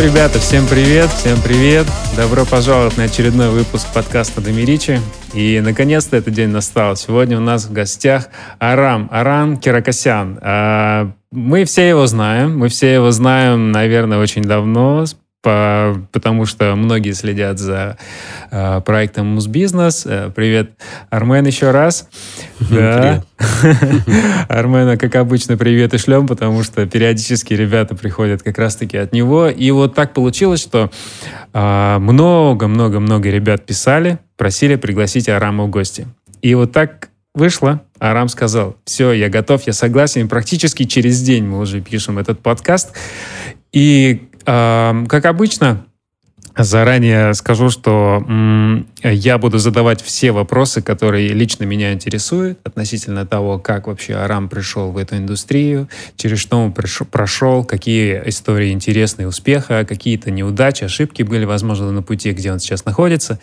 ребята, 0.00 0.38
всем 0.38 0.64
привет, 0.68 1.08
всем 1.10 1.40
привет. 1.42 1.84
Добро 2.16 2.44
пожаловать 2.44 2.96
на 2.96 3.04
очередной 3.04 3.50
выпуск 3.50 3.86
подкаста 3.92 4.40
Домиричи. 4.40 5.00
И, 5.34 5.60
наконец-то, 5.60 6.16
этот 6.16 6.34
день 6.34 6.50
настал. 6.50 6.94
Сегодня 6.94 7.36
у 7.36 7.40
нас 7.40 7.64
в 7.64 7.72
гостях 7.72 8.28
Арам, 8.60 9.08
Арам 9.10 9.56
Киракосян. 9.56 10.38
А, 10.40 11.10
мы 11.32 11.64
все 11.64 11.88
его 11.88 12.06
знаем, 12.06 12.56
мы 12.58 12.68
все 12.68 12.94
его 12.94 13.10
знаем, 13.10 13.72
наверное, 13.72 14.18
очень 14.18 14.42
давно, 14.42 15.04
по, 15.42 15.96
потому 16.12 16.46
что 16.46 16.74
многие 16.74 17.12
следят 17.12 17.58
за 17.58 17.96
э, 18.50 18.80
проектом 18.80 19.26
Музбизнес. 19.28 20.04
Э, 20.04 20.32
привет, 20.34 20.72
Армен, 21.10 21.46
еще 21.46 21.70
раз. 21.70 22.08
Да. 22.58 23.22
Армена, 24.48 24.96
как 24.96 25.14
обычно, 25.14 25.56
привет 25.56 25.94
и 25.94 25.98
шлем, 25.98 26.26
потому 26.26 26.64
что 26.64 26.84
периодически 26.86 27.54
ребята 27.54 27.94
приходят 27.94 28.42
как 28.42 28.58
раз-таки 28.58 28.96
от 28.96 29.12
него. 29.12 29.48
И 29.48 29.70
вот 29.70 29.94
так 29.94 30.12
получилось, 30.12 30.60
что 30.60 30.90
а, 31.52 31.98
много-много-много 32.00 33.30
ребят 33.30 33.64
писали, 33.64 34.18
просили 34.36 34.74
пригласить 34.74 35.28
Арама 35.28 35.64
в 35.64 35.70
гости. 35.70 36.08
И 36.42 36.54
вот 36.54 36.72
так 36.72 37.10
вышло. 37.34 37.82
Арам 38.00 38.28
сказал, 38.28 38.76
все, 38.84 39.12
я 39.12 39.28
готов, 39.28 39.62
я 39.66 39.72
согласен. 39.72 40.26
И 40.26 40.28
практически 40.28 40.84
через 40.84 41.20
день 41.22 41.44
мы 41.44 41.60
уже 41.60 41.80
пишем 41.80 42.18
этот 42.18 42.40
подкаст. 42.40 42.92
И 43.72 44.27
как 44.48 45.26
обычно, 45.26 45.84
Заранее 46.58 47.34
скажу, 47.34 47.70
что 47.70 48.24
я 49.04 49.38
буду 49.38 49.58
задавать 49.58 50.02
все 50.02 50.32
вопросы, 50.32 50.82
которые 50.82 51.28
лично 51.28 51.62
меня 51.62 51.92
интересуют 51.92 52.58
относительно 52.64 53.24
того, 53.24 53.60
как 53.60 53.86
вообще 53.86 54.14
Арам 54.14 54.48
пришел 54.48 54.90
в 54.90 54.96
эту 54.96 55.16
индустрию, 55.16 55.88
через 56.16 56.40
что 56.40 56.58
он 56.58 56.72
пришел, 56.72 57.06
прошел, 57.06 57.62
какие 57.64 58.20
истории 58.26 58.72
интересные 58.72 59.28
успеха, 59.28 59.84
какие-то 59.88 60.32
неудачи, 60.32 60.82
ошибки 60.82 61.22
были, 61.22 61.44
возможно, 61.44 61.92
на 61.92 62.02
пути, 62.02 62.32
где 62.32 62.50
он 62.52 62.58
сейчас 62.58 62.84
находится. 62.84 63.38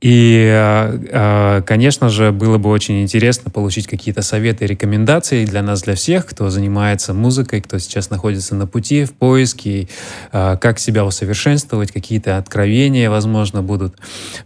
И, 0.00 0.50
а, 0.52 1.62
конечно 1.62 2.08
же, 2.08 2.32
было 2.32 2.58
бы 2.58 2.70
очень 2.70 3.02
интересно 3.02 3.50
получить 3.50 3.86
какие-то 3.86 4.22
советы 4.22 4.64
и 4.64 4.68
рекомендации 4.68 5.44
для 5.44 5.62
нас, 5.62 5.82
для 5.82 5.94
всех, 5.94 6.26
кто 6.26 6.50
занимается 6.50 7.14
музыкой, 7.14 7.60
кто 7.60 7.78
сейчас 7.78 8.10
находится 8.10 8.56
на 8.56 8.66
пути, 8.66 9.04
в 9.04 9.12
поиске, 9.12 9.88
а, 10.32 10.56
как 10.56 10.80
себя 10.80 11.04
усовершенствовать, 11.04 11.92
какие-то 11.92 12.39
откровения, 12.40 13.08
возможно, 13.10 13.62
будут. 13.62 13.96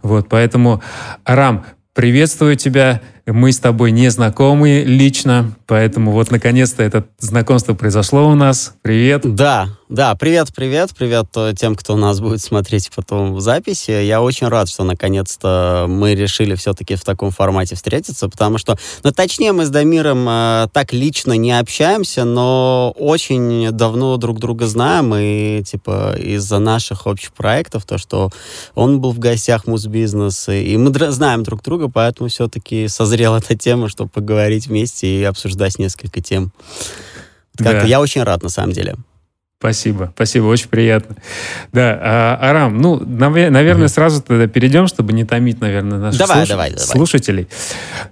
Вот, 0.03 0.29
поэтому, 0.29 0.83
Арам, 1.25 1.65
приветствую 1.93 2.55
тебя. 2.55 3.01
Мы 3.27 3.51
с 3.51 3.57
тобой 3.57 3.91
не 3.91 4.09
знакомы 4.09 4.83
лично, 4.85 5.55
поэтому 5.65 6.11
вот 6.11 6.29
наконец-то 6.29 6.83
это 6.83 7.05
знакомство 7.17 7.73
произошло 7.73 8.27
у 8.27 8.35
нас. 8.35 8.75
Привет. 8.83 9.21
Да, 9.23 9.69
да, 9.87 10.15
привет, 10.15 10.47
привет, 10.55 10.91
привет 10.97 11.27
тем, 11.57 11.75
кто 11.75 11.95
нас 11.95 12.19
будет 12.19 12.41
смотреть 12.41 12.89
потом 12.95 13.35
в 13.35 13.39
записи. 13.39 13.91
Я 13.91 14.19
очень 14.19 14.47
рад, 14.47 14.67
что 14.67 14.83
наконец-то 14.83 15.85
мы 15.87 16.15
решили 16.15 16.55
все-таки 16.55 16.95
в 16.95 17.03
таком 17.03 17.29
формате 17.29 17.75
встретиться, 17.75 18.27
потому 18.27 18.57
что, 18.57 18.77
ну, 19.03 19.11
точнее, 19.11 19.51
мы 19.51 19.63
с 19.63 19.69
Дамиром 19.69 20.27
э, 20.27 20.67
так 20.73 20.91
лично 20.91 21.33
не 21.33 21.51
общаемся, 21.51 22.25
но 22.25 22.95
очень 22.97 23.69
давно 23.71 24.17
друг 24.17 24.39
друга 24.39 24.65
знаем, 24.65 25.13
и, 25.15 25.63
типа, 25.63 26.15
из-за 26.17 26.57
наших 26.57 27.05
общих 27.05 27.31
проектов, 27.33 27.85
то, 27.85 27.99
что 27.99 28.31
он 28.73 28.99
был 28.99 29.11
в 29.11 29.19
гостях 29.19 29.67
Музбизнес, 29.67 30.49
и 30.49 30.77
мы 30.77 30.91
знаем 31.11 31.43
друг 31.43 31.61
друга, 31.61 31.89
поэтому 31.89 32.29
все-таки 32.29 32.87
созрела 33.15 33.37
эта 33.43 33.55
тема, 33.55 33.89
чтобы 33.89 34.09
поговорить 34.09 34.67
вместе 34.67 35.07
и 35.07 35.23
обсуждать 35.23 35.79
несколько 35.79 36.21
тем. 36.21 36.51
Как 37.57 37.81
да. 37.81 37.83
я 37.83 38.01
очень 38.01 38.23
рад, 38.23 38.43
на 38.43 38.49
самом 38.49 38.73
деле. 38.73 38.95
Спасибо, 39.57 40.11
спасибо, 40.13 40.45
очень 40.45 40.67
приятно. 40.67 41.15
Да, 41.71 41.97
а, 42.01 42.37
Арам, 42.41 42.77
ну, 42.77 43.01
наверное, 43.05 43.87
сразу 43.87 44.21
тогда 44.21 44.47
перейдем, 44.47 44.87
чтобы 44.87 45.13
не 45.13 45.23
томить, 45.23 45.61
наверное, 45.61 45.97
наших 45.97 46.19
давай, 46.19 46.37
слуш... 46.39 46.49
давай, 46.49 46.69
давай. 46.71 46.85
слушателей. 46.85 47.47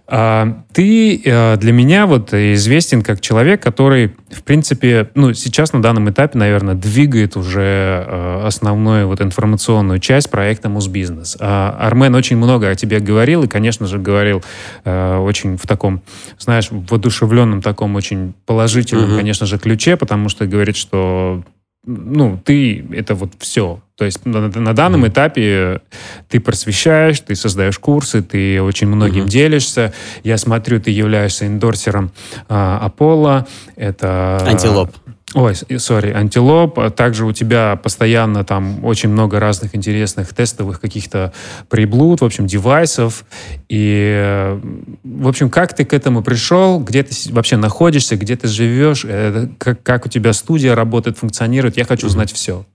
А, 0.08 0.64
ты 0.72 1.22
а, 1.28 1.58
для 1.58 1.74
меня 1.74 2.08
вот 2.08 2.34
известен 2.34 3.02
как 3.02 3.20
человек, 3.20 3.62
который, 3.62 4.16
в 4.32 4.42
принципе, 4.44 5.10
ну, 5.16 5.34
сейчас 5.34 5.74
на 5.74 5.82
данном 5.82 6.10
этапе, 6.10 6.38
наверное, 6.38 6.76
двигает 6.76 7.36
уже 7.36 7.62
а, 7.62 8.44
основную 8.48 9.08
вот 9.08 9.20
информационную 9.20 10.00
часть 10.00 10.32
проекта 10.32 10.70
Музбизнес. 10.70 11.36
А, 11.42 11.76
Армен 11.78 12.16
очень 12.16 12.38
много 12.38 12.70
о 12.70 12.76
тебе 12.76 13.00
говорил, 13.00 13.44
и, 13.44 13.48
конечно 13.48 13.86
же, 13.86 14.00
говорил 14.00 14.42
а, 14.86 15.20
очень 15.20 15.58
в 15.58 15.68
таком, 15.68 16.02
знаешь, 16.40 16.70
воодушевленном 16.72 17.62
таком 17.62 17.96
очень 17.96 18.34
положительном, 18.46 19.10
угу. 19.10 19.18
конечно 19.18 19.46
же, 19.46 19.60
ключе, 19.60 19.98
потому 19.98 20.30
что 20.30 20.48
говорит, 20.48 20.78
что 20.78 21.33
ну, 21.86 22.40
ты 22.44 22.86
это 22.94 23.16
вот 23.16 23.34
все. 23.40 23.82
То 23.96 24.06
есть 24.06 24.26
на, 24.26 24.48
на 24.48 24.74
данном 24.74 25.04
mm-hmm. 25.04 25.10
этапе 25.10 25.82
ты 26.30 26.40
просвещаешь, 26.40 27.20
ты 27.20 27.36
создаешь 27.36 27.78
курсы, 27.78 28.22
ты 28.22 28.62
очень 28.62 28.88
многим 28.88 29.26
mm-hmm. 29.26 29.30
делишься. 29.30 29.94
Я 30.24 30.38
смотрю, 30.38 30.80
ты 30.80 30.92
являешься 30.92 31.46
эндорсером 31.46 32.12
а, 32.50 32.90
Apollo. 32.90 33.48
Это... 33.76 34.44
Антилоп. 34.48 34.96
Ой, 35.34 35.56
сори, 35.80 36.12
антилоп. 36.12 36.80
А 36.80 36.90
также 36.90 37.26
у 37.26 37.32
тебя 37.32 37.76
постоянно 37.76 38.44
там 38.44 38.86
очень 38.86 39.10
много 39.10 39.40
разных 39.40 39.76
интересных 39.76 40.34
тестовых 40.34 40.80
каких-то 40.80 41.34
приблуд, 41.70 42.22
в 42.22 42.26
общем, 42.26 42.46
девайсов. 42.46 43.26
И, 43.68 44.58
в 45.04 45.28
общем, 45.28 45.50
как 45.50 45.74
ты 45.74 45.86
к 45.86 45.94
этому 45.94 46.22
пришел? 46.22 46.80
Где 46.80 47.04
ты 47.04 47.16
вообще 47.32 47.58
находишься? 47.58 48.16
Где 48.16 48.36
ты 48.36 48.48
живешь? 48.48 49.06
Э, 49.08 49.48
как, 49.58 49.82
как 49.82 50.06
у 50.06 50.10
тебя 50.10 50.34
студия 50.34 50.76
работает, 50.76 51.18
функционирует? 51.18 51.78
Я 51.78 51.86
хочу 51.86 52.10
знать 52.10 52.32
все. 52.32 52.66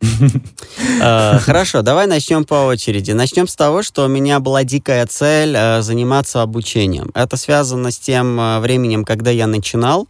Э, 1.00 1.38
хорошо, 1.40 1.82
давай 1.82 2.06
начнем 2.08 2.44
по 2.44 2.66
очереди. 2.66 3.12
Начнем 3.12 3.46
с 3.46 3.54
того, 3.54 3.82
что 3.82 4.04
у 4.04 4.08
меня 4.08 4.40
была 4.40 4.64
дикая 4.64 5.06
цель 5.06 5.54
э, 5.56 5.82
заниматься 5.82 6.42
обучением. 6.42 7.10
Это 7.14 7.36
связано 7.36 7.92
с 7.92 7.98
тем 7.98 8.60
временем, 8.60 9.04
когда 9.04 9.30
я 9.30 9.46
начинал. 9.46 10.08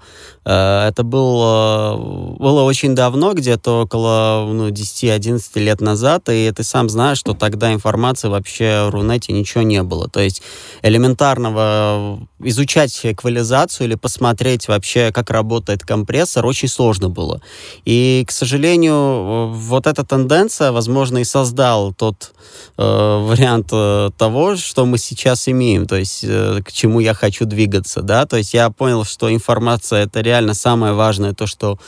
Это 0.50 1.02
был 1.02 2.38
было 2.38 2.62
очень 2.62 2.94
давно, 2.94 3.34
где-то 3.34 3.82
около 3.82 4.48
ну, 4.50 4.68
10-11 4.68 5.40
лет 5.60 5.80
назад, 5.80 6.28
и 6.30 6.50
ты 6.54 6.62
сам 6.62 6.88
знаешь, 6.88 7.18
что 7.18 7.34
тогда 7.34 7.72
информации 7.72 8.28
вообще 8.28 8.86
в 8.86 8.90
Рунете 8.90 9.32
ничего 9.32 9.62
не 9.62 9.82
было. 9.82 10.08
То 10.08 10.20
есть 10.20 10.42
элементарного 10.82 12.20
изучать 12.40 12.98
эквализацию 13.02 13.88
или 13.88 13.94
посмотреть 13.96 14.68
вообще, 14.68 15.10
как 15.12 15.30
работает 15.30 15.82
компрессор, 15.82 16.46
очень 16.46 16.68
сложно 16.68 17.10
было. 17.10 17.42
И, 17.84 18.24
к 18.26 18.30
сожалению, 18.30 19.48
вот 19.48 19.86
эта 19.86 20.04
тенденция, 20.04 20.72
возможно, 20.72 21.18
и 21.18 21.24
создал 21.24 21.92
тот 21.92 22.32
э, 22.76 22.82
вариант 22.82 23.68
э, 23.72 24.10
того, 24.16 24.56
что 24.56 24.86
мы 24.86 24.98
сейчас 24.98 25.48
имеем, 25.48 25.86
то 25.86 25.96
есть 25.96 26.24
э, 26.24 26.60
к 26.64 26.72
чему 26.72 27.00
я 27.00 27.14
хочу 27.14 27.44
двигаться, 27.44 28.02
да, 28.02 28.26
то 28.26 28.36
есть 28.36 28.54
я 28.54 28.70
понял, 28.70 29.04
что 29.04 29.32
информация 29.32 30.04
это 30.04 30.20
реально 30.20 30.37
самое 30.54 30.92
важное, 30.94 31.34
то, 31.34 31.46
что 31.46 31.78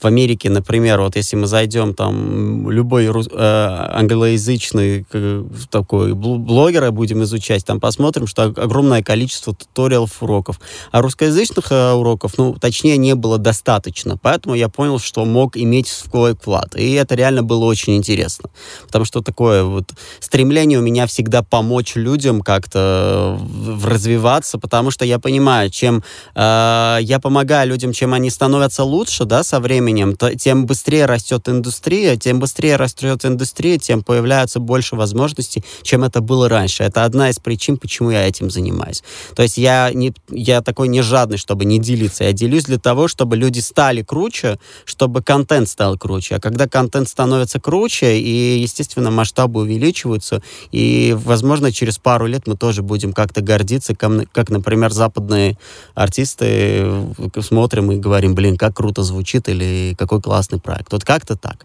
в 0.00 0.04
Америке, 0.06 0.50
например, 0.50 1.00
вот 1.00 1.16
если 1.16 1.36
мы 1.36 1.46
зайдем 1.46 1.94
там 1.94 2.70
любой 2.70 3.06
э, 3.06 3.10
англоязычный 3.10 5.06
э, 5.12 5.44
такой 5.70 6.14
блогера 6.14 6.90
будем 6.90 7.22
изучать, 7.24 7.64
там 7.64 7.80
посмотрим, 7.80 8.26
что 8.26 8.44
огромное 8.44 9.02
количество 9.02 9.54
туториалов 9.54 10.22
уроков. 10.22 10.60
А 10.92 11.02
русскоязычных 11.02 11.72
э, 11.72 11.92
уроков, 11.92 12.38
ну, 12.38 12.54
точнее, 12.54 12.96
не 12.96 13.14
было 13.14 13.38
достаточно. 13.38 14.16
Поэтому 14.16 14.54
я 14.54 14.68
понял, 14.68 14.98
что 14.98 15.24
мог 15.24 15.56
иметь 15.56 15.88
свой 15.88 16.34
вклад. 16.34 16.76
И 16.76 16.92
это 16.92 17.14
реально 17.14 17.42
было 17.42 17.64
очень 17.64 17.96
интересно. 17.96 18.50
Потому 18.86 19.04
что 19.04 19.20
такое 19.20 19.64
вот 19.64 19.92
стремление 20.20 20.78
у 20.78 20.82
меня 20.82 21.06
всегда 21.06 21.42
помочь 21.42 21.96
людям 21.96 22.40
как-то 22.40 23.40
развиваться, 23.84 24.58
потому 24.58 24.90
что 24.90 25.04
я 25.04 25.18
понимаю, 25.18 25.70
чем 25.70 26.02
э, 26.34 26.98
я 27.00 27.18
помогаю 27.22 27.68
людям, 27.68 27.92
чем 27.98 28.14
они 28.14 28.30
становятся 28.30 28.84
лучше, 28.84 29.24
да, 29.24 29.42
со 29.42 29.58
временем, 29.58 30.14
то, 30.14 30.32
тем 30.32 30.66
быстрее 30.66 31.06
растет 31.06 31.48
индустрия, 31.48 32.16
тем 32.16 32.38
быстрее 32.38 32.76
растет 32.76 33.24
индустрия, 33.24 33.76
тем 33.76 34.04
появляется 34.04 34.60
больше 34.60 34.94
возможностей, 34.94 35.64
чем 35.82 36.04
это 36.04 36.20
было 36.20 36.48
раньше. 36.48 36.84
Это 36.84 37.04
одна 37.04 37.28
из 37.28 37.40
причин, 37.40 37.76
почему 37.76 38.12
я 38.12 38.28
этим 38.28 38.50
занимаюсь. 38.50 39.02
То 39.34 39.42
есть 39.42 39.58
я, 39.58 39.90
не, 39.92 40.14
я 40.30 40.62
такой 40.62 40.86
не 40.86 41.02
жадный, 41.02 41.38
чтобы 41.38 41.64
не 41.64 41.80
делиться. 41.80 42.22
Я 42.22 42.32
делюсь 42.32 42.64
для 42.64 42.78
того, 42.78 43.08
чтобы 43.08 43.36
люди 43.36 43.58
стали 43.58 44.02
круче, 44.02 44.60
чтобы 44.84 45.20
контент 45.20 45.68
стал 45.68 45.98
круче. 45.98 46.36
А 46.36 46.40
когда 46.40 46.68
контент 46.68 47.08
становится 47.08 47.58
круче, 47.58 48.20
и, 48.20 48.60
естественно, 48.60 49.10
масштабы 49.10 49.62
увеличиваются, 49.62 50.40
и, 50.70 51.16
возможно, 51.18 51.72
через 51.72 51.98
пару 51.98 52.26
лет 52.26 52.46
мы 52.46 52.56
тоже 52.56 52.82
будем 52.82 53.12
как-то 53.12 53.40
гордиться, 53.40 53.96
как, 53.96 54.30
как 54.30 54.50
например, 54.50 54.92
западные 54.92 55.58
артисты 55.96 56.86
смотрим 57.40 57.87
и 57.92 57.96
говорим, 57.96 58.34
блин, 58.34 58.56
как 58.56 58.76
круто 58.76 59.02
звучит 59.02 59.48
или 59.48 59.94
какой 59.98 60.20
классный 60.20 60.60
проект. 60.60 60.92
Вот 60.92 61.04
как-то 61.04 61.36
так. 61.36 61.64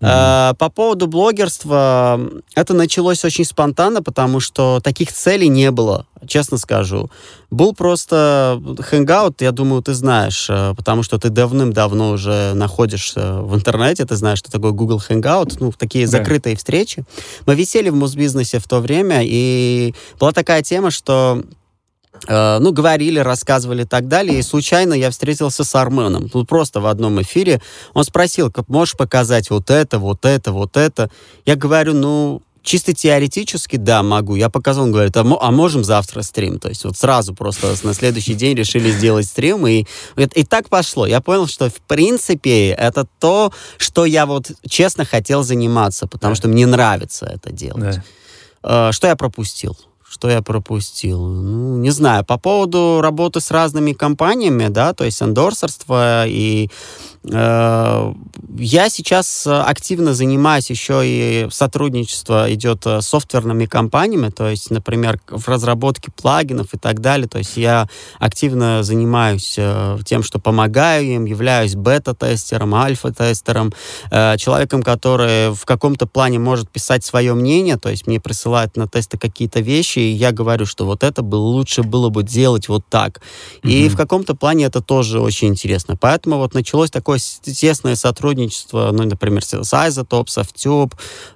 Mm-hmm. 0.00 0.56
По 0.56 0.68
поводу 0.68 1.06
блогерства, 1.06 2.20
это 2.54 2.74
началось 2.74 3.24
очень 3.24 3.44
спонтанно, 3.44 4.02
потому 4.02 4.40
что 4.40 4.80
таких 4.82 5.10
целей 5.10 5.48
не 5.48 5.70
было, 5.70 6.06
честно 6.26 6.58
скажу. 6.58 7.10
Был 7.50 7.74
просто 7.74 8.60
хэнгаут, 8.80 9.40
я 9.40 9.52
думаю, 9.52 9.82
ты 9.82 9.94
знаешь, 9.94 10.48
э, 10.50 10.74
потому 10.76 11.02
что 11.02 11.18
ты 11.18 11.30
давным-давно 11.30 12.10
уже 12.10 12.52
находишься 12.54 13.40
в 13.40 13.54
интернете, 13.54 14.04
ты 14.04 14.16
знаешь, 14.16 14.38
что 14.38 14.50
такое 14.50 14.72
Google 14.72 15.00
Hangout, 15.08 15.56
ну, 15.60 15.72
такие 15.72 16.06
да. 16.06 16.10
закрытые 16.10 16.56
встречи. 16.56 17.04
Мы 17.46 17.54
висели 17.54 17.88
в 17.88 17.94
музбизнесе 17.94 18.58
в 18.58 18.68
то 18.68 18.80
время, 18.80 19.20
и 19.22 19.94
была 20.18 20.32
такая 20.32 20.62
тема, 20.62 20.90
что 20.90 21.42
ну, 22.28 22.72
говорили, 22.72 23.18
рассказывали 23.18 23.82
и 23.82 23.86
так 23.86 24.08
далее. 24.08 24.38
И 24.38 24.42
случайно 24.42 24.94
я 24.94 25.10
встретился 25.10 25.64
с 25.64 25.74
Арменом. 25.74 26.28
Тут 26.28 26.48
просто 26.48 26.80
в 26.80 26.86
одном 26.86 27.20
эфире. 27.22 27.60
Он 27.94 28.04
спросил, 28.04 28.52
можешь 28.68 28.96
показать 28.96 29.50
вот 29.50 29.70
это, 29.70 29.98
вот 29.98 30.24
это, 30.24 30.52
вот 30.52 30.76
это. 30.76 31.10
Я 31.44 31.56
говорю, 31.56 31.94
ну, 31.94 32.42
чисто 32.66 32.92
теоретически, 32.92 33.76
да, 33.76 34.02
могу. 34.02 34.34
Я 34.34 34.50
показал, 34.50 34.84
он 34.84 34.92
говорит, 34.92 35.16
а, 35.16 35.24
а 35.40 35.50
можем 35.50 35.84
завтра 35.84 36.22
стрим? 36.22 36.58
То 36.58 36.68
есть 36.68 36.84
вот 36.84 36.96
сразу 36.96 37.32
просто 37.32 37.74
на 37.82 37.94
следующий 37.94 38.34
день 38.34 38.56
решили 38.56 38.90
сделать 38.90 39.26
стрим, 39.26 39.66
и, 39.66 39.86
и 40.16 40.44
так 40.44 40.68
пошло. 40.68 41.06
Я 41.06 41.20
понял, 41.20 41.46
что 41.46 41.70
в 41.70 41.80
принципе 41.86 42.70
это 42.70 43.06
то, 43.20 43.52
что 43.78 44.04
я 44.04 44.26
вот 44.26 44.50
честно 44.68 45.04
хотел 45.04 45.44
заниматься, 45.44 46.06
потому 46.06 46.32
да. 46.32 46.36
что 46.36 46.48
мне 46.48 46.66
нравится 46.66 47.26
это 47.26 47.52
делать. 47.52 48.00
Да. 48.62 48.88
Э, 48.88 48.92
что 48.92 49.06
я 49.06 49.16
пропустил? 49.16 49.76
Что 50.16 50.30
я 50.30 50.40
пропустил? 50.40 51.26
Ну, 51.26 51.76
не 51.76 51.90
знаю. 51.90 52.24
По 52.24 52.38
поводу 52.38 53.00
работы 53.02 53.40
с 53.40 53.50
разными 53.50 53.92
компаниями, 53.92 54.68
да, 54.68 54.94
то 54.94 55.04
есть 55.04 55.20
эндорсерство 55.20 56.26
и 56.26 56.70
я 57.28 58.88
сейчас 58.88 59.46
активно 59.46 60.14
занимаюсь 60.14 60.70
еще 60.70 61.02
и 61.04 61.48
сотрудничество 61.50 62.52
идет 62.52 62.86
с 62.86 63.02
софтверными 63.02 63.66
компаниями, 63.66 64.28
то 64.28 64.48
есть, 64.48 64.70
например, 64.70 65.18
в 65.28 65.48
разработке 65.48 66.12
плагинов 66.12 66.74
и 66.74 66.78
так 66.78 67.00
далее. 67.00 67.28
То 67.28 67.38
есть 67.38 67.56
я 67.56 67.88
активно 68.18 68.82
занимаюсь 68.82 69.54
э, 69.56 69.98
тем, 70.04 70.22
что 70.22 70.38
помогаю 70.38 71.04
им, 71.04 71.24
являюсь 71.24 71.74
бета-тестером, 71.74 72.74
альфа-тестером, 72.74 73.72
э, 74.10 74.36
человеком, 74.36 74.82
который 74.82 75.54
в 75.54 75.64
каком-то 75.64 76.06
плане 76.06 76.38
может 76.38 76.70
писать 76.70 77.04
свое 77.04 77.34
мнение, 77.34 77.76
то 77.76 77.88
есть 77.88 78.06
мне 78.06 78.20
присылают 78.20 78.76
на 78.76 78.86
тесты 78.86 79.18
какие-то 79.18 79.60
вещи, 79.60 79.98
и 79.98 80.12
я 80.12 80.32
говорю, 80.32 80.66
что 80.66 80.84
вот 80.84 81.02
это 81.02 81.22
бы 81.22 81.36
лучше 81.36 81.82
было 81.82 82.08
бы 82.10 82.22
делать 82.22 82.68
вот 82.68 82.84
так. 82.88 83.20
Mm-hmm. 83.62 83.70
И 83.70 83.88
в 83.88 83.96
каком-то 83.96 84.34
плане 84.34 84.66
это 84.66 84.80
тоже 84.82 85.20
очень 85.20 85.48
интересно. 85.48 85.96
Поэтому 85.96 86.36
вот 86.36 86.54
началось 86.54 86.90
такое 86.90 87.15
такое 87.16 87.54
тесное 87.54 87.96
сотрудничество, 87.96 88.90
ну, 88.92 89.04
например, 89.04 89.44
с 89.44 89.54
Isotop, 89.54 90.26
Softube, 90.26 90.92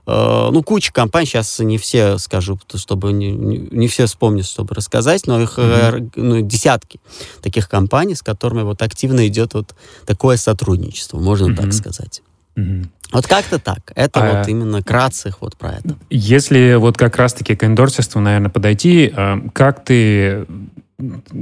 э, 0.06 0.49
ну, 0.53 0.62
куча 0.62 0.93
компаний, 0.93 1.27
сейчас 1.27 1.59
не 1.59 1.79
все 1.79 2.19
скажу, 2.19 2.59
чтобы 2.75 3.12
не, 3.12 3.32
не, 3.32 3.88
все 3.88 4.06
вспомнят, 4.06 4.47
чтобы 4.47 4.75
рассказать, 4.75 5.27
но 5.27 5.41
их 5.41 5.59
mm-hmm. 5.59 6.12
ну, 6.17 6.41
десятки 6.41 7.00
таких 7.43 7.69
компаний, 7.69 8.15
с 8.15 8.23
которыми 8.23 8.62
вот 8.62 8.82
активно 8.82 9.27
идет 9.27 9.55
вот 9.55 9.75
такое 10.06 10.37
сотрудничество, 10.37 11.19
можно 11.19 11.53
mm-hmm. 11.53 11.56
так 11.56 11.73
сказать. 11.73 12.23
Mm-hmm. 12.56 12.87
Вот 13.12 13.27
как-то 13.27 13.59
так. 13.59 13.93
Это 13.97 14.21
а, 14.21 14.38
вот 14.38 14.49
именно 14.49 14.82
кратце 14.82 15.35
вот 15.41 15.56
про 15.56 15.73
это. 15.73 15.97
Если 16.11 16.75
вот 16.75 16.97
как 16.97 17.17
раз-таки 17.17 17.56
к 17.56 17.65
эндорсерству, 17.65 18.21
наверное, 18.21 18.50
подойти, 18.50 19.12
э, 19.15 19.37
как 19.53 19.85
ты 19.85 20.47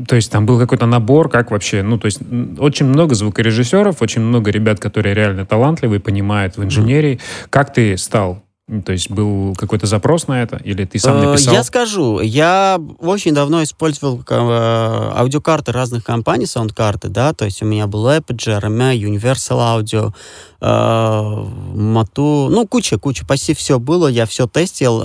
то 0.06 0.16
есть 0.16 0.30
там 0.30 0.46
был 0.46 0.58
какой-то 0.58 0.86
набор, 0.86 1.28
как 1.28 1.50
вообще, 1.50 1.82
ну, 1.82 1.98
то 1.98 2.06
есть 2.06 2.20
очень 2.58 2.86
много 2.86 3.14
звукорежиссеров, 3.14 4.02
очень 4.02 4.22
много 4.22 4.50
ребят, 4.50 4.80
которые 4.80 5.14
реально 5.14 5.46
талантливые, 5.46 6.00
понимают 6.00 6.56
в 6.56 6.64
инженерии. 6.64 7.14
Mm-hmm. 7.14 7.46
Как 7.50 7.72
ты 7.72 7.96
стал 7.96 8.42
то 8.84 8.92
есть 8.92 9.10
был 9.10 9.54
какой-то 9.56 9.86
запрос 9.86 10.28
на 10.28 10.42
это, 10.42 10.58
или 10.58 10.84
ты 10.84 10.98
сам 10.98 11.16
э, 11.16 11.26
написал? 11.26 11.54
Я 11.54 11.64
скажу, 11.64 12.20
я 12.20 12.78
очень 12.98 13.32
давно 13.32 13.62
использовал 13.62 14.20
э, 14.20 14.24
аудиокарты 14.28 15.72
разных 15.72 16.04
компаний, 16.04 16.44
саундкарты, 16.44 17.08
да, 17.08 17.32
то 17.32 17.46
есть 17.46 17.62
у 17.62 17.64
меня 17.64 17.86
был 17.86 18.06
Apogee, 18.06 18.60
RMA, 18.60 18.94
Universal 18.94 19.80
Audio, 19.80 20.12
Matu, 20.60 22.48
ну, 22.50 22.66
куча-куча, 22.66 23.24
почти 23.26 23.54
все 23.54 23.78
было, 23.78 24.06
я 24.08 24.26
все 24.26 24.46
тестил. 24.46 25.02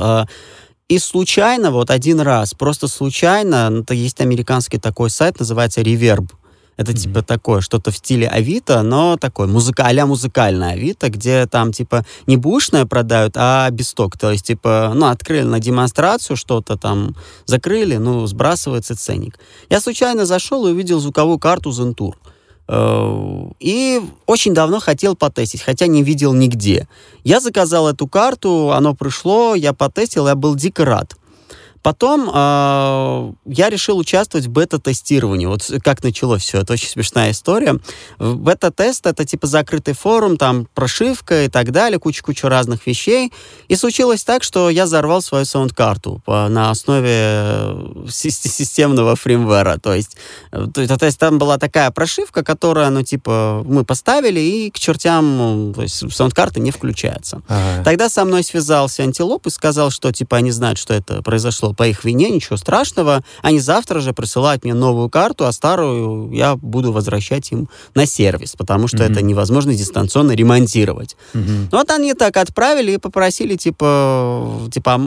И 0.89 0.99
случайно, 0.99 1.71
вот 1.71 1.89
один 1.89 2.19
раз, 2.19 2.53
просто 2.53 2.87
случайно, 2.87 3.69
ну, 3.69 3.85
есть 3.89 4.19
американский 4.21 4.79
такой 4.79 5.09
сайт, 5.09 5.39
называется 5.39 5.81
Reverb. 5.81 6.29
Это 6.75 6.91
mm-hmm. 6.91 6.97
типа 6.97 7.21
такое, 7.21 7.61
что-то 7.61 7.91
в 7.91 7.97
стиле 7.97 8.27
Авито, 8.27 8.81
но 8.81 9.15
такое, 9.17 9.47
музыка, 9.47 9.85
а 9.87 10.05
музыкальное 10.05 10.73
Авито, 10.73 11.09
где 11.09 11.45
там 11.45 11.71
типа 11.71 12.03
не 12.25 12.35
бушное 12.35 12.85
продают, 12.85 13.33
а 13.37 13.69
бесток. 13.69 14.17
То 14.17 14.31
есть 14.31 14.47
типа, 14.47 14.91
ну, 14.95 15.05
открыли 15.05 15.43
на 15.43 15.59
демонстрацию 15.59 16.35
что-то 16.35 16.75
там, 16.77 17.15
закрыли, 17.45 17.97
ну, 17.97 18.25
сбрасывается 18.25 18.95
ценник. 18.95 19.39
Я 19.69 19.79
случайно 19.79 20.25
зашел 20.25 20.67
и 20.67 20.71
увидел 20.71 20.99
звуковую 20.99 21.37
карту 21.37 21.69
Zentur. 21.69 22.13
Э, 22.15 22.32
и 22.69 24.01
очень 24.25 24.53
давно 24.53 24.79
хотел 24.79 25.15
потестить, 25.15 25.61
хотя 25.61 25.87
не 25.87 26.01
видел 26.01 26.33
нигде. 26.33 26.87
Я 27.23 27.39
заказал 27.39 27.89
эту 27.89 28.07
карту, 28.07 28.71
оно 28.71 28.95
пришло, 28.95 29.53
я 29.55 29.73
потестил, 29.73 30.27
я 30.27 30.35
был 30.35 30.55
дико 30.55 30.85
рад. 30.85 31.15
Потом 31.83 32.31
э, 32.33 33.33
я 33.45 33.69
решил 33.69 33.97
участвовать 33.97 34.47
в 34.47 34.49
бета-тестировании. 34.49 35.45
Вот 35.45 35.69
как 35.83 36.01
началось 36.01 36.41
все, 36.41 36.61
это 36.61 36.73
очень 36.73 36.87
смешная 36.89 37.31
история. 37.31 37.77
Бета-тест— 38.19 39.05
это 39.07 39.25
типа 39.25 39.47
закрытый 39.47 39.93
форум, 39.93 40.37
там 40.37 40.65
прошивка 40.73 41.43
и 41.43 41.49
так 41.49 41.71
далее, 41.71 41.99
куча-куча 41.99 42.47
разных 42.47 42.87
вещей. 42.87 43.33
И 43.67 43.75
случилось 43.75 44.23
так, 44.23 44.43
что 44.43 44.69
я 44.69 44.85
взорвал 44.85 45.21
свою 45.21 45.43
саунд-карту 45.43 46.21
на 46.25 46.71
основе 46.71 47.09
э, 47.09 48.05
системного 48.07 49.17
фримвера. 49.17 49.77
То 49.77 49.93
есть, 49.93 50.15
э, 50.53 50.67
то, 50.73 50.97
то 50.97 51.05
есть 51.05 51.19
там 51.19 51.37
была 51.37 51.57
такая 51.57 51.91
прошивка, 51.91 52.43
которая, 52.43 52.89
ну, 52.91 53.03
типа, 53.03 53.61
мы 53.65 53.83
поставили, 53.83 54.39
и 54.39 54.71
к 54.71 54.79
чертям 54.79 55.37
ну, 55.37 55.73
то 55.73 55.81
есть 55.81 56.13
саунд-карты 56.13 56.61
не 56.61 56.71
включается. 56.71 57.41
Ага. 57.49 57.83
Тогда 57.83 58.09
со 58.09 58.23
мной 58.23 58.43
связался 58.43 59.03
антилоп 59.03 59.47
и 59.47 59.49
сказал, 59.49 59.91
что, 59.91 60.13
типа, 60.13 60.37
они 60.37 60.51
знают, 60.51 60.79
что 60.79 60.93
это 60.93 61.21
произошло 61.21 61.72
по 61.73 61.87
их 61.87 62.03
вине, 62.03 62.29
ничего 62.29 62.57
страшного. 62.57 63.23
Они 63.41 63.59
завтра 63.59 63.99
же 63.99 64.13
присылают 64.13 64.63
мне 64.63 64.73
новую 64.73 65.09
карту, 65.09 65.45
а 65.45 65.51
старую 65.51 66.31
я 66.31 66.55
буду 66.55 66.91
возвращать 66.91 67.51
им 67.51 67.69
на 67.95 68.05
сервис, 68.05 68.55
потому 68.57 68.87
что 68.87 68.97
mm-hmm. 68.97 69.11
это 69.11 69.21
невозможно 69.21 69.73
дистанционно 69.73 70.31
ремонтировать. 70.31 71.15
Mm-hmm. 71.33 71.69
Вот 71.71 71.89
они 71.91 72.13
так 72.13 72.37
отправили 72.37 72.93
и 72.93 72.97
попросили, 72.97 73.55
типа, 73.55 74.61
типа, 74.71 75.01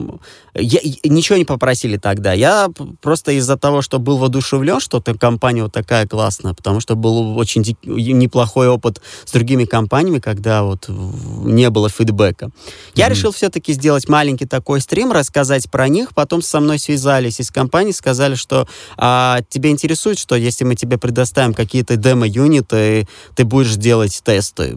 я, 0.55 0.81
ничего 1.05 1.39
не 1.39 1.45
попросили 1.45 1.97
тогда. 1.97 2.33
Я 2.33 2.69
просто 3.01 3.33
из-за 3.33 3.57
того, 3.57 3.83
что 3.83 3.99
был 3.99 4.19
воодушевлен, 4.19 4.81
что 4.81 4.99
эта 4.99 5.17
компания 5.17 5.63
вот 5.63 5.73
такая 5.73 6.07
классная, 6.07 6.55
потому 6.55 6.81
что 6.81 6.95
был 6.95 7.37
очень 7.39 7.77
неплохой 7.85 8.69
опыт 8.69 9.01
с 9.25 9.33
другими 9.33 9.65
компаниями, 9.65 10.19
когда 10.19 10.63
вот 10.63 10.89
не 10.89 11.71
было 11.71 11.89
фидбэка. 11.89 12.47
Mm-hmm. 12.47 12.93
Я 12.95 13.09
решил 13.09 13.33
все-таки 13.33 13.73
сделать 13.73 14.09
маленький 14.09 14.47
такой 14.47 14.81
стрим, 14.81 15.13
рассказать 15.13 15.71
про 15.71 15.89
них, 15.89 16.15
потом 16.15 16.43
со 16.57 16.61
мной 16.61 16.79
связались 16.79 17.39
из 17.39 17.51
компании, 17.51 17.93
сказали, 17.93 18.35
что 18.35 18.67
а, 18.97 19.41
тебе 19.51 19.71
интересует, 19.71 20.19
что 20.19 20.37
если 20.37 20.65
мы 20.65 20.75
тебе 20.75 20.97
предоставим 20.97 21.53
какие-то 21.53 21.97
демо-юниты, 21.97 23.07
ты 23.35 23.45
будешь 23.45 23.75
делать 23.77 24.23
тесты. 24.25 24.75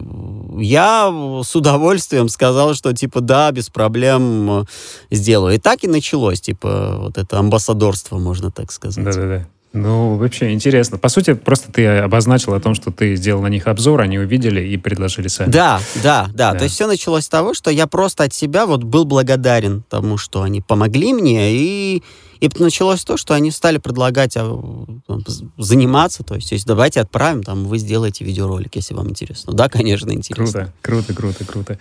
Я 0.58 1.10
с 1.42 1.56
удовольствием 1.56 2.28
сказал, 2.28 2.74
что 2.74 2.92
типа 2.92 3.22
да, 3.22 3.50
без 3.50 3.70
проблем 3.70 4.66
сделаю. 5.10 5.54
И 5.54 5.58
так 5.58 5.82
и 5.82 5.88
началось, 5.88 6.42
типа 6.42 6.96
вот 6.98 7.16
это 7.16 7.38
амбассадорство, 7.38 8.18
можно 8.18 8.50
так 8.50 8.72
сказать. 8.72 9.02
Да-да-да. 9.02 9.46
Ну, 9.72 10.16
вообще 10.16 10.52
интересно. 10.52 10.98
По 10.98 11.08
сути, 11.08 11.34
просто 11.34 11.70
ты 11.70 11.86
обозначил 11.86 12.54
о 12.54 12.60
том, 12.60 12.74
что 12.74 12.90
ты 12.90 13.14
сделал 13.14 13.42
на 13.42 13.46
них 13.46 13.68
обзор, 13.68 14.00
они 14.00 14.18
увидели 14.18 14.60
и 14.60 14.76
предложили 14.76 15.28
сами. 15.28 15.50
Да, 15.50 15.80
да, 16.02 16.28
да. 16.34 16.52
да. 16.52 16.58
То 16.58 16.64
есть 16.64 16.74
все 16.74 16.88
началось 16.88 17.24
с 17.24 17.28
того, 17.28 17.54
что 17.54 17.70
я 17.70 17.86
просто 17.86 18.24
от 18.24 18.34
себя 18.34 18.66
вот 18.66 18.82
был 18.82 19.04
благодарен 19.04 19.84
тому, 19.88 20.16
что 20.16 20.42
они 20.42 20.60
помогли 20.60 21.12
мне, 21.12 21.52
и 21.52 22.02
и 22.40 22.50
началось 22.58 23.04
то, 23.04 23.16
что 23.16 23.34
они 23.34 23.50
стали 23.50 23.78
предлагать 23.78 24.36
а, 24.36 24.60
заниматься, 25.58 26.22
то 26.22 26.34
есть, 26.34 26.52
есть 26.52 26.66
давайте 26.66 27.00
отправим, 27.00 27.42
там, 27.42 27.64
вы 27.64 27.78
сделаете 27.78 28.24
видеоролик, 28.24 28.76
если 28.76 28.94
вам 28.94 29.10
интересно. 29.10 29.52
Да, 29.52 29.68
конечно, 29.68 30.10
интересно. 30.10 30.72
Круто, 30.82 31.12
круто, 31.12 31.14
круто, 31.14 31.44
круто. 31.44 31.78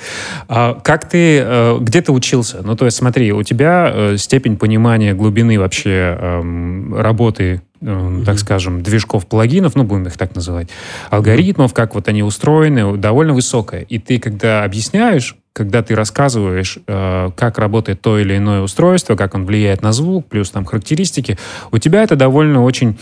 А 0.48 0.74
как 0.74 1.10
ты, 1.10 1.40
э, 1.40 1.78
где 1.80 2.02
ты 2.02 2.12
учился? 2.12 2.62
Ну, 2.64 2.76
то 2.76 2.86
есть, 2.86 2.98
смотри, 2.98 3.32
у 3.32 3.44
тебя 3.44 3.92
э, 3.94 4.18
степень 4.18 4.58
понимания 4.58 5.14
глубины 5.14 5.58
вообще 5.60 6.18
эм, 6.20 6.96
работы 6.96 7.62
mm-hmm. 7.82 8.26
так 8.26 8.40
скажем, 8.40 8.84
движков 8.84 9.28
плагинов, 9.28 9.76
ну, 9.76 9.84
будем 9.84 10.08
их 10.08 10.18
так 10.18 10.36
называть, 10.36 10.70
алгоритмов, 11.10 11.74
как 11.74 11.96
вот 11.96 12.08
они 12.08 12.24
устроены, 12.24 12.98
довольно 12.98 13.34
высокая. 13.34 13.82
И 13.82 14.00
ты, 14.00 14.20
когда 14.20 14.64
объясняешь 14.64 15.36
когда 15.54 15.82
ты 15.84 15.96
рассказываешь, 15.96 16.78
э, 16.88 17.32
как 17.36 17.58
работает 17.58 18.02
то 18.02 18.18
или 18.18 18.38
иное 18.38 18.62
устройство, 18.62 19.16
как 19.16 19.36
он 19.36 19.46
влияет 19.46 19.82
на 19.82 19.92
звук, 19.92 20.28
плюс 20.28 20.52
там 20.52 20.66
характеристики, 20.66 21.38
у 21.72 21.78
тебя 21.78 22.04
это 22.04 22.16
довольно 22.16 22.64
очень 22.64 22.98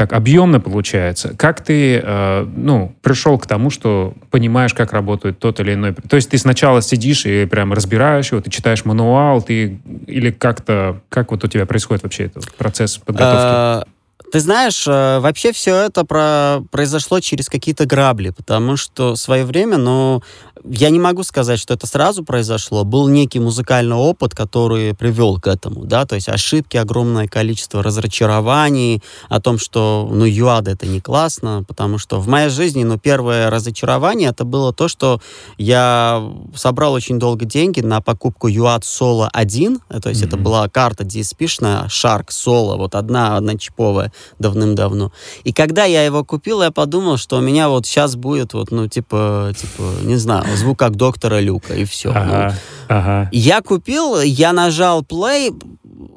так 0.00 0.14
объемно 0.14 0.60
получается. 0.60 1.34
Как 1.36 1.62
ты, 1.62 2.00
э, 2.02 2.46
ну, 2.56 2.94
пришел 3.02 3.38
к 3.38 3.46
тому, 3.46 3.68
что 3.68 4.14
понимаешь, 4.30 4.72
как 4.72 4.94
работает 4.94 5.38
тот 5.38 5.60
или 5.60 5.74
иной... 5.74 5.94
То 5.94 6.16
есть 6.16 6.30
ты 6.30 6.38
сначала 6.38 6.80
сидишь 6.80 7.26
и 7.26 7.44
прям 7.44 7.74
разбираешь 7.74 8.32
его, 8.32 8.40
ты 8.40 8.50
читаешь 8.50 8.86
мануал, 8.86 9.42
ты... 9.42 9.78
Или 10.06 10.30
как-то... 10.30 11.00
Как 11.10 11.30
вот 11.32 11.44
у 11.44 11.48
тебя 11.48 11.66
происходит 11.66 12.02
вообще 12.02 12.24
этот 12.24 12.50
процесс 12.54 12.96
подготовки? 12.96 13.86
Э, 13.86 13.90
ты 14.32 14.40
знаешь, 14.40 14.86
э, 14.86 15.18
вообще 15.18 15.52
все 15.52 15.76
это 15.76 16.04
про... 16.04 16.60
произошло 16.70 17.20
через 17.20 17.48
какие-то 17.48 17.84
грабли, 17.84 18.30
потому 18.30 18.76
что 18.76 19.14
в 19.14 19.16
свое 19.16 19.44
время, 19.44 19.76
ну, 19.76 20.22
я 20.64 20.90
не 20.90 20.98
могу 20.98 21.22
сказать, 21.22 21.58
что 21.58 21.74
это 21.74 21.86
сразу 21.86 22.24
произошло. 22.24 22.84
Был 22.84 23.08
некий 23.08 23.40
музыкальный 23.40 23.96
опыт, 23.96 24.34
который 24.34 24.94
привел 24.94 25.40
к 25.40 25.46
этому, 25.46 25.84
да, 25.84 26.04
то 26.04 26.14
есть 26.14 26.28
ошибки, 26.28 26.76
огромное 26.76 27.28
количество 27.28 27.82
разочарований 27.82 29.02
о 29.28 29.40
том, 29.40 29.58
что, 29.58 30.08
ну, 30.10 30.24
ЮАД 30.26 30.68
это 30.68 30.86
не 30.86 31.00
классно, 31.00 31.64
потому 31.66 31.98
что 31.98 32.20
в 32.20 32.28
моей 32.28 32.50
жизни, 32.50 32.84
ну, 32.84 32.98
первое 32.98 33.50
разочарование 33.50 34.30
это 34.30 34.44
было 34.44 34.72
то, 34.72 34.88
что 34.88 35.20
я 35.56 36.22
собрал 36.54 36.92
очень 36.92 37.18
долго 37.18 37.44
деньги 37.44 37.80
на 37.80 38.00
покупку 38.00 38.48
ЮАД 38.48 38.84
Соло 38.84 39.30
1, 39.32 39.80
то 40.02 40.08
есть 40.08 40.22
mm-hmm. 40.22 40.26
это 40.26 40.36
была 40.36 40.68
карта 40.68 41.04
DSP-шная, 41.04 41.86
Shark 41.86 42.26
Соло, 42.28 42.76
вот 42.76 42.94
одна, 42.94 43.36
одна 43.36 43.56
чиповая, 43.56 44.12
давным-давно. 44.38 45.12
И 45.44 45.52
когда 45.52 45.84
я 45.84 46.04
его 46.04 46.24
купил, 46.24 46.62
я 46.62 46.70
подумал, 46.70 47.16
что 47.16 47.38
у 47.38 47.40
меня 47.40 47.68
вот 47.68 47.86
сейчас 47.86 48.16
будет 48.16 48.54
вот, 48.54 48.70
ну, 48.70 48.88
типа, 48.88 49.52
типа, 49.56 49.82
не 50.02 50.16
знаю, 50.16 50.49
звук 50.56 50.78
как 50.78 50.96
доктора 50.96 51.40
Люка, 51.40 51.74
и 51.74 51.84
все. 51.84 52.10
Ага, 52.10 52.54
ну, 52.88 52.96
ага. 52.96 53.28
Я 53.32 53.60
купил, 53.62 54.20
я 54.20 54.52
нажал 54.52 55.02
play, 55.02 55.54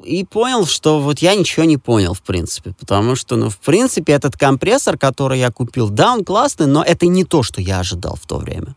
и 0.04 0.24
понял, 0.24 0.66
что 0.66 1.00
вот 1.00 1.20
я 1.20 1.34
ничего 1.34 1.64
не 1.64 1.76
понял, 1.76 2.14
в 2.14 2.22
принципе. 2.22 2.72
Потому 2.78 3.16
что, 3.16 3.36
ну, 3.36 3.50
в 3.50 3.58
принципе, 3.58 4.12
этот 4.12 4.36
компрессор, 4.36 4.98
который 4.98 5.38
я 5.38 5.50
купил, 5.50 5.88
да, 5.88 6.12
он 6.12 6.24
классный, 6.24 6.66
но 6.66 6.82
это 6.82 7.06
не 7.06 7.24
то, 7.24 7.42
что 7.42 7.60
я 7.60 7.80
ожидал 7.80 8.16
в 8.20 8.26
то 8.26 8.36
время. 8.36 8.74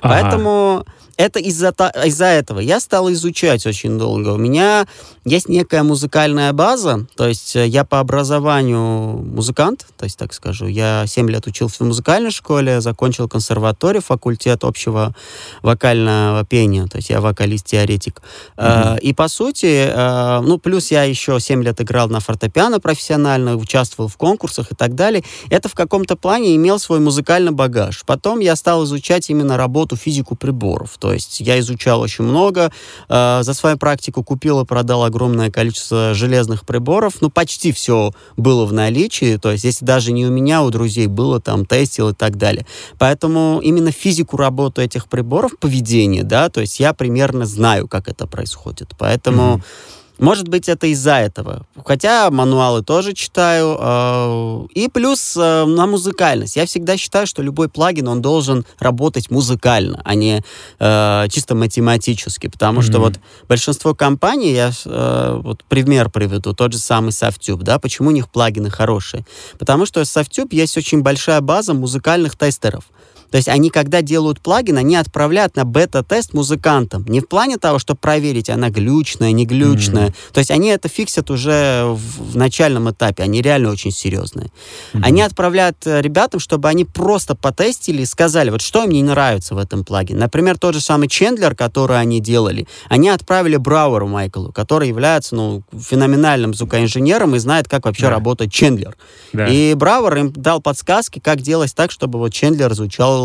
Ага. 0.00 0.14
Поэтому 0.14 0.86
это 1.16 1.38
из-за 1.38 1.74
из 2.04 2.20
этого 2.20 2.60
я 2.60 2.80
стал 2.80 3.10
изучать 3.12 3.66
очень 3.66 3.98
долго. 3.98 4.30
У 4.30 4.36
меня 4.36 4.86
есть 5.24 5.48
некая 5.48 5.82
музыкальная 5.82 6.52
база, 6.52 7.06
то 7.16 7.26
есть 7.26 7.56
э, 7.56 7.66
я 7.66 7.84
по 7.84 8.00
образованию 8.00 8.78
музыкант, 8.78 9.86
то 9.96 10.04
есть 10.04 10.18
так 10.18 10.32
скажу. 10.34 10.66
Я 10.66 11.04
7 11.06 11.30
лет 11.30 11.46
учился 11.46 11.84
в 11.84 11.86
музыкальной 11.86 12.30
школе, 12.30 12.80
закончил 12.80 13.28
консерваторию, 13.28 14.02
факультет 14.02 14.64
общего 14.64 15.14
вокального 15.62 16.44
пения, 16.44 16.86
то 16.86 16.98
есть 16.98 17.10
я 17.10 17.20
вокалист-теоретик. 17.20 18.20
Mm-hmm. 18.56 19.00
И 19.00 19.14
по 19.14 19.28
сути, 19.28 19.88
э, 19.88 20.40
ну 20.42 20.58
плюс 20.58 20.90
я 20.90 21.04
еще 21.04 21.40
7 21.40 21.62
лет 21.62 21.80
играл 21.80 22.08
на 22.08 22.20
фортепиано 22.20 22.78
профессионально, 22.78 23.56
участвовал 23.56 24.08
в 24.08 24.16
конкурсах 24.16 24.72
и 24.72 24.74
так 24.74 24.94
далее. 24.94 25.24
Это 25.50 25.68
в 25.68 25.74
каком-то 25.74 26.16
плане 26.16 26.54
имел 26.56 26.78
свой 26.78 27.00
музыкальный 27.00 27.52
багаж. 27.52 28.02
Потом 28.06 28.40
я 28.40 28.54
стал 28.54 28.84
изучать 28.84 29.30
именно 29.30 29.56
работу, 29.56 29.96
физику 29.96 30.36
приборов. 30.36 30.98
То 31.06 31.12
есть 31.12 31.38
я 31.38 31.60
изучал 31.60 32.00
очень 32.00 32.24
много, 32.24 32.72
э, 33.08 33.38
за 33.44 33.54
свою 33.54 33.78
практику 33.78 34.24
купил 34.24 34.60
и 34.60 34.64
продал 34.64 35.04
огромное 35.04 35.52
количество 35.52 36.14
железных 36.14 36.66
приборов, 36.66 37.18
ну, 37.20 37.30
почти 37.30 37.70
все 37.70 38.10
было 38.36 38.66
в 38.66 38.72
наличии, 38.72 39.36
то 39.36 39.52
есть 39.52 39.62
если 39.62 39.84
даже 39.84 40.10
не 40.10 40.26
у 40.26 40.30
меня, 40.32 40.64
у 40.64 40.70
друзей 40.70 41.06
было, 41.06 41.40
там, 41.40 41.64
тестил 41.64 42.08
и 42.08 42.12
так 42.12 42.38
далее. 42.38 42.66
Поэтому 42.98 43.60
именно 43.62 43.92
физику 43.92 44.36
работы 44.36 44.82
этих 44.82 45.06
приборов, 45.06 45.56
поведение, 45.60 46.24
да, 46.24 46.48
то 46.48 46.60
есть 46.60 46.80
я 46.80 46.92
примерно 46.92 47.46
знаю, 47.46 47.86
как 47.86 48.08
это 48.08 48.26
происходит. 48.26 48.90
Поэтому... 48.98 49.58
Mm-hmm 49.58 49.96
может 50.18 50.48
быть, 50.48 50.68
это 50.68 50.86
из-за 50.86 51.16
этого. 51.16 51.66
Хотя 51.84 52.30
мануалы 52.30 52.82
тоже 52.82 53.12
читаю. 53.12 53.76
Э, 53.78 54.66
и 54.74 54.88
плюс 54.88 55.36
э, 55.36 55.64
на 55.64 55.86
музыкальность. 55.86 56.56
Я 56.56 56.66
всегда 56.66 56.96
считаю, 56.96 57.26
что 57.26 57.42
любой 57.42 57.68
плагин, 57.68 58.08
он 58.08 58.22
должен 58.22 58.64
работать 58.78 59.30
музыкально, 59.30 60.00
а 60.04 60.14
не 60.14 60.42
э, 60.78 61.26
чисто 61.30 61.54
математически. 61.54 62.48
Потому 62.48 62.80
mm-hmm. 62.80 62.90
что 62.90 62.98
вот 63.00 63.20
большинство 63.48 63.94
компаний, 63.94 64.52
я 64.52 64.72
э, 64.84 65.40
вот 65.42 65.64
пример 65.64 66.10
приведу, 66.10 66.54
тот 66.54 66.72
же 66.72 66.78
самый 66.78 67.10
Softube, 67.10 67.62
да, 67.62 67.78
почему 67.78 68.08
у 68.08 68.12
них 68.12 68.30
плагины 68.30 68.70
хорошие? 68.70 69.26
Потому 69.58 69.86
что 69.86 70.00
в 70.00 70.04
Softube 70.04 70.48
есть 70.52 70.76
очень 70.76 71.02
большая 71.02 71.40
база 71.40 71.74
музыкальных 71.74 72.36
тестеров. 72.36 72.84
То 73.30 73.36
есть 73.36 73.48
они, 73.48 73.70
когда 73.70 74.02
делают 74.02 74.40
плагин, 74.40 74.78
они 74.78 74.96
отправляют 74.96 75.56
на 75.56 75.64
бета-тест 75.64 76.32
музыкантам. 76.32 77.04
Не 77.08 77.20
в 77.20 77.28
плане 77.28 77.56
того, 77.56 77.78
чтобы 77.78 77.98
проверить, 78.00 78.50
она 78.50 78.70
глючная, 78.70 79.32
не 79.32 79.46
глючная. 79.46 80.08
Mm-hmm. 80.08 80.32
То 80.32 80.38
есть 80.38 80.50
они 80.50 80.68
это 80.68 80.88
фиксят 80.88 81.30
уже 81.30 81.84
в, 81.86 82.32
в 82.32 82.36
начальном 82.36 82.90
этапе. 82.90 83.22
Они 83.22 83.42
реально 83.42 83.70
очень 83.70 83.90
серьезные. 83.90 84.46
Mm-hmm. 84.92 85.00
Они 85.02 85.22
отправляют 85.22 85.86
э, 85.86 86.00
ребятам, 86.00 86.40
чтобы 86.40 86.68
они 86.68 86.84
просто 86.84 87.34
потестили 87.34 88.02
и 88.02 88.06
сказали, 88.06 88.50
вот 88.50 88.62
что 88.62 88.84
им 88.84 88.90
не 88.90 89.02
нравится 89.02 89.54
в 89.54 89.58
этом 89.58 89.84
плагине. 89.84 90.18
Например, 90.18 90.58
тот 90.58 90.74
же 90.74 90.80
самый 90.80 91.08
Чендлер, 91.08 91.54
который 91.54 91.98
они 91.98 92.20
делали, 92.20 92.66
они 92.88 93.08
отправили 93.08 93.56
Брауэру 93.56 94.06
Майклу, 94.06 94.52
который 94.52 94.88
является 94.88 95.34
ну, 95.34 95.62
феноменальным 95.72 96.54
звукоинженером 96.54 97.34
и 97.34 97.38
знает, 97.38 97.68
как 97.68 97.86
вообще 97.86 98.04
да. 98.04 98.10
работает 98.10 98.52
Чендлер. 98.52 98.96
Да. 99.32 99.46
И 99.46 99.74
Брауэр 99.74 100.16
им 100.16 100.32
дал 100.32 100.60
подсказки, 100.60 101.18
как 101.18 101.40
делать 101.40 101.74
так, 101.74 101.90
чтобы 101.90 102.18
вот 102.18 102.32
Чендлер 102.32 102.72
звучал 102.74 103.15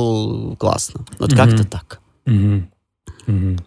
классно. 0.58 1.06
Вот 1.20 1.32
mm-hmm. 1.32 1.36
как-то 1.36 1.64
так. 1.68 2.00
Mm-hmm. 2.26 2.64
Mm-hmm. 3.28 3.60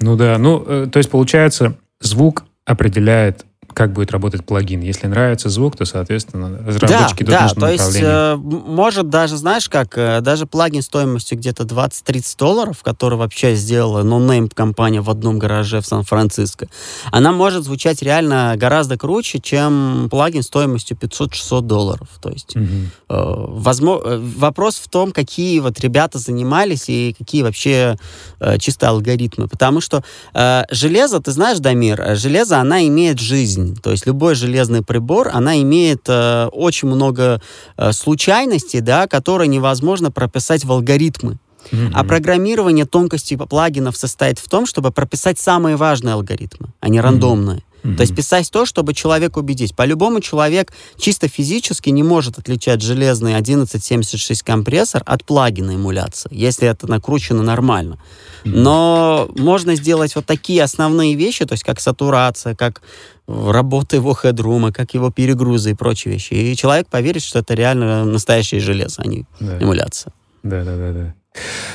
Ну 0.00 0.16
да, 0.16 0.38
ну, 0.38 0.62
э, 0.66 0.86
то 0.90 0.98
есть 0.98 1.10
получается, 1.10 1.76
звук 2.00 2.44
определяет 2.64 3.46
как 3.74 3.92
будет 3.92 4.12
работать 4.12 4.44
плагин. 4.44 4.80
Если 4.80 5.06
нравится 5.06 5.48
звук, 5.50 5.76
то, 5.76 5.84
соответственно, 5.84 6.58
разработчики 6.64 7.24
да, 7.24 7.48
да, 7.48 7.60
то 7.60 7.70
есть, 7.70 7.98
э, 8.00 8.36
может 8.36 9.08
даже, 9.08 9.36
знаешь, 9.36 9.68
как, 9.68 9.98
э, 9.98 10.20
даже 10.20 10.46
плагин 10.46 10.82
стоимостью 10.82 11.36
где-то 11.38 11.64
20-30 11.64 12.36
долларов, 12.38 12.82
который 12.82 13.18
вообще 13.18 13.54
сделала 13.56 14.02
нонейм 14.02 14.48
компания 14.48 15.00
в 15.00 15.10
одном 15.10 15.38
гараже 15.38 15.80
в 15.80 15.86
Сан-Франциско, 15.86 16.68
она 17.10 17.32
может 17.32 17.64
звучать 17.64 18.00
реально 18.02 18.54
гораздо 18.56 18.96
круче, 18.96 19.40
чем 19.40 20.08
плагин 20.10 20.42
стоимостью 20.42 20.96
500-600 20.96 21.60
долларов. 21.62 22.08
То 22.22 22.30
есть, 22.30 22.56
угу. 22.56 22.64
э, 22.64 22.84
возможно, 23.08 24.08
э, 24.08 24.18
вопрос 24.36 24.76
в 24.76 24.88
том, 24.88 25.10
какие 25.10 25.58
вот 25.58 25.80
ребята 25.80 26.18
занимались 26.18 26.88
и 26.88 27.14
какие 27.18 27.42
вообще 27.42 27.98
э, 28.38 28.58
чисто 28.58 28.88
алгоритмы. 28.88 29.48
Потому 29.48 29.80
что 29.80 30.04
э, 30.32 30.62
железо, 30.70 31.20
ты 31.20 31.32
знаешь, 31.32 31.58
Дамир, 31.58 32.00
э, 32.00 32.14
железо, 32.14 32.58
она 32.58 32.86
имеет 32.86 33.18
жизнь 33.18 33.63
жизнь. 33.64 33.80
То 33.82 33.90
есть 33.90 34.06
любой 34.06 34.34
железный 34.34 34.82
прибор, 34.82 35.30
она 35.32 35.60
имеет 35.62 36.02
э, 36.08 36.48
очень 36.52 36.88
много 36.88 37.40
э, 37.76 37.92
случайностей, 37.92 38.80
да, 38.80 39.06
которые 39.06 39.48
невозможно 39.48 40.10
прописать 40.10 40.64
в 40.64 40.72
алгоритмы. 40.72 41.38
Mm-hmm. 41.70 41.92
А 41.94 42.04
программирование 42.04 42.84
тонкости 42.84 43.36
плагинов 43.36 43.96
состоит 43.96 44.38
в 44.38 44.48
том, 44.48 44.66
чтобы 44.66 44.90
прописать 44.90 45.38
самые 45.38 45.76
важные 45.76 46.12
алгоритмы, 46.12 46.68
а 46.80 46.88
не 46.88 47.00
рандомные. 47.00 47.58
Mm-hmm. 47.58 47.73
Mm-hmm. 47.84 47.96
То 47.96 48.00
есть 48.00 48.16
писать 48.16 48.50
то, 48.50 48.64
чтобы 48.64 48.94
человек 48.94 49.36
убедить. 49.36 49.76
По-любому 49.76 50.20
человек 50.20 50.72
чисто 50.96 51.28
физически 51.28 51.90
не 51.90 52.02
может 52.02 52.38
отличать 52.38 52.80
железный 52.80 53.36
1176 53.36 54.42
компрессор 54.42 55.02
от 55.04 55.24
плагина 55.24 55.74
эмуляции, 55.74 56.30
если 56.32 56.66
это 56.66 56.86
накручено 56.86 57.42
нормально. 57.42 57.98
Mm-hmm. 58.44 58.50
Но 58.56 59.28
можно 59.36 59.76
сделать 59.76 60.16
вот 60.16 60.24
такие 60.24 60.62
основные 60.62 61.14
вещи, 61.14 61.44
то 61.44 61.52
есть 61.52 61.62
как 61.62 61.78
сатурация, 61.78 62.54
как 62.54 62.80
работа 63.26 63.96
его 63.96 64.14
хедрума, 64.14 64.72
как 64.72 64.94
его 64.94 65.10
перегрузы 65.10 65.72
и 65.72 65.74
прочие 65.74 66.14
вещи. 66.14 66.34
И 66.34 66.56
человек 66.56 66.88
поверит, 66.88 67.22
что 67.22 67.40
это 67.40 67.54
реально 67.54 68.04
настоящее 68.04 68.60
железо, 68.60 69.02
а 69.02 69.06
не 69.06 69.26
да. 69.40 69.58
эмуляция. 69.58 70.12
Да, 70.42 70.64
да, 70.64 70.76
да, 70.76 70.92
да. 70.92 71.14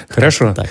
Хорошо. 0.10 0.54
Так. 0.56 0.70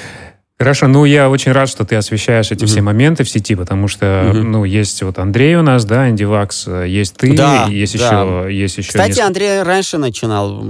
Хорошо, 0.58 0.88
ну 0.88 1.04
я 1.04 1.30
очень 1.30 1.52
рад, 1.52 1.68
что 1.68 1.84
ты 1.84 1.94
освещаешь 1.94 2.50
эти 2.50 2.64
mm-hmm. 2.64 2.66
все 2.66 2.82
моменты 2.82 3.22
в 3.22 3.30
сети, 3.30 3.54
потому 3.54 3.86
что, 3.86 4.06
mm-hmm. 4.06 4.42
ну, 4.42 4.64
есть 4.64 5.00
вот 5.02 5.20
Андрей 5.20 5.54
у 5.54 5.62
нас, 5.62 5.84
да, 5.84 6.10
Индивакс, 6.10 6.66
есть 6.66 7.14
ты, 7.14 7.36
да, 7.36 7.66
есть 7.66 7.96
да. 7.96 8.22
еще, 8.22 8.54
есть 8.56 8.78
еще. 8.78 8.88
Кстати, 8.88 9.08
несколько... 9.10 9.26
Андрей 9.26 9.62
раньше 9.62 9.98
начинал. 9.98 10.64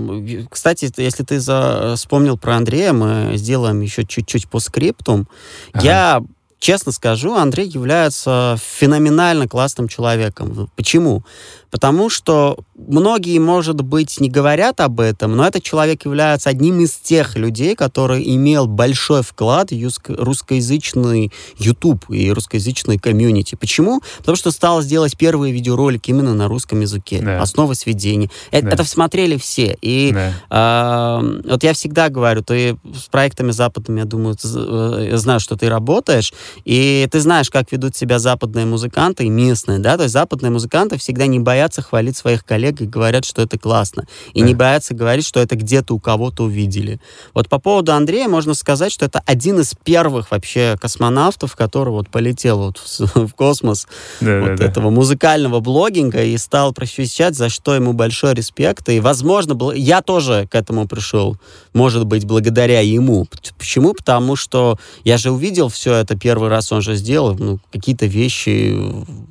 Кстати, 0.51 0.93
если 0.99 1.23
ты 1.23 1.41
за... 1.41 1.95
вспомнил 1.97 2.37
про 2.37 2.57
Андрея, 2.57 2.93
мы 2.93 3.33
сделаем 3.37 3.81
еще 3.81 4.05
чуть-чуть 4.05 4.49
по 4.49 4.61
скриптум. 4.61 5.27
Ага. 5.73 5.85
Я 5.85 6.23
честно 6.59 6.93
скажу, 6.93 7.35
Андрей 7.35 7.69
является 7.69 8.57
феноменально 8.61 9.49
классным 9.49 9.89
человеком. 9.89 10.69
Почему? 10.77 11.25
Потому 11.71 12.09
что 12.09 12.59
многие, 12.77 13.39
может 13.39 13.83
быть, 13.83 14.21
не 14.21 14.31
говорят 14.31 14.81
об 14.81 15.01
этом, 15.01 15.37
но 15.37 15.47
этот 15.47 15.63
человек 15.63 16.05
является 16.07 16.49
одним 16.49 16.81
из 16.81 16.93
тех 16.93 17.37
людей, 17.37 17.77
который 17.77 18.23
имел 18.35 18.67
большой 18.67 19.23
вклад 19.23 19.71
в 19.71 19.91
русскоязычный 20.09 21.31
YouTube 21.59 22.09
и 22.09 22.33
русскоязычный 22.33 22.99
комьюнити. 22.99 23.55
Почему? 23.55 24.01
Потому 24.19 24.37
что 24.37 24.51
стал 24.51 24.81
сделать 24.81 25.17
первые 25.19 25.53
видеоролики 25.53 26.11
именно 26.11 26.33
на 26.33 26.49
русском 26.49 26.81
языке. 26.81 27.21
Да. 27.21 27.43
Основы 27.43 27.75
сведения. 27.75 28.31
Это, 28.51 28.69
да. 28.69 28.73
это 28.73 28.85
смотрели 28.85 29.37
все. 29.37 29.77
И 29.83 30.13
да. 30.13 31.21
э, 31.21 31.41
вот 31.51 31.63
я 31.63 31.75
всегда 31.75 32.09
говорю, 32.09 32.43
ты 32.43 32.79
с 32.95 33.09
проектами 33.11 33.51
западными, 33.51 34.01
я 34.01 34.07
думаю, 34.07 34.37
э, 34.43 35.09
я 35.11 35.19
знаю, 35.19 35.41
что 35.41 35.57
ты 35.57 35.69
работаешь, 35.69 36.33
и 36.65 37.09
ты 37.11 37.21
знаешь, 37.21 37.51
как 37.51 37.73
ведут 37.73 37.97
себя 37.97 38.19
западные 38.19 38.67
музыканты 38.67 39.25
и 39.25 39.29
местные, 39.29 39.79
да, 39.79 39.97
то 39.97 40.05
есть 40.05 40.13
западные 40.13 40.51
музыканты 40.51 40.99
всегда 40.99 41.27
не 41.27 41.39
боятся 41.39 41.83
хвалить 41.83 42.17
своих 42.17 42.45
коллег 42.45 42.81
и 42.81 42.87
говорят, 42.87 43.25
что 43.25 43.43
это 43.43 43.59
классно. 43.59 44.05
И 44.35 44.41
да. 44.41 44.47
не 44.47 44.55
боятся 44.55 44.95
говорить, 44.95 45.27
что 45.27 45.41
это 45.41 45.57
где-то 45.57 45.95
у 45.95 45.99
кого-то 45.99 46.45
увидели. 46.45 47.01
Вот 47.35 47.49
по 47.49 47.59
поводу 47.59 47.93
Андрея 47.93 48.29
можно 48.29 48.55
сказать, 48.55 48.93
что 48.93 49.05
это 49.05 49.23
один 49.27 49.61
из 49.61 49.75
первых 49.85 50.31
вообще 50.31 50.77
космонавтов, 50.81 51.57
который 51.57 51.91
вот 51.91 52.09
полетел 52.09 52.59
вот 52.59 52.79
в, 52.79 53.27
в 53.29 53.35
космос 53.35 53.87
да, 54.21 54.41
вот 54.41 54.57
да, 54.57 54.65
этого 54.65 54.91
да. 54.91 54.91
музыкального 54.91 55.61
блогинга 55.61 56.23
и 56.25 56.37
стал 56.39 56.73
просвещать, 56.73 57.35
за 57.35 57.49
что 57.49 57.75
ему 57.75 57.93
большой 57.93 58.35
респект. 58.35 58.89
И, 58.89 59.01
возможно, 59.01 59.73
я 59.73 60.03
тоже 60.03 60.49
к 60.51 60.55
этому 60.55 60.87
пришел, 60.87 61.37
может 61.73 62.05
быть, 62.05 62.25
благодаря 62.25 62.81
ему. 62.81 63.27
Почему? 63.59 63.95
Потому 63.95 64.37
что 64.37 64.79
я 65.05 65.19
же 65.19 65.31
увидел 65.31 65.69
все 65.69 65.95
это 65.95 66.17
первый 66.39 66.51
раз, 66.51 66.71
он 66.73 66.83
же 66.83 66.95
сделал, 66.95 67.37
ну, 67.37 67.59
какие-то 67.73 68.07
вещи 68.07 68.73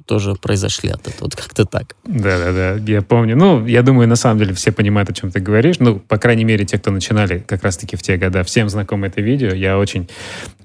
тоже 0.06 0.36
произошли 0.36 0.90
от 0.90 1.08
этого. 1.08 1.22
Вот 1.22 1.36
как-то 1.36 1.64
так. 1.66 1.96
Да-да-да, 2.04 2.92
я 2.92 3.02
помню. 3.02 3.38
Ну, 3.38 3.66
я 3.66 3.82
думаю, 3.82 4.10
на 4.10 4.18
самом 4.18 4.40
деле 4.40 4.54
все 4.54 4.74
понимают, 4.74 5.10
о 5.10 5.14
чем 5.14 5.32
ты 5.32 5.40
говоришь. 5.40 5.80
Ну, 5.80 6.00
по 6.00 6.18
крайней 6.18 6.44
мере, 6.44 6.66
те, 6.66 6.78
кто 6.78 6.92
начинали 6.92 7.40
как 7.40 7.64
раз-таки 7.64 7.96
в 7.96 8.02
те 8.02 8.18
года. 8.18 8.44
Всем 8.44 8.68
знакомо 8.68 9.08
это 9.08 9.22
видео. 9.22 9.54
Я 9.54 9.78
очень 9.78 10.10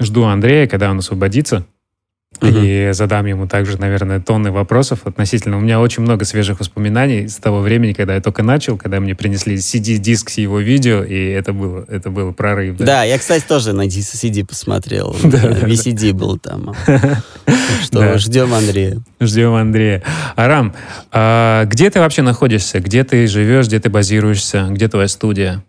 жду 0.00 0.25
Андрея, 0.25 0.66
когда 0.66 0.90
он 0.90 0.99
освободится. 0.99 1.64
И 2.42 2.90
задам 2.92 3.26
ему 3.26 3.46
также, 3.46 3.78
наверное, 3.78 4.20
тонны 4.20 4.50
вопросов 4.50 5.00
относительно. 5.04 5.56
У 5.56 5.61
меня 5.61 5.80
очень 5.80 6.02
много 6.02 6.25
свежих 6.25 6.61
воспоминаний 6.61 7.28
с 7.28 7.37
того 7.37 7.61
времени, 7.61 7.92
когда 7.92 8.14
я 8.14 8.20
только 8.20 8.42
начал, 8.42 8.76
когда 8.76 9.00
мне 9.00 9.14
принесли 9.14 9.56
CD-диск 9.56 10.30
с 10.30 10.38
его 10.38 10.61
видео, 10.61 11.02
и 11.02 11.30
это 11.30 11.52
было, 11.52 11.84
это 11.88 12.11
был 12.11 12.32
прорыв. 12.32 12.76
Да. 12.78 12.84
да, 12.84 13.04
я, 13.04 13.18
кстати, 13.18 13.44
тоже 13.46 13.72
на 13.72 13.87
CD 13.87 14.44
посмотрел. 14.44 15.16
VCD 15.22 16.12
был 16.12 16.38
там. 16.38 16.75
Что, 17.82 18.18
ждем 18.18 18.54
Андрея. 18.54 19.00
Ждем 19.20 19.54
Андрея. 19.54 20.02
Арам, 20.37 20.75
а 21.11 21.64
где 21.66 21.90
ты 21.90 22.00
вообще 22.00 22.22
находишься? 22.22 22.80
Где 22.80 23.04
ты 23.04 23.26
живешь, 23.26 23.66
где 23.66 23.80
ты 23.80 23.90
базируешься? 23.90 24.68
Где 24.70 24.88
твоя 24.88 25.08
студия? 25.08 25.62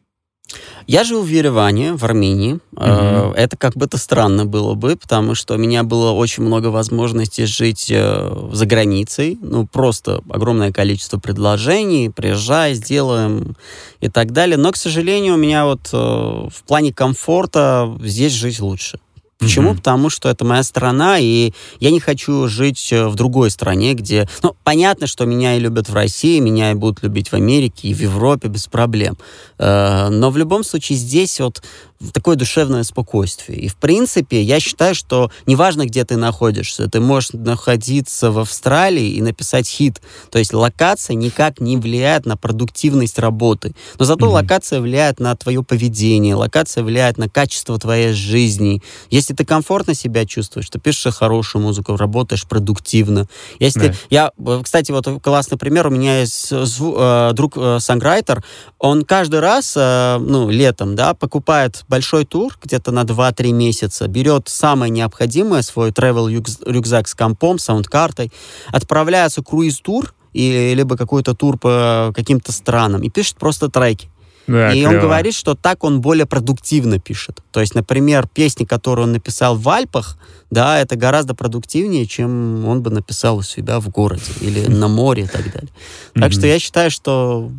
Я 0.86 1.04
живу 1.04 1.22
в 1.22 1.28
Ереване, 1.28 1.94
в 1.94 2.04
Армении. 2.04 2.60
Mm-hmm. 2.76 3.34
Это 3.36 3.56
как 3.56 3.76
бы-то 3.76 3.98
странно 3.98 4.46
было 4.46 4.74
бы, 4.74 4.96
потому 4.98 5.34
что 5.34 5.56
у 5.56 5.58
меня 5.58 5.84
было 5.84 6.12
очень 6.12 6.44
много 6.44 6.68
возможностей 6.68 7.46
жить 7.46 7.90
э, 7.90 8.50
за 8.52 8.66
границей. 8.66 9.38
Ну, 9.42 9.66
просто 9.66 10.22
огромное 10.30 10.74
количество 10.74 11.20
предложений. 11.20 12.10
Приезжай, 12.10 12.74
сделаем 12.74 13.56
и 14.02 14.10
так 14.10 14.32
далее. 14.32 14.58
Но, 14.58 14.72
к 14.72 14.78
сожалению, 14.78 15.36
у 15.36 15.38
меня 15.38 15.66
вот 15.66 15.90
э, 15.94 15.98
в 15.98 16.64
плане 16.68 16.92
комфорта 16.94 17.96
здесь 18.02 18.34
жить 18.34 18.60
лучше. 18.60 19.00
Почему? 19.44 19.72
Mm-hmm. 19.72 19.78
Потому 19.78 20.10
что 20.10 20.30
это 20.30 20.46
моя 20.46 20.64
страна, 20.64 21.20
и 21.20 21.54
я 21.80 21.92
не 21.92 22.00
хочу 22.00 22.48
жить 22.48 22.90
э, 22.92 23.08
в 23.08 23.16
другой 23.16 23.52
стране, 23.52 23.94
где... 23.94 24.28
Ну, 24.42 24.56
понятно, 24.64 25.08
что 25.08 25.26
меня 25.26 25.56
и 25.56 25.60
любят 25.60 25.90
в 25.90 25.94
России, 25.94 26.40
меня 26.40 26.72
и 26.72 26.76
будут 26.76 27.04
любить 27.04 27.30
в 27.30 27.34
Америке, 27.34 27.90
и 27.90 27.94
в 27.94 28.02
Европе 28.02 28.48
без 28.48 28.68
проблем. 28.68 29.18
Э, 29.60 30.10
но 30.10 30.30
в 30.30 30.38
любом 30.38 30.64
случае 30.64 30.98
здесь 30.98 31.40
вот 31.40 31.62
такое 32.12 32.36
душевное 32.36 32.83
спокойствие. 32.83 33.60
И, 33.60 33.67
в 33.67 33.75
принципе, 33.75 34.41
я 34.41 34.60
считаю, 34.60 34.95
что 34.95 35.31
неважно, 35.45 35.86
где 35.86 36.03
ты 36.05 36.17
находишься, 36.17 36.88
ты 36.88 37.00
можешь 37.00 37.31
находиться 37.33 38.31
в 38.31 38.39
Австралии 38.39 39.12
и 39.12 39.22
написать 39.22 39.67
хит. 39.67 40.01
То 40.31 40.39
есть 40.39 40.53
локация 40.53 41.15
никак 41.15 41.60
не 41.60 41.77
влияет 41.77 42.25
на 42.25 42.38
продуктивность 42.38 43.19
работы. 43.19 43.75
Но 44.00 44.05
зато 44.05 44.25
mm-hmm. 44.25 44.29
локация 44.29 44.81
влияет 44.81 45.19
на 45.19 45.36
твое 45.36 45.63
поведение, 45.63 46.36
локация 46.36 46.83
влияет 46.83 47.17
на 47.17 47.29
качество 47.29 47.77
твоей 47.77 48.13
жизни. 48.13 48.81
Если 49.10 49.33
ты 49.33 49.45
комфортно 49.45 49.93
себя 49.93 50.25
чувствуешь, 50.25 50.69
ты 50.69 50.79
пишешь 50.79 51.13
хорошую 51.13 51.62
музыку, 51.62 51.95
работаешь 51.95 52.45
продуктивно. 52.45 53.27
Если 53.60 53.89
yeah. 54.10 54.31
я, 54.39 54.62
кстати, 54.63 54.91
вот 54.91 55.07
классный 55.22 55.57
пример, 55.57 55.88
у 55.88 55.89
меня 55.89 56.22
есть 56.22 56.50
зву, 56.50 56.95
э, 56.98 57.31
друг 57.33 57.57
э, 57.57 57.79
санграйтер, 57.79 58.43
он 58.79 59.03
каждый 59.03 59.39
раз, 59.39 59.74
э, 59.77 60.17
ну, 60.19 60.50
летом, 60.50 60.95
да, 60.95 61.13
покупает 61.13 61.83
большой 61.94 62.26
тур, 62.26 62.58
где-то 62.60 62.92
на 62.92 63.04
2-3 63.04 63.52
месяца, 63.52 64.08
берет 64.08 64.50
самое 64.50 64.90
необходимое, 64.90 65.62
свой 65.62 65.92
travel 65.92 66.28
рюкзак 66.66 67.08
с 67.08 67.14
компом, 67.14 67.60
саундкартой, 67.60 68.32
отправляется 68.72 69.44
круиз-тур, 69.44 70.16
и, 70.34 70.74
либо 70.74 70.98
какой-то 70.98 71.36
тур 71.36 71.60
по 71.60 72.12
каким-то 72.16 72.51
странам, 72.51 73.03
и 73.03 73.12
пишет 73.12 73.38
просто 73.38 73.70
треки. 73.70 74.10
Да, 74.48 74.72
и 74.72 74.79
клево. 74.79 74.90
он 74.90 75.00
говорит, 75.01 75.36
что 75.36 75.53
так 75.53 75.84
он 75.84 76.01
более 76.01 76.25
продуктивно 76.25 77.00
пишет. 77.00 77.42
То 77.51 77.62
есть, 77.62 77.75
например, 77.75 78.27
песни, 78.27 78.66
которые 78.66 79.03
он 79.03 79.12
написал 79.12 79.56
в 79.56 79.70
Альпах, 79.70 80.18
да, 80.50 80.79
это 80.79 80.96
гораздо 80.96 81.36
продуктивнее, 81.36 82.08
чем 82.08 82.68
он 82.68 82.82
бы 82.82 82.90
написал 82.90 83.38
у 83.38 83.44
себя 83.44 83.79
в 83.79 83.90
городе 83.90 84.32
или 84.42 84.66
на 84.68 84.88
море 84.88 85.24
и 85.24 85.27
так 85.27 85.46
далее. 85.51 85.72
Так 86.16 86.32
что 86.34 86.48
я 86.48 86.58
считаю, 86.60 86.90
что 86.92 87.50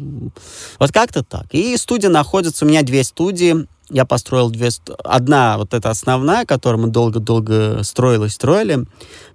вот 0.81 0.92
как-то 0.92 1.23
так. 1.23 1.47
И 1.53 1.77
студия 1.77 2.11
находится, 2.11 2.64
у 2.64 2.68
меня 2.68 2.83
две 2.83 3.05
студии 3.05 3.66
я 3.94 4.04
построил 4.04 4.50
две... 4.50 4.70
Одна, 5.04 5.57
вот 5.57 5.72
эта 5.72 5.88
основная, 5.88 6.44
которую 6.44 6.83
мы 6.83 6.88
долго-долго 6.88 7.85
строили, 7.85 8.26
строили, 8.26 8.87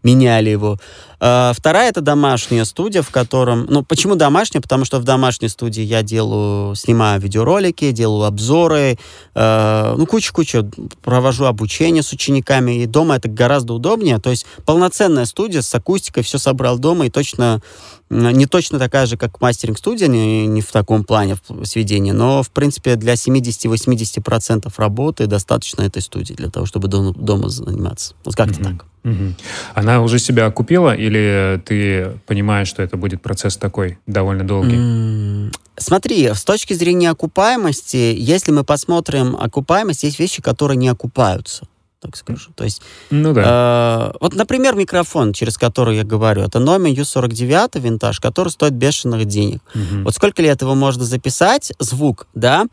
меняли 0.04 0.50
его. 0.50 0.78
А, 1.22 1.54
вторая— 1.56 1.90
это 1.92 2.02
домашняя 2.02 2.66
студия, 2.66 3.02
в 3.02 3.10
котором... 3.10 3.66
Ну, 3.70 3.84
почему 3.84 4.16
домашняя? 4.16 4.62
Потому 4.62 4.84
что 4.84 5.00
в 5.00 5.06
домашней 5.06 5.48
студии 5.48 5.82
я 5.82 6.04
делаю, 6.04 6.76
снимаю 6.76 7.22
видеоролики, 7.22 7.92
делаю 7.92 8.26
обзоры, 8.26 9.00
э, 9.34 9.96
ну, 9.98 10.06
кучу-кучу, 10.06 10.70
провожу 11.04 11.46
обучение 11.46 12.04
с 12.04 12.12
учениками, 12.12 12.84
и 12.84 12.86
дома 12.86 13.16
это 13.16 13.30
гораздо 13.30 13.74
удобнее. 13.74 14.20
То 14.20 14.30
есть 14.30 14.46
полноценная 14.66 15.24
студия 15.24 15.62
с 15.62 15.74
акустикой, 15.74 16.24
все 16.24 16.38
собрал 16.38 16.80
дома, 16.80 17.06
и 17.06 17.10
точно 17.10 17.62
не 18.10 18.46
точно 18.48 18.80
такая 18.80 19.06
же, 19.06 19.18
как 19.18 19.40
мастеринг-студия, 19.40 20.08
не, 20.08 20.48
не 20.48 20.62
в 20.62 20.72
таком 20.72 21.04
плане 21.04 21.38
сведения, 21.64 22.14
но, 22.14 22.42
в 22.42 22.50
принципе, 22.50 22.96
для 22.96 23.14
70-80% 23.14 24.72
работы 24.78 25.28
достаточно 25.28 25.84
этой 25.84 26.02
студии 26.02 26.34
для 26.34 26.50
того, 26.50 26.66
чтобы 26.66 26.88
дом, 26.88 27.14
дома 27.14 27.50
заниматься. 27.50 28.16
Вот 28.24 28.36
как-то 28.36 28.60
mm-hmm. 28.60 28.78
так. 28.78 28.86
Mm-hmm. 29.04 29.34
Она 29.76 30.02
уже 30.02 30.20
себя 30.20 30.48
окупила 30.48 30.96
или 30.96 31.62
ты 31.66 32.20
понимаешь, 32.26 32.68
что 32.68 32.82
это 32.82 32.98
будет 32.98 33.22
процесс 33.22 33.58
такой 33.58 34.00
довольно 34.08 34.44
долгий? 34.44 34.76
Mm-hmm. 34.76 35.54
Смотри, 35.78 36.28
с 36.34 36.44
точки 36.44 36.74
зрения 36.74 37.10
окупаемости, 37.12 38.14
если 38.18 38.52
мы 38.52 38.64
посмотрим 38.64 39.36
окупаемость, 39.36 40.04
есть 40.04 40.20
вещи, 40.20 40.42
которые 40.42 40.78
не 40.78 40.90
окупаются 40.90 41.68
так 42.00 42.16
скажу. 42.16 42.52
То 42.56 42.64
есть, 42.64 42.82
ну 43.10 43.34
да. 43.34 44.12
Э, 44.14 44.18
вот, 44.22 44.34
например, 44.34 44.76
микрофон, 44.76 45.34
через 45.34 45.58
который 45.58 45.98
я 45.98 46.04
говорю, 46.04 46.44
это 46.44 46.60
номер 46.60 46.92
U49 46.92 47.80
винтаж, 47.80 48.20
который 48.20 48.50
стоит 48.50 48.74
бешеных 48.74 49.26
денег. 49.26 49.62
Угу. 49.76 50.04
Вот 50.04 50.16
сколько 50.16 50.42
лет 50.42 50.62
его 50.62 50.76
можно 50.76 51.04
записать, 51.04 51.74
звук, 51.80 52.28
да, 52.34 52.66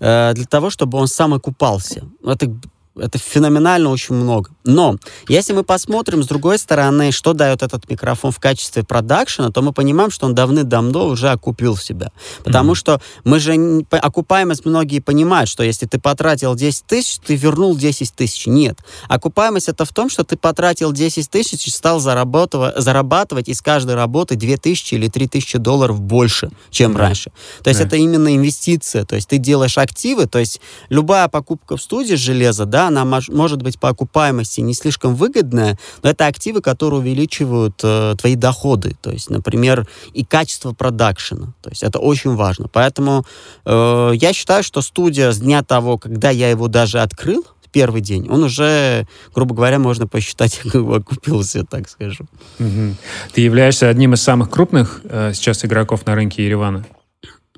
э, 0.00 0.32
для 0.34 0.44
того, 0.44 0.70
чтобы 0.70 0.98
он 0.98 1.08
сам 1.08 1.34
окупался. 1.34 2.04
Это 2.24 2.52
это 2.96 3.18
феноменально 3.18 3.90
очень 3.90 4.14
много. 4.14 4.50
Но 4.64 4.96
если 5.28 5.52
мы 5.52 5.64
посмотрим 5.64 6.22
с 6.22 6.26
другой 6.26 6.58
стороны, 6.58 7.10
что 7.10 7.32
дает 7.32 7.62
этот 7.62 7.88
микрофон 7.90 8.30
в 8.30 8.38
качестве 8.38 8.84
продакшена, 8.84 9.50
то 9.50 9.62
мы 9.62 9.72
понимаем, 9.72 10.10
что 10.10 10.26
он 10.26 10.34
давным-давно 10.34 11.06
уже 11.06 11.30
окупил 11.30 11.76
себя. 11.76 12.12
Потому 12.44 12.72
mm-hmm. 12.72 12.76
что 12.76 13.00
мы 13.24 13.40
же 13.40 13.84
окупаемость 13.90 14.64
многие 14.64 15.00
понимают, 15.00 15.48
что 15.48 15.62
если 15.62 15.86
ты 15.86 15.98
потратил 15.98 16.54
10 16.54 16.86
тысяч, 16.86 17.18
ты 17.18 17.34
вернул 17.34 17.76
10 17.76 18.12
тысяч. 18.14 18.46
Нет. 18.46 18.78
Окупаемость 19.08 19.68
это 19.68 19.84
в 19.84 19.92
том, 19.92 20.08
что 20.08 20.24
ты 20.24 20.36
потратил 20.36 20.92
10 20.92 21.28
тысяч 21.28 21.66
и 21.66 21.70
стал 21.70 21.98
зарабатывать, 21.98 22.76
зарабатывать 22.76 23.48
из 23.48 23.60
каждой 23.60 23.96
работы 23.96 24.36
2 24.36 24.56
тысячи 24.56 24.94
или 24.94 25.08
3 25.08 25.28
тысячи 25.28 25.58
долларов 25.58 26.00
больше, 26.00 26.50
чем 26.70 26.92
mm-hmm. 26.92 26.96
раньше. 26.96 27.32
То 27.62 27.70
есть 27.70 27.80
mm-hmm. 27.80 27.86
это 27.86 27.96
именно 27.96 28.36
инвестиция. 28.36 29.04
То 29.04 29.16
есть 29.16 29.28
ты 29.28 29.38
делаешь 29.38 29.78
активы, 29.78 30.26
то 30.26 30.38
есть 30.38 30.60
любая 30.88 31.28
покупка 31.28 31.76
в 31.76 31.82
студии 31.82 32.14
железа, 32.14 32.64
да, 32.64 32.83
она 32.88 33.04
может 33.04 33.62
быть 33.62 33.78
по 33.78 33.88
окупаемости 33.88 34.60
не 34.60 34.74
слишком 34.74 35.14
выгодная, 35.14 35.78
но 36.02 36.10
это 36.10 36.26
активы, 36.26 36.60
которые 36.60 37.00
увеличивают 37.00 37.80
э, 37.82 38.14
твои 38.18 38.36
доходы, 38.36 38.96
то 39.00 39.10
есть, 39.10 39.30
например, 39.30 39.86
и 40.12 40.24
качество 40.24 40.72
продакшена, 40.72 41.54
то 41.62 41.70
есть 41.70 41.82
это 41.82 41.98
очень 41.98 42.34
важно. 42.34 42.68
Поэтому 42.72 43.24
э, 43.64 44.12
я 44.14 44.32
считаю, 44.32 44.62
что 44.62 44.82
студия 44.82 45.32
с 45.32 45.38
дня 45.38 45.62
того, 45.62 45.98
когда 45.98 46.30
я 46.30 46.50
его 46.50 46.68
даже 46.68 47.00
открыл, 47.00 47.44
первый 47.74 48.00
день, 48.00 48.28
он 48.30 48.44
уже, 48.44 49.06
грубо 49.34 49.54
говоря, 49.54 49.78
можно 49.80 50.06
посчитать, 50.06 50.60
окупился, 50.74 51.64
так 51.64 51.88
скажем. 51.88 52.28
Угу. 52.60 52.96
Ты 53.32 53.40
являешься 53.40 53.88
одним 53.88 54.14
из 54.14 54.22
самых 54.22 54.48
крупных 54.48 55.00
э, 55.04 55.32
сейчас 55.34 55.64
игроков 55.64 56.06
на 56.06 56.14
рынке 56.14 56.44
Еревана? 56.44 56.86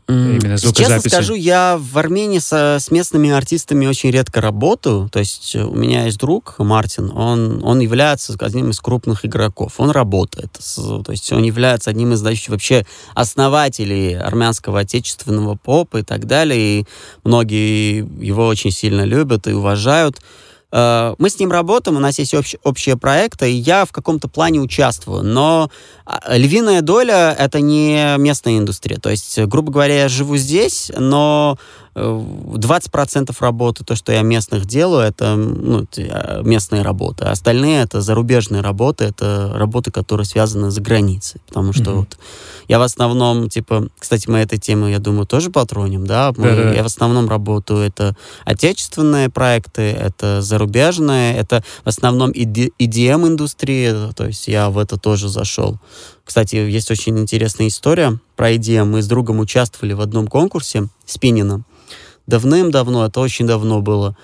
Именно. 0.09 0.57
Честно 0.57 1.01
скажу, 1.01 1.35
я 1.35 1.79
в 1.81 1.99
Армении 1.99 2.39
со, 2.39 2.79
с 2.79 2.91
местными 2.93 3.31
артистами 3.31 3.87
очень 3.87 4.11
редко 4.11 4.41
работаю. 4.41 5.09
То 5.11 5.19
есть 5.19 5.57
у 5.57 5.75
меня 5.75 6.05
есть 6.05 6.19
друг 6.19 6.55
Мартин, 6.59 7.11
он, 7.11 7.61
он 7.65 7.81
является 7.81 8.37
одним 8.39 8.71
из 8.71 8.81
крупных 8.81 9.27
игроков. 9.27 9.75
Он 9.79 9.91
работает. 9.91 10.53
То 10.53 11.11
есть 11.11 11.33
он 11.33 11.43
является 11.43 11.91
одним 11.91 12.13
из 12.13 12.21
значит, 12.21 12.49
вообще 12.49 12.87
основателей 13.15 14.17
армянского 14.17 14.81
отечественного 14.81 15.57
попа 15.57 15.99
и 15.99 16.03
так 16.03 16.27
далее. 16.27 16.81
И 16.81 16.87
многие 17.25 17.99
его 18.25 18.47
очень 18.47 18.71
сильно 18.71 19.03
любят 19.03 19.49
и 19.49 19.53
уважают. 19.53 20.21
Э, 20.73 21.15
мы 21.19 21.31
с 21.31 21.39
ним 21.39 21.53
работаем, 21.53 21.97
у 21.97 22.01
нас 22.01 22.19
есть 22.19 22.35
общ, 22.35 22.55
общие 22.63 22.97
проекты, 22.97 23.51
и 23.51 23.55
я 23.55 23.85
в 23.85 23.93
каком-то 23.93 24.29
плане 24.29 24.61
участвую, 24.61 25.23
но 25.23 25.71
львиная 26.29 26.83
доля— 26.83 27.35
это 27.39 27.61
не 27.61 28.17
местная 28.19 28.59
индустрия. 28.59 28.99
То 28.99 29.11
есть, 29.11 29.39
грубо 29.47 29.73
говоря, 29.73 30.03
я 30.03 30.09
живу 30.09 30.37
здесь, 30.37 30.91
но 30.97 31.59
20% 31.97 33.35
работы, 33.41 33.83
то, 33.83 33.97
что 33.97 34.13
я 34.13 34.21
местных 34.21 34.67
делаю, 34.67 35.07
это 35.07 35.35
ну, 35.35 35.87
а, 35.99 36.43
местные 36.43 36.83
работы. 36.83 37.25
А 37.25 37.31
остальные 37.31 37.83
это 37.83 38.03
зарубежные 38.03 38.61
работы, 38.61 39.05
это 39.05 39.51
работы, 39.55 39.91
которые 39.91 40.27
связаны 40.27 40.71
за 40.71 40.83
границей. 40.83 41.41
Потому 41.49 41.73
что 41.73 41.85
mm-hmm. 41.85 41.97
вот 41.97 42.19
я 42.69 42.79
в 42.79 42.83
основном, 42.83 43.49
типа, 43.49 43.89
кстати, 43.99 44.29
мы 44.29 44.39
этой 44.39 44.59
темы, 44.59 44.91
я 44.91 44.99
думаю, 44.99 45.27
тоже 45.27 45.51
потронем, 45.51 46.07
да? 46.07 46.35
Мы, 46.37 46.51
да, 46.51 46.75
Я 46.75 46.83
в 46.83 46.87
основном 46.87 47.31
работаю, 47.31 47.81
это 47.81 48.15
отечественные 48.45 49.31
проекты, 49.31 49.83
это 49.83 50.43
зарубежные, 50.43 51.35
это 51.37 51.65
в 51.85 51.89
основном 51.89 52.31
EDM-индустрия, 52.31 54.13
то 54.13 54.27
есть 54.27 54.49
я 54.49 54.69
в 54.69 54.79
это 54.79 54.99
тоже 54.99 55.29
зашел. 55.29 55.79
Кстати, 56.27 56.57
есть 56.57 56.91
очень 56.91 57.19
интересная 57.19 57.69
история 57.69 58.19
про 58.35 58.53
EDM. 58.53 58.85
Мы 58.85 59.01
с 59.01 59.07
другом 59.07 59.39
участвовали 59.39 59.95
в 59.95 60.03
одном 60.03 60.27
конкурсе 60.27 60.89
с 61.07 61.17
Пинином 61.17 61.65
давным-давно, 62.27 63.07
это 63.07 63.21
очень 63.21 63.47
давно 63.47 63.81
было, 63.81 64.17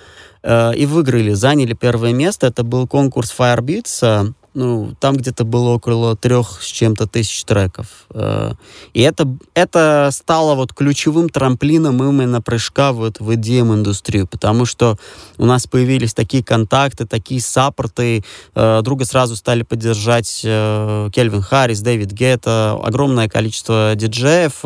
э, 0.43 0.75
и 0.75 0.87
выиграли, 0.87 1.33
заняли 1.33 1.75
первое 1.75 2.13
место. 2.13 2.49
Это 2.49 2.65
был 2.65 2.87
конкурс 2.87 3.35
Firebeats, 3.37 3.99
э, 4.03 4.33
ну, 4.55 4.95
там 5.01 5.17
где-то 5.17 5.45
было 5.45 5.71
около 5.71 6.17
трех 6.17 6.63
с 6.63 6.67
чем-то 6.67 7.07
тысяч 7.07 7.45
треков. 7.45 8.07
Э, 8.11 8.53
и 8.95 9.01
это, 9.01 9.29
это 9.55 10.11
стало 10.13 10.55
вот 10.55 10.73
ключевым 10.73 11.29
трамплином 11.29 12.03
именно 12.03 12.41
прыжка 12.43 12.93
вот 12.93 13.21
в 13.21 13.31
EDM-индустрию, 13.31 14.27
потому 14.27 14.65
что 14.67 14.99
у 15.39 15.47
нас 15.47 15.67
появились 15.67 16.15
такие 16.15 16.45
контакты, 16.45 17.07
такие 17.07 17.41
саппорты, 17.41 18.25
друга 18.55 19.05
сразу 19.05 19.37
стали 19.37 19.63
поддержать 19.63 20.41
Кельвин 20.43 21.43
Харрис, 21.43 21.81
Дэвид 21.81 22.13
Гетта, 22.13 22.79
огромное 22.83 23.29
количество 23.29 23.95
диджеев, 23.97 24.65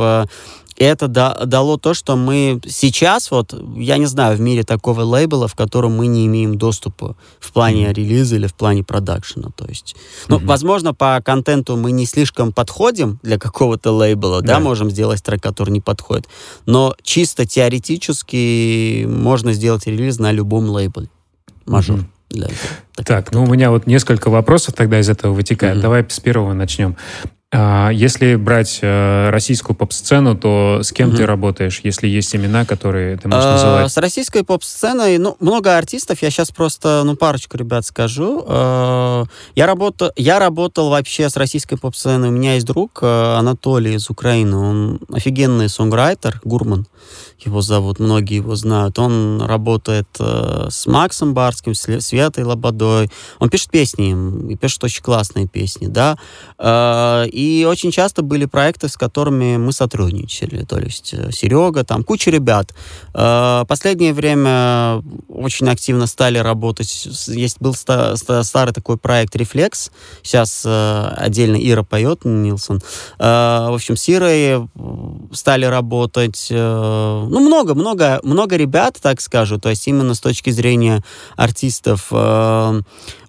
это 0.76 1.08
да, 1.08 1.34
дало 1.44 1.76
то, 1.76 1.94
что 1.94 2.16
мы 2.16 2.60
сейчас, 2.66 3.30
вот, 3.30 3.54
я 3.76 3.98
не 3.98 4.06
знаю, 4.06 4.36
в 4.36 4.40
мире 4.40 4.62
такого 4.62 5.02
лейбла, 5.02 5.48
в 5.48 5.54
котором 5.54 5.96
мы 5.96 6.06
не 6.06 6.26
имеем 6.26 6.56
доступа 6.58 7.16
в 7.40 7.52
плане 7.52 7.86
mm-hmm. 7.86 7.94
релиза 7.94 8.36
или 8.36 8.46
в 8.46 8.54
плане 8.54 8.84
продакшена. 8.84 9.50
То 9.56 9.66
есть, 9.66 9.96
ну, 10.28 10.38
mm-hmm. 10.38 10.46
возможно, 10.46 10.94
по 10.94 11.20
контенту 11.24 11.76
мы 11.76 11.92
не 11.92 12.06
слишком 12.06 12.52
подходим 12.52 13.18
для 13.22 13.38
какого-то 13.38 13.92
лейбла, 13.92 14.42
да. 14.42 14.54
да, 14.54 14.60
можем 14.60 14.90
сделать 14.90 15.22
трек, 15.22 15.42
который 15.42 15.70
не 15.70 15.80
подходит. 15.80 16.28
Но 16.66 16.94
чисто 17.02 17.46
теоретически 17.46 19.06
можно 19.08 19.52
сделать 19.52 19.86
релиз 19.86 20.18
на 20.18 20.32
любом 20.32 20.68
лейбле. 20.68 21.08
Мажор. 21.64 21.98
Mm-hmm. 21.98 22.04
Для 22.28 22.46
этого. 22.46 22.58
Так, 22.96 23.06
так, 23.06 23.32
ну 23.32 23.44
у 23.44 23.46
меня 23.46 23.70
вот 23.70 23.86
несколько 23.86 24.30
вопросов 24.30 24.74
тогда 24.74 24.98
из 24.98 25.08
этого 25.08 25.32
вытекает. 25.32 25.78
Mm-hmm. 25.78 25.82
Давай 25.82 26.06
с 26.08 26.18
первого 26.18 26.54
начнем. 26.54 26.96
А, 27.52 27.90
если 27.90 28.35
брать 28.35 28.80
э, 28.82 29.30
российскую 29.30 29.76
поп-сцену, 29.76 30.37
то 30.37 30.80
с 30.82 30.90
кем 30.90 31.11
угу. 31.11 31.16
ты 31.16 31.26
работаешь, 31.26 31.80
если 31.85 32.09
есть 32.09 32.35
имена, 32.35 32.64
которые 32.64 33.16
ты 33.18 33.28
можешь 33.28 33.44
а, 33.44 33.52
называть? 33.52 33.92
С 33.92 33.96
российской 33.98 34.42
поп-сценой, 34.42 35.18
ну, 35.18 35.37
много 35.38 35.78
артистов, 35.78 36.22
я 36.22 36.30
сейчас 36.30 36.50
просто, 36.50 37.02
ну, 37.04 37.14
парочку 37.14 37.56
ребят 37.56 37.85
скажу. 37.85 38.44
А, 38.48 39.24
я, 39.54 39.66
работал, 39.66 40.11
я 40.16 40.40
работал 40.40 40.90
вообще 40.90 41.30
с 41.30 41.37
российской 41.37 41.76
поп-сценой, 41.76 42.30
у 42.30 42.32
меня 42.32 42.54
есть 42.54 42.66
друг 42.66 42.98
э, 43.02 43.37
Анатолий 43.37 43.94
из 43.94 44.11
Украины, 44.11 44.56
он 44.56 45.00
офигенный 45.12 45.68
сонграйтер, 45.68 46.40
Гурман 46.42 46.87
его 47.38 47.61
зовут, 47.61 47.98
многие 47.98 48.37
его 48.37 48.54
знают. 48.56 48.98
Он 48.98 49.42
работает 49.42 50.09
э, 50.18 50.68
с 50.70 50.87
Максом 50.87 51.35
Барским, 51.35 51.74
с 51.74 52.00
Светой 52.00 52.44
Лободой. 52.44 53.11
Он 53.38 53.50
пишет 53.50 53.70
песни, 53.70 54.14
и 54.50 54.56
пишет 54.56 54.82
очень 54.85 55.02
классные 55.02 55.46
песни, 55.46 55.87
да. 55.87 56.16
И 57.37 57.66
очень 57.68 57.90
часто 57.90 58.22
были 58.22 58.46
проекты, 58.46 58.88
с 58.88 58.96
которыми 58.96 59.59
мы 59.59 59.70
сотрудничали. 59.72 60.64
То 60.64 60.79
есть 60.79 61.12
э, 61.12 61.31
Серега, 61.33 61.85
там 61.85 62.03
куча 62.03 62.31
ребят. 62.31 62.75
Э, 63.12 63.66
последнее 63.68 64.14
время 64.14 65.03
очень 65.29 65.68
активно 65.68 66.07
стали 66.07 66.38
работать. 66.38 67.07
Есть 67.29 67.61
был 67.61 67.75
ста 67.75 68.16
старый 68.16 68.72
такой 68.72 68.96
проект 68.96 69.37
«Рефлекс». 69.37 69.90
Сейчас 70.22 70.62
э, 70.64 71.09
отдельно 71.14 71.57
Ира 71.57 71.83
поет, 71.83 72.25
Нилсон. 72.25 72.81
В 73.18 73.75
общем, 73.75 73.99
с 73.99 74.09
Ирой 74.09 74.66
стали 75.33 75.66
работать. 75.66 76.46
Ну, 76.51 77.40
много, 77.40 77.75
много, 77.75 78.18
много 78.22 78.57
ребят, 78.57 78.96
так 79.03 79.20
скажу, 79.20 79.59
то 79.59 79.68
есть 79.68 79.87
именно 79.88 80.14
с 80.14 80.20
точки 80.20 80.49
зрения 80.49 81.03
артистов. 81.37 82.11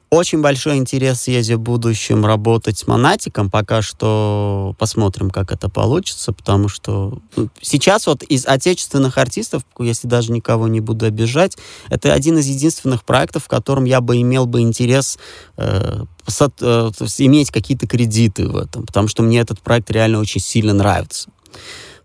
Очень 0.10 0.42
большой 0.42 0.78
интерес 0.78 1.28
есть 1.28 1.52
в 1.52 1.60
будущем 1.60 2.26
работать 2.26 2.78
с 2.78 2.88
Монатиком. 2.88 3.50
Пока 3.50 3.82
что 3.82 4.74
посмотрим, 4.80 5.30
как 5.30 5.52
это 5.52 5.68
получится, 5.68 6.32
потому 6.32 6.70
что 6.70 7.20
ну, 7.36 7.50
сейчас 7.62 8.08
вот 8.08 8.24
из 8.24 8.46
отечественных 8.46 9.18
артистов, 9.18 9.64
если 9.80 10.08
даже 10.08 10.32
никого 10.32 10.70
не 10.70 10.80
буду 10.80 11.06
обижать, 11.06 11.58
это 11.90 12.14
один 12.14 12.38
из 12.38 12.46
единственных 12.46 13.04
проектов, 13.04 13.44
в 13.44 13.48
котором 13.50 13.84
я 13.84 14.00
бы 14.00 14.22
имел 14.22 14.46
бы 14.46 14.62
интерес 14.62 15.20
э, 15.58 16.04
со, 16.26 16.52
э, 16.62 16.92
иметь 17.18 17.52
какие-то 17.52 17.86
кредиты 17.86 18.48
в 18.48 18.56
этом, 18.56 18.86
потому 18.86 19.10
что 19.10 19.24
мне 19.24 19.40
этот 19.40 19.60
проект 19.60 19.92
реально 19.92 20.20
очень 20.20 20.40
сильно 20.40 20.74
нравится. 20.74 21.30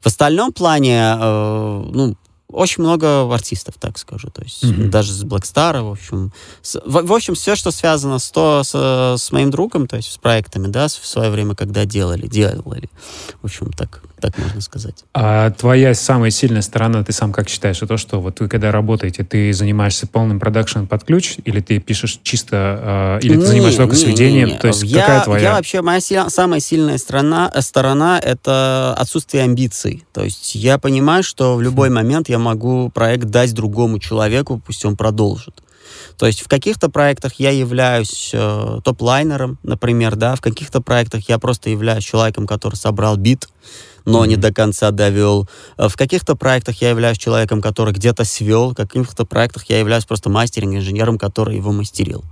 В 0.01 0.07
остальном 0.07 0.53
плане, 0.53 0.99
э, 0.99 1.85
ну, 1.93 2.17
очень 2.53 2.83
много 2.83 3.33
артистов, 3.33 3.75
так 3.79 3.99
скажу. 3.99 4.29
То 4.31 4.43
есть 4.43 4.65
mm-hmm. 4.65 4.89
даже 4.89 5.13
с 5.13 5.25
Blackstar, 5.25 5.83
в 5.83 5.91
общем. 5.91 6.33
С, 6.63 6.81
в, 6.85 7.07
в 7.07 7.13
общем, 7.13 7.35
все, 7.35 7.57
что 7.57 7.71
связано 7.71 8.19
с, 8.19 8.31
то, 8.31 8.63
с, 8.65 8.75
с 9.19 9.33
моим 9.33 9.51
другом, 9.51 9.87
то 9.87 9.97
есть 9.97 10.13
с 10.13 10.19
проектами, 10.19 10.69
да, 10.69 10.89
в 10.89 11.07
свое 11.07 11.31
время, 11.31 11.55
когда 11.55 11.85
делали, 11.85 12.27
делали. 12.27 12.91
В 13.41 13.47
общем, 13.47 13.71
так, 13.73 14.03
так 14.21 14.37
можно 14.39 14.61
сказать. 14.61 15.05
А 15.15 15.51
твоя 15.51 15.95
самая 15.95 16.31
сильная 16.31 16.63
сторона, 16.63 17.03
ты 17.05 17.13
сам 17.13 17.33
как 17.33 17.49
считаешь, 17.49 17.79
это 17.79 17.89
то, 17.89 17.97
что 17.97 18.21
вот 18.21 18.41
вы 18.41 18.49
когда 18.49 18.71
работаете, 18.73 19.25
ты 19.25 19.53
занимаешься 19.53 20.07
полным 20.07 20.41
продакшн 20.41 20.85
под 20.85 21.05
ключ, 21.05 21.37
или 21.45 21.61
ты 21.61 21.79
пишешь 21.79 22.21
чисто, 22.23 23.19
э, 23.21 23.25
или 23.25 23.35
ты 23.35 23.39
не, 23.39 23.47
занимаешься 23.47 23.79
только 23.79 23.97
не, 23.97 24.03
сведением? 24.03 24.49
Не, 24.49 24.55
не. 24.55 24.59
То 24.59 24.69
есть 24.69 24.83
я, 24.85 25.01
какая 25.01 25.25
твоя? 25.25 25.43
Я 25.43 25.53
вообще, 25.55 25.83
моя 25.83 26.01
си- 26.01 26.29
самая 26.29 26.61
сильная 26.61 26.99
сторона, 26.99 27.53
сторона— 27.61 28.19
это 28.23 28.95
отсутствие 28.97 29.45
амбиций. 29.45 30.05
То 30.13 30.25
есть 30.25 30.55
я 30.55 30.79
понимаю, 30.79 31.23
что 31.23 31.57
в 31.57 31.63
любой 31.63 31.91
момент 31.91 32.29
я 32.29 32.39
могу 32.43 32.91
проект 32.91 33.25
дать 33.25 33.55
другому 33.55 33.99
человеку, 33.99 34.61
пусть 34.65 34.85
он 34.85 34.97
продолжит. 34.97 35.63
То 36.17 36.27
есть 36.27 36.41
в 36.43 36.49
каких-то 36.49 36.89
проектах 36.89 37.35
я 37.39 37.51
являюсь 37.51 38.31
э, 38.33 38.81
топ-лайнером, 38.85 39.59
например, 39.63 40.17
да, 40.17 40.35
в 40.35 40.41
каких-то 40.41 40.81
проектах 40.81 41.29
я 41.29 41.39
просто 41.39 41.71
являюсь 41.71 42.05
человеком, 42.05 42.47
который 42.47 42.75
собрал 42.75 43.17
бит, 43.17 43.49
но 44.05 44.25
mm-hmm. 44.25 44.29
не 44.29 44.37
до 44.37 44.53
конца 44.53 44.91
довел. 44.91 45.49
Э, 45.79 45.89
в 45.89 45.97
каких-то 45.97 46.37
проектах 46.37 46.81
я 46.83 46.91
являюсь 46.91 47.19
человеком, 47.19 47.61
который 47.61 47.93
где-то 47.93 48.25
свел, 48.25 48.71
в 48.71 48.75
каких-то 48.75 49.25
проектах 49.25 49.65
я 49.69 49.79
являюсь 49.79 50.05
просто 50.05 50.31
мастеринг-инженером, 50.31 51.19
который 51.19 51.57
его 51.57 51.73
мастерил. 51.73 52.25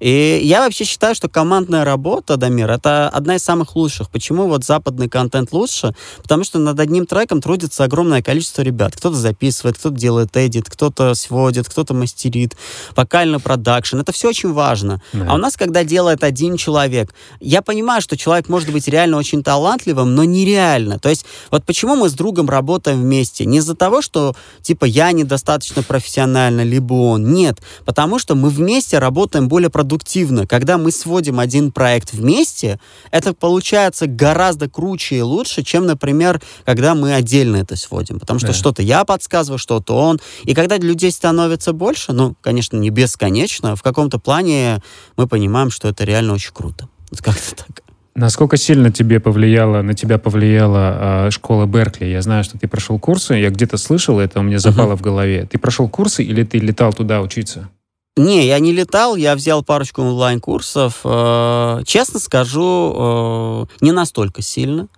И 0.00 0.40
я 0.42 0.60
вообще 0.60 0.84
считаю, 0.84 1.14
что 1.14 1.28
командная 1.28 1.84
работа, 1.84 2.36
Дамир, 2.36 2.70
это 2.70 3.08
одна 3.08 3.36
из 3.36 3.42
самых 3.42 3.76
лучших. 3.76 4.10
Почему 4.10 4.46
вот 4.48 4.64
западный 4.64 5.08
контент 5.08 5.52
лучше? 5.52 5.94
Потому 6.22 6.44
что 6.44 6.58
над 6.58 6.78
одним 6.78 7.06
треком 7.06 7.40
трудится 7.40 7.84
огромное 7.84 8.22
количество 8.22 8.62
ребят. 8.62 8.94
Кто-то 8.96 9.16
записывает, 9.16 9.78
кто-то 9.78 9.96
делает 9.96 10.36
эдит, 10.36 10.68
кто-то 10.68 11.14
сводит, 11.14 11.68
кто-то 11.68 11.94
мастерит, 11.94 12.56
вокальный 12.96 13.38
продакшн. 13.38 13.98
Это 13.98 14.12
все 14.12 14.28
очень 14.28 14.52
важно. 14.52 15.02
Yeah. 15.12 15.26
А 15.28 15.34
у 15.34 15.38
нас, 15.38 15.56
когда 15.56 15.84
делает 15.84 16.22
один 16.22 16.56
человек, 16.56 17.14
я 17.40 17.62
понимаю, 17.62 18.00
что 18.00 18.16
человек 18.16 18.48
может 18.48 18.70
быть 18.72 18.88
реально 18.88 19.16
очень 19.16 19.42
талантливым, 19.42 20.14
но 20.14 20.24
нереально. 20.24 20.98
То 21.08 21.10
есть 21.10 21.24
вот 21.50 21.64
почему 21.64 21.96
мы 21.96 22.10
с 22.10 22.12
другом 22.12 22.50
работаем 22.50 23.00
вместе? 23.00 23.46
Не 23.46 23.58
из-за 23.58 23.74
того, 23.74 24.02
что 24.02 24.36
типа 24.60 24.84
я 24.84 25.10
недостаточно 25.12 25.82
профессионально, 25.82 26.64
либо 26.64 26.92
он. 26.92 27.32
Нет, 27.32 27.62
потому 27.86 28.18
что 28.18 28.34
мы 28.34 28.50
вместе 28.50 28.98
работаем 28.98 29.48
более 29.48 29.70
продуктивно. 29.70 30.46
Когда 30.46 30.76
мы 30.76 30.92
сводим 30.92 31.40
один 31.40 31.72
проект 31.72 32.12
вместе, 32.12 32.78
это 33.10 33.32
получается 33.32 34.06
гораздо 34.06 34.68
круче 34.68 35.16
и 35.16 35.22
лучше, 35.22 35.62
чем, 35.62 35.86
например, 35.86 36.42
когда 36.66 36.94
мы 36.94 37.14
отдельно 37.14 37.56
это 37.56 37.74
сводим. 37.76 38.20
Потому 38.20 38.38
что 38.38 38.48
да. 38.48 38.52
что-то 38.52 38.82
я 38.82 39.06
подсказываю, 39.06 39.58
что-то 39.58 39.96
он. 39.96 40.20
И 40.44 40.52
когда 40.52 40.76
людей 40.76 41.10
становится 41.10 41.72
больше, 41.72 42.12
ну, 42.12 42.36
конечно, 42.42 42.76
не 42.76 42.90
бесконечно, 42.90 43.76
в 43.76 43.82
каком-то 43.82 44.18
плане 44.18 44.82
мы 45.16 45.26
понимаем, 45.26 45.70
что 45.70 45.88
это 45.88 46.04
реально 46.04 46.34
очень 46.34 46.52
круто. 46.52 46.86
Как-то 47.22 47.54
так. 47.54 47.87
Насколько 48.18 48.56
сильно 48.56 48.90
тебе 48.90 49.20
повлияла, 49.20 49.80
на 49.82 49.94
тебя 49.94 50.18
повлияла 50.18 51.26
э, 51.26 51.30
школа 51.30 51.66
Беркли? 51.66 52.06
Я 52.06 52.20
знаю, 52.20 52.42
что 52.42 52.58
ты 52.58 52.66
прошел 52.66 52.98
курсы, 52.98 53.34
я 53.34 53.48
где-то 53.48 53.76
слышал, 53.76 54.18
это 54.18 54.40
у 54.40 54.42
меня 54.42 54.58
запало 54.58 54.94
uh-huh. 54.94 54.96
в 54.96 55.02
голове. 55.02 55.46
Ты 55.48 55.56
прошел 55.56 55.88
курсы 55.88 56.24
или 56.24 56.42
ты 56.42 56.58
летал 56.58 56.92
туда 56.92 57.20
учиться? 57.20 57.68
Не, 58.16 58.44
я 58.48 58.58
не 58.58 58.72
летал, 58.72 59.14
я 59.14 59.36
взял 59.36 59.62
парочку 59.62 60.02
онлайн-курсов. 60.02 61.02
Э, 61.04 61.82
честно 61.86 62.18
скажу, 62.18 63.68
э, 63.78 63.84
не 63.84 63.92
настолько 63.92 64.42
сильно. 64.42 64.88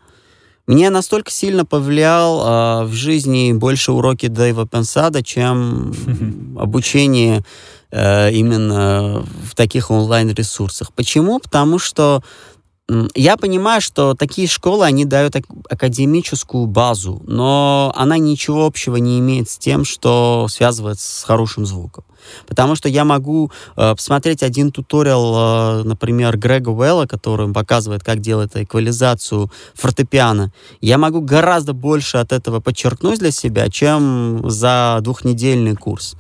Мне 0.67 0.89
настолько 0.89 1.31
сильно 1.31 1.67
повлиял 1.67 2.41
э, 2.41 2.85
в 2.87 2.95
жизни 2.95 3.53
больше 3.53 3.93
уроки 3.93 4.29
Дэйва 4.29 4.67
Пенсада, 4.67 5.23
чем 5.23 5.93
обучение 6.59 7.45
э, 7.91 8.33
именно 8.33 9.27
в 9.45 9.55
таких 9.55 9.91
онлайн-ресурсах. 9.91 10.95
Почему? 10.95 11.39
Потому 11.39 11.79
что 11.79 12.23
я 13.15 13.37
понимаю, 13.37 13.81
что 13.81 14.15
такие 14.15 14.49
школы, 14.49 14.85
они 14.85 15.05
дают 15.05 15.37
академическую 15.69 16.67
базу, 16.67 17.23
но 17.27 17.93
она 17.95 18.19
ничего 18.19 18.67
общего 18.67 18.97
не 18.97 19.19
имеет 19.21 19.49
с 19.49 19.59
тем, 19.59 19.85
что 19.85 20.47
связывается 20.49 21.21
с 21.21 21.23
хорошим 21.23 21.67
звуком. 21.67 22.05
Потому 22.47 22.75
что 22.75 22.89
я 22.89 23.05
могу 23.05 23.51
э, 23.77 23.95
посмотреть 23.95 24.43
один 24.43 24.73
туториал, 24.73 25.81
э, 25.81 25.83
например, 25.85 26.37
Грега 26.37 26.71
Уэлла, 26.71 27.07
который 27.07 27.51
показывает, 27.53 28.03
как 28.03 28.21
делать 28.21 28.51
эквализацию 28.55 29.51
фортепиано. 29.75 30.53
Я 30.81 30.99
могу 30.99 31.21
гораздо 31.21 31.73
больше 31.73 32.19
от 32.19 32.33
этого 32.33 32.61
подчеркнуть 32.61 33.21
для 33.21 33.31
себя, 33.31 33.69
чем 33.69 34.43
за 34.51 34.99
двухнедельный 35.01 35.77
курс. 35.77 36.17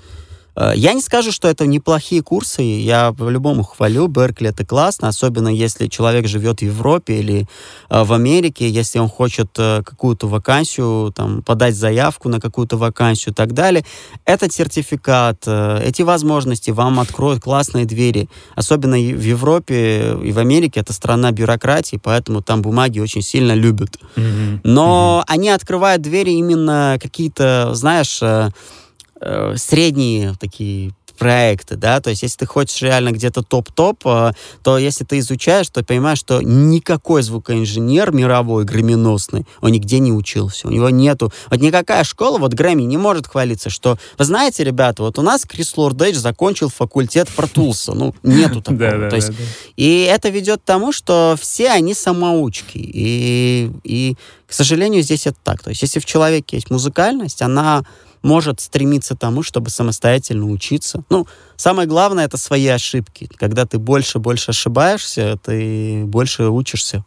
Э, 0.56 0.72
я 0.74 0.92
не 0.92 1.00
скажу, 1.00 1.32
что 1.32 1.48
это 1.48 1.66
неплохие 1.66 2.22
курсы. 2.22 2.62
Я 2.62 3.12
по-любому 3.12 3.62
хвалю. 3.62 4.06
Беркли 4.08 4.50
это 4.50 4.64
классно, 4.64 5.08
особенно 5.08 5.48
если 5.48 5.86
человек 5.86 6.26
живет 6.26 6.60
в 6.60 6.62
Европе 6.62 7.18
или 7.18 7.48
э, 7.88 8.02
в 8.02 8.12
Америке, 8.12 8.68
если 8.68 8.98
он 8.98 9.08
хочет 9.08 9.50
э, 9.58 9.82
какую-то 9.84 10.26
вакансию, 10.26 11.12
там, 11.14 11.42
подать 11.42 11.74
заявку 11.74 12.28
на 12.28 12.40
какую-то 12.40 12.76
вакансию 12.76 13.32
и 13.32 13.36
так 13.36 13.52
далее. 13.52 13.84
Этот 14.24 14.52
сертификат, 14.52 15.46
эти 15.46 16.02
возможности 16.02 16.70
вам 16.70 17.00
откроют 17.00 17.42
классные 17.42 17.84
двери. 17.84 18.28
Особенно 18.54 18.96
в 18.96 19.22
Европе 19.22 20.16
и 20.22 20.32
в 20.32 20.38
Америке 20.38 20.80
это 20.80 20.92
страна 20.92 21.30
бюрократии, 21.32 22.00
поэтому 22.02 22.42
там 22.42 22.62
бумаги 22.62 23.00
очень 23.00 23.22
сильно 23.22 23.52
любят. 23.52 23.98
Но 24.16 25.22
mm-hmm. 25.22 25.32
они 25.32 25.48
открывают 25.50 26.02
двери 26.02 26.30
именно 26.30 26.98
какие-то, 27.00 27.70
знаешь, 27.74 28.20
э, 29.20 29.54
средние 29.56 30.34
такие 30.38 30.92
проекты, 31.20 31.76
да, 31.76 32.00
то 32.00 32.08
есть 32.08 32.22
если 32.22 32.38
ты 32.38 32.46
хочешь 32.46 32.80
реально 32.80 33.12
где-то 33.12 33.42
топ-топ, 33.42 34.06
э, 34.06 34.32
то 34.62 34.78
если 34.78 35.04
ты 35.04 35.18
изучаешь, 35.18 35.68
то 35.68 35.84
понимаешь, 35.84 36.18
что 36.18 36.40
никакой 36.40 37.20
звукоинженер 37.20 38.10
мировой, 38.12 38.64
громиносный, 38.64 39.46
он 39.60 39.72
нигде 39.72 39.98
не 39.98 40.12
учился, 40.12 40.66
у 40.66 40.70
него 40.70 40.88
нету, 40.88 41.30
вот 41.50 41.60
никакая 41.60 42.04
школа, 42.04 42.38
вот 42.38 42.54
Грэмми 42.54 42.84
не 42.84 42.96
может 42.96 43.26
хвалиться, 43.26 43.68
что, 43.68 43.98
вы 44.18 44.24
знаете, 44.24 44.64
ребята, 44.64 45.02
вот 45.02 45.18
у 45.18 45.22
нас 45.22 45.44
Крис 45.44 45.76
Лордейдж 45.76 46.16
закончил 46.16 46.70
факультет 46.70 47.28
Протулса, 47.28 47.92
ну, 47.92 48.14
нету 48.22 48.62
такого, 48.62 49.10
то 49.10 49.16
есть, 49.16 49.30
и 49.76 50.08
это 50.10 50.30
ведет 50.30 50.62
к 50.62 50.64
тому, 50.64 50.90
что 50.90 51.36
все 51.38 51.68
они 51.68 51.92
самоучки, 51.92 52.78
и, 52.78 53.70
и, 53.84 54.16
к 54.46 54.54
сожалению, 54.54 55.02
здесь 55.02 55.26
это 55.26 55.36
так, 55.44 55.62
то 55.62 55.68
есть 55.68 55.82
если 55.82 56.00
в 56.00 56.06
человеке 56.06 56.56
есть 56.56 56.70
музыкальность, 56.70 57.42
она 57.42 57.84
может 58.22 58.60
стремиться 58.60 59.14
к 59.14 59.18
тому, 59.18 59.42
чтобы 59.42 59.70
самостоятельно 59.70 60.46
учиться. 60.46 61.04
Ну, 61.10 61.26
самое 61.56 61.88
главное— 61.88 62.24
это 62.26 62.36
свои 62.36 62.66
ошибки. 62.66 63.28
Когда 63.36 63.66
ты 63.66 63.78
больше-больше 63.78 64.50
ошибаешься, 64.50 65.38
ты 65.42 66.04
больше 66.04 66.48
учишься 66.48 67.04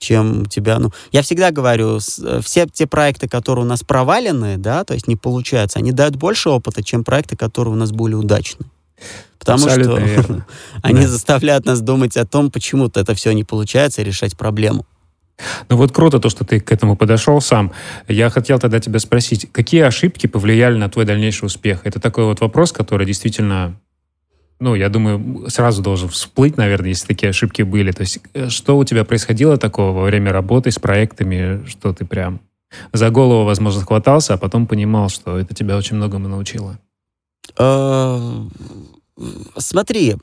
чем 0.00 0.46
тебя, 0.46 0.78
ну, 0.78 0.90
я 1.12 1.20
всегда 1.20 1.50
говорю, 1.50 1.98
э, 1.98 2.40
все 2.42 2.66
те 2.66 2.86
проекты, 2.86 3.28
которые 3.28 3.66
у 3.66 3.68
нас 3.68 3.82
провалены, 3.82 4.56
да, 4.56 4.82
то 4.82 4.94
есть 4.94 5.06
не 5.06 5.14
получаются, 5.14 5.78
они 5.78 5.92
дают 5.92 6.16
больше 6.16 6.48
опыта, 6.48 6.82
чем 6.82 7.04
проекты, 7.04 7.36
которые 7.36 7.74
у 7.74 7.76
нас 7.76 7.92
были 7.92 8.14
удачны. 8.14 8.64
Потому 9.38 9.66
Абсолютно 9.66 10.22
что 10.22 10.44
они 10.82 11.06
заставляют 11.06 11.66
нас 11.66 11.80
думать 11.80 12.16
о 12.16 12.26
том, 12.26 12.50
почему-то 12.50 13.00
это 13.00 13.14
все 13.14 13.32
не 13.32 13.44
получается, 13.44 14.00
и 14.00 14.04
решать 14.04 14.36
проблему. 14.36 14.86
Ну 15.68 15.76
вот 15.76 15.92
круто 15.92 16.18
то, 16.18 16.28
что 16.28 16.44
ты 16.44 16.60
к 16.60 16.72
этому 16.72 16.96
подошел 16.96 17.40
сам. 17.40 17.72
Я 18.08 18.30
хотел 18.30 18.58
тогда 18.58 18.80
тебя 18.80 18.98
спросить, 18.98 19.50
какие 19.52 19.82
ошибки 19.82 20.26
повлияли 20.26 20.76
на 20.76 20.88
твой 20.88 21.04
дальнейший 21.04 21.46
успех? 21.46 21.80
Это 21.84 22.00
такой 22.00 22.24
вот 22.24 22.40
вопрос, 22.40 22.72
который 22.72 23.06
действительно, 23.06 23.74
ну, 24.58 24.74
я 24.74 24.88
думаю, 24.88 25.48
сразу 25.48 25.82
должен 25.82 26.08
всплыть, 26.08 26.56
наверное, 26.56 26.90
если 26.90 27.06
такие 27.06 27.30
ошибки 27.30 27.62
были. 27.62 27.92
То 27.92 28.02
есть 28.02 28.20
э, 28.34 28.48
что 28.48 28.76
у 28.76 28.84
тебя 28.84 29.04
происходило 29.04 29.56
такого 29.56 29.92
во 29.92 30.04
время 30.04 30.32
работы 30.32 30.70
с 30.70 30.78
проектами, 30.78 31.66
что 31.66 31.92
ты 31.92 32.04
прям 32.04 32.40
за 32.92 33.10
голову, 33.10 33.44
возможно, 33.44 33.82
хватался, 33.82 34.34
а 34.34 34.38
потом 34.38 34.66
понимал, 34.66 35.08
что 35.08 35.38
это 35.38 35.54
тебя 35.54 35.76
очень 35.76 35.96
многому 35.96 36.28
научило? 36.28 36.78
Э, 37.58 38.46
смотри, 39.58 40.16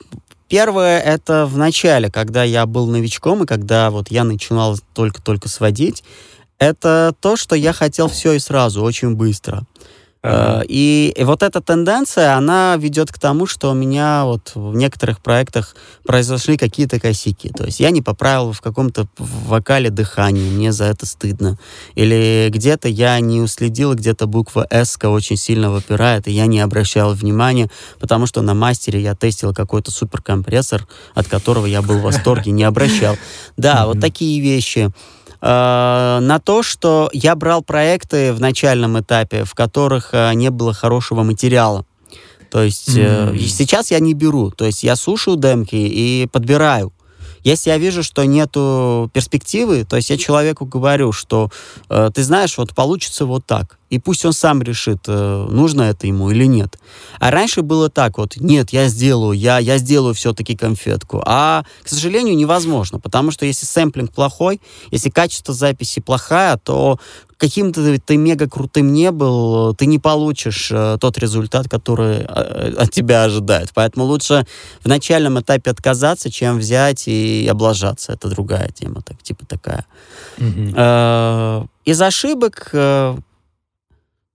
Первое— 0.48 0.98
это 1.00 1.46
в 1.46 1.58
начале, 1.58 2.10
когда 2.10 2.42
я 2.42 2.64
был 2.64 2.86
новичком, 2.86 3.44
и 3.44 3.46
когда 3.46 3.90
вот 3.90 4.10
я 4.10 4.24
начинал 4.24 4.78
только-только 4.94 5.48
сводить, 5.48 6.02
это 6.58 7.14
то, 7.20 7.36
что 7.36 7.54
я 7.54 7.72
хотел 7.72 8.08
все 8.08 8.32
и 8.32 8.38
сразу, 8.38 8.82
очень 8.82 9.14
быстро. 9.14 9.66
Ага. 10.28 10.62
Э, 10.62 10.66
и, 10.68 11.14
и 11.16 11.24
вот 11.24 11.42
эта 11.42 11.60
тенденция, 11.60 12.34
она 12.34 12.76
ведет 12.76 13.10
к 13.10 13.18
тому, 13.18 13.46
что 13.46 13.70
у 13.70 13.74
меня 13.74 14.24
вот 14.24 14.52
в 14.54 14.74
некоторых 14.74 15.20
проектах 15.20 15.74
произошли 16.04 16.56
какие-то 16.56 17.00
косяки. 17.00 17.48
То 17.48 17.64
есть 17.64 17.80
я 17.80 17.90
не 17.90 18.02
поправил 18.02 18.52
в 18.52 18.60
каком-то 18.60 19.06
вокале 19.18 19.90
дыхание, 19.90 20.50
мне 20.50 20.72
за 20.72 20.84
это 20.84 21.06
стыдно. 21.06 21.58
Или 21.94 22.48
где-то 22.52 22.88
я 22.88 23.18
не 23.20 23.40
уследил, 23.40 23.94
где-то 23.94 24.26
буква 24.26 24.66
«С» 24.70 24.98
очень 25.02 25.36
сильно 25.36 25.70
выпирает, 25.70 26.28
и 26.28 26.32
я 26.32 26.46
не 26.46 26.60
обращал 26.60 27.14
внимания, 27.14 27.70
потому 27.98 28.26
что 28.26 28.42
на 28.42 28.54
мастере 28.54 29.00
я 29.00 29.14
тестил 29.14 29.54
какой-то 29.54 29.90
суперкомпрессор, 29.90 30.86
от 31.14 31.28
которого 31.28 31.66
я 31.66 31.82
был 31.82 31.98
в 31.98 32.02
восторге, 32.02 32.50
не 32.50 32.64
обращал. 32.64 33.16
Да, 33.56 33.86
вот 33.86 34.00
такие 34.00 34.40
вещи. 34.40 34.90
Э, 35.40 36.18
на 36.20 36.38
то, 36.40 36.62
что 36.62 37.10
я 37.12 37.34
брал 37.36 37.62
проекты 37.62 38.32
в 38.32 38.40
начальном 38.40 38.98
этапе, 38.98 39.44
в 39.44 39.54
которых 39.54 40.10
э, 40.12 40.32
не 40.34 40.50
было 40.50 40.72
хорошего 40.72 41.22
материала. 41.22 41.84
То 42.50 42.62
есть 42.62 42.96
mm-hmm. 42.96 43.38
сейчас 43.38 43.90
я 43.90 44.00
не 44.00 44.14
беру, 44.14 44.50
то 44.50 44.64
есть 44.64 44.82
я 44.82 44.96
слушаю 44.96 45.36
демки 45.36 45.76
и 45.76 46.26
подбираю. 46.32 46.92
Если 47.44 47.70
я 47.70 47.78
вижу, 47.78 48.02
что 48.02 48.24
нету 48.24 49.10
перспективы, 49.12 49.84
то 49.84 49.96
есть 49.96 50.10
я 50.10 50.16
человеку 50.16 50.66
говорю, 50.66 51.12
что 51.12 51.50
э, 51.88 52.10
ты 52.14 52.22
знаешь, 52.22 52.58
вот 52.58 52.74
получится 52.74 53.26
вот 53.26 53.46
так. 53.46 53.78
И 53.90 53.98
пусть 53.98 54.24
он 54.24 54.32
сам 54.32 54.62
решит, 54.62 55.04
э, 55.06 55.46
нужно 55.50 55.82
это 55.82 56.06
ему 56.06 56.30
или 56.30 56.44
нет. 56.44 56.78
А 57.18 57.30
раньше 57.30 57.62
было 57.62 57.88
так 57.88 58.18
вот, 58.18 58.36
нет, 58.36 58.70
я 58.70 58.88
сделаю, 58.88 59.32
я, 59.38 59.58
я 59.58 59.78
сделаю 59.78 60.14
все-таки 60.14 60.56
конфетку. 60.56 61.22
А, 61.24 61.64
к 61.82 61.88
сожалению, 61.88 62.36
невозможно, 62.36 62.98
потому 62.98 63.30
что 63.30 63.46
если 63.46 63.64
сэмплинг 63.64 64.12
плохой, 64.12 64.60
если 64.90 65.10
качество 65.10 65.54
записи 65.54 66.00
плохая, 66.00 66.58
то 66.58 66.98
каким 67.38 67.72
то 67.72 67.98
ты 67.98 68.16
мега 68.16 68.48
крутым 68.48 68.92
не 68.92 69.10
был, 69.10 69.74
ты 69.74 69.86
не 69.86 69.98
получишь 69.98 70.70
э, 70.72 70.98
тот 71.00 71.18
результат, 71.18 71.68
который 71.68 72.18
э, 72.18 72.74
от 72.76 72.90
тебя 72.90 73.24
ожидают. 73.24 73.70
Поэтому 73.74 74.04
лучше 74.04 74.44
в 74.82 74.88
начальном 74.88 75.40
этапе 75.40 75.70
отказаться, 75.70 76.30
чем 76.30 76.58
взять 76.58 77.06
и 77.06 77.48
облажаться. 77.50 78.12
Это 78.12 78.28
другая 78.28 78.70
тема, 78.70 79.02
так, 79.02 79.22
типа 79.22 79.46
такая. 79.46 79.86
Mm-hmm. 80.38 80.74
Э, 80.76 81.66
из 81.84 82.02
ошибок, 82.02 82.70
э, 82.72 83.16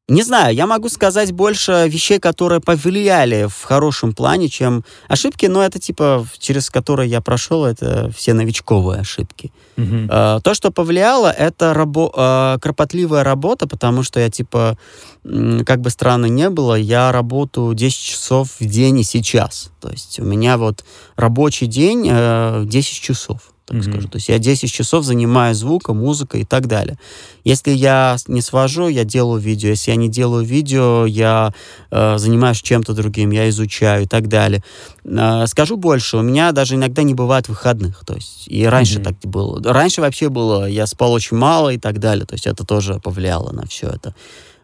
не 0.09 0.21
знаю, 0.23 0.53
я 0.53 0.67
могу 0.67 0.89
сказать 0.89 1.31
больше 1.31 1.87
вещей, 1.87 2.19
которые 2.19 2.59
повлияли 2.59 3.47
в 3.47 3.63
хорошем 3.63 4.13
плане, 4.13 4.49
чем 4.49 4.83
ошибки, 5.07 5.45
но 5.45 5.63
это 5.63 5.79
типа, 5.79 6.27
через 6.39 6.69
которые 6.69 7.09
я 7.09 7.21
прошел, 7.21 7.63
это 7.63 8.11
все 8.13 8.33
новичковые 8.33 8.99
ошибки. 8.99 9.53
Uh, 9.77 10.41
то, 10.41 10.53
что 10.53 10.71
повлияло, 10.71 11.31
это 11.31 11.71
рабо- 11.71 12.13
uh, 12.13 12.59
кропотливая 12.59 13.23
работа, 13.23 13.65
потому 13.65 14.03
что 14.03 14.19
я 14.19 14.29
типа, 14.29 14.77
как 15.23 15.79
бы 15.79 15.89
странно 15.89 16.25
не 16.25 16.49
было, 16.49 16.75
я 16.75 17.11
работаю 17.13 17.73
10 17.73 17.97
часов 17.97 18.49
в 18.59 18.65
день 18.65 18.99
и 18.99 19.03
сейчас. 19.03 19.71
То 19.79 19.89
есть 19.89 20.19
у 20.19 20.25
меня 20.25 20.57
вот 20.57 20.83
рабочий 21.15 21.67
день 21.67 22.09
uh, 22.09 22.65
10 22.65 23.01
часов. 23.01 23.52
Так 23.65 23.77
mm-hmm. 23.77 23.91
скажу. 23.91 24.07
То 24.09 24.17
есть 24.17 24.29
я 24.29 24.39
10 24.39 24.71
часов 24.71 25.05
занимаюсь 25.05 25.57
звуком, 25.57 25.97
музыкой 25.97 26.41
и 26.41 26.45
так 26.45 26.67
далее. 26.67 26.97
Если 27.43 27.71
я 27.71 28.17
не 28.27 28.41
свожу, 28.41 28.87
я 28.87 29.03
делаю 29.03 29.39
видео. 29.39 29.69
Если 29.69 29.91
я 29.91 29.97
не 29.97 30.09
делаю 30.09 30.45
видео, 30.45 31.05
я 31.05 31.53
э, 31.91 32.17
занимаюсь 32.17 32.61
чем-то 32.61 32.93
другим, 32.93 33.31
я 33.31 33.47
изучаю 33.49 34.03
и 34.03 34.07
так 34.07 34.27
далее. 34.27 34.63
Э, 35.05 35.45
скажу 35.47 35.77
больше, 35.77 36.17
у 36.17 36.21
меня 36.21 36.51
даже 36.51 36.75
иногда 36.75 37.03
не 37.03 37.13
бывает 37.13 37.47
выходных. 37.47 38.03
То 38.05 38.15
есть 38.15 38.47
и 38.47 38.65
раньше 38.65 38.99
mm-hmm. 38.99 39.03
так 39.03 39.31
было. 39.31 39.73
Раньше 39.73 40.01
вообще 40.01 40.29
было, 40.29 40.65
я 40.65 40.85
спал 40.85 41.13
очень 41.13 41.37
мало 41.37 41.69
и 41.69 41.77
так 41.77 41.99
далее. 41.99 42.25
То 42.25 42.35
есть 42.35 42.47
это 42.47 42.65
тоже 42.65 42.99
повлияло 43.03 43.51
на 43.51 43.65
все 43.65 43.87
это. 43.87 44.13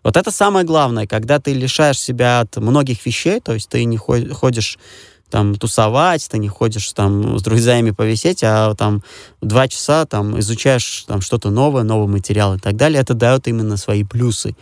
Вот 0.04 0.18
это 0.18 0.32
самое 0.32 0.66
главное, 0.66 1.08
когда 1.08 1.40
ты 1.40 1.54
лишаешь 1.54 2.00
себя 2.00 2.40
от 2.40 2.56
многих 2.58 3.06
вещей, 3.06 3.42
то 3.42 3.54
есть 3.54 3.70
ты 3.70 3.84
не 3.84 3.98
ходишь 3.98 4.80
там 5.30 5.56
тусовать, 5.56 6.28
ты 6.30 6.38
не 6.38 6.48
ходишь 6.48 6.92
там 6.94 7.38
с 7.38 7.42
друзьями 7.42 7.92
повисеть, 7.92 8.44
а 8.44 8.74
там 8.76 9.04
два 9.42 9.68
часа 9.68 10.06
там 10.06 10.40
изучаешь 10.40 11.06
там 11.08 11.22
что-то 11.22 11.50
новое, 11.50 11.84
новый 11.84 12.08
материал 12.08 12.56
и 12.56 12.60
так 12.60 12.76
далее, 12.76 13.02
это 13.02 13.14
дает 13.14 13.48
именно 13.48 13.78
свои 13.78 14.04
плюсы. 14.04 14.56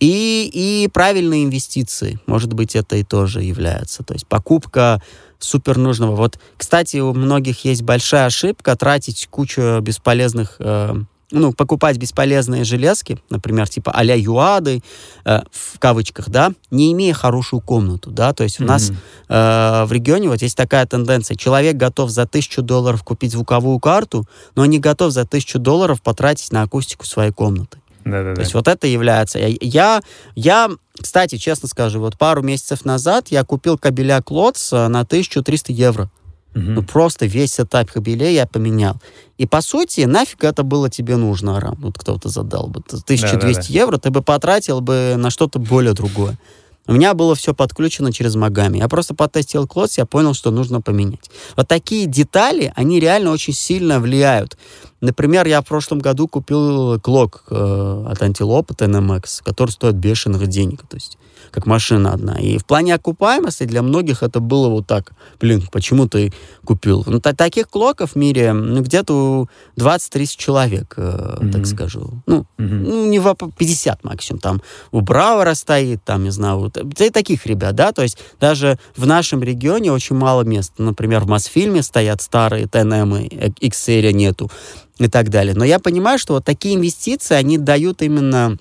И, 0.00 0.50
и 0.52 0.88
правильные 0.88 1.44
инвестиции, 1.44 2.18
может 2.26 2.54
быть, 2.54 2.74
это 2.74 2.96
и 2.96 3.04
тоже 3.04 3.42
является. 3.42 4.02
То 4.02 4.14
есть 4.14 4.26
покупка 4.26 5.02
супер 5.38 5.76
нужного. 5.76 6.16
Вот, 6.16 6.38
кстати, 6.56 6.96
у 6.98 7.12
многих 7.12 7.64
есть 7.66 7.82
большая 7.82 8.26
ошибка 8.26 8.76
тратить 8.76 9.28
кучу 9.30 9.80
бесполезных 9.80 10.56
э, 10.58 10.94
ну, 11.30 11.52
покупать 11.52 11.96
бесполезные 11.96 12.64
железки, 12.64 13.18
например, 13.30 13.68
типа 13.68 13.92
а-ля 13.92 14.14
юады, 14.16 14.82
э, 15.24 15.40
в 15.50 15.78
кавычках, 15.78 16.28
да, 16.28 16.52
не 16.70 16.92
имея 16.92 17.14
хорошую 17.14 17.60
комнату, 17.60 18.10
да, 18.10 18.32
то 18.32 18.44
есть 18.44 18.60
у 18.60 18.64
mm-hmm. 18.64 18.66
нас 18.66 18.90
э, 19.28 19.84
в 19.86 19.92
регионе 19.92 20.28
вот 20.28 20.42
есть 20.42 20.56
такая 20.56 20.86
тенденция, 20.86 21.36
человек 21.36 21.76
готов 21.76 22.10
за 22.10 22.26
тысячу 22.26 22.62
долларов 22.62 23.02
купить 23.02 23.32
звуковую 23.32 23.78
карту, 23.78 24.26
но 24.56 24.66
не 24.66 24.78
готов 24.78 25.12
за 25.12 25.24
тысячу 25.24 25.58
долларов 25.58 26.02
потратить 26.02 26.52
на 26.52 26.62
акустику 26.62 27.06
своей 27.06 27.32
комнаты. 27.32 27.78
Да-да-да. 28.04 28.34
То 28.34 28.40
есть 28.40 28.54
вот 28.54 28.66
это 28.66 28.86
является. 28.86 29.38
Я, 29.38 30.00
я, 30.34 30.70
кстати, 31.00 31.36
честно 31.36 31.68
скажу, 31.68 32.00
вот 32.00 32.16
пару 32.16 32.42
месяцев 32.42 32.84
назад 32.84 33.28
я 33.28 33.44
купил 33.44 33.76
кабеля 33.78 34.22
Клотс 34.22 34.72
э, 34.72 34.88
на 34.88 35.00
1300 35.00 35.72
евро. 35.72 36.10
Угу. 36.54 36.62
Ну, 36.62 36.82
просто 36.82 37.26
весь 37.26 37.54
сетап 37.54 37.90
кабелей 37.90 38.34
я 38.34 38.46
поменял. 38.46 38.96
И, 39.38 39.46
по 39.46 39.60
сути, 39.60 40.02
нафиг 40.02 40.44
это 40.44 40.62
было 40.62 40.90
тебе 40.90 41.16
нужно, 41.16 41.56
Арам? 41.56 41.78
Вот 41.80 41.96
кто-то 41.96 42.28
задал 42.28 42.66
бы. 42.66 42.80
1200 42.80 43.24
да, 43.24 43.38
да, 43.38 43.52
да. 43.52 43.60
евро 43.68 43.98
ты 43.98 44.10
бы 44.10 44.22
потратил 44.22 44.80
бы 44.80 45.14
на 45.16 45.30
что-то 45.30 45.58
более 45.58 45.92
другое. 45.92 46.38
У 46.86 46.92
меня 46.92 47.14
было 47.14 47.36
все 47.36 47.54
подключено 47.54 48.12
через 48.12 48.34
Магами. 48.34 48.78
Я 48.78 48.88
просто 48.88 49.14
потестил 49.14 49.68
клотс, 49.68 49.98
я 49.98 50.06
понял, 50.06 50.34
что 50.34 50.50
нужно 50.50 50.80
поменять. 50.80 51.30
Вот 51.56 51.68
такие 51.68 52.06
детали, 52.06 52.72
они 52.74 52.98
реально 52.98 53.30
очень 53.30 53.52
сильно 53.52 54.00
влияют. 54.00 54.58
Например, 55.00 55.46
я 55.46 55.62
в 55.62 55.66
прошлом 55.66 56.00
году 56.00 56.26
купил 56.26 56.98
клок 57.00 57.44
э, 57.48 58.04
от 58.08 58.20
Antelope, 58.22 58.72
от 58.72 58.82
NMX, 58.82 59.42
который 59.44 59.70
стоит 59.70 59.94
бешеных 59.94 60.48
денег. 60.48 60.82
То 60.88 60.96
есть 60.96 61.16
как 61.50 61.66
машина 61.66 62.12
одна. 62.12 62.38
И 62.38 62.58
в 62.58 62.64
плане 62.64 62.94
окупаемости 62.94 63.64
для 63.64 63.82
многих 63.82 64.22
это 64.22 64.40
было 64.40 64.68
вот 64.68 64.86
так. 64.86 65.12
Блин, 65.40 65.66
почему 65.72 66.08
ты 66.08 66.32
купил? 66.64 67.04
Ну, 67.06 67.20
та- 67.20 67.32
таких 67.32 67.68
клоков 67.68 68.12
в 68.12 68.16
мире 68.16 68.52
ну, 68.52 68.82
где-то 68.82 69.46
20-30 69.76 70.26
человек, 70.36 70.94
э, 70.96 71.36
mm-hmm. 71.40 71.52
так 71.52 71.66
скажу. 71.66 72.22
Ну, 72.26 72.46
mm-hmm. 72.58 72.68
ну, 72.68 73.06
не 73.06 73.18
в 73.18 73.34
50 73.34 74.04
максимум. 74.04 74.40
Там 74.40 74.62
у 74.92 75.00
Брауэра 75.00 75.54
стоит, 75.54 76.04
там, 76.04 76.24
не 76.24 76.30
знаю, 76.30 76.58
вот, 76.58 76.76
и 76.76 77.10
таких 77.10 77.46
ребят, 77.46 77.74
да, 77.74 77.92
то 77.92 78.02
есть 78.02 78.18
даже 78.40 78.78
в 78.96 79.06
нашем 79.06 79.42
регионе 79.42 79.92
очень 79.92 80.16
мало 80.16 80.42
мест. 80.42 80.72
Например, 80.78 81.20
в 81.20 81.28
Мосфильме 81.28 81.82
стоят 81.82 82.22
старые 82.22 82.66
ТНМ, 82.66 83.16
X-серия 83.60 84.12
нету 84.12 84.50
и 84.98 85.08
так 85.08 85.30
далее. 85.30 85.54
Но 85.54 85.64
я 85.64 85.78
понимаю, 85.78 86.18
что 86.18 86.34
вот 86.34 86.44
такие 86.44 86.74
инвестиции, 86.74 87.34
они 87.34 87.58
дают 87.58 88.02
именно 88.02 88.58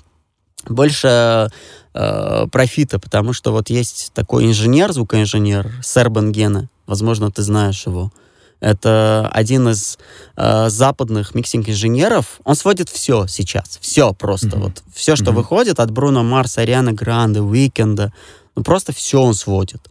больше 0.68 1.50
э, 1.94 2.48
профита, 2.52 3.00
потому 3.00 3.34
что 3.34 3.52
вот 3.52 3.70
есть 3.70 4.12
такой 4.14 4.46
инженер, 4.46 4.92
звукоинженер, 4.92 5.72
Сербан 5.84 6.32
Генеа, 6.32 6.70
возможно, 6.86 7.32
ты 7.32 7.42
знаешь 7.42 7.86
его. 7.86 8.12
Это 8.60 9.30
один 9.32 9.70
из 9.70 9.98
э, 10.36 10.70
западных 10.70 11.34
mixing 11.34 11.70
-инженеров. 11.70 12.42
Он 12.44 12.56
сводит 12.56 12.90
все 12.90 13.26
сейчас, 13.26 13.78
все 13.82 14.14
просто. 14.14 14.48
Mm-hmm. 14.48 14.60
Вот 14.60 14.84
все, 14.94 15.16
что 15.16 15.32
mm-hmm. 15.32 15.34
выходит 15.34 15.80
от 15.80 15.92
Бруно 15.92 16.24
Марса, 16.24 16.62
Арианы 16.62 16.92
Гранде, 16.92 17.40
Уикенда, 17.40 18.12
ну 18.56 18.64
просто 18.64 18.92
все 18.92 19.22
он 19.22 19.34
сводит. 19.34 19.88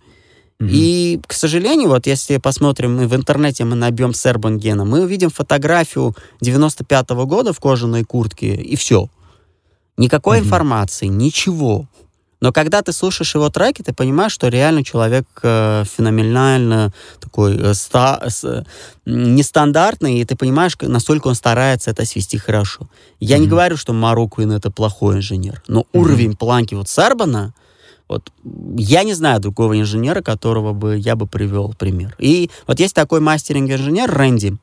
Mm-hmm. 0.61 0.69
И, 0.71 1.21
к 1.27 1.33
сожалению, 1.33 1.89
вот 1.89 2.07
если 2.07 2.37
посмотрим 2.37 2.97
мы 2.97 3.09
в 3.09 3.15
интернете, 3.15 3.65
мы 3.65 3.75
набьем 3.75 4.13
Сербан 4.13 4.59
Гена, 4.59 4.85
мы 4.85 5.03
увидим 5.03 5.31
фотографию 5.31 6.15
95-го 6.43 7.27
года 7.27 7.55
в 7.55 7.61
кожаной 7.61 8.05
куртке, 8.05 8.55
и 8.55 8.77
все. 8.77 9.09
Никакой 9.99 10.39
mm-hmm. 10.39 10.45
информации, 10.45 11.07
ничего. 11.07 11.87
Но 12.41 12.53
когда 12.53 12.83
ты 12.83 12.93
слушаешь 12.93 13.35
его 13.35 13.51
треки, 13.51 13.83
ты 13.83 13.93
понимаешь, 13.93 14.31
что 14.31 14.47
реально 14.47 14.85
человек 14.85 15.27
э, 15.43 15.83
феноменально 15.85 16.93
такой 17.21 17.57
э, 17.57 17.75
ста, 17.75 18.23
э, 18.45 18.63
нестандартный, 19.07 20.21
и 20.21 20.25
ты 20.25 20.37
понимаешь, 20.37 20.77
насколько 20.81 21.27
он 21.27 21.35
старается 21.35 21.91
это 21.91 22.05
свести 22.05 22.39
хорошо. 22.39 22.89
Я 23.19 23.37
mm-hmm. 23.37 23.41
не 23.41 23.47
говорю, 23.49 23.77
что 23.77 23.93
Маруквин 23.93 24.53
это 24.53 24.71
плохой 24.71 25.17
инженер, 25.17 25.63
но 25.67 25.81
mm-hmm. 25.81 25.87
уровень 25.95 26.37
планки 26.37 26.75
вот 26.75 26.89
Сербана, 26.89 27.53
вот 28.07 28.31
я 28.77 29.03
не 29.03 29.15
знаю 29.15 29.41
другого 29.41 29.79
инженера, 29.79 30.23
которого 30.23 30.73
бы 30.73 30.97
я 30.97 31.17
бы 31.17 31.27
привел 31.27 31.75
пример. 31.77 32.15
И 32.21 32.51
вот 32.69 32.79
есть 32.79 32.95
такой 32.95 33.19
мастеринг-инженер 33.19 34.09
Рэнди, 34.09 34.57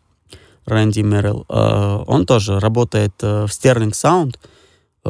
Рэнди 0.66 1.02
Меррилл, 1.02 1.46
э, 1.50 2.04
он 2.08 2.26
тоже 2.26 2.58
работает 2.62 3.14
э, 3.22 3.48
в 3.48 3.50
Sterling 3.50 3.92
Sound, 3.92 4.38
Э, 4.38 4.55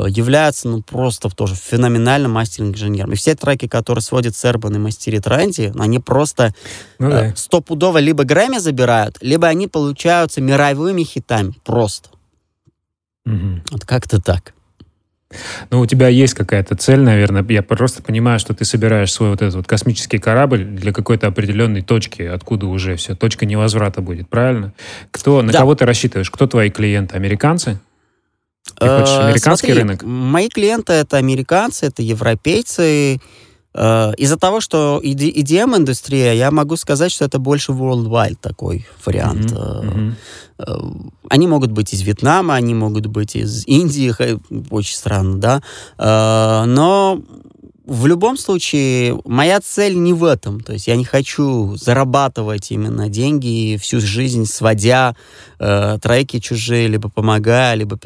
является 0.07 0.67
ну, 0.67 0.81
просто 0.81 1.29
тоже 1.29 1.55
феноменальным 1.55 2.31
мастеринг-инженером. 2.31 3.13
И 3.13 3.15
все 3.15 3.35
треки, 3.35 3.67
которые 3.67 4.01
сводит 4.01 4.35
Сербан 4.35 4.75
и 4.75 4.79
мастерит 4.79 5.27
Рэнди, 5.27 5.73
они 5.77 5.99
просто 5.99 6.53
ну, 6.99 7.07
э, 7.07 7.11
да. 7.11 7.35
стопудово 7.35 7.99
либо 7.99 8.23
Грэмми 8.23 8.57
забирают, 8.57 9.17
либо 9.21 9.47
они 9.47 9.67
получаются 9.67 10.41
мировыми 10.41 11.03
хитами. 11.03 11.53
Просто. 11.63 12.09
Угу. 13.25 13.61
Вот 13.71 13.85
как-то 13.85 14.21
так. 14.21 14.53
Ну, 15.71 15.79
у 15.79 15.85
тебя 15.85 16.07
есть 16.07 16.33
какая-то 16.33 16.75
цель, 16.75 16.99
наверное. 16.99 17.45
Я 17.49 17.63
просто 17.63 18.03
понимаю, 18.03 18.39
что 18.39 18.53
ты 18.53 18.63
собираешь 18.63 19.11
свой 19.11 19.29
вот 19.29 19.41
этот 19.41 19.55
вот 19.55 19.67
космический 19.67 20.17
корабль 20.17 20.63
для 20.63 20.93
какой-то 20.93 21.27
определенной 21.27 21.81
точки, 21.81 22.21
откуда 22.21 22.67
уже 22.67 22.95
все, 22.95 23.15
точка 23.15 23.45
невозврата 23.45 24.01
будет, 24.01 24.29
правильно? 24.29 24.73
Кто, 25.11 25.41
на 25.41 25.51
да. 25.51 25.59
кого 25.59 25.75
ты 25.75 25.85
рассчитываешь? 25.85 26.29
Кто 26.29 26.47
твои 26.47 26.69
клиенты? 26.69 27.15
Американцы? 27.15 27.79
Ты 28.77 28.87
хочешь 28.87 29.15
э, 29.15 29.21
американский 29.21 29.67
Смотри, 29.67 29.81
рынок? 29.83 30.03
Мои 30.03 30.49
клиенты 30.49 30.93
это 30.93 31.17
американцы, 31.17 31.85
это 31.85 32.01
европейцы. 32.01 33.21
Э, 33.73 34.13
из-за 34.17 34.37
того, 34.37 34.61
что 34.61 34.99
EDM-индустрия, 35.03 36.33
я 36.33 36.51
могу 36.51 36.75
сказать, 36.75 37.11
что 37.11 37.25
это 37.25 37.39
больше 37.39 37.71
worldwide 37.71 38.37
такой 38.41 38.85
вариант. 39.05 39.51
Mm-hmm. 39.51 40.13
Mm-hmm. 40.57 41.11
Они 41.29 41.47
могут 41.47 41.71
быть 41.71 41.93
из 41.93 42.01
Вьетнама, 42.01 42.55
они 42.55 42.73
могут 42.73 43.07
быть 43.07 43.35
из 43.35 43.67
Индии, 43.67 44.13
очень 44.71 44.95
странно, 44.95 45.37
да. 45.97 46.65
Но 46.65 47.21
в 47.85 48.07
любом 48.07 48.35
случае, 48.37 49.19
моя 49.25 49.61
цель 49.61 49.95
не 49.97 50.13
в 50.13 50.23
этом. 50.23 50.59
То 50.59 50.73
есть 50.73 50.87
я 50.87 50.95
не 50.95 51.05
хочу 51.05 51.75
зарабатывать 51.75 52.71
именно 52.71 53.09
деньги 53.09 53.77
всю 53.77 53.99
жизнь, 53.99 54.45
сводя 54.45 55.15
э, 55.59 55.99
треки 56.01 56.39
чужие, 56.39 56.87
либо 56.87 57.09
помогая, 57.09 57.75
либо 57.75 57.99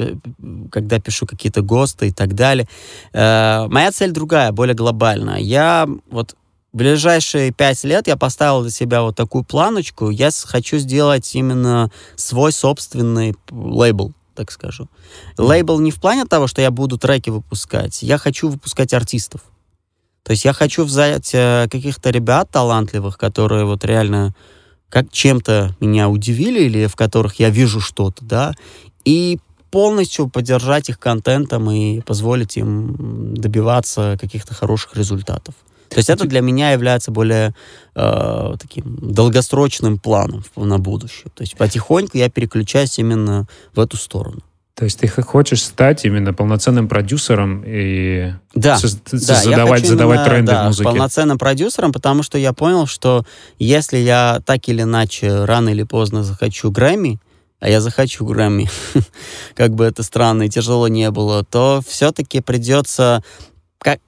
когда 0.69 0.99
пишу 0.99 1.25
какие-то 1.25 1.61
ГОСТы 1.61 2.09
и 2.09 2.11
так 2.11 2.35
далее. 2.35 2.67
Э, 3.13 3.67
моя 3.69 3.91
цель 3.91 4.11
другая, 4.11 4.51
более 4.51 4.75
глобальная. 4.75 5.39
Я 5.39 5.87
вот 6.11 6.35
в 6.73 6.77
ближайшие 6.77 7.51
пять 7.51 7.83
лет 7.85 8.07
я 8.07 8.17
поставил 8.17 8.61
для 8.61 8.71
себя 8.71 9.01
вот 9.01 9.15
такую 9.15 9.45
планочку. 9.45 10.09
Я 10.09 10.29
хочу 10.43 10.77
сделать 10.77 11.33
именно 11.35 11.89
свой 12.15 12.51
собственный 12.51 13.35
лейбл 13.49 14.13
так 14.35 14.51
скажу. 14.51 14.87
Лейбл 15.37 15.81
не 15.81 15.91
в 15.91 15.99
плане 15.99 16.23
того, 16.23 16.47
что 16.47 16.61
я 16.61 16.71
буду 16.71 16.97
треки 16.97 17.29
выпускать. 17.29 18.01
Я 18.03 18.17
хочу 18.17 18.47
выпускать 18.47 18.93
артистов. 18.93 19.41
То 20.29 20.33
есть 20.33 20.45
я 20.45 20.53
хочу 20.53 20.83
взять 20.83 21.31
э, 21.33 21.67
каких-то 21.71 22.11
ребят 22.11 22.51
талантливых, 22.51 23.17
которые 23.17 23.65
вот 23.65 23.83
реально 23.83 24.35
как 24.87 25.11
чем-то 25.11 25.75
меня 25.79 26.07
удивили 26.07 26.65
или 26.65 26.85
в 26.85 26.95
которых 26.95 27.39
я 27.39 27.49
вижу 27.49 27.79
что-то, 27.79 28.23
да, 28.23 28.53
и 29.05 29.39
полностью 29.71 30.29
поддержать 30.29 30.89
их 30.89 30.99
контентом 30.99 31.71
и 31.71 32.01
позволить 32.01 32.57
им 32.57 33.33
добиваться 33.33 34.19
каких-то 34.21 34.53
хороших 34.53 34.95
результатов. 34.95 35.55
То 35.89 35.97
есть 35.97 36.11
это 36.11 36.27
для 36.27 36.41
меня 36.41 36.73
является 36.73 37.09
более 37.09 37.55
э, 37.95 38.53
таким 38.61 38.99
долгосрочным 39.01 39.97
планом 39.97 40.43
на 40.55 40.77
будущее. 40.77 41.31
То 41.33 41.41
есть 41.41 41.57
потихоньку 41.57 42.19
я 42.19 42.29
переключаюсь 42.29 42.99
именно 42.99 43.47
в 43.73 43.79
эту 43.79 43.97
сторону. 43.97 44.41
То 44.79 44.85
есть 44.85 44.97
ты 44.97 45.09
хочешь 45.09 45.61
стать 45.61 46.05
именно 46.05 46.33
полноценным 46.33 46.87
продюсером 46.87 47.65
и 47.67 48.31
да, 48.53 48.77
со- 48.77 48.97
да, 49.11 49.35
задавать, 49.35 49.85
задавать 49.85 50.19
именно, 50.19 50.29
тренды 50.29 50.51
да, 50.53 50.63
в 50.63 50.67
музыке? 50.67 50.89
полноценным 50.89 51.37
продюсером, 51.37 51.91
потому 51.91 52.23
что 52.23 52.37
я 52.37 52.53
понял, 52.53 52.87
что 52.87 53.25
если 53.57 53.97
я 53.97 54.39
так 54.45 54.69
или 54.69 54.83
иначе 54.83 55.43
рано 55.43 55.67
или 55.67 55.83
поздно 55.83 56.23
захочу 56.23 56.71
Грэмми, 56.71 57.19
а 57.59 57.67
я 57.67 57.81
захочу 57.81 58.25
Грэмми, 58.25 58.69
как 59.53 59.75
бы 59.75 59.83
это 59.83 60.01
странно 60.01 60.43
и 60.43 60.49
тяжело 60.49 60.87
не 60.87 61.11
было, 61.11 61.43
то 61.43 61.81
все-таки 61.85 62.39
придется 62.39 63.21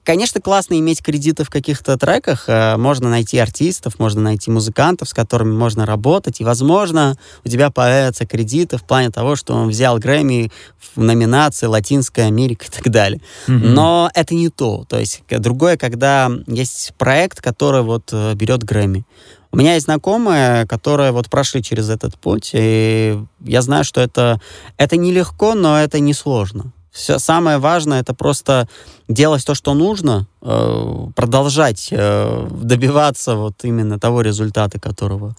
Конечно, 0.04 0.40
классно 0.42 0.78
иметь 0.78 1.02
кредиты 1.02 1.44
в 1.44 1.50
каких-то 1.50 1.96
треках. 1.96 2.44
Э, 2.46 2.76
можно 2.76 3.08
найти 3.08 3.38
артистов, 3.38 3.98
можно 3.98 4.20
найти 4.20 4.50
музыкантов, 4.50 5.08
с 5.08 5.14
которыми 5.14 5.54
можно 5.54 5.86
работать. 5.86 6.40
И, 6.40 6.44
возможно, 6.44 7.16
у 7.42 7.48
тебя 7.48 7.70
появятся 7.70 8.26
кредиты 8.26 8.76
в 8.76 8.82
плане 8.82 9.10
того, 9.10 9.34
что 9.34 9.54
он 9.54 9.68
взял 9.68 9.98
Грэмми 9.98 10.52
в 10.94 11.00
номинации 11.00 11.66
Латинская 11.66 12.24
Америка 12.24 12.66
и 12.66 12.70
так 12.70 12.90
далее. 12.90 13.22
Mm-hmm. 13.46 13.68
Но 13.68 14.10
это 14.14 14.34
не 14.34 14.50
то. 14.50 14.84
То 14.86 14.98
есть 14.98 15.22
другое, 15.30 15.78
когда 15.78 16.30
есть 16.46 16.92
проект, 16.98 17.40
который 17.40 17.82
вот 17.82 18.10
э, 18.12 18.34
берет 18.34 18.64
Грэмми. 18.64 19.06
У 19.52 19.56
меня 19.56 19.74
есть 19.74 19.84
знакомые, 19.84 20.66
которые 20.66 21.12
вот 21.12 21.30
прошли 21.30 21.62
через 21.62 21.90
этот 21.90 22.18
путь, 22.18 22.52
и 22.54 23.18
я 23.40 23.60
знаю, 23.60 23.84
что 23.84 24.00
это, 24.00 24.40
это 24.78 24.96
нелегко, 24.96 25.54
но 25.54 25.78
это 25.78 26.00
несложно. 26.00 26.72
Все 26.92 27.18
самое 27.18 27.56
важное 27.56 28.00
это 28.00 28.12
просто 28.12 28.68
делать 29.08 29.44
то, 29.46 29.54
что 29.54 29.72
нужно, 29.72 30.26
э, 30.42 31.06
продолжать 31.16 31.88
э, 31.90 32.48
добиваться 32.50 33.34
вот 33.34 33.54
именно 33.62 33.98
того 33.98 34.20
результата, 34.20 34.78
которого 34.78 35.34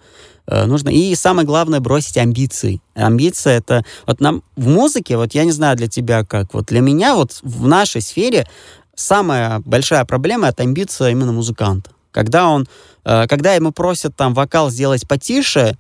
э, 0.47 0.65
нужно. 0.65 0.89
И 0.89 1.13
самое 1.13 1.45
главное 1.45 1.79
бросить 1.79 2.17
амбиции. 2.17 2.81
Амбиция 2.95 3.59
это 3.59 3.85
вот 4.07 4.19
нам 4.19 4.41
в 4.55 4.67
музыке, 4.67 5.15
вот 5.15 5.35
я 5.35 5.45
не 5.45 5.51
знаю 5.51 5.77
для 5.77 5.87
тебя 5.87 6.25
как, 6.25 6.55
вот 6.55 6.65
для 6.65 6.81
меня 6.81 7.13
вот 7.13 7.39
в 7.43 7.67
нашей 7.67 8.01
сфере 8.01 8.47
самая 8.95 9.61
большая 9.63 10.05
проблема 10.05 10.47
это 10.47 10.63
амбиция 10.63 11.11
именно 11.11 11.33
музыканта. 11.33 11.91
Когда 12.11 12.47
он, 12.47 12.67
когда 13.03 13.53
ему 13.53 13.71
просят 13.71 14.15
там 14.15 14.35
вокал 14.35 14.69
сделать 14.69 15.07
потише, 15.07 15.77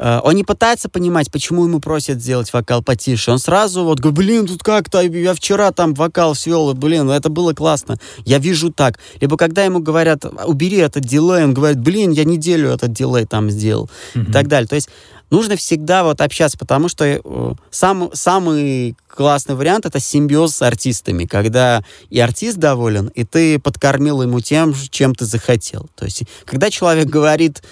он 0.00 0.34
не 0.34 0.44
пытается 0.44 0.88
понимать, 0.88 1.30
почему 1.30 1.64
ему 1.64 1.80
просят 1.80 2.20
сделать 2.20 2.52
вокал 2.52 2.82
потише. 2.82 3.32
Он 3.32 3.38
сразу 3.38 3.84
вот 3.84 3.98
говорит, 3.98 4.18
блин, 4.18 4.46
тут 4.46 4.62
как-то, 4.62 5.00
я 5.00 5.34
вчера 5.34 5.72
там 5.72 5.94
вокал 5.94 6.34
свел, 6.34 6.70
и, 6.70 6.74
блин, 6.74 7.06
ну 7.06 7.12
это 7.12 7.28
было 7.28 7.52
классно. 7.52 7.98
Я 8.24 8.38
вижу 8.38 8.72
так. 8.72 8.98
Либо 9.20 9.36
когда 9.36 9.64
ему 9.64 9.80
говорят, 9.80 10.24
убери 10.46 10.78
этот 10.78 11.04
дилей, 11.04 11.44
он 11.44 11.54
говорит, 11.54 11.80
блин, 11.80 12.12
я 12.12 12.24
неделю 12.24 12.70
этот 12.70 12.92
дилей 12.92 13.26
там 13.26 13.50
сделал. 13.50 13.90
Mm-hmm. 14.14 14.28
И 14.28 14.32
так 14.32 14.48
далее. 14.48 14.68
То 14.68 14.76
есть 14.76 14.88
нужно 15.30 15.56
всегда 15.56 16.04
вот 16.04 16.20
общаться, 16.20 16.58
потому 16.58 16.88
что 16.88 17.04
э, 17.04 17.54
сам, 17.70 18.10
самый 18.12 18.96
классный 19.08 19.54
вариант 19.54 19.86
это 19.86 20.00
симбиоз 20.00 20.54
с 20.54 20.62
артистами, 20.62 21.24
когда 21.24 21.82
и 22.10 22.20
артист 22.20 22.58
доволен, 22.58 23.08
и 23.08 23.24
ты 23.24 23.58
подкормил 23.58 24.22
ему 24.22 24.40
тем, 24.40 24.74
чем 24.90 25.14
ты 25.14 25.24
захотел. 25.24 25.88
То 25.96 26.04
есть, 26.04 26.22
когда 26.44 26.70
человек 26.70 27.06
говорит, 27.06 27.62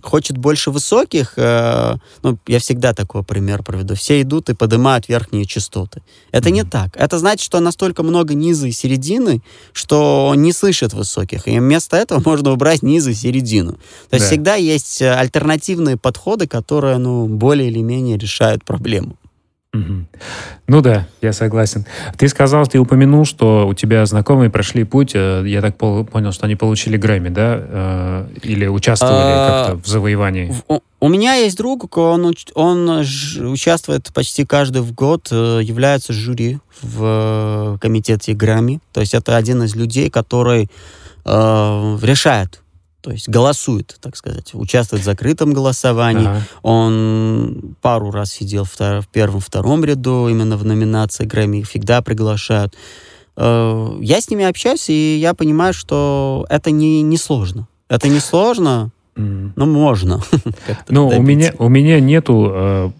хочет 0.00 0.38
больше 0.38 0.70
высоких, 0.70 1.34
э, 1.36 1.96
ну, 2.22 2.38
я 2.46 2.58
всегда 2.58 2.94
такой 2.94 3.22
пример 3.22 3.62
проведу, 3.62 3.94
все 3.94 4.22
идут 4.22 4.48
и 4.48 4.54
поднимают 4.54 5.08
верхние 5.08 5.44
частоты. 5.44 6.02
Это 6.30 6.48
mm-hmm. 6.48 6.52
не 6.52 6.64
так. 6.64 6.96
Это 6.96 7.18
значит, 7.18 7.44
что 7.44 7.60
настолько 7.60 8.02
много 8.02 8.34
низа 8.34 8.68
и 8.68 8.72
середины, 8.72 9.42
что 9.72 10.32
не 10.34 10.52
слышит 10.52 10.94
высоких. 10.94 11.46
И 11.46 11.58
вместо 11.58 11.96
этого 11.96 12.22
можно 12.24 12.52
убрать 12.52 12.82
низы 12.82 13.10
и 13.12 13.14
середину. 13.14 13.72
То 13.72 13.78
да. 14.12 14.16
есть 14.16 14.28
всегда 14.28 14.54
есть 14.54 15.02
э, 15.02 15.12
альтернативные 15.12 15.98
подходы, 15.98 16.46
которые, 16.46 16.96
ну, 16.96 17.26
более 17.26 17.68
или 17.68 17.80
менее 17.80 18.16
решают 18.16 18.64
проблему. 18.64 19.16
Угу. 19.74 20.06
Ну 20.66 20.80
да, 20.82 21.06
я 21.22 21.32
согласен. 21.32 21.86
Ты 22.18 22.28
сказал, 22.28 22.66
ты 22.66 22.78
упомянул, 22.78 23.24
что 23.24 23.66
у 23.66 23.72
тебя 23.72 24.04
знакомые 24.04 24.50
прошли 24.50 24.84
путь. 24.84 25.12
Э, 25.14 25.42
я 25.46 25.62
так 25.62 25.78
понял, 25.78 26.32
что 26.32 26.44
они 26.44 26.56
получили 26.56 26.98
Грэмми, 26.98 27.30
да? 27.30 27.56
Э, 27.58 28.28
или 28.42 28.66
участвовали 28.66 29.14
а, 29.16 29.64
как-то 29.66 29.82
в 29.82 29.86
завоевании? 29.86 30.54
У 31.00 31.08
меня 31.08 31.34
есть 31.34 31.56
друг, 31.56 31.96
он, 31.96 32.34
он 32.54 32.88
участвует 33.40 34.12
почти 34.12 34.44
каждый 34.44 34.82
год, 34.82 35.28
э, 35.30 35.60
является 35.62 36.12
жюри 36.12 36.58
в 36.82 37.78
комитете 37.80 38.34
Грэмми. 38.34 38.80
То 38.92 39.00
есть 39.00 39.14
это 39.14 39.36
один 39.36 39.62
из 39.62 39.74
людей, 39.74 40.10
который 40.10 40.68
э, 41.24 41.98
решает 42.02 42.60
то 43.02 43.10
есть 43.10 43.28
голосует, 43.28 43.96
так 44.00 44.16
сказать, 44.16 44.54
участвует 44.54 45.02
в 45.02 45.04
закрытом 45.04 45.52
голосовании. 45.52 46.26
Ага. 46.26 46.42
Он 46.62 47.76
пару 47.82 48.10
раз 48.10 48.32
сидел 48.32 48.64
в, 48.64 48.78
в 48.78 49.08
первом-втором 49.12 49.84
ряду 49.84 50.28
именно 50.28 50.56
в 50.56 50.64
номинации 50.64 51.24
Грэмми, 51.24 51.58
их 51.58 51.68
всегда 51.68 52.00
приглашают. 52.00 52.74
Э, 53.36 53.98
я 54.00 54.20
с 54.20 54.30
ними 54.30 54.44
общаюсь, 54.44 54.88
и 54.88 55.18
я 55.18 55.34
понимаю, 55.34 55.74
что 55.74 56.46
это 56.48 56.70
не, 56.70 57.02
не 57.02 57.16
сложно. 57.16 57.66
Это 57.88 58.08
не 58.08 58.20
сложно, 58.20 58.90
mm. 59.16 59.52
но 59.56 59.66
можно. 59.66 60.20
Ну, 60.88 61.08
у 61.08 61.20
меня, 61.20 61.52
у 61.58 61.68
меня 61.68 62.00
нету 62.00 62.50
э, 62.54 62.90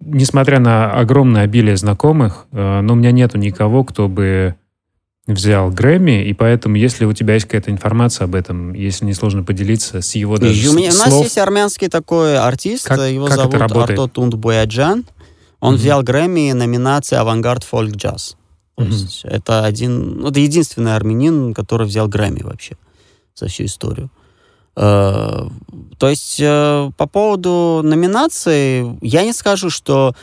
несмотря 0.00 0.60
на 0.60 0.92
огромное 0.92 1.42
обилие 1.42 1.76
знакомых, 1.76 2.46
э, 2.52 2.80
но 2.80 2.92
у 2.92 2.96
меня 2.96 3.12
нету 3.12 3.38
никого, 3.38 3.84
кто 3.84 4.08
бы 4.08 4.56
взял 5.32 5.70
Грэмми, 5.70 6.24
и 6.24 6.32
поэтому, 6.32 6.76
если 6.76 7.04
у 7.04 7.12
тебя 7.12 7.34
есть 7.34 7.46
какая-то 7.46 7.70
информация 7.70 8.24
об 8.24 8.34
этом, 8.34 8.72
если 8.72 9.04
не 9.04 9.12
сложно 9.12 9.44
поделиться 9.44 10.00
с 10.00 10.14
его 10.14 10.38
даже 10.38 10.70
у, 10.70 10.72
меня, 10.72 10.90
слов... 10.90 11.06
у 11.06 11.10
нас 11.10 11.22
есть 11.22 11.38
армянский 11.38 11.88
такой 11.88 12.38
артист, 12.38 12.86
как, 12.86 13.00
его 13.00 13.26
как 13.26 13.36
зовут 13.36 13.54
Арто 13.54 14.08
Тунд 14.08 14.34
Бояджан. 14.34 15.04
Он 15.60 15.74
mm-hmm. 15.74 15.76
взял 15.76 16.02
Грэмми 16.02 16.52
номинации 16.52 17.16
«Авангард 17.16 17.64
фолк 17.64 17.90
джаз». 17.90 18.36
Mm-hmm. 18.78 19.28
Это 19.28 19.64
один, 19.64 20.20
ну, 20.20 20.28
это 20.28 20.40
единственный 20.40 20.96
армянин, 20.96 21.52
который 21.52 21.86
взял 21.86 22.08
Грэмми 22.08 22.42
вообще 22.42 22.76
за 23.34 23.48
всю 23.48 23.64
историю. 23.64 24.10
Uh, 24.76 25.50
то 25.98 26.08
есть 26.08 26.38
uh, 26.38 26.92
по 26.96 27.08
поводу 27.08 27.80
номинации 27.82 28.96
я 29.02 29.24
не 29.24 29.32
скажу, 29.32 29.70
что 29.70 30.14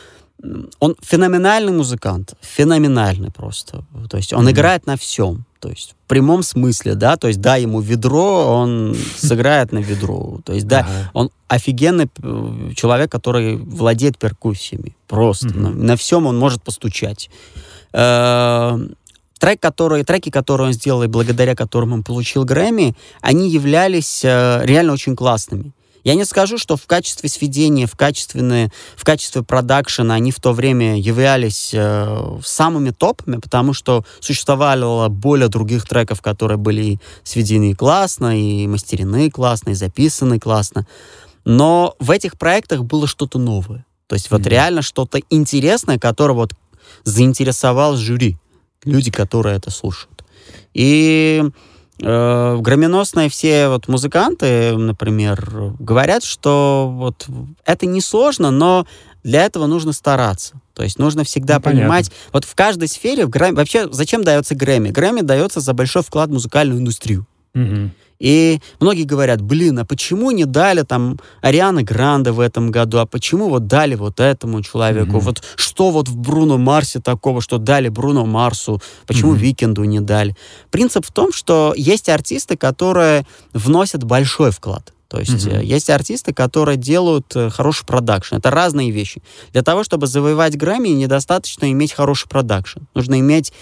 он 0.78 0.96
феноменальный 1.02 1.72
музыкант, 1.72 2.34
феноменальный 2.40 3.30
просто. 3.30 3.84
То 4.10 4.16
есть 4.16 4.32
он 4.32 4.46
mm-hmm. 4.46 4.52
играет 4.52 4.86
на 4.86 4.96
всем. 4.96 5.44
То 5.60 5.70
есть 5.70 5.94
в 6.04 6.08
прямом 6.08 6.42
смысле, 6.42 6.94
да, 6.94 7.16
то 7.16 7.28
есть 7.28 7.40
да, 7.40 7.56
ему 7.56 7.80
ведро, 7.80 8.46
он 8.46 8.94
сыграет 9.16 9.72
на 9.72 9.78
ведро. 9.78 10.40
То 10.44 10.52
есть 10.52 10.66
да, 10.66 10.86
он 11.14 11.30
офигенный 11.48 12.08
э, 12.22 12.70
человек, 12.76 13.10
который 13.10 13.56
владеет 13.56 14.18
перкуссиями. 14.18 14.94
Просто 15.08 15.48
на, 15.48 15.70
на 15.70 15.96
всем 15.96 16.26
он 16.26 16.38
может 16.38 16.62
постучать. 16.62 17.30
Э, 17.92 18.78
трек, 19.38 19.60
который, 19.60 20.04
треки, 20.04 20.30
которые 20.30 20.68
он 20.68 20.72
сделал, 20.74 21.02
и 21.02 21.08
благодаря 21.08 21.54
которым 21.54 21.94
он 21.94 22.02
получил 22.02 22.44
Грэмми, 22.44 22.94
они 23.20 23.50
являлись 23.50 24.24
э, 24.24 24.60
реально 24.64 24.92
очень 24.92 25.16
классными. 25.16 25.72
Я 26.06 26.14
не 26.14 26.24
скажу, 26.24 26.56
что 26.56 26.76
в 26.76 26.86
качестве 26.86 27.28
сведения, 27.28 27.88
в, 27.88 27.96
качественные, 27.96 28.70
в 28.96 29.02
качестве 29.02 29.42
продакшена 29.42 30.14
они 30.14 30.30
в 30.30 30.38
то 30.38 30.52
время 30.52 31.00
являлись 31.00 31.70
э, 31.74 32.38
самыми 32.44 32.90
топами, 32.90 33.38
потому 33.38 33.72
что 33.72 34.04
существовало 34.20 35.08
более 35.08 35.48
других 35.48 35.84
треков, 35.84 36.22
которые 36.22 36.58
были 36.58 37.00
сведены 37.24 37.74
классно, 37.74 38.40
и 38.40 38.68
мастерены 38.68 39.32
классно, 39.32 39.70
и 39.70 39.74
записаны 39.74 40.38
классно. 40.38 40.86
Но 41.44 41.96
в 41.98 42.12
этих 42.12 42.38
проектах 42.38 42.84
было 42.84 43.08
что-то 43.08 43.40
новое. 43.40 43.84
То 44.06 44.14
есть 44.14 44.26
mm-hmm. 44.26 44.38
вот 44.38 44.46
реально 44.46 44.82
что-то 44.82 45.20
интересное, 45.28 45.98
которое 45.98 46.34
вот 46.34 46.52
заинтересовал 47.02 47.96
жюри, 47.96 48.36
люди, 48.84 49.10
которые 49.10 49.56
это 49.56 49.72
слушают. 49.72 50.24
И 50.72 51.42
Э, 52.02 52.58
громеносные 52.60 53.28
все 53.28 53.68
вот 53.68 53.88
музыканты, 53.88 54.76
например, 54.76 55.74
говорят, 55.78 56.24
что 56.24 56.92
вот 56.94 57.26
это 57.64 57.86
несложно, 57.86 58.50
но 58.50 58.86
для 59.24 59.44
этого 59.44 59.66
нужно 59.66 59.92
стараться. 59.92 60.60
То 60.74 60.82
есть 60.82 60.98
нужно 60.98 61.24
всегда 61.24 61.56
ну, 61.56 61.62
понимать, 61.62 62.10
понятно. 62.10 62.30
вот 62.32 62.44
в 62.44 62.54
каждой 62.54 62.88
сфере, 62.88 63.24
в 63.24 63.30
Грэмми, 63.30 63.56
вообще 63.56 63.88
зачем 63.90 64.24
дается 64.24 64.54
Грэмми? 64.54 64.90
Грэмми 64.90 65.22
дается 65.22 65.60
за 65.60 65.72
большой 65.72 66.02
вклад 66.02 66.28
в 66.28 66.32
музыкальную 66.32 66.80
индустрию. 66.80 67.26
Угу. 67.54 67.90
И 68.18 68.60
многие 68.80 69.04
говорят, 69.04 69.40
блин, 69.42 69.78
а 69.78 69.84
почему 69.84 70.30
не 70.30 70.44
дали 70.44 70.82
там 70.82 71.18
Арианы 71.42 71.82
Гранде 71.82 72.30
в 72.30 72.40
этом 72.40 72.70
году, 72.70 72.98
а 72.98 73.06
почему 73.06 73.48
вот 73.48 73.66
дали 73.66 73.94
вот 73.94 74.20
этому 74.20 74.62
человеку? 74.62 75.18
Mm-hmm. 75.18 75.20
Вот 75.20 75.42
что 75.56 75.90
вот 75.90 76.08
в 76.08 76.16
Бруно 76.16 76.58
Марсе 76.58 77.00
такого, 77.00 77.40
что 77.40 77.58
дали 77.58 77.88
Бруно 77.88 78.24
Марсу, 78.24 78.80
почему 79.06 79.34
mm-hmm. 79.34 79.38
Викенду 79.38 79.84
не 79.84 80.00
дали? 80.00 80.36
Принцип 80.70 81.06
в 81.06 81.12
том, 81.12 81.32
что 81.32 81.74
есть 81.76 82.08
артисты, 82.08 82.56
которые 82.56 83.26
вносят 83.52 84.04
большой 84.04 84.50
вклад. 84.50 84.92
То 85.08 85.20
есть 85.20 85.46
mm-hmm. 85.46 85.64
есть 85.64 85.88
артисты, 85.88 86.32
которые 86.32 86.76
делают 86.76 87.34
э, 87.36 87.48
хороший 87.50 87.86
продакшн. 87.86 88.36
Это 88.36 88.50
разные 88.50 88.90
вещи. 88.90 89.22
Для 89.52 89.62
того, 89.62 89.84
чтобы 89.84 90.08
завоевать 90.08 90.56
Грэмми, 90.56 90.88
недостаточно 90.88 91.70
иметь 91.70 91.92
хороший 91.92 92.28
продакшн. 92.28 92.80
Нужно 92.94 93.20
иметь 93.20 93.52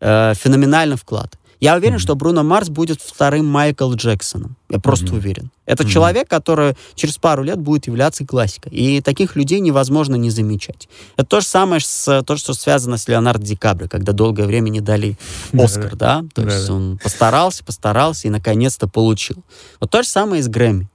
э, 0.00 0.32
феноменальный 0.34 0.96
вклад. 0.96 1.38
Я 1.60 1.76
уверен, 1.76 1.96
mm-hmm. 1.96 2.00
что 2.00 2.14
Бруно 2.14 2.42
Марс 2.42 2.68
будет 2.68 3.00
вторым 3.00 3.46
Майкл 3.46 3.92
Джексоном. 3.92 4.56
Я 4.68 4.78
просто 4.78 5.06
mm-hmm. 5.06 5.16
уверен. 5.16 5.50
Это 5.66 5.82
mm-hmm. 5.82 5.88
человек, 5.88 6.28
который 6.28 6.76
через 6.94 7.16
пару 7.16 7.42
лет 7.42 7.58
будет 7.58 7.86
являться 7.86 8.26
классикой. 8.26 8.72
И 8.72 9.00
таких 9.00 9.36
людей 9.36 9.60
невозможно 9.60 10.14
не 10.16 10.30
замечать. 10.30 10.88
Это 11.16 11.26
то 11.26 11.40
же 11.40 11.46
самое 11.46 11.80
с 11.80 12.22
то, 12.22 12.36
что 12.36 12.54
связано 12.54 12.98
с 12.98 13.08
Леонардо 13.08 13.44
Ди 13.44 13.56
Каприо, 13.56 13.88
когда 13.88 14.12
долгое 14.12 14.46
время 14.46 14.68
не 14.70 14.80
дали 14.80 15.16
Оскар, 15.52 15.96
да? 15.96 16.24
То 16.34 16.42
есть 16.42 16.68
он 16.68 16.98
постарался, 16.98 17.64
постарался 17.64 18.28
и 18.28 18.30
наконец-то 18.30 18.88
получил. 18.88 19.36
Вот 19.80 19.90
то 19.90 20.02
же 20.02 20.08
самое 20.08 20.40
и 20.40 20.42
с 20.42 20.48
Грэмми. 20.48 20.88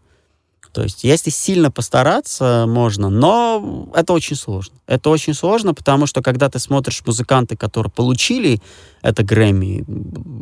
То 0.72 0.84
есть, 0.84 1.04
если 1.04 1.30
сильно 1.32 1.72
постараться, 1.72 2.66
можно, 2.68 3.10
но 3.10 3.90
это 3.96 4.14
очень 4.14 4.36
сложно. 4.36 4.76
Это 4.88 5.10
очень 5.10 5.34
сложно, 5.34 5.74
потому 5.74 6.06
что 6.06 6.22
когда 6.22 6.50
ты 6.50 6.60
смотришь 6.60 7.02
музыканты, 7.06 7.56
которые 7.58 7.92
получили 7.92 8.62
это 9.02 9.24
Грэмми, 9.24 9.86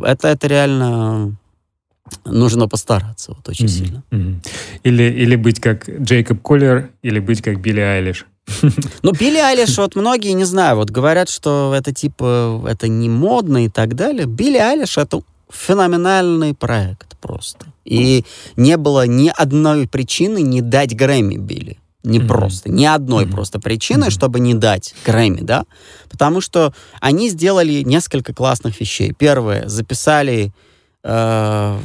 это, 0.06 0.28
это 0.28 0.48
реально 0.48 1.38
нужно 2.26 2.68
постараться 2.68 3.34
вот 3.34 3.48
очень 3.48 3.66
mm-hmm. 3.66 3.70
сильно. 3.70 4.04
Mm-hmm. 4.12 4.48
Или, 4.84 5.04
или 5.04 5.36
быть 5.36 5.60
как 5.60 5.90
Джейкоб 5.90 6.42
Коллер, 6.42 6.90
или 7.02 7.20
быть 7.20 7.42
как 7.42 7.62
Билли 7.62 7.82
Айлиш. 7.82 8.26
Ну, 9.04 9.12
Билли 9.12 9.38
Айлиш, 9.38 9.78
вот 9.78 9.96
многие, 9.96 10.32
не 10.32 10.46
знаю, 10.46 10.78
вот 10.78 10.90
говорят, 10.90 11.30
что 11.30 11.74
это 11.76 11.94
типа, 11.94 12.66
это 12.68 12.88
не 12.88 13.10
модно 13.10 13.66
и 13.66 13.70
так 13.70 13.96
далее. 13.96 14.26
Билли 14.26 14.58
Айлиш— 14.58 14.98
это 14.98 15.22
феноменальный 15.50 16.54
проект 16.54 17.18
просто. 17.18 17.68
И 17.86 18.26
не 18.56 18.78
было 18.78 19.08
ни 19.08 19.32
одной 19.36 19.88
причины 19.88 20.42
не 20.42 20.62
дать 20.62 20.96
Грэмми 20.96 21.36
Билли. 21.36 21.80
Не 22.04 22.20
mm-hmm. 22.20 22.28
просто. 22.28 22.70
Ни 22.70 22.86
одной 22.86 23.26
mm-hmm. 23.26 23.32
просто 23.32 23.60
причины, 23.60 24.06
mm-hmm. 24.06 24.12
чтобы 24.12 24.40
не 24.40 24.54
дать 24.54 24.96
Грэмми, 25.06 25.42
да? 25.42 25.66
Потому 26.10 26.42
что 26.42 26.74
они 27.02 27.30
сделали 27.30 27.82
несколько 27.82 28.34
классных 28.34 28.80
вещей. 28.80 29.14
Первое, 29.14 29.68
записали 29.68 30.54
э, 31.04 31.80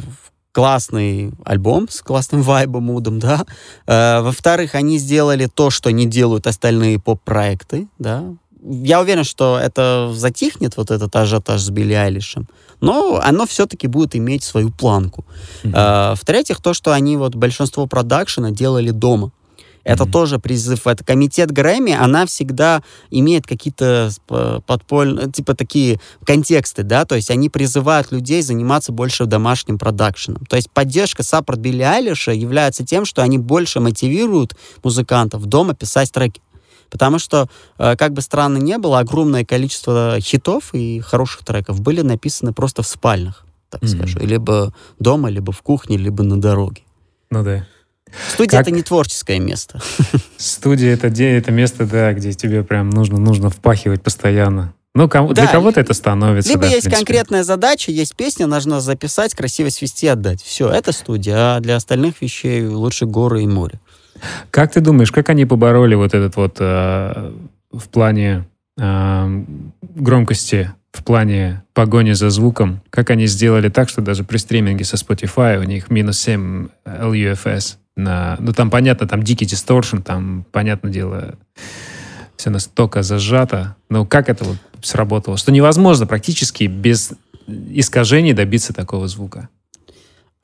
классный 0.53 1.33
альбом 1.45 1.89
с 1.89 2.03
классным 2.03 2.43
вайбом, 2.43 2.85
мудом, 2.85 3.19
да. 3.19 3.45
Э, 3.87 4.21
во-вторых, 4.21 4.75
они 4.75 4.99
сделали 4.99 5.47
то, 5.47 5.71
что 5.71 5.91
не 5.91 6.07
делают 6.07 6.47
остальные 6.47 7.01
поп-проекты, 7.01 7.89
да. 7.99 8.25
Я 8.65 9.01
уверен, 9.01 9.25
что 9.25 9.59
это 9.59 10.13
затихнет, 10.15 10.77
вот 10.77 10.91
этот 10.91 11.15
ажиотаж 11.17 11.61
с 11.61 11.71
Билли 11.71 11.95
Айлишем, 11.95 12.47
но 12.81 13.21
оно 13.23 13.47
все-таки 13.47 13.89
будет 13.89 14.15
иметь 14.15 14.45
свою 14.45 14.71
планку. 14.71 15.25
Mm-hmm. 15.65 16.13
Э, 16.13 16.15
в-третьих, 16.15 16.61
то, 16.61 16.73
что 16.73 16.93
они 16.93 17.17
вот 17.17 17.35
большинство 17.35 17.87
продакшена 17.87 18.51
делали 18.51 18.91
дома. 18.91 19.33
Это 19.85 20.05
mm-hmm. 20.05 20.11
тоже 20.11 20.39
призыв. 20.39 20.87
Это 20.87 21.05
комитет 21.05 21.51
Грэмми, 21.51 21.93
она 21.93 22.25
всегда 22.27 22.83
имеет 23.11 23.47
какие-то 23.47 24.11
подпольные, 24.67 25.31
типа 25.31 25.55
такие 25.55 26.01
контексты, 26.25 26.85
да, 26.85 27.05
то 27.05 27.17
есть 27.17 27.31
они 27.31 27.49
призывают 27.49 28.13
людей 28.13 28.43
заниматься 28.43 28.93
больше 28.93 29.27
домашним 29.27 29.79
продакшеном. 29.79 30.47
То 30.47 30.55
есть 30.55 30.71
поддержка 30.71 31.25
саппорт 31.25 31.59
Билли 31.59 31.83
Айлиша 31.83 32.31
является 32.31 32.85
тем, 32.85 33.05
что 33.05 33.23
они 33.23 33.39
больше 33.39 33.81
мотивируют 33.81 34.55
музыкантов 34.85 35.47
дома 35.47 35.75
писать 35.75 36.13
треки. 36.13 36.41
Потому 36.93 37.19
что, 37.19 37.49
э, 37.79 37.97
как 37.97 38.13
бы 38.13 38.21
странно 38.21 38.59
ни 38.59 38.77
было, 38.77 38.99
огромное 38.99 39.47
количество 39.47 40.19
хитов 40.21 40.75
и 40.75 41.01
хороших 41.01 41.43
треков 41.43 41.81
были 41.81 42.03
написаны 42.03 42.53
просто 42.53 42.83
в 42.83 42.87
спальнях, 42.87 43.47
так 43.71 43.83
mm-hmm. 43.83 43.97
скажу. 43.97 44.19
Либо 44.21 44.75
дома, 44.99 45.31
либо 45.31 45.53
в 45.53 45.63
кухне, 45.63 45.97
либо 45.97 46.23
на 46.23 46.39
дороге. 46.39 46.83
Ну 47.31 47.43
да. 47.43 47.67
Студия 48.29 48.59
как... 48.59 48.69
это 48.69 48.71
не 48.73 48.83
творческое 48.83 49.39
место. 49.39 49.81
Студия 50.37 50.93
это, 50.93 51.09
где, 51.09 51.31
это 51.31 51.51
место, 51.51 51.87
да, 51.87 52.13
где 52.13 52.35
тебе 52.35 52.63
прям 52.63 52.91
нужно, 52.91 53.19
нужно 53.19 53.49
впахивать 53.49 54.03
постоянно. 54.03 54.75
Ну, 54.95 55.09
кому, 55.09 55.33
да. 55.33 55.45
для 55.45 55.51
кого-то 55.51 55.81
это 55.81 55.95
становится. 55.95 56.51
Либо 56.51 56.65
да, 56.65 56.69
есть 56.69 56.91
конкретная 56.91 57.43
задача, 57.43 57.91
есть 57.91 58.15
песня, 58.15 58.47
нужно 58.47 58.83
записать, 58.83 59.35
красиво 59.35 59.71
свести, 59.71 60.07
отдать. 60.09 60.43
Все, 60.43 60.69
это 60.69 60.93
студия. 60.93 61.57
А 61.57 61.61
для 61.61 61.77
остальных 61.77 62.21
вещей 62.21 62.67
лучше 62.67 63.07
горы 63.07 63.45
и 63.45 63.47
море. 63.47 63.81
Как 64.51 64.73
ты 64.73 64.81
думаешь, 64.81 65.13
как 65.13 65.29
они 65.31 65.45
побороли 65.47 65.95
вот 65.95 66.15
этот 66.15 66.37
вот 66.37 66.57
э, 66.61 67.33
в 67.71 67.89
плане 67.89 68.47
э, 68.79 69.45
громкости, 69.83 70.73
в 70.93 71.03
плане 71.05 71.63
погони 71.75 72.13
за 72.13 72.31
звуком? 72.31 72.83
Как 72.91 73.11
они 73.11 73.27
сделали 73.27 73.69
так, 73.69 73.89
что 73.89 74.03
даже 74.03 74.25
при 74.25 74.37
стриминге 74.37 74.85
со 74.85 74.97
Spotify 74.97 75.59
у 75.59 75.65
них 75.65 75.91
минус 75.91 76.19
7 76.19 76.69
LUFS? 76.85 77.77
на... 77.97 78.37
Ну, 78.41 78.53
там, 78.53 78.71
понятно, 78.71 79.07
там 79.07 79.23
дикий 79.23 79.47
дисторшн, 79.47 79.99
там, 79.99 80.45
понятное 80.51 80.93
дело, 80.93 81.35
все 82.37 82.51
настолько 82.51 83.03
зажато. 83.03 83.77
Но 83.89 84.07
как 84.07 84.29
это 84.29 84.45
вот 84.45 84.57
сработало? 84.83 85.37
Что 85.37 85.53
невозможно 85.53 86.07
практически 86.07 86.65
без 86.65 87.13
искажений 87.47 88.33
добиться 88.33 88.73
такого 88.73 89.09
звука. 89.09 89.49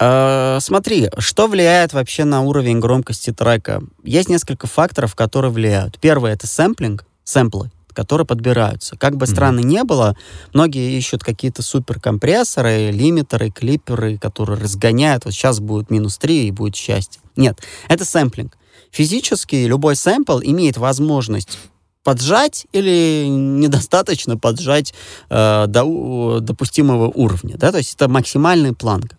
Uh, 0.01 0.61
смотри, 0.61 1.11
что 1.19 1.49
влияет 1.49 1.93
вообще 1.93 2.25
на 2.25 2.43
уровень 2.43 2.79
громкости 2.79 3.33
трека? 3.33 3.83
Есть 4.05 4.29
несколько 4.29 4.69
факторов, 4.69 5.17
которые 5.17 5.51
влияют. 5.51 5.99
Первое— 5.99 6.33
это 6.35 6.47
сэмплинг, 6.47 7.05
сэмплы 7.25 7.71
которые 7.99 8.29
подбираются. 8.29 8.97
Как 8.97 9.17
бы 9.17 9.27
странно 9.27 9.59
не 9.59 9.83
было, 9.83 10.17
многие 10.55 10.97
ищут 10.97 11.25
какие-то 11.25 11.63
суперкомпрессоры, 11.63 12.93
лимитеры, 12.93 13.51
клиперы, 13.51 14.19
которые 14.19 14.57
разгоняют. 14.57 15.25
Вот 15.25 15.35
сейчас 15.35 15.59
будет 15.59 15.91
минус 15.91 16.17
3 16.19 16.47
и 16.47 16.51
будет 16.53 16.77
счастье. 16.77 17.21
Нет, 17.35 17.59
это 17.89 18.05
сэмплинг. 18.05 18.57
Физически 18.93 19.57
любой 19.57 19.97
сэмпл 19.97 20.39
имеет 20.45 20.77
возможность 20.77 21.59
поджать 22.05 22.69
или 22.71 23.27
недостаточно 23.27 24.37
поджать 24.37 24.95
э, 25.29 25.65
до 25.67 26.39
допустимого 26.41 27.09
уровня. 27.09 27.57
Да? 27.57 27.73
То 27.73 27.79
есть 27.79 27.97
это 27.97 28.09
максимальная 28.09 28.75
планка. 28.75 29.17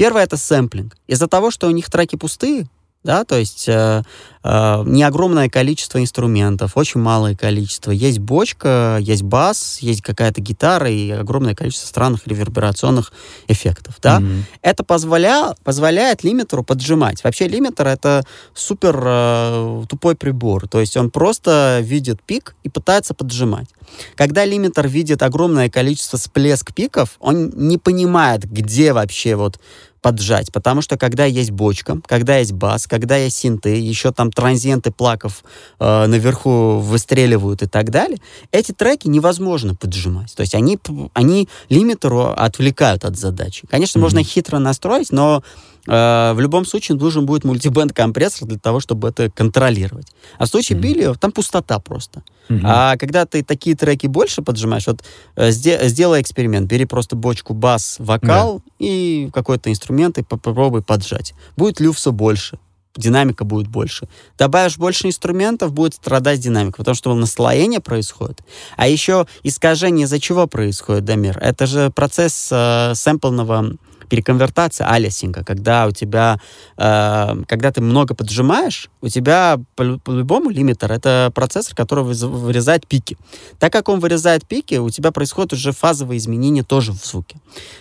Первое— 0.00 0.22
это 0.24 0.38
сэмплинг. 0.38 0.96
Из-за 1.08 1.26
того, 1.26 1.50
что 1.50 1.66
у 1.66 1.70
них 1.72 1.90
треки 1.90 2.16
пустые, 2.16 2.66
да, 3.04 3.24
то 3.24 3.36
есть 3.36 3.68
э, 3.68 4.02
э, 4.42 4.82
не 4.86 5.02
огромное 5.02 5.50
количество 5.50 6.00
инструментов, 6.00 6.76
очень 6.76 7.00
малое 7.00 7.36
количество. 7.36 7.90
Есть 7.90 8.18
бочка, 8.18 8.96
есть 8.98 9.22
бас, 9.22 9.78
есть 9.80 10.00
какая-то 10.00 10.40
гитара 10.40 10.90
и 10.90 11.10
огромное 11.10 11.54
количество 11.54 11.86
странных 11.86 12.26
реверберационных 12.26 13.12
эффектов, 13.46 13.96
да. 14.02 14.20
Mm-hmm. 14.20 14.42
Это 14.62 14.84
позволя, 14.84 15.54
позволяет 15.64 16.24
лимитеру 16.24 16.62
поджимать. 16.62 17.22
Вообще 17.22 17.46
лимитер 17.46 17.86
это 17.86 18.24
супер 18.54 18.98
э, 19.04 19.84
тупой 19.86 20.14
прибор, 20.14 20.66
то 20.66 20.80
есть 20.80 20.96
он 20.96 21.10
просто 21.10 21.80
видит 21.82 22.22
пик 22.22 22.54
и 22.62 22.70
пытается 22.70 23.12
поджимать. 23.12 23.68
Когда 24.14 24.44
лимитер 24.44 24.88
видит 24.88 25.22
огромное 25.22 25.68
количество 25.68 26.18
всплеск 26.18 26.74
пиков, 26.74 27.16
он 27.18 27.50
не 27.56 27.78
понимает, 27.78 28.44
где 28.44 28.92
вообще 28.92 29.36
вот 29.36 29.58
поджать, 30.00 30.52
потому 30.52 30.82
что 30.82 30.96
когда 30.96 31.24
есть 31.24 31.50
бочка, 31.50 32.00
когда 32.06 32.38
есть 32.38 32.52
бас, 32.52 32.86
когда 32.86 33.16
есть 33.16 33.36
синты, 33.36 33.76
еще 33.76 34.12
там 34.12 34.30
транзиенты 34.32 34.90
плаков 34.90 35.44
э, 35.78 36.06
наверху 36.06 36.78
выстреливают 36.78 37.62
и 37.62 37.66
так 37.66 37.90
далее, 37.90 38.18
эти 38.52 38.72
треки 38.72 39.08
невозможно 39.08 39.74
поджимать. 39.74 40.34
То 40.34 40.40
есть 40.42 40.54
они, 40.54 40.78
они 41.14 41.48
лимитеру 41.68 42.32
отвлекают 42.36 43.04
от 43.04 43.16
задачи. 43.16 43.66
Конечно, 43.70 43.98
mm-hmm. 43.98 44.02
можно 44.02 44.22
хитро 44.22 44.58
настроить, 44.58 45.12
но 45.12 45.42
в 45.86 46.36
любом 46.38 46.66
случае 46.66 46.98
нужен 46.98 47.26
будет 47.26 47.44
мультибенд 47.44 47.92
компрессор 47.92 48.46
для 48.48 48.58
того, 48.58 48.80
чтобы 48.80 49.08
это 49.08 49.30
контролировать. 49.30 50.06
А 50.38 50.44
в 50.44 50.48
случае 50.48 50.78
mm-hmm. 50.78 50.82
Билли 50.82 51.14
там 51.18 51.32
пустота 51.32 51.78
просто. 51.78 52.22
Mm-hmm. 52.48 52.60
А 52.64 52.96
когда 52.96 53.26
ты 53.26 53.42
такие 53.42 53.76
треки 53.76 54.06
больше 54.06 54.42
поджимаешь, 54.42 54.86
вот 54.86 55.02
э, 55.36 55.50
сделай 55.50 56.20
эксперимент, 56.20 56.68
бери 56.68 56.84
просто 56.84 57.16
бочку 57.16 57.54
бас, 57.54 57.96
вокал 57.98 58.58
yeah. 58.58 58.62
и 58.78 59.30
какой-то 59.32 59.70
инструмент 59.70 60.18
и 60.18 60.22
попробуй 60.22 60.82
поджать. 60.82 61.34
Будет 61.56 61.80
люфса 61.80 62.10
больше, 62.10 62.58
динамика 62.96 63.44
будет 63.44 63.68
больше. 63.68 64.08
Добавишь 64.38 64.76
больше 64.76 65.06
инструментов, 65.06 65.72
будет 65.72 65.94
страдать 65.94 66.40
динамика, 66.40 66.78
потому 66.78 66.94
что 66.94 67.14
наслоение 67.14 67.80
происходит. 67.80 68.40
А 68.76 68.88
еще 68.88 69.26
искажение 69.42 70.04
из-за 70.04 70.18
чего 70.18 70.46
происходит, 70.46 71.04
Дамир? 71.04 71.38
Это 71.38 71.66
же 71.66 71.90
процесс 71.90 72.48
э, 72.50 72.92
сэмплного 72.94 73.76
переконвертация 74.10 74.86
алисинга, 74.86 75.44
когда 75.44 75.86
у 75.86 75.92
тебя, 75.92 76.38
э, 76.76 77.42
когда 77.46 77.72
ты 77.72 77.80
много 77.80 78.14
поджимаешь, 78.14 78.90
у 79.00 79.08
тебя 79.08 79.58
по-любому 79.76 80.50
по 80.50 80.52
лимитер— 80.52 80.92
это 80.92 81.30
процессор, 81.34 81.74
который 81.74 82.04
вырезает 82.04 82.86
пики. 82.86 83.16
Так 83.58 83.72
как 83.72 83.88
он 83.88 84.00
вырезает 84.00 84.46
пики, 84.46 84.74
у 84.74 84.90
тебя 84.90 85.12
происходит 85.12 85.52
уже 85.52 85.72
фазовые 85.72 86.18
изменения 86.18 86.62
тоже 86.62 86.92
в 86.92 87.04
звуке. 87.04 87.36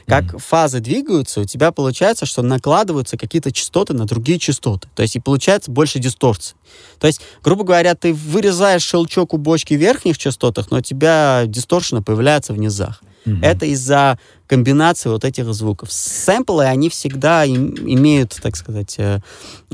Как 0.07 0.25
mm-hmm. 0.25 0.39
фазы 0.39 0.79
двигаются, 0.79 1.41
у 1.41 1.45
тебя 1.45 1.71
получается, 1.71 2.25
что 2.25 2.41
накладываются 2.43 3.17
какие-то 3.17 3.51
частоты 3.51 3.93
на 3.93 4.05
другие 4.05 4.39
частоты. 4.39 4.87
То 4.95 5.01
есть 5.01 5.15
и 5.15 5.19
получается 5.19 5.71
больше 5.71 5.99
дисторции. 5.99 6.55
То 6.99 7.07
есть, 7.07 7.21
грубо 7.43 7.63
говоря, 7.63 7.95
ты 7.95 8.13
вырезаешь 8.13 8.83
щелчок 8.83 9.33
у 9.33 9.37
бочки 9.37 9.73
в 9.73 9.77
верхних 9.77 10.17
частотах, 10.17 10.69
но 10.71 10.77
у 10.77 10.81
тебя 10.81 11.43
дисторшн 11.47 11.97
появляется 11.99 12.53
в 12.53 12.57
низах. 12.57 13.01
Mm-hmm. 13.29 13.45
Это 13.45 13.65
из-за 13.67 14.19
комбинации 14.47 15.09
вот 15.09 15.25
этих 15.25 15.53
звуков. 15.53 15.91
Сэмплы, 15.91 16.65
они 16.65 16.89
всегда 16.89 17.45
им, 17.45 17.75
имеют, 17.75 18.37
так 18.41 18.55
сказать, 18.55 18.95
э, 18.97 19.19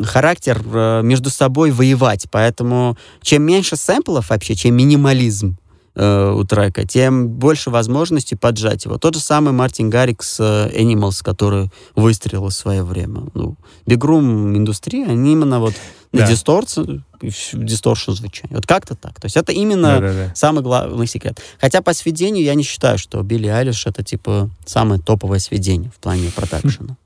характер 0.02 0.62
э, 0.66 1.02
между 1.04 1.30
собой 1.30 1.72
воевать. 1.72 2.28
Поэтому 2.32 2.98
чем 3.22 3.44
меньше 3.44 3.76
сэмплов 3.76 4.30
вообще, 4.30 4.56
чем 4.56 4.76
минимализм, 4.76 5.58
э, 5.96 6.32
у 6.32 6.44
трека, 6.44 6.86
тем 6.86 7.28
больше 7.30 7.70
возможностей 7.70 8.36
поджать 8.36 8.86
его. 8.86 8.98
Тот 8.98 9.16
же 9.16 9.22
самый 9.22 9.54
Мартин 9.54 9.90
Гаррикс 9.90 10.38
э, 10.40 10.72
Animals, 10.76 11.24
который 11.24 11.72
выстрелил 11.96 12.46
в 12.46 12.52
свое 12.52 12.84
время. 12.84 13.24
Ну, 13.34 13.56
бигрум 13.86 14.56
индустрия, 14.56 15.08
они 15.08 15.34
именно 15.34 15.60
вот 15.60 15.74
да. 16.12 16.22
на 16.22 16.28
дисторцию, 16.28 17.04
дисторшн 17.22 18.12
звучания. 18.12 18.56
Вот 18.56 18.66
как-то 18.66 18.96
так. 18.96 19.20
То 19.20 19.26
есть 19.26 19.38
это 19.38 19.52
именно 19.52 20.00
да, 20.00 20.00
да, 20.00 20.14
да. 20.14 20.36
самый 20.36 20.64
главный 20.64 21.08
секрет. 21.08 21.40
Хотя 21.60 21.82
по 21.82 21.94
сведению 21.94 22.44
я 22.44 22.56
не 22.56 22.64
считаю, 22.64 22.98
что 22.98 23.22
Билли 23.24 23.48
Айлиш 23.48 23.86
это 23.86 24.04
типа 24.04 24.50
самое 24.66 25.02
топовое 25.02 25.40
сведение 25.40 25.92
в 25.92 26.00
плане 26.00 26.32
продакшена. 26.36 26.98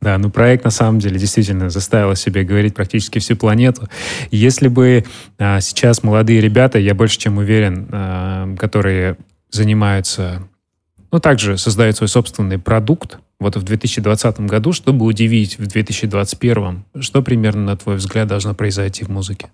Да, 0.00 0.18
ну 0.18 0.30
проект 0.30 0.64
на 0.64 0.70
самом 0.70 0.98
деле 0.98 1.18
действительно 1.18 1.70
заставил 1.70 2.14
себе 2.14 2.44
говорить 2.44 2.74
практически 2.74 3.18
всю 3.18 3.36
планету. 3.36 3.88
Если 4.30 4.68
бы 4.68 5.04
а, 5.38 5.60
сейчас 5.60 6.02
молодые 6.02 6.40
ребята, 6.40 6.78
я 6.78 6.94
больше 6.94 7.18
чем 7.18 7.38
уверен, 7.38 7.88
а, 7.90 8.54
которые 8.56 9.16
занимаются, 9.50 10.42
ну 11.10 11.20
также 11.20 11.56
создают 11.56 11.96
свой 11.96 12.08
собственный 12.08 12.58
продукт, 12.58 13.18
вот 13.38 13.56
в 13.56 13.62
2020 13.62 14.40
году, 14.40 14.72
чтобы 14.72 15.04
удивить 15.04 15.58
в 15.58 15.66
2021, 15.66 16.84
что 17.00 17.22
примерно, 17.22 17.64
на 17.64 17.76
твой 17.76 17.96
взгляд, 17.96 18.28
должно 18.28 18.54
произойти 18.54 19.04
в 19.04 19.08
музыке? 19.08 19.50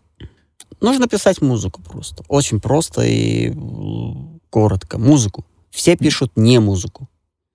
Нужно 0.80 1.08
писать 1.08 1.40
музыку 1.40 1.80
просто. 1.82 2.24
Очень 2.28 2.60
просто 2.60 3.02
и 3.02 3.52
коротко. 4.50 4.98
Музыку. 4.98 5.44
Все 5.70 5.96
пишут 5.96 6.32
не 6.36 6.58
музыку. 6.58 7.08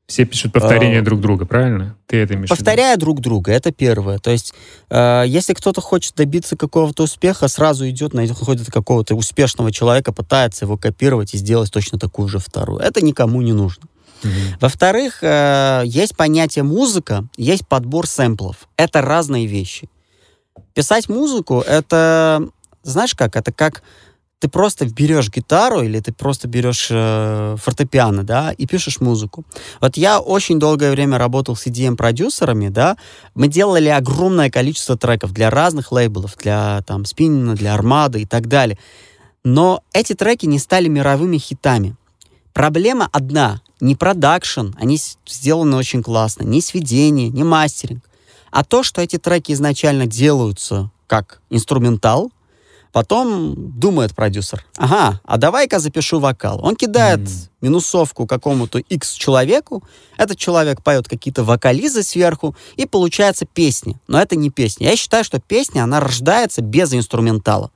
Все 0.08 0.24
пишут 0.24 0.54
повторение 0.54 1.02
а, 1.02 1.04
друг 1.04 1.20
друга, 1.20 1.46
правильно? 1.46 1.98
Ты 2.06 2.18
это 2.18 2.36
имеешь 2.36 2.50
Повторяя 2.50 2.96
друг 2.96 3.20
друга, 3.20 3.52
это 3.52 3.74
первое. 3.74 4.20
То 4.20 4.32
есть, 4.32 4.54
э, 4.90 5.26
если 5.28 5.54
кто-то 5.54 5.82
хочет 5.82 6.16
добиться 6.16 6.56
какого-то 6.56 7.04
успеха, 7.04 7.50
сразу 7.50 7.88
идет, 7.90 8.14
находит 8.14 8.72
какого-то 8.72 9.16
успешного 9.16 9.70
человека, 9.70 10.14
пытается 10.14 10.64
его 10.64 10.78
копировать 10.78 11.34
и 11.34 11.38
сделать 11.38 11.72
точно 11.74 12.00
такую 12.00 12.30
же 12.30 12.40
вторую. 12.40 12.80
Это 12.80 13.04
никому 13.04 13.42
не 13.42 13.52
нужно. 13.52 13.84
Угу. 14.24 14.32
Во-вторых, 14.62 15.20
э, 15.24 15.84
есть 15.86 16.16
понятие 16.16 16.64
музыка, 16.64 17.26
есть 17.36 17.68
подбор 17.68 18.08
сэмплов. 18.08 18.70
Это 18.78 19.02
разные 19.02 19.46
вещи. 19.46 19.90
Писать 20.74 21.10
музыку, 21.10 21.60
это, 21.68 22.48
знаешь 22.82 23.14
как, 23.14 23.36
это 23.36 23.52
как 23.52 23.84
ты 24.40 24.50
просто 24.50 24.86
берешь 24.86 25.30
гитару 25.30 25.82
или 25.82 26.00
ты 26.00 26.14
просто 26.14 26.48
берешь 26.48 26.88
э, 26.92 27.56
фортепиано, 27.60 28.24
да, 28.24 28.52
и 28.52 28.68
пишешь 28.68 29.02
музыку. 29.02 29.44
Вот 29.82 29.98
я 29.98 30.20
очень 30.20 30.60
долгое 30.60 30.92
время 30.92 31.18
работал 31.18 31.56
с 31.56 31.66
EDM-продюсерами, 31.66 32.70
да, 32.70 32.98
мы 33.34 33.48
делали 33.48 33.90
огромное 33.90 34.52
количество 34.52 34.96
треков 34.98 35.32
для 35.32 35.50
разных 35.50 35.92
лейблов, 35.92 36.38
для 36.38 36.84
там 36.86 37.06
Спиннина, 37.06 37.56
для 37.56 37.74
Армады 37.74 38.22
и 38.22 38.26
так 38.26 38.48
далее. 38.48 38.78
Но 39.44 39.82
эти 39.94 40.14
треки 40.14 40.46
не 40.46 40.60
стали 40.60 40.88
мировыми 40.88 41.38
хитами. 41.38 41.96
Проблема 42.54 43.10
одна. 43.12 43.62
Не 43.80 43.96
продакшн, 43.96 44.70
они 44.78 45.00
сделаны 45.28 45.78
очень 45.78 46.02
классно, 46.02 46.44
не 46.44 46.62
сведение, 46.62 47.30
не 47.30 47.44
мастеринг, 47.44 48.04
а 48.50 48.64
то, 48.64 48.82
что 48.82 49.02
эти 49.02 49.18
треки 49.18 49.52
изначально 49.52 50.08
делаются 50.08 50.90
как 51.06 51.42
инструментал, 51.50 52.32
Потом 52.98 53.54
думает 53.80 54.16
продюсер, 54.16 54.66
ага, 54.76 55.22
а 55.24 55.38
давай-ка 55.38 55.78
запишу 55.78 56.20
вокал. 56.20 56.60
Он 56.66 56.76
кидает 56.76 57.20
mm. 57.20 57.50
минусовку 57.62 58.26
какому-то 58.26 58.80
X 58.80 59.14
человеку, 59.14 59.84
этот 60.18 60.40
человек 60.40 60.82
поет 60.82 61.08
какие-то 61.08 61.44
вокализы 61.44 62.02
сверху, 62.02 62.56
и 62.76 62.88
получается 62.88 63.46
песня. 63.46 64.00
Но 64.08 64.20
это 64.20 64.36
не 64.36 64.50
песня. 64.50 64.90
Я 64.90 64.96
считаю, 64.96 65.24
что 65.24 65.40
песня, 65.40 65.84
она 65.84 66.00
рождается 66.00 66.64
без 66.64 66.92
инструментала 66.92 67.70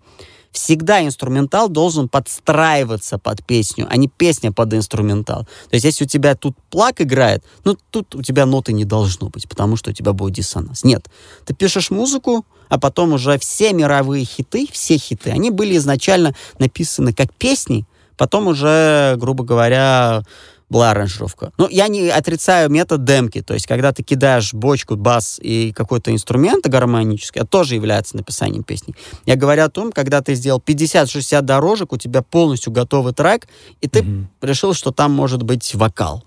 всегда 0.52 1.06
инструментал 1.06 1.70
должен 1.70 2.10
подстраиваться 2.10 3.18
под 3.18 3.46
песню, 3.46 3.88
а 3.90 3.96
не 3.96 4.10
песня 4.10 4.52
под 4.52 4.74
инструментал. 4.74 5.44
То 5.70 5.76
есть 5.76 5.86
если 5.86 6.04
у 6.04 6.08
тебя 6.08 6.36
тут 6.36 6.58
плак 6.70 7.00
играет, 7.00 7.46
ну 7.64 7.78
тут 7.92 8.16
у 8.16 8.22
тебя 8.22 8.46
ноты 8.46 8.74
не 8.74 8.84
должно 8.84 9.30
быть, 9.30 9.48
потому 9.48 9.78
что 9.78 9.92
у 9.92 9.94
тебя 9.94 10.12
будет 10.12 10.34
диссонанс. 10.34 10.84
Нет, 10.84 11.06
ты 11.46 11.54
пишешь 11.54 11.90
музыку, 11.90 12.46
а 12.72 12.80
потом 12.80 13.12
уже 13.12 13.38
все 13.38 13.74
мировые 13.74 14.24
хиты, 14.24 14.66
все 14.72 14.98
хиты, 14.98 15.32
они 15.32 15.52
были 15.52 15.76
изначально 15.76 16.34
написаны 16.58 17.14
как 17.14 17.34
песни, 17.34 17.86
потом 18.16 18.48
уже, 18.48 19.16
грубо 19.18 19.44
говоря, 19.44 20.24
была 20.70 20.92
аранжировка. 20.92 21.52
Но 21.58 21.68
я 21.70 21.90
не 21.90 22.08
отрицаю 22.08 22.70
метод 22.70 23.04
демки, 23.04 23.42
то 23.42 23.54
есть 23.54 23.68
когда 23.68 23.92
ты 23.92 24.04
кидаешь 24.04 24.54
бочку, 24.54 24.96
бас 24.96 25.38
и 25.44 25.74
какой-то 25.74 26.14
инструмент 26.14 26.66
гармонический, 26.66 27.42
это 27.42 27.50
тоже 27.50 27.76
является 27.76 28.16
написанием 28.16 28.64
песни. 28.64 28.96
Я 29.26 29.36
говорю 29.36 29.66
о 29.66 29.70
том, 29.70 29.92
когда 29.92 30.22
ты 30.22 30.34
сделал 30.36 30.64
50-60 30.66 31.42
дорожек, 31.42 31.92
у 31.92 31.98
тебя 31.98 32.22
полностью 32.22 32.72
готовый 32.72 33.12
трек, 33.12 33.50
и 33.82 33.90
ты 33.90 34.00
mm-hmm. 34.00 34.26
решил, 34.44 34.74
что 34.74 34.92
там 34.92 35.12
может 35.12 35.44
быть 35.44 35.76
вокал. 35.76 36.24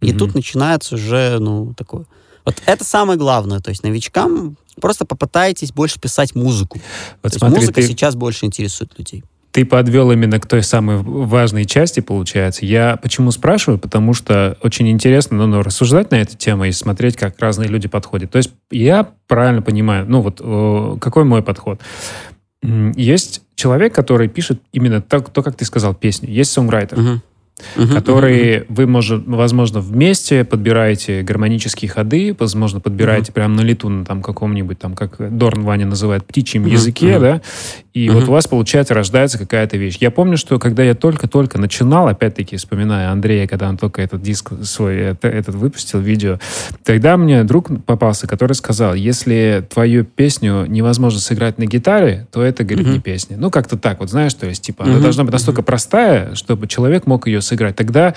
И 0.00 0.12
mm-hmm. 0.12 0.18
тут 0.18 0.34
начинается 0.36 0.94
уже, 0.94 1.40
ну, 1.40 1.74
такое... 1.74 2.06
Вот 2.44 2.62
это 2.66 2.84
самое 2.84 3.18
главное, 3.18 3.60
то 3.60 3.70
есть 3.70 3.82
новичкам 3.82 4.56
просто 4.80 5.04
попытайтесь 5.04 5.72
больше 5.72 6.00
писать 6.00 6.34
музыку. 6.34 6.80
Вот 7.22 7.34
смотри, 7.34 7.58
музыка 7.58 7.80
ты... 7.80 7.86
сейчас 7.86 8.14
больше 8.14 8.46
интересует 8.46 8.98
людей 8.98 9.24
ты 9.52 9.64
подвел 9.64 10.12
именно 10.12 10.38
к 10.38 10.46
той 10.46 10.62
самой 10.62 10.98
важной 10.98 11.64
части, 11.64 12.00
получается. 12.00 12.64
Я 12.64 12.96
почему 12.96 13.30
спрашиваю? 13.32 13.78
Потому 13.78 14.14
что 14.14 14.56
очень 14.62 14.88
интересно 14.88 15.38
ну, 15.38 15.46
ну, 15.46 15.62
рассуждать 15.62 16.10
на 16.10 16.16
эту 16.16 16.36
тему 16.36 16.66
и 16.66 16.72
смотреть, 16.72 17.16
как 17.16 17.38
разные 17.40 17.68
люди 17.68 17.88
подходят. 17.88 18.30
То 18.30 18.38
есть 18.38 18.52
я 18.70 19.08
правильно 19.26 19.62
понимаю, 19.62 20.06
ну 20.08 20.20
вот 20.20 21.00
какой 21.00 21.24
мой 21.24 21.42
подход? 21.42 21.80
Есть 22.62 23.42
человек, 23.54 23.94
который 23.94 24.28
пишет 24.28 24.60
именно 24.72 25.00
так, 25.00 25.30
то, 25.30 25.42
как 25.42 25.56
ты 25.56 25.64
сказал, 25.64 25.94
песню. 25.94 26.30
Есть 26.30 26.52
сонграйтер. 26.52 27.20
Uh-huh 27.76 27.90
uh-huh, 27.90 27.94
которые 27.94 28.58
uh-huh. 28.58 28.66
вы, 28.68 28.86
может, 28.86 29.26
возможно, 29.26 29.80
вместе 29.80 30.44
подбираете 30.44 31.22
гармонические 31.22 31.90
ходы, 31.90 32.34
возможно, 32.38 32.80
подбираете 32.80 33.30
uh-huh. 33.30 33.34
прямо 33.34 33.54
на 33.54 33.60
лету, 33.62 33.88
на 33.88 34.04
там 34.04 34.22
каком-нибудь, 34.22 34.78
там, 34.78 34.94
как 34.94 35.16
Дорн 35.36 35.62
Ваня 35.62 35.86
называет, 35.86 36.24
птичьем 36.26 36.64
uh-huh, 36.64 36.72
языке, 36.72 37.06
uh-huh. 37.06 37.20
да, 37.20 37.42
и 37.92 38.06
uh-huh. 38.06 38.12
вот 38.12 38.28
у 38.28 38.32
вас, 38.32 38.46
получается, 38.46 38.94
рождается 38.94 39.38
какая-то 39.38 39.76
вещь. 39.76 39.96
Я 40.00 40.10
помню, 40.10 40.36
что 40.36 40.58
когда 40.58 40.82
я 40.82 40.94
только-только 40.94 41.58
начинал, 41.58 42.08
опять-таки, 42.08 42.56
вспоминая 42.56 43.10
Андрея, 43.10 43.46
когда 43.46 43.68
он 43.68 43.76
только 43.76 44.02
этот 44.02 44.22
диск 44.22 44.52
свой, 44.62 44.96
это, 44.96 45.28
этот 45.28 45.54
выпустил, 45.54 46.00
видео, 46.00 46.38
тогда 46.84 47.16
мне 47.16 47.44
друг 47.44 47.84
попался, 47.84 48.26
который 48.26 48.52
сказал, 48.52 48.94
если 48.94 49.66
твою 49.68 50.04
песню 50.04 50.66
невозможно 50.66 51.20
сыграть 51.20 51.58
на 51.58 51.66
гитаре, 51.66 52.26
то 52.30 52.42
это, 52.42 52.64
говорит, 52.64 52.86
uh-huh. 52.86 52.92
не 52.92 53.00
песня. 53.00 53.36
Ну, 53.36 53.50
как-то 53.50 53.76
так, 53.76 54.00
вот 54.00 54.10
знаешь, 54.10 54.34
то 54.34 54.46
есть, 54.46 54.62
типа, 54.62 54.82
uh-huh. 54.82 54.90
она 54.90 55.00
должна 55.00 55.24
быть 55.24 55.32
настолько 55.32 55.62
простая, 55.62 56.34
чтобы 56.34 56.68
человек 56.68 57.06
мог 57.06 57.26
ее 57.26 57.40
сыграть. 57.50 57.76
Тогда 57.76 58.14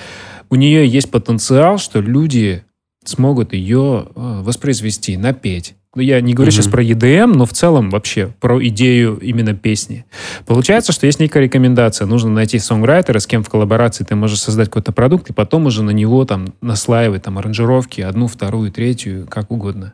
у 0.50 0.56
нее 0.56 0.88
есть 0.88 1.12
потенциал, 1.12 1.78
что 1.78 2.00
люди 2.00 2.64
смогут 3.04 3.54
ее 3.54 4.08
э, 4.16 4.42
воспроизвести, 4.44 5.18
напеть. 5.18 5.76
Ну, 5.96 6.02
я 6.02 6.22
не 6.22 6.34
говорю 6.34 6.52
mm-hmm. 6.52 6.56
сейчас 6.56 6.68
про 6.68 6.84
EDM, 6.84 7.34
но 7.36 7.46
в 7.46 7.54
целом 7.54 7.92
вообще 7.92 8.34
про 8.40 8.66
идею 8.68 9.20
именно 9.20 9.54
песни. 9.54 10.06
Получается, 10.46 10.92
что 10.92 11.06
есть 11.06 11.20
некая 11.20 11.44
рекомендация. 11.44 12.08
Нужно 12.08 12.32
найти 12.32 12.58
сонграйтера, 12.58 13.20
с 13.20 13.28
кем 13.28 13.44
в 13.44 13.50
коллаборации 13.50 14.04
ты 14.04 14.16
можешь 14.16 14.42
создать 14.42 14.70
какой-то 14.70 14.92
продукт, 14.92 15.30
и 15.30 15.34
потом 15.34 15.68
уже 15.68 15.84
на 15.84 15.92
него 15.92 16.26
там 16.26 16.48
наслаивать 16.62 17.24
там 17.24 17.38
аранжировки, 17.38 18.02
одну, 18.02 18.28
вторую, 18.28 18.72
третью, 18.72 19.28
как 19.30 19.52
угодно. 19.52 19.94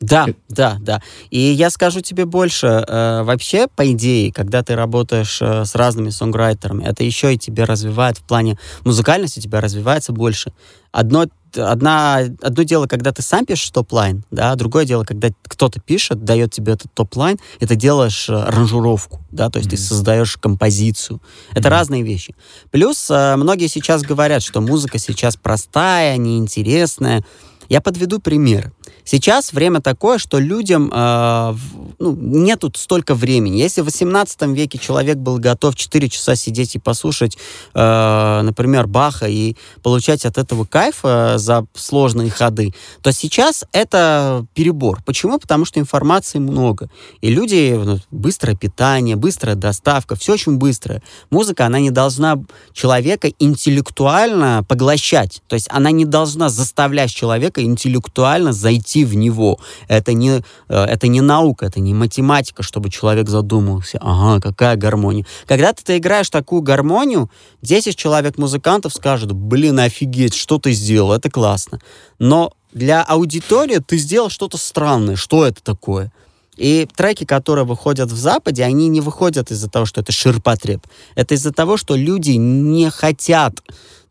Да, 0.00 0.26
да, 0.48 0.76
да. 0.80 1.02
И 1.30 1.40
я 1.40 1.70
скажу 1.70 2.00
тебе 2.00 2.24
больше. 2.24 2.66
Э, 2.66 3.22
вообще, 3.24 3.66
по 3.66 3.90
идее, 3.90 4.32
когда 4.32 4.62
ты 4.62 4.76
работаешь 4.76 5.38
э, 5.42 5.64
с 5.64 5.74
разными 5.74 6.10
сонграйтерами, 6.10 6.84
это 6.84 7.02
еще 7.02 7.34
и 7.34 7.38
тебя 7.38 7.66
развивает 7.66 8.16
в 8.18 8.22
плане 8.22 8.58
музыкальности, 8.84 9.40
тебя 9.40 9.60
развивается 9.60 10.12
больше. 10.12 10.52
Одно, 10.92 11.26
одна, 11.56 12.18
одно 12.42 12.62
дело, 12.62 12.86
когда 12.86 13.10
ты 13.10 13.22
сам 13.22 13.44
пишешь 13.44 13.70
top-line, 13.70 14.22
да, 14.30 14.54
другое 14.54 14.84
дело, 14.84 15.02
когда 15.02 15.30
кто-то 15.42 15.80
пишет, 15.80 16.22
дает 16.22 16.52
тебе 16.52 16.74
этот 16.74 16.94
top-line, 16.94 17.38
и 17.58 17.66
ты 17.66 17.74
делаешь 17.74 18.28
э, 18.28 18.34
аранжировку, 18.34 19.20
да, 19.32 19.50
то 19.50 19.58
есть 19.58 19.68
mm-hmm. 19.68 19.76
ты 19.76 19.82
создаешь 19.82 20.36
композицию. 20.36 21.20
Это 21.50 21.68
mm-hmm. 21.68 21.70
разные 21.72 22.02
вещи. 22.04 22.36
Плюс 22.70 23.10
э, 23.10 23.34
многие 23.34 23.66
сейчас 23.66 24.02
говорят, 24.02 24.44
что 24.44 24.60
музыка 24.60 24.98
сейчас 24.98 25.36
простая, 25.36 26.16
неинтересная. 26.18 27.24
Я 27.68 27.80
подведу 27.80 28.18
пример. 28.18 28.72
Сейчас 29.04 29.52
время 29.52 29.80
такое, 29.80 30.18
что 30.18 30.38
людям 30.38 30.90
э, 30.94 31.54
ну, 31.98 32.14
нету 32.14 32.70
столько 32.74 33.14
времени. 33.14 33.56
Если 33.56 33.80
в 33.80 33.86
18 33.86 34.42
веке 34.48 34.78
человек 34.78 35.16
был 35.16 35.38
готов 35.38 35.76
4 35.76 36.08
часа 36.08 36.36
сидеть 36.36 36.74
и 36.74 36.78
послушать, 36.78 37.38
э, 37.74 38.40
например, 38.42 38.86
Баха 38.86 39.26
и 39.26 39.56
получать 39.82 40.24
от 40.26 40.38
этого 40.38 40.64
кайф 40.64 41.00
э, 41.04 41.38
за 41.38 41.66
сложные 41.74 42.30
ходы, 42.30 42.74
то 43.02 43.12
сейчас 43.12 43.64
это 43.72 44.46
перебор. 44.54 45.02
Почему? 45.04 45.38
Потому 45.38 45.64
что 45.64 45.80
информации 45.80 46.38
много. 46.38 46.90
И 47.20 47.30
люди, 47.30 47.80
ну, 47.82 47.98
быстрое 48.10 48.56
питание, 48.56 49.16
быстрая 49.16 49.56
доставка, 49.56 50.16
все 50.16 50.34
очень 50.34 50.56
быстрое. 50.56 51.02
Музыка, 51.30 51.66
она 51.66 51.80
не 51.80 51.90
должна 51.90 52.38
человека 52.72 53.28
интеллектуально 53.38 54.64
поглощать. 54.68 55.42
То 55.48 55.54
есть 55.54 55.68
она 55.70 55.90
не 55.90 56.04
должна 56.04 56.48
заставлять 56.48 57.10
человека 57.10 57.62
интеллектуально 57.62 58.52
зайти 58.52 58.77
войти 58.78 59.04
в 59.04 59.14
него. 59.14 59.58
Это 59.88 60.12
не, 60.12 60.42
э, 60.68 60.84
это 60.84 61.08
не 61.08 61.20
наука, 61.20 61.66
это 61.66 61.80
не 61.80 61.94
математика, 61.94 62.62
чтобы 62.62 62.90
человек 62.90 63.28
задумался, 63.28 63.98
ага, 64.00 64.40
какая 64.40 64.76
гармония. 64.76 65.24
Когда 65.46 65.72
ты, 65.72 65.82
ты 65.84 65.98
играешь 65.98 66.30
такую 66.30 66.62
гармонию, 66.62 67.30
10 67.62 67.96
человек-музыкантов 67.96 68.92
скажут, 68.92 69.32
блин, 69.32 69.78
офигеть, 69.80 70.34
что 70.34 70.58
ты 70.58 70.72
сделал, 70.72 71.12
это 71.12 71.30
классно. 71.30 71.80
Но 72.18 72.52
для 72.72 73.02
аудитории 73.02 73.78
ты 73.78 73.98
сделал 73.98 74.30
что-то 74.30 74.56
странное. 74.56 75.16
Что 75.16 75.46
это 75.46 75.62
такое? 75.62 76.12
И 76.58 76.88
треки, 76.94 77.24
которые 77.24 77.64
выходят 77.64 78.10
в 78.10 78.16
Западе, 78.16 78.64
они 78.64 78.88
не 78.88 79.00
выходят 79.00 79.50
из-за 79.50 79.70
того, 79.70 79.86
что 79.86 80.00
это 80.00 80.12
ширпотреб. 80.12 80.86
Это 81.14 81.34
из-за 81.34 81.52
того, 81.52 81.76
что 81.76 81.96
люди 81.96 82.32
не 82.32 82.90
хотят 82.90 83.62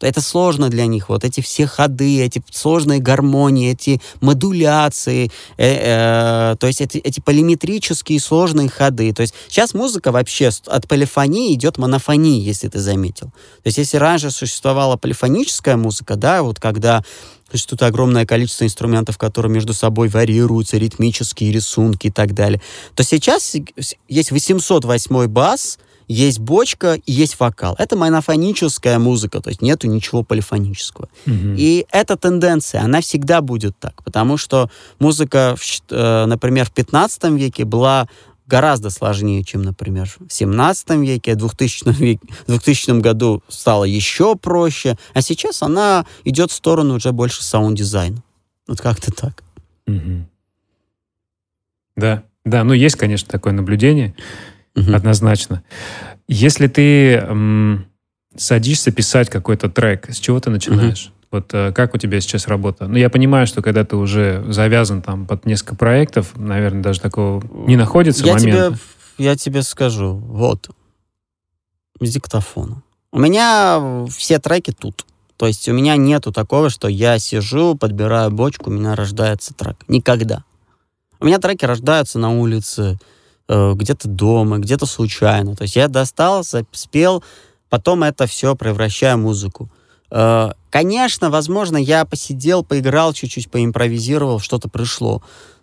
это 0.01 0.21
сложно 0.21 0.69
для 0.69 0.85
них. 0.85 1.09
Вот 1.09 1.23
эти 1.23 1.41
все 1.41 1.65
ходы, 1.65 2.21
эти 2.21 2.41
сложные 2.51 2.99
гармонии, 2.99 3.71
эти 3.71 4.01
модуляции, 4.21 5.31
э, 5.57 6.51
э, 6.51 6.55
то 6.57 6.67
есть 6.67 6.81
эти, 6.81 6.97
эти 6.97 7.19
полиметрические 7.19 8.19
сложные 8.19 8.69
ходы. 8.69 9.13
То 9.13 9.21
есть 9.21 9.33
сейчас 9.47 9.73
музыка 9.73 10.11
вообще 10.11 10.49
от 10.67 10.87
полифонии 10.87 11.53
идет 11.53 11.77
монофонии, 11.77 12.41
если 12.41 12.67
ты 12.67 12.79
заметил. 12.79 13.27
То 13.63 13.67
есть 13.67 13.77
если 13.77 13.97
раньше 13.97 14.31
существовала 14.31 14.97
полифоническая 14.97 15.77
музыка, 15.77 16.15
да, 16.15 16.43
вот 16.43 16.59
когда 16.59 17.03
Существует 17.49 17.83
огромное 17.83 18.25
количество 18.25 18.65
инструментов, 18.65 19.17
которые 19.17 19.51
между 19.51 19.73
собой 19.73 20.09
варьируются, 20.09 20.77
ритмические 20.77 21.51
рисунки 21.51 22.07
и 22.07 22.11
так 22.11 22.33
далее. 22.33 22.61
То 22.95 23.03
сейчас 23.03 23.55
есть 24.07 24.31
808 24.31 25.27
бас, 25.27 25.79
есть 26.07 26.39
бочка 26.39 26.93
и 26.93 27.11
есть 27.11 27.39
вокал. 27.39 27.75
Это 27.77 27.95
монофоническая 27.95 28.97
музыка, 28.97 29.41
то 29.41 29.49
есть 29.49 29.61
нету 29.61 29.87
ничего 29.87 30.23
полифонического. 30.23 31.09
Mm-hmm. 31.25 31.55
И 31.57 31.85
эта 31.91 32.15
тенденция, 32.15 32.81
она 32.81 33.01
всегда 33.01 33.41
будет 33.41 33.77
так, 33.77 34.03
потому 34.03 34.37
что 34.37 34.69
музыка, 34.99 35.55
э, 35.89 36.25
например, 36.25 36.65
в 36.65 36.71
15 36.71 37.23
веке 37.31 37.65
была 37.65 38.07
гораздо 38.47 38.89
сложнее, 38.89 39.43
чем, 39.43 39.61
например, 39.61 40.09
в 40.19 40.31
17 40.31 40.89
веке, 41.01 41.33
в 41.33 41.37
2000, 41.37 41.89
веке, 41.99 42.27
в 42.45 42.47
2000 42.47 42.99
году 43.01 43.43
стало 43.47 43.83
еще 43.83 44.35
проще, 44.35 44.97
а 45.13 45.21
сейчас 45.21 45.61
она 45.61 46.05
идет 46.23 46.51
в 46.51 46.53
сторону 46.53 46.95
уже 46.95 47.11
больше 47.11 47.43
саунд-дизайна. 47.43 48.23
Вот 48.67 48.81
как-то 48.81 49.11
так. 49.11 49.43
Угу. 49.85 50.27
Да, 51.97 52.23
да, 52.45 52.63
ну 52.63 52.73
есть, 52.73 52.95
конечно, 52.95 53.29
такое 53.29 53.53
наблюдение, 53.53 54.15
угу. 54.75 54.93
однозначно. 54.93 55.63
Если 56.27 56.67
ты 56.67 57.15
м, 57.15 57.87
садишься 58.35 58.91
писать 58.91 59.29
какой-то 59.29 59.69
трек, 59.69 60.09
с 60.09 60.19
чего 60.19 60.39
ты 60.39 60.49
начинаешь? 60.49 61.07
Угу. 61.07 61.16
Вот 61.31 61.53
э, 61.53 61.71
как 61.73 61.93
у 61.93 61.97
тебя 61.97 62.21
сейчас 62.21 62.47
работа? 62.47 62.87
Ну, 62.87 62.97
я 62.97 63.09
понимаю, 63.09 63.47
что 63.47 63.61
когда 63.61 63.83
ты 63.83 63.95
уже 63.95 64.45
завязан 64.47 65.01
там 65.01 65.25
под 65.25 65.45
несколько 65.45 65.75
проектов, 65.75 66.31
наверное, 66.35 66.81
даже 66.81 67.01
такого 67.01 67.43
не 67.67 67.75
находится 67.75 68.25
я 68.25 68.33
момента. 68.33 68.67
Тебе, 68.67 68.79
я 69.17 69.35
тебе 69.35 69.61
скажу, 69.63 70.15
вот, 70.15 70.69
с 71.99 72.09
диктофона. 72.09 72.81
У 73.11 73.19
меня 73.19 74.05
все 74.09 74.39
треки 74.39 74.71
тут. 74.71 75.05
То 75.37 75.47
есть 75.47 75.67
у 75.69 75.73
меня 75.73 75.95
нету 75.97 76.31
такого, 76.31 76.69
что 76.69 76.87
я 76.87 77.19
сижу, 77.19 77.75
подбираю 77.75 78.31
бочку, 78.31 78.69
у 78.69 78.73
меня 78.73 78.95
рождается 78.95 79.53
трек. 79.53 79.77
Никогда. 79.87 80.43
У 81.19 81.25
меня 81.25 81.39
треки 81.39 81.65
рождаются 81.65 82.19
на 82.19 82.31
улице, 82.31 82.97
э, 83.47 83.73
где-то 83.73 84.07
дома, 84.07 84.59
где-то 84.59 84.85
случайно. 84.85 85.55
То 85.55 85.63
есть 85.63 85.75
я 85.75 85.87
достал, 85.87 86.43
спел, 86.71 87.23
потом 87.69 88.03
это 88.03 88.27
все 88.27 88.55
превращаю 88.55 89.17
в 89.17 89.21
музыку. 89.21 89.69
Э, 90.11 90.51
конечно, 90.69 91.29
возможно, 91.29 91.77
я 91.77 92.05
посидел, 92.05 92.63
поиграл 92.63 93.13
чуть-чуть, 93.13 93.49
поимпровизировал, 93.49 94.39
что-то 94.39 94.69
пришло. 94.69 95.21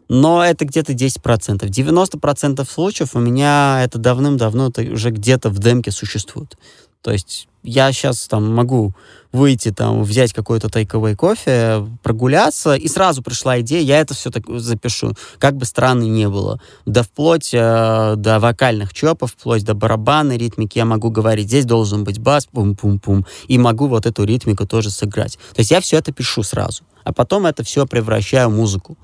Но 0.08 0.44
это 0.44 0.64
где-то 0.64 0.92
10%. 0.92 1.64
90% 1.66 2.70
случаев 2.70 3.14
у 3.14 3.18
меня 3.20 3.80
это 3.82 3.98
давным-давно 3.98 4.68
это 4.68 4.82
уже 4.82 5.10
где-то 5.10 5.48
в 5.48 5.58
демке 5.58 5.90
существует. 5.90 6.58
То 7.04 7.12
есть 7.12 7.48
я 7.62 7.92
сейчас 7.92 8.26
там 8.28 8.50
могу 8.54 8.94
выйти, 9.30 9.70
там, 9.70 10.04
взять 10.04 10.32
какой-то 10.32 10.70
тайковый 10.70 11.14
кофе, 11.14 11.86
прогуляться, 12.02 12.74
и 12.74 12.88
сразу 12.88 13.22
пришла 13.22 13.60
идея, 13.60 13.82
я 13.82 14.00
это 14.00 14.14
все 14.14 14.30
так 14.30 14.44
запишу, 14.48 15.12
как 15.38 15.54
бы 15.56 15.66
странно 15.66 16.04
ни 16.04 16.24
было. 16.24 16.62
Да 16.86 17.02
вплоть 17.02 17.52
э, 17.52 18.14
до 18.16 18.40
вокальных 18.40 18.94
чопов, 18.94 19.32
вплоть 19.32 19.64
до 19.64 19.74
барабанной 19.74 20.38
ритмики 20.38 20.78
я 20.78 20.86
могу 20.86 21.10
говорить, 21.10 21.48
здесь 21.48 21.66
должен 21.66 22.04
быть 22.04 22.18
бас, 22.18 22.46
пум-пум-пум, 22.46 23.26
и 23.48 23.58
могу 23.58 23.86
вот 23.86 24.06
эту 24.06 24.24
ритмику 24.24 24.66
тоже 24.66 24.88
сыграть. 24.88 25.38
То 25.54 25.60
есть 25.60 25.72
я 25.72 25.82
все 25.82 25.98
это 25.98 26.10
пишу 26.10 26.42
сразу, 26.42 26.84
а 27.04 27.12
потом 27.12 27.44
это 27.44 27.64
все 27.64 27.86
превращаю 27.86 28.48
в 28.48 28.54
музыку. 28.54 28.96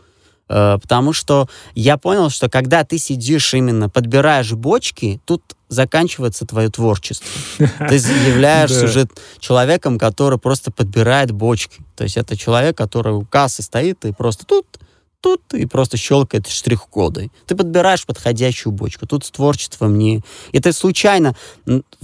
Э, 0.50 0.78
потому 0.82 1.12
что 1.12 1.48
я 1.74 1.96
понял, 1.96 2.28
что 2.28 2.50
когда 2.50 2.84
ты 2.84 2.98
сидишь 2.98 3.54
именно, 3.54 3.88
подбираешь 3.88 4.52
бочки, 4.52 5.20
тут 5.24 5.42
заканчивается 5.68 6.44
твое 6.44 6.68
творчество. 6.68 7.28
Ты 7.58 7.94
являешься 8.26 8.84
уже 8.84 9.08
человеком, 9.38 9.96
который 9.96 10.38
просто 10.38 10.72
подбирает 10.72 11.30
бочки. 11.30 11.84
То 11.96 12.02
есть 12.02 12.16
это 12.16 12.36
человек, 12.36 12.76
который 12.76 13.14
у 13.14 13.24
кассы 13.24 13.62
стоит 13.62 14.04
и 14.04 14.12
просто 14.12 14.44
тут 14.44 14.66
тут 15.20 15.52
и 15.52 15.66
просто 15.66 15.98
щелкает 15.98 16.48
штрих-коды. 16.48 17.30
Ты 17.46 17.54
подбираешь 17.54 18.06
подходящую 18.06 18.72
бочку. 18.72 19.06
Тут 19.06 19.26
с 19.26 19.30
творчеством 19.30 19.98
не... 19.98 20.22
И 20.52 20.60
ты 20.60 20.72
случайно 20.72 21.36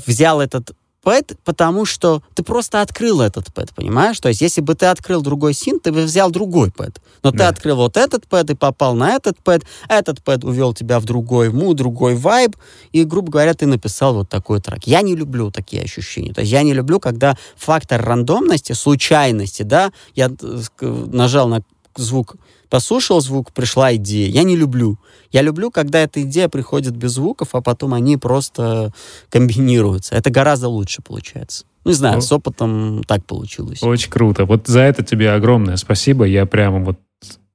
взял 0.07 0.43
этот 0.43 0.73
пэт, 1.07 1.39
потому 1.45 1.85
что 1.85 2.21
ты 2.35 2.43
просто 2.43 2.81
открыл 2.81 3.21
этот 3.21 3.55
пэт, 3.55 3.73
понимаешь? 3.73 4.19
То 4.19 4.27
есть, 4.27 4.41
если 4.41 4.61
бы 4.61 4.75
ты 4.75 4.87
открыл 4.87 5.23
другой 5.23 5.55
синт, 5.55 5.85
ты 5.85 5.93
бы 5.93 6.03
взял 6.03 6.33
другой 6.33 6.73
пэт. 6.73 7.01
Но 7.23 7.31
да. 7.31 7.39
ты 7.39 7.45
открыл 7.45 7.77
вот 7.77 7.97
этот 7.97 8.27
пэт 8.27 8.51
и 8.51 8.57
попал 8.57 8.97
на 8.97 9.15
этот 9.15 9.39
пэт, 9.39 9.63
этот 9.89 10.21
пэт 10.25 10.43
увел 10.43 10.75
тебя 10.75 10.99
в 10.99 11.05
другой 11.05 11.51
му, 11.51 11.75
другой 11.75 12.17
вайб, 12.17 12.57
и, 12.91 13.05
грубо 13.05 13.31
говоря, 13.31 13.55
ты 13.55 13.67
написал 13.67 14.15
вот 14.15 14.29
такой 14.29 14.61
трек. 14.61 14.83
Я 14.89 15.03
не 15.03 15.15
люблю 15.15 15.53
такие 15.53 15.81
ощущения. 15.81 16.35
То 16.35 16.41
есть, 16.41 16.51
я 16.51 16.65
не 16.65 16.75
люблю, 16.75 16.99
когда 16.99 17.39
фактор 17.57 18.03
рандомности, 18.03 18.73
случайности, 18.73 19.63
да, 19.63 19.93
я 20.17 20.29
э, 20.29 21.07
нажал 21.13 21.47
на 21.47 21.63
звук 21.95 22.35
послушал 22.69 23.21
звук, 23.21 23.53
пришла 23.53 23.95
идея. 23.97 24.29
Я 24.29 24.43
не 24.43 24.57
люблю. 24.57 24.99
Я 25.33 25.43
люблю, 25.43 25.71
когда 25.71 26.01
эта 26.01 26.23
идея 26.23 26.49
приходит 26.49 26.97
без 26.97 27.12
звуков, 27.12 27.51
а 27.53 27.61
потом 27.61 27.95
они 27.95 28.17
просто 28.17 28.93
комбинируются. 29.29 30.14
Это 30.14 30.31
гораздо 30.31 30.69
лучше 30.69 31.03
получается. 31.03 31.64
Не 31.85 31.93
знаю, 31.93 32.19
О. 32.19 32.21
с 32.21 32.33
опытом 32.33 33.03
так 33.07 33.25
получилось. 33.25 33.83
Очень 33.83 34.11
круто. 34.11 34.45
Вот 34.45 34.67
за 34.67 34.81
это 34.81 35.05
тебе 35.05 35.33
огромное 35.33 35.77
спасибо. 35.77 36.25
Я 36.25 36.47
прямо 36.47 36.81
вот 36.81 36.99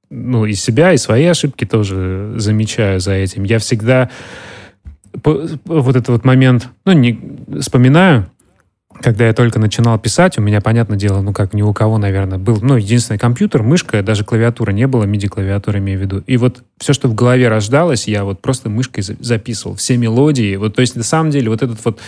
ну, 0.08 0.44
и 0.44 0.54
себя, 0.54 0.92
и 0.92 0.98
свои 0.98 1.24
ошибки 1.24 1.64
тоже 1.64 2.34
замечаю 2.36 3.00
за 3.00 3.12
этим. 3.12 3.44
Я 3.44 3.58
всегда 3.58 4.10
вот 5.24 5.96
этот 5.96 6.08
вот 6.08 6.24
момент, 6.24 6.68
ну, 6.84 6.92
не 6.92 7.18
вспоминаю, 7.60 8.30
когда 9.00 9.26
я 9.26 9.32
только 9.32 9.58
начинал 9.58 9.98
писать, 9.98 10.38
у 10.38 10.42
меня, 10.42 10.60
понятное 10.60 10.98
дело, 10.98 11.20
ну 11.20 11.32
как 11.32 11.54
ни 11.54 11.62
у 11.62 11.72
кого, 11.72 11.98
наверное, 11.98 12.38
был, 12.38 12.58
ну, 12.60 12.76
единственный 12.76 13.18
компьютер, 13.18 13.62
мышка, 13.62 14.02
даже 14.02 14.24
клавиатура 14.24 14.72
не 14.72 14.86
было, 14.86 15.04
MIDI-клавиатура 15.04 15.78
имею 15.78 15.98
в 15.98 16.02
виду. 16.02 16.22
И 16.26 16.36
вот 16.36 16.62
все, 16.78 16.92
что 16.92 17.08
в 17.08 17.14
голове 17.14 17.48
рождалось, 17.48 18.06
я 18.06 18.24
вот 18.24 18.40
просто 18.40 18.68
мышкой 18.68 19.02
записывал, 19.02 19.76
все 19.76 19.96
мелодии. 19.96 20.56
Вот, 20.56 20.74
то 20.74 20.80
есть, 20.80 20.96
на 20.96 21.02
самом 21.02 21.30
деле, 21.30 21.50
вот 21.50 21.62
этот 21.62 21.84
вот, 21.84 22.00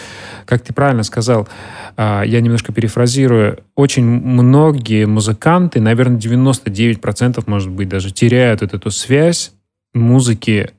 как 0.44 0.62
ты 0.62 0.72
правильно 0.72 1.02
сказал, 1.02 1.48
а, 1.96 2.22
я 2.22 2.40
немножко 2.40 2.72
перефразирую, 2.72 3.58
очень 3.74 4.04
многие 4.04 5.06
музыканты, 5.06 5.80
наверное, 5.80 6.18
99%, 6.18 7.42
может 7.46 7.70
быть, 7.70 7.88
даже 7.88 8.12
теряют 8.12 8.60
вот 8.60 8.74
эту 8.74 8.90
связь 8.90 9.52
музыки 9.94 10.70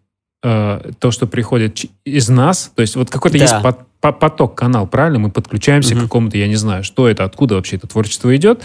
э, 0.44 0.92
то, 1.00 1.12
что 1.12 1.26
приходит 1.26 1.86
из 2.04 2.30
нас, 2.30 2.72
то 2.76 2.82
есть 2.82 2.96
вот 2.96 3.10
какой-то 3.10 3.38
да. 3.38 3.44
есть 3.44 3.62
поток 4.12 4.56
канал, 4.56 4.88
правильно? 4.88 5.20
Мы 5.20 5.32
подключаемся 5.32 5.94
угу. 5.94 6.02
к 6.02 6.04
какому-то, 6.04 6.38
я 6.38 6.48
не 6.48 6.56
знаю, 6.56 6.84
что 6.84 7.08
это, 7.08 7.24
откуда 7.24 7.56
вообще 7.56 7.78
это 7.78 7.88
творчество 7.88 8.36
идет. 8.36 8.62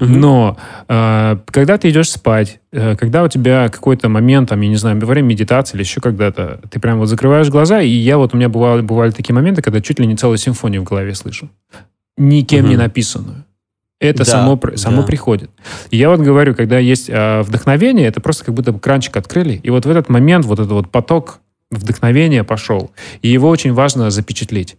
Угу. 0.00 0.10
Но 0.10 0.56
э, 0.88 1.36
когда 1.46 1.78
ты 1.78 1.90
идешь 1.90 2.10
спать, 2.10 2.60
э, 2.72 2.96
когда 2.96 3.22
у 3.22 3.28
тебя 3.28 3.68
какой-то 3.68 4.08
момент, 4.08 4.48
там, 4.50 4.60
я 4.60 4.68
не 4.68 4.76
знаю, 4.76 4.98
во 5.00 5.06
время 5.06 5.26
медитации 5.26 5.76
или 5.76 5.82
еще 5.82 6.00
когда-то, 6.00 6.60
ты 6.70 6.80
прям 6.80 6.98
вот 6.98 7.06
закрываешь 7.06 7.48
глаза, 7.48 7.80
и 7.80 7.88
я 7.88 8.18
вот, 8.18 8.34
у 8.34 8.36
меня 8.36 8.48
бывали, 8.48 8.82
бывали 8.82 9.10
такие 9.10 9.34
моменты, 9.34 9.62
когда 9.62 9.80
чуть 9.80 9.98
ли 9.98 10.06
не 10.06 10.16
целую 10.16 10.38
симфонию 10.38 10.82
в 10.82 10.84
голове 10.84 11.14
слышу. 11.14 11.48
Никем 12.16 12.64
угу. 12.64 12.70
не 12.70 12.76
написанную. 12.76 13.44
Это 14.00 14.18
да, 14.18 14.24
само, 14.24 14.60
само 14.74 15.02
да. 15.02 15.06
приходит. 15.06 15.48
И 15.90 15.96
я 15.96 16.10
вот 16.10 16.18
говорю, 16.18 16.56
когда 16.56 16.76
есть 16.78 17.08
э, 17.08 17.42
вдохновение, 17.42 18.08
это 18.08 18.20
просто 18.20 18.44
как 18.44 18.54
будто 18.54 18.72
кранчик 18.72 19.16
открыли, 19.16 19.60
и 19.62 19.70
вот 19.70 19.86
в 19.86 19.90
этот 19.90 20.08
момент 20.08 20.44
вот 20.44 20.58
этот 20.58 20.72
вот 20.72 20.90
поток 20.90 21.38
вдохновение 21.72 22.44
пошел. 22.44 22.92
И 23.22 23.28
его 23.28 23.48
очень 23.48 23.72
важно 23.72 24.10
запечатлеть. 24.10 24.76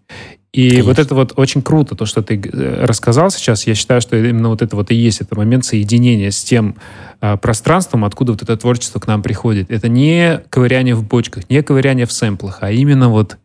И 0.53 0.69
Конечно. 0.69 0.89
вот 0.89 0.99
это 0.99 1.15
вот 1.15 1.33
очень 1.35 1.63
круто, 1.63 1.95
то, 1.95 2.05
что 2.05 2.21
ты 2.21 2.39
э, 2.39 2.85
рассказал 2.85 3.31
сейчас. 3.31 3.65
Я 3.65 3.73
считаю, 3.73 4.01
что 4.01 4.15
именно 4.15 4.49
вот 4.49 4.61
это 4.61 4.75
вот 4.75 4.91
и 4.91 4.95
есть 4.95 5.19
это 5.19 5.35
момент 5.35 5.65
соединения 5.65 6.29
с 6.29 6.43
тем 6.43 6.75
э, 7.21 7.37
пространством, 7.37 8.05
откуда 8.05 8.33
вот 8.33 8.43
это 8.43 8.55
творчество 8.55 8.99
к 8.99 9.07
нам 9.07 9.23
приходит. 9.23 9.71
Это 9.71 9.89
не 9.89 10.41
ковыряние 10.49 10.93
в 10.93 11.03
бочках, 11.03 11.49
не 11.49 11.63
ковыряние 11.63 12.05
в 12.05 12.11
сэмплах, 12.11 12.59
а 12.61 12.71
именно 12.71 13.09
вот 13.09 13.37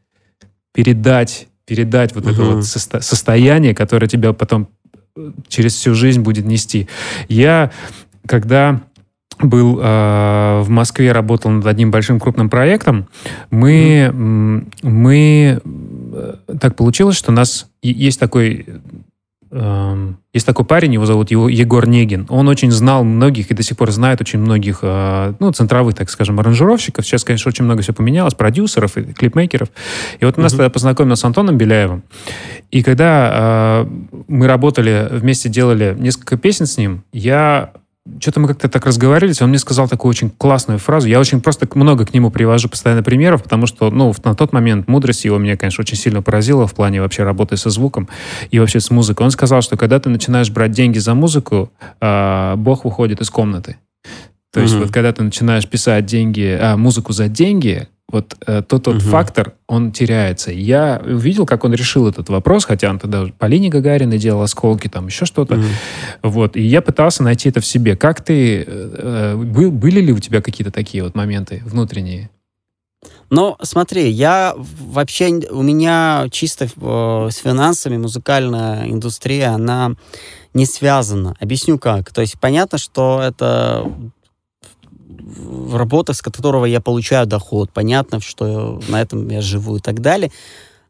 передать, 0.75 1.49
передать 1.65 2.15
вот 2.15 2.25
угу. 2.25 2.33
это 2.33 2.43
вот 2.43 2.65
состо- 2.65 3.01
состояние, 3.01 3.75
которое 3.75 4.07
тебя 4.07 4.35
потом 4.35 4.69
э, 5.17 5.33
через 5.49 5.77
всю 5.77 5.95
жизнь 5.95 6.21
будет 6.21 6.45
нести. 6.45 6.89
Я, 7.31 7.71
когда 8.27 8.83
был 9.41 9.79
э, 9.81 10.61
в 10.63 10.69
Москве, 10.69 11.13
работал 11.13 11.51
над 11.51 11.67
одним 11.67 11.91
большим 11.91 12.21
крупным 12.21 12.51
проектом, 12.51 13.09
мы, 13.51 14.11
mm-hmm. 14.13 14.89
мы 14.89 15.61
так 16.61 16.77
получилось, 16.77 17.17
что 17.17 17.31
у 17.31 17.35
нас 17.35 17.69
есть 17.83 18.19
такой 18.19 18.67
Эм, 19.51 20.19
есть 20.35 20.45
такой 20.45 20.67
парень, 20.67 20.93
его 20.93 21.07
зовут 21.07 21.31
его 21.31 21.49
Егор 21.49 21.87
Негин. 21.89 22.27
Он 22.29 22.49
очень 22.49 22.71
знал 22.71 23.03
многих 23.03 23.51
и 23.51 23.55
до 23.55 23.63
сих 23.63 23.79
пор 23.79 23.91
знает 23.93 24.21
очень 24.21 24.41
многих, 24.41 24.81
э, 24.83 25.33
ну, 25.39 25.53
центровых, 25.53 25.95
так 25.95 26.11
скажем, 26.11 26.39
аранжировщиков. 26.39 27.07
Сейчас, 27.07 27.25
конечно, 27.25 27.49
очень 27.49 27.65
много 27.65 27.81
все 27.81 27.95
поменялось, 27.95 28.35
продюсеров 28.35 28.99
и 28.99 29.05
клипмейкеров. 29.05 29.71
И 30.21 30.25
вот 30.25 30.37
у 30.37 30.43
нас 30.43 30.53
mm-hmm. 30.53 30.57
тогда 30.57 30.71
познакомился 30.71 31.23
с 31.23 31.25
Антоном 31.25 31.57
Беляевым. 31.57 32.03
И 32.71 32.83
когда 32.83 33.31
э, 33.33 33.87
мы 34.29 34.47
работали, 34.47 35.09
вместе 35.11 35.49
делали 35.49 35.97
несколько 35.99 36.37
песен 36.37 36.67
с 36.67 36.77
ним, 36.77 37.05
я 37.15 37.73
что-то 38.21 38.41
мы 38.41 38.49
как-то 38.49 38.69
так 38.69 38.87
разговаривались, 38.87 39.43
он 39.43 39.51
мне 39.51 39.59
сказал 39.59 39.89
такую 39.89 40.11
очень 40.11 40.31
классную 40.31 40.79
фразу. 40.79 41.09
Я 41.09 41.21
очень 41.21 41.41
просто 41.41 41.69
много 41.75 42.07
к 42.07 42.15
нему 42.15 42.31
привожу 42.31 42.69
постоянно 42.69 43.03
примеров, 43.03 43.43
потому 43.43 43.67
что, 43.67 43.91
ну, 43.91 44.13
на 44.25 44.35
тот 44.35 44.53
момент 44.53 44.89
мудрость 44.89 45.25
его 45.25 45.39
меня, 45.39 45.57
конечно, 45.57 45.83
очень 45.83 45.97
сильно 45.97 46.23
поразила 46.23 46.67
в 46.67 46.75
плане 46.75 47.01
вообще 47.01 47.23
работы 47.23 47.57
со 47.57 47.71
звуком 47.71 48.09
и 48.51 48.59
вообще 48.59 48.81
с 48.81 48.91
музыкой. 48.91 49.25
Он 49.25 49.31
сказал, 49.31 49.63
что 49.63 49.77
когда 49.77 50.01
ты 50.01 50.09
начинаешь 50.09 50.51
брать 50.51 50.73
деньги 50.73 50.99
за 50.99 51.15
музыку, 51.15 51.71
э, 52.01 52.55
Бог 52.57 52.85
выходит 52.85 53.21
из 53.21 53.31
комнаты. 53.31 53.77
То 54.53 54.61
есть 54.61 54.75
mm-hmm. 54.75 54.81
вот 54.81 54.91
когда 54.93 55.13
ты 55.13 55.23
начинаешь 55.23 55.69
писать 55.69 56.07
деньги, 56.07 56.59
а, 56.61 56.77
музыку 56.77 57.13
за 57.13 57.29
деньги, 57.29 57.89
вот 58.11 58.37
э, 58.47 58.63
тот 58.63 58.85
тот 58.85 58.97
угу. 58.97 59.01
фактор, 59.01 59.53
он 59.67 59.93
теряется. 59.93 60.51
Я 60.51 61.03
увидел, 61.05 61.45
как 61.45 61.65
он 61.65 61.75
решил 61.75 62.09
этот 62.09 62.31
вопрос, 62.31 62.65
хотя 62.65 62.89
он 62.89 62.99
тогда 62.99 63.27
по 63.39 63.47
линии 63.47 63.69
Гагарина 63.69 64.17
делал 64.17 64.43
осколки, 64.43 64.89
там 64.89 65.07
еще 65.07 65.27
что-то. 65.27 65.57
Угу. 65.57 65.65
Вот, 66.23 66.57
и 66.57 66.63
я 66.63 66.81
пытался 66.81 67.23
найти 67.23 67.51
это 67.51 67.61
в 67.61 67.67
себе. 67.67 67.97
Как 67.97 68.25
ты, 68.25 68.63
э, 68.63 68.65
э, 68.67 69.37
был, 69.37 69.71
были 69.71 70.01
ли 70.01 70.13
у 70.13 70.19
тебя 70.19 70.41
какие-то 70.41 70.73
такие 70.73 71.05
вот 71.05 71.15
моменты 71.15 71.63
внутренние? 71.67 72.31
Ну, 73.31 73.57
смотри, 73.61 74.09
я 74.09 74.55
вообще, 74.57 75.29
у 75.51 75.63
меня 75.63 76.29
чисто 76.31 76.65
э, 76.65 77.29
с 77.31 77.37
финансами 77.37 77.99
музыкальная 77.99 78.89
индустрия, 78.89 79.51
она 79.51 79.93
не 80.55 80.65
связана. 80.65 81.37
Объясню 81.39 81.79
как. 81.79 82.11
То 82.11 82.23
есть 82.23 82.41
понятно, 82.41 82.79
что 82.79 83.21
это 83.23 83.93
работа, 85.73 86.13
с 86.13 86.23
которого 86.23 86.65
я 86.65 86.81
получаю 86.81 87.27
доход. 87.27 87.71
Понятно, 87.73 88.21
что 88.21 88.81
на 88.89 89.01
этом 89.01 89.29
я 89.29 89.41
живу 89.41 89.77
и 89.77 89.81
так 89.81 90.01
далее. 90.01 90.31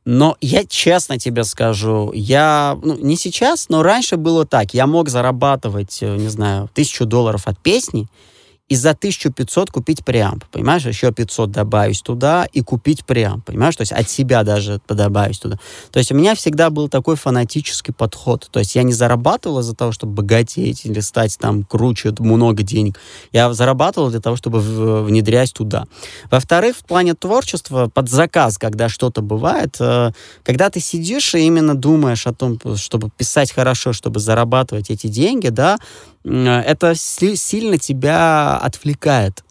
Но 0.04 0.36
я 0.40 0.64
честно 0.64 1.18
тебе 1.18 1.44
скажу, 1.44 2.12
я, 2.14 2.78
ну, 2.82 2.96
не 2.98 3.16
сейчас, 3.16 3.68
но 3.68 3.82
раньше 3.82 4.16
было 4.16 4.46
так. 4.46 4.72
Я 4.72 4.86
мог 4.86 5.10
зарабатывать, 5.10 5.98
э, 6.00 6.16
не 6.16 6.28
знаю, 6.28 6.70
тысячу 6.72 7.04
долларов 7.04 7.42
от 7.46 7.58
песни, 7.58 8.08
и 8.68 8.76
за 8.76 8.90
1500 8.90 9.70
купить 9.70 10.04
преамп, 10.04 10.44
понимаешь? 10.46 10.84
Еще 10.84 11.10
500 11.10 11.50
добавить 11.50 12.02
туда 12.02 12.46
и 12.52 12.60
купить 12.60 13.04
преамп, 13.04 13.46
понимаешь? 13.46 13.76
То 13.76 13.82
есть 13.82 13.92
от 13.92 14.10
себя 14.10 14.42
даже 14.44 14.80
добавить 14.88 15.40
туда. 15.40 15.58
То 15.90 15.98
есть 15.98 16.12
у 16.12 16.14
меня 16.14 16.34
всегда 16.34 16.68
был 16.68 16.88
такой 16.88 17.16
фанатический 17.16 17.94
подход. 17.94 18.48
То 18.50 18.58
есть 18.58 18.74
я 18.74 18.82
не 18.82 18.92
зарабатывал 18.92 19.60
из-за 19.60 19.74
того, 19.74 19.92
чтобы 19.92 20.12
богатеть 20.12 20.84
или 20.84 21.00
стать 21.00 21.38
там 21.38 21.64
круче, 21.64 22.14
много 22.18 22.62
денег. 22.62 23.00
Я 23.32 23.52
зарабатывал 23.54 24.10
для 24.10 24.20
того, 24.20 24.36
чтобы 24.36 24.60
внедрять 24.60 25.54
туда. 25.54 25.84
Во-вторых, 26.30 26.76
в 26.76 26.84
плане 26.84 27.14
творчества, 27.14 27.90
под 27.92 28.10
заказ, 28.10 28.58
когда 28.58 28.88
что-то 28.90 29.22
бывает, 29.22 29.76
э, 29.80 30.12
когда 30.44 30.68
ты 30.68 30.80
сидишь 30.80 31.34
и 31.34 31.38
именно 31.38 31.74
думаешь 31.74 32.26
о 32.26 32.34
том, 32.34 32.58
чтобы 32.76 33.10
писать 33.16 33.52
хорошо, 33.52 33.92
чтобы 33.92 34.20
зарабатывать 34.20 34.90
эти 34.90 35.06
деньги, 35.06 35.48
да, 35.48 35.78
это 36.28 36.94
сильно 36.94 37.78
тебя 37.78 38.58
отвлекает. 38.58 39.44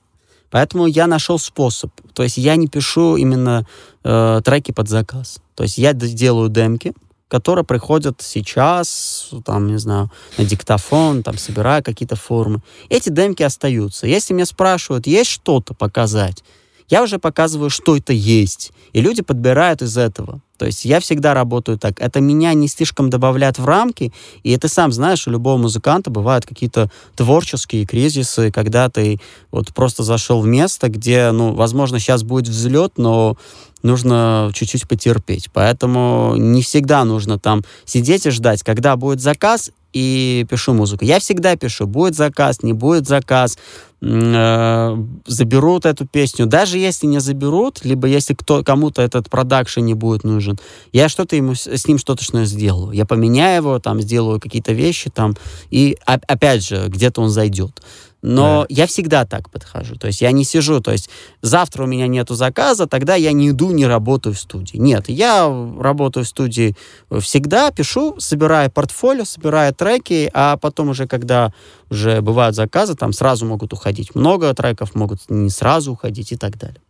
Поэтому 0.49 0.85
я 0.85 1.07
нашел 1.07 1.39
способ. 1.39 1.91
То 2.13 2.23
есть 2.23 2.37
я 2.37 2.55
не 2.55 2.67
пишу 2.67 3.17
именно 3.17 3.67
э, 4.03 4.41
треки 4.43 4.71
под 4.71 4.87
заказ. 4.87 5.39
То 5.55 5.63
есть 5.63 5.77
я 5.77 5.93
делаю 5.93 6.49
демки, 6.49 6.93
которые 7.27 7.65
приходят 7.65 8.21
сейчас, 8.21 9.29
там, 9.43 9.67
не 9.67 9.77
знаю, 9.77 10.09
на 10.37 10.45
диктофон, 10.45 11.23
там, 11.23 11.37
собираю 11.37 11.83
какие-то 11.83 12.15
формы. 12.15 12.61
Эти 12.89 13.09
демки 13.09 13.43
остаются. 13.43 14.07
Если 14.07 14.33
меня 14.33 14.45
спрашивают, 14.45 15.07
есть 15.07 15.29
что-то 15.29 15.73
показать, 15.73 16.43
я 16.89 17.03
уже 17.03 17.19
показываю, 17.19 17.69
что 17.69 17.97
это 17.97 18.13
есть. 18.13 18.71
И 18.93 19.01
люди 19.01 19.21
подбирают 19.21 19.81
из 19.81 19.97
этого. 19.97 20.41
То 20.57 20.65
есть 20.65 20.85
я 20.85 20.99
всегда 20.99 21.33
работаю 21.33 21.77
так. 21.77 22.01
Это 22.01 22.19
меня 22.19 22.53
не 22.53 22.67
слишком 22.67 23.09
добавляет 23.09 23.59
в 23.59 23.65
рамки, 23.65 24.11
и 24.43 24.57
ты 24.57 24.67
сам 24.67 24.91
знаешь, 24.91 25.27
у 25.27 25.31
любого 25.31 25.57
музыканта 25.57 26.09
бывают 26.09 26.45
какие-то 26.45 26.89
творческие 27.15 27.85
кризисы, 27.85 28.51
когда 28.51 28.89
ты 28.89 29.19
вот 29.51 29.73
просто 29.73 30.03
зашел 30.03 30.41
в 30.41 30.47
место, 30.47 30.89
где, 30.89 31.31
ну, 31.31 31.53
возможно, 31.53 31.99
сейчас 31.99 32.23
будет 32.23 32.47
взлет, 32.47 32.93
но 32.97 33.37
нужно 33.83 34.51
чуть-чуть 34.53 34.87
потерпеть. 34.87 35.49
Поэтому 35.53 36.33
не 36.35 36.61
всегда 36.63 37.05
нужно 37.05 37.37
там 37.37 37.63
сидеть 37.85 38.25
и 38.25 38.31
ждать, 38.31 38.63
когда 38.63 38.95
будет 38.95 39.21
заказ, 39.21 39.71
и 39.93 40.45
пишу 40.49 40.73
музыку. 40.73 41.05
Я 41.05 41.19
всегда 41.19 41.55
пишу, 41.55 41.87
будет 41.87 42.15
заказ, 42.15 42.61
не 42.63 42.73
будет 42.73 43.07
заказ, 43.07 43.57
э, 44.01 44.97
заберут 45.25 45.85
эту 45.85 46.05
песню. 46.05 46.45
Даже 46.45 46.77
если 46.77 47.07
не 47.07 47.19
заберут, 47.19 47.83
либо 47.83 48.07
если 48.07 48.33
кто, 48.33 48.63
кому-то 48.63 49.01
этот 49.01 49.29
продакшн 49.29 49.81
не 49.81 49.93
будет 49.93 50.23
нужен, 50.23 50.59
я 50.93 51.09
что-то 51.09 51.35
ему, 51.35 51.55
с 51.55 51.87
ним 51.87 51.97
что-то 51.97 52.23
что 52.23 52.43
сделаю. 52.45 52.91
Я 52.91 53.05
поменяю 53.05 53.57
его, 53.57 53.79
там, 53.79 54.01
сделаю 54.01 54.39
какие-то 54.39 54.73
вещи, 54.73 55.09
там, 55.09 55.35
и 55.71 55.97
опять 56.05 56.65
же, 56.67 56.85
где-то 56.87 57.21
он 57.21 57.29
зайдет. 57.29 57.81
Но 58.21 58.61
да. 58.61 58.65
я 58.69 58.87
всегда 58.87 59.25
так 59.25 59.49
подхожу. 59.49 59.95
То 59.95 60.07
есть 60.07 60.21
я 60.21 60.31
не 60.31 60.43
сижу, 60.43 60.81
то 60.81 60.91
есть 60.91 61.09
завтра 61.41 61.83
у 61.83 61.87
меня 61.87 62.07
нету 62.07 62.33
заказа, 62.33 62.87
тогда 62.87 63.15
я 63.15 63.31
не 63.31 63.49
иду, 63.49 63.71
не 63.71 63.85
работаю 63.85 64.33
в 64.33 64.39
студии. 64.39 64.77
Нет, 64.77 65.07
я 65.07 65.47
работаю 65.79 66.25
в 66.25 66.27
студии 66.27 66.75
всегда, 67.19 67.71
пишу, 67.71 68.15
собираю 68.19 68.71
портфолио, 68.71 69.25
собираю 69.25 69.73
треки, 69.73 70.29
а 70.33 70.57
потом 70.57 70.89
уже, 70.89 71.07
когда 71.07 71.53
уже 71.89 72.21
бывают 72.21 72.55
заказы, 72.55 72.95
там 72.95 73.13
сразу 73.13 73.45
могут 73.45 73.73
уходить 73.73 74.15
много 74.15 74.53
треков, 74.53 74.95
могут 74.95 75.21
не 75.29 75.49
сразу 75.49 75.93
уходить 75.93 76.31
и 76.31 76.37
так 76.37 76.57
далее. 76.57 76.81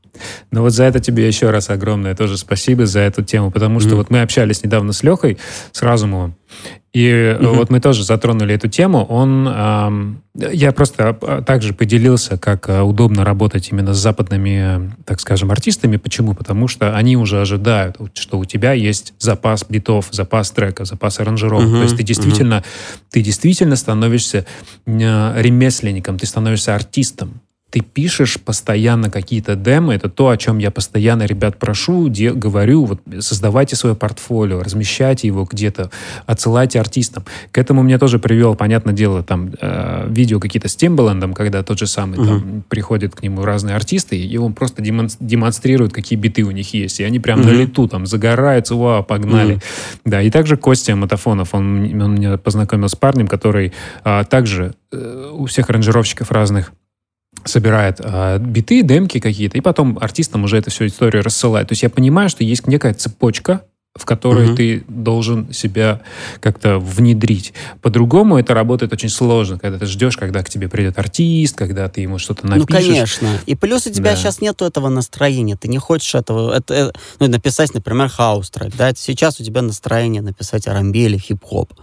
Ну 0.51 0.61
вот 0.61 0.72
за 0.72 0.86
это 0.86 0.99
тебе 0.99 1.28
еще 1.28 1.49
раз 1.49 1.70
огромное 1.70 2.15
тоже 2.15 2.38
спасибо 2.38 2.86
за 2.86 3.01
эту 3.01 3.24
тему, 3.24 3.51
потому 3.51 3.80
что 3.80 3.89
mm-hmm. 3.89 3.95
вот 3.95 4.09
мы 4.09 4.22
общались 4.22 4.63
недавно 4.63 4.93
с 4.93 5.03
Лехой, 5.03 5.38
с 5.72 5.82
Разумовым, 5.82 6.36
и 6.97 7.03
mm-hmm. 7.03 7.55
вот 7.55 7.70
мы 7.70 7.80
тоже 7.80 8.03
затронули 8.03 8.55
эту 8.55 8.70
тему. 8.70 9.05
Он, 9.05 9.47
эм, 9.47 10.24
я 10.34 10.72
просто 10.72 11.13
также 11.45 11.74
поделился, 11.74 12.39
как 12.39 12.70
э, 12.70 12.82
удобно 12.82 13.24
работать 13.24 13.70
именно 13.72 13.93
с 13.93 13.99
западными, 13.99 14.91
так 15.05 15.20
скажем, 15.20 15.51
артистами. 15.51 15.97
Почему? 15.97 16.34
Потому 16.34 16.68
что 16.68 16.95
они 16.95 17.15
уже 17.15 17.39
ожидают, 17.39 17.97
что 18.15 18.39
у 18.39 18.45
тебя 18.45 18.74
есть 18.74 19.13
запас 19.20 19.63
битов, 19.70 20.07
запас 20.09 20.49
трека, 20.49 20.86
запас 20.86 21.20
аранжировок. 21.20 21.68
Mm-hmm. 21.68 21.78
То 21.78 21.84
есть 21.84 21.97
ты 21.97 22.03
действительно, 22.03 22.53
mm-hmm. 22.55 23.01
ты 23.11 23.22
действительно 23.22 23.76
становишься 23.76 24.47
э, 24.88 25.41
ремесленником, 25.41 26.18
ты 26.18 26.26
становишься 26.26 26.74
артистом 26.74 27.41
ты 27.70 27.82
пишешь 27.82 28.39
постоянно 28.39 29.09
какие-то 29.09 29.55
демы, 29.55 29.93
это 29.93 30.07
то, 30.09 30.30
о 30.30 30.38
чем 30.38 30.57
я 30.57 30.72
постоянно 30.72 31.24
ребят 31.24 31.57
прошу, 31.59 32.07
де, 32.07 32.32
говорю, 32.32 32.86
вот 32.86 33.01
создавайте 33.20 33.76
свое 33.76 33.93
портфолио, 33.93 34.63
размещайте 34.63 35.28
его 35.28 35.43
где-то, 35.43 35.91
отсылайте 36.26 36.80
артистам. 36.80 37.26
К 37.51 37.57
этому 37.57 37.84
мне 37.84 37.97
тоже 37.97 38.20
привел, 38.20 38.55
понятное 38.55 38.93
дело, 38.93 39.22
там 39.22 39.51
э, 39.59 40.07
видео 40.09 40.39
какие-то 40.39 40.70
с 40.70 40.78
Тимбалендом, 40.78 41.34
когда 41.34 41.61
тот 41.61 41.78
же 41.78 41.88
самый, 41.88 42.18
uh-huh. 42.18 42.28
там 42.28 42.63
приходят 42.70 43.13
к 43.15 43.22
нему 43.22 43.43
разные 43.43 43.76
артисты, 43.76 44.18
и 44.18 44.38
он 44.38 44.53
просто 44.53 44.82
демонстрирует, 44.82 45.91
какие 45.91 46.18
биты 46.18 46.43
у 46.43 46.51
них 46.51 46.74
есть, 46.74 47.01
и 47.01 47.03
они 47.03 47.20
прям 47.20 47.41
uh-huh. 47.41 47.47
на 47.47 47.51
лету 47.51 47.89
там 47.89 48.05
загораются, 48.05 48.76
вау, 48.76 49.03
погнали. 49.03 49.55
Uh-huh. 49.55 49.99
Да, 50.05 50.22
и 50.22 50.32
также 50.32 50.55
Костя 50.55 50.95
Матафонов, 50.95 51.53
он, 51.53 52.01
он 52.01 52.15
меня 52.15 52.38
познакомил 52.38 52.88
с 52.88 52.95
парнем, 52.95 53.28
который 53.28 53.74
а, 54.05 54.24
также 54.24 54.74
э, 54.93 55.32
у 55.34 55.45
всех 55.47 55.70
аранжировщиков 55.70 56.32
разных 56.32 56.72
собирает 57.48 58.00
э, 58.00 58.38
биты, 58.39 58.84
демки 58.84 59.20
какие-то, 59.20 59.58
и 59.58 59.62
потом 59.62 59.98
артистам 60.00 60.43
уже 60.43 60.58
эту 60.58 60.70
всю 60.70 60.88
историю 60.88 61.24
рассылает. 61.24 61.70
То 61.70 61.74
есть 61.74 61.84
я 61.84 61.89
понимаю, 61.89 62.30
что 62.30 62.43
есть 62.43 62.68
некая 62.68 62.93
цепочка, 62.93 63.62
в 63.98 64.06
которой 64.06 64.50
uh-huh. 64.50 64.56
ты 64.56 64.84
должен 64.88 65.52
себя 65.52 66.02
как-то 66.39 66.78
внедрить. 66.78 67.54
По-другому 67.82 68.38
это 68.38 68.54
работает 68.54 68.93
очень 68.93 69.10
сложно, 69.10 69.58
когда 69.58 69.80
ты 69.80 69.86
ждешь, 69.86 70.18
когда 70.18 70.43
к 70.43 70.50
тебе 70.50 70.70
придет 70.70 70.98
артист, 71.00 71.58
когда 71.58 71.89
ты 71.89 72.02
ему 72.02 72.20
что-то 72.20 72.45
ну, 72.45 72.58
напишешь. 72.58 72.86
Ну, 72.86 72.93
конечно. 72.93 73.39
И 73.45 73.56
плюс 73.56 73.88
у 73.88 73.91
тебя 73.91 74.12
да. 74.12 74.18
сейчас 74.18 74.39
нету 74.39 74.66
этого 74.66 74.89
настроения, 74.89 75.56
ты 75.56 75.68
не 75.68 75.80
хочешь 75.80 76.14
этого, 76.16 76.56
это, 76.56 76.74
это, 76.74 76.93
ну, 77.20 77.28
написать, 77.28 77.74
например, 77.74 78.10
хаус-трек, 78.10 78.76
да, 78.76 78.93
сейчас 78.95 79.39
у 79.39 79.43
тебя 79.43 79.62
настроение 79.62 80.22
написать 80.22 80.68
R&B 80.68 80.98
или 80.98 81.18
хип-хоп. 81.18 81.74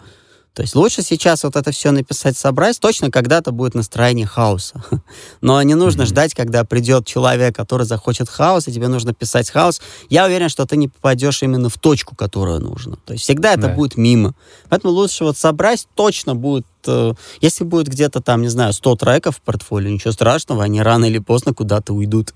То 0.55 0.63
есть 0.63 0.77
лучше 0.77 1.03
сейчас 1.03 1.43
вот 1.43 1.57
это 1.57 1.73
все 1.73 1.91
написать, 1.91 2.37
собрать, 2.37 2.79
точно 2.79 3.11
когда-то 3.11 3.51
будет 3.51 3.75
настроение 3.75 4.25
хаоса. 4.25 4.85
Но 5.41 5.61
не 5.63 5.75
нужно 5.75 6.03
mm-hmm. 6.03 6.07
ждать, 6.07 6.35
когда 6.35 6.63
придет 6.65 7.07
человек, 7.07 7.57
который 7.57 7.85
захочет 7.87 8.29
хаос, 8.29 8.69
и 8.69 8.73
тебе 8.73 8.87
нужно 8.87 9.13
писать 9.13 9.51
хаос. 9.51 9.81
Я 10.09 10.27
уверен, 10.27 10.49
что 10.49 10.65
ты 10.65 10.77
не 10.77 10.87
попадешь 10.87 11.43
именно 11.43 11.69
в 11.69 11.77
точку, 11.79 12.15
которую 12.15 12.61
нужно. 12.61 12.97
То 13.05 13.15
есть 13.15 13.25
всегда 13.25 13.55
это 13.55 13.67
yeah. 13.67 13.75
будет 13.75 13.97
мимо. 13.97 14.35
Поэтому 14.69 14.93
лучше 14.93 15.25
вот 15.25 15.37
собрать, 15.37 15.89
точно 15.97 16.37
будет 16.37 16.67
э, 16.87 17.15
если 17.41 17.65
будет 17.65 17.89
где-то 17.89 18.21
там, 18.21 18.43
не 18.43 18.49
знаю, 18.49 18.73
100 18.73 18.97
треков 18.97 19.37
в 19.39 19.41
портфолио, 19.41 19.91
ничего 19.91 20.13
страшного, 20.13 20.63
они 20.63 20.81
рано 20.83 21.07
или 21.07 21.19
поздно 21.19 21.53
куда-то 21.53 21.93
уйдут. 21.93 22.33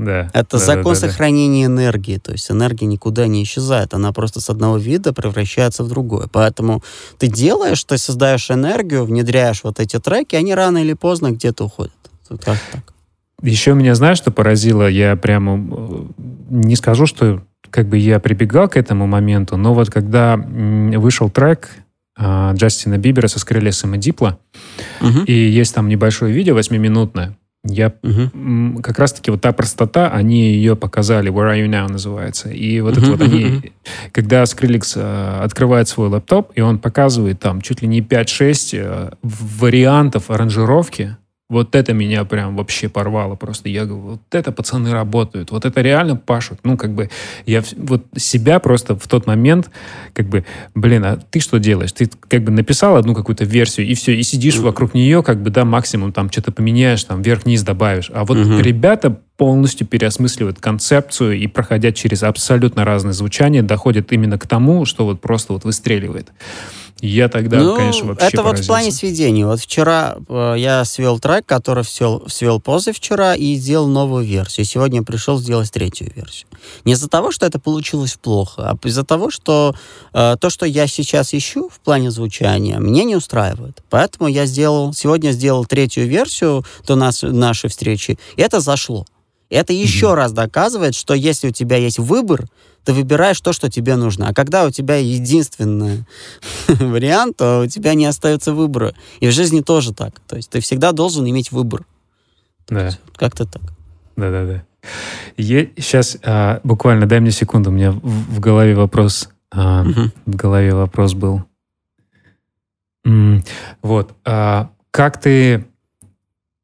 Да. 0.00 0.30
Это 0.32 0.58
да, 0.58 0.64
закон 0.64 0.94
да, 0.94 1.00
да, 1.00 1.08
сохранения 1.08 1.68
да. 1.68 1.74
энергии. 1.74 2.16
То 2.16 2.32
есть 2.32 2.50
энергия 2.50 2.86
никуда 2.86 3.26
не 3.26 3.42
исчезает. 3.42 3.92
Она 3.92 4.12
просто 4.12 4.40
с 4.40 4.48
одного 4.48 4.78
вида 4.78 5.12
превращается 5.12 5.84
в 5.84 5.88
другое. 5.88 6.26
Поэтому 6.32 6.82
ты 7.18 7.26
делаешь, 7.26 7.84
ты 7.84 7.98
создаешь 7.98 8.50
энергию, 8.50 9.04
внедряешь 9.04 9.62
вот 9.62 9.78
эти 9.78 9.98
треки, 9.98 10.36
они 10.36 10.54
рано 10.54 10.78
или 10.78 10.94
поздно 10.94 11.32
где-то 11.32 11.64
уходят. 11.64 11.92
Как 12.28 12.58
так? 12.72 12.94
Еще 13.42 13.74
меня, 13.74 13.94
знаешь, 13.94 14.18
что 14.18 14.30
поразило? 14.30 14.88
Я 14.88 15.16
прямо 15.16 15.58
э, 15.58 16.04
не 16.48 16.76
скажу, 16.76 17.06
что 17.06 17.42
как 17.70 17.88
бы 17.88 17.98
я 17.98 18.20
прибегал 18.20 18.68
к 18.68 18.76
этому 18.76 19.06
моменту, 19.06 19.56
но 19.56 19.74
вот 19.74 19.90
когда 19.90 20.36
вышел 20.36 21.28
трек 21.30 21.70
э, 22.18 22.52
Джастина 22.54 22.96
Бибера 22.96 23.28
со 23.28 23.38
Скрелесом 23.38 23.94
и 23.94 23.98
Дипло, 23.98 24.38
угу. 25.00 25.24
и 25.26 25.32
есть 25.32 25.74
там 25.74 25.88
небольшое 25.88 26.32
видео 26.32 26.54
восьмиминутное, 26.54 27.36
я 27.64 27.92
угу. 28.02 28.80
как 28.82 28.98
раз-таки 28.98 29.30
вот 29.30 29.42
та 29.42 29.52
простота, 29.52 30.08
они 30.08 30.52
ее 30.52 30.76
показали, 30.76 31.30
Where 31.30 31.54
Are 31.54 31.62
You 31.62 31.68
Now 31.68 31.90
называется. 31.90 32.48
И 32.48 32.80
вот 32.80 32.96
uh 32.96 33.02
это 33.02 33.10
вот 33.10 33.20
они, 33.20 33.72
когда 34.12 34.44
Skrillex 34.44 34.92
э, 34.96 35.44
открывает 35.44 35.88
свой 35.88 36.08
лаптоп, 36.08 36.52
и 36.54 36.62
он 36.62 36.78
показывает 36.78 37.38
там 37.38 37.60
чуть 37.60 37.82
ли 37.82 37.88
не 37.88 38.00
5-6 38.00 38.70
э, 38.72 39.10
вариантов 39.22 40.30
аранжировки, 40.30 41.16
вот 41.50 41.74
это 41.74 41.92
меня 41.92 42.24
прям 42.24 42.56
вообще 42.56 42.88
порвало 42.88 43.34
просто. 43.34 43.68
Я 43.68 43.84
говорю, 43.84 44.12
вот 44.12 44.20
это 44.30 44.52
пацаны 44.52 44.92
работают, 44.92 45.50
вот 45.50 45.64
это 45.64 45.80
реально 45.82 46.14
пашут. 46.16 46.60
Ну, 46.62 46.76
как 46.76 46.94
бы, 46.94 47.10
я 47.44 47.62
вот 47.76 48.06
себя 48.16 48.60
просто 48.60 48.96
в 48.96 49.06
тот 49.08 49.26
момент, 49.26 49.68
как 50.14 50.28
бы, 50.28 50.46
блин, 50.76 51.04
а 51.04 51.16
ты 51.16 51.40
что 51.40 51.58
делаешь? 51.58 51.92
Ты 51.92 52.08
как 52.28 52.44
бы 52.44 52.52
написал 52.52 52.96
одну 52.96 53.14
какую-то 53.14 53.44
версию, 53.44 53.88
и 53.88 53.94
все, 53.94 54.14
и 54.14 54.22
сидишь 54.22 54.58
вокруг 54.58 54.94
нее, 54.94 55.24
как 55.24 55.42
бы, 55.42 55.50
да, 55.50 55.64
максимум 55.64 56.12
там 56.12 56.30
что-то 56.30 56.52
поменяешь, 56.52 57.02
там, 57.02 57.20
вверх-вниз 57.20 57.64
добавишь. 57.64 58.12
А 58.14 58.24
вот 58.24 58.38
угу. 58.38 58.60
ребята 58.60 59.18
полностью 59.36 59.86
переосмысливают 59.88 60.60
концепцию 60.60 61.36
и, 61.36 61.48
проходя 61.48 61.90
через 61.90 62.22
абсолютно 62.22 62.84
разные 62.84 63.14
звучания, 63.14 63.62
доходят 63.62 64.12
именно 64.12 64.38
к 64.38 64.46
тому, 64.46 64.84
что 64.84 65.04
вот 65.04 65.20
просто 65.20 65.54
вот 65.54 65.64
выстреливает. 65.64 66.28
Я 67.00 67.28
тогда, 67.28 67.58
ну, 67.58 67.76
конечно, 67.76 68.08
вообще 68.08 68.26
Это 68.26 68.36
поразился. 68.38 68.56
вот 68.56 68.64
в 68.64 68.66
плане 68.66 68.92
сведения. 68.92 69.46
Вот 69.46 69.60
вчера 69.60 70.16
э, 70.28 70.54
я 70.58 70.84
свел 70.84 71.18
трек, 71.18 71.46
который 71.46 71.84
свел, 71.84 72.24
свел 72.28 72.60
позавчера 72.60 73.34
и 73.34 73.54
сделал 73.54 73.86
новую 73.86 74.24
версию. 74.24 74.66
Сегодня 74.66 75.02
пришел 75.02 75.38
сделать 75.38 75.70
третью 75.70 76.12
версию. 76.14 76.48
Не 76.84 76.92
из-за 76.92 77.08
того, 77.08 77.32
что 77.32 77.46
это 77.46 77.58
получилось 77.58 78.18
плохо, 78.20 78.70
а 78.70 78.86
из-за 78.86 79.04
того, 79.04 79.30
что 79.30 79.74
э, 80.12 80.36
то, 80.38 80.50
что 80.50 80.66
я 80.66 80.86
сейчас 80.86 81.32
ищу 81.32 81.68
в 81.68 81.80
плане 81.80 82.10
звучания, 82.10 82.78
мне 82.78 83.04
не 83.04 83.16
устраивает. 83.16 83.82
Поэтому 83.88 84.28
я 84.28 84.46
сделал, 84.46 84.92
сегодня 84.92 85.30
сделал 85.30 85.64
третью 85.64 86.06
версию 86.06 86.64
до 86.86 86.96
нас, 86.96 87.22
нашей 87.22 87.70
встречи, 87.70 88.18
и 88.36 88.42
это 88.42 88.60
зашло. 88.60 89.06
Это 89.50 89.72
еще 89.72 90.06
mm-hmm. 90.06 90.14
раз 90.14 90.32
доказывает, 90.32 90.94
что 90.94 91.12
если 91.12 91.48
у 91.48 91.52
тебя 91.52 91.76
есть 91.76 91.98
выбор, 91.98 92.46
ты 92.84 92.92
выбираешь 92.92 93.40
то, 93.40 93.52
что 93.52 93.70
тебе 93.70 93.96
нужно. 93.96 94.28
А 94.28 94.34
когда 94.34 94.64
у 94.66 94.70
тебя 94.70 94.96
единственный 94.96 96.04
вариант, 96.68 97.36
то 97.36 97.60
у 97.60 97.66
тебя 97.66 97.94
не 97.94 98.06
остается 98.06 98.52
выбора. 98.52 98.94
И 99.20 99.28
в 99.28 99.32
жизни 99.32 99.60
тоже 99.60 99.92
так. 99.92 100.20
То 100.26 100.36
есть 100.36 100.50
ты 100.50 100.60
всегда 100.60 100.92
должен 100.92 101.28
иметь 101.28 101.52
выбор. 101.52 101.84
Да. 102.68 102.90
Как-то 103.16 103.46
так. 103.46 103.62
Да-да-да. 104.16 104.64
Сейчас 105.36 106.16
а, 106.24 106.60
буквально 106.64 107.06
дай 107.06 107.20
мне 107.20 107.30
секунду, 107.30 107.70
у 107.70 107.72
меня 107.72 107.92
в, 107.92 107.98
в 108.00 108.40
голове 108.40 108.74
вопрос, 108.74 109.28
а, 109.50 109.82
угу. 109.82 110.10
в 110.26 110.36
голове 110.36 110.74
вопрос 110.74 111.14
был. 111.14 111.44
М- 113.04 113.42
вот, 113.82 114.14
а, 114.24 114.70
как 114.90 115.20
ты 115.20 115.66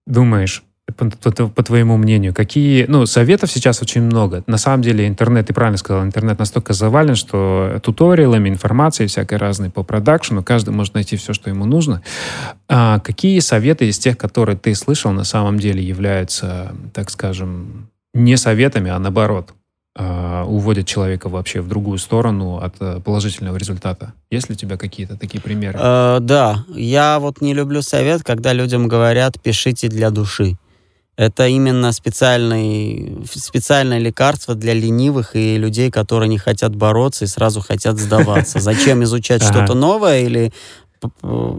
думаешь, 0.06 0.62
по, 0.94 1.62
твоему 1.62 1.96
мнению, 1.96 2.32
какие, 2.32 2.84
ну, 2.86 3.06
советов 3.06 3.50
сейчас 3.50 3.82
очень 3.82 4.02
много. 4.02 4.44
На 4.46 4.56
самом 4.56 4.82
деле 4.82 5.08
интернет, 5.08 5.46
ты 5.48 5.52
правильно 5.52 5.78
сказал, 5.78 6.04
интернет 6.04 6.38
настолько 6.38 6.74
завален, 6.74 7.16
что 7.16 7.80
туториалами, 7.82 8.48
информацией 8.48 9.08
всякой 9.08 9.38
разной 9.38 9.70
по 9.70 9.82
продакшену, 9.82 10.44
каждый 10.44 10.70
может 10.70 10.94
найти 10.94 11.16
все, 11.16 11.32
что 11.32 11.50
ему 11.50 11.64
нужно. 11.64 12.02
А 12.68 13.00
какие 13.00 13.40
советы 13.40 13.88
из 13.88 13.98
тех, 13.98 14.16
которые 14.16 14.56
ты 14.56 14.74
слышал, 14.76 15.10
на 15.10 15.24
самом 15.24 15.58
деле 15.58 15.82
являются, 15.82 16.72
так 16.94 17.10
скажем, 17.10 17.88
не 18.14 18.36
советами, 18.36 18.90
а 18.90 18.98
наоборот, 18.98 19.52
Uh, 19.98 20.44
уводят 20.44 20.86
человека 20.86 21.30
вообще 21.30 21.62
в 21.62 21.68
другую 21.68 21.96
сторону 21.96 22.58
от 22.58 22.76
uh, 22.80 23.00
положительного 23.00 23.56
результата. 23.56 24.12
Есть 24.30 24.50
ли 24.50 24.54
у 24.54 24.58
тебя 24.58 24.76
какие-то 24.76 25.16
такие 25.16 25.40
примеры? 25.40 25.78
Uh, 25.78 26.20
да, 26.20 26.66
я 26.74 27.18
вот 27.18 27.40
не 27.40 27.54
люблю 27.54 27.80
совет, 27.80 28.22
когда 28.22 28.52
людям 28.52 28.88
говорят 28.88 29.40
«пишите 29.40 29.88
для 29.88 30.10
души». 30.10 30.58
Это 31.16 31.46
именно 31.46 31.92
специальный, 31.92 33.24
специальное 33.30 33.98
лекарство 33.98 34.54
для 34.54 34.74
ленивых 34.74 35.34
и 35.34 35.56
людей, 35.56 35.90
которые 35.90 36.28
не 36.28 36.36
хотят 36.36 36.76
бороться 36.76 37.24
и 37.24 37.28
сразу 37.28 37.62
хотят 37.62 37.98
сдаваться. 37.98 38.60
Зачем 38.60 39.02
изучать 39.02 39.42
что-то 39.42 39.74
новое 39.74 40.20
или 40.22 40.52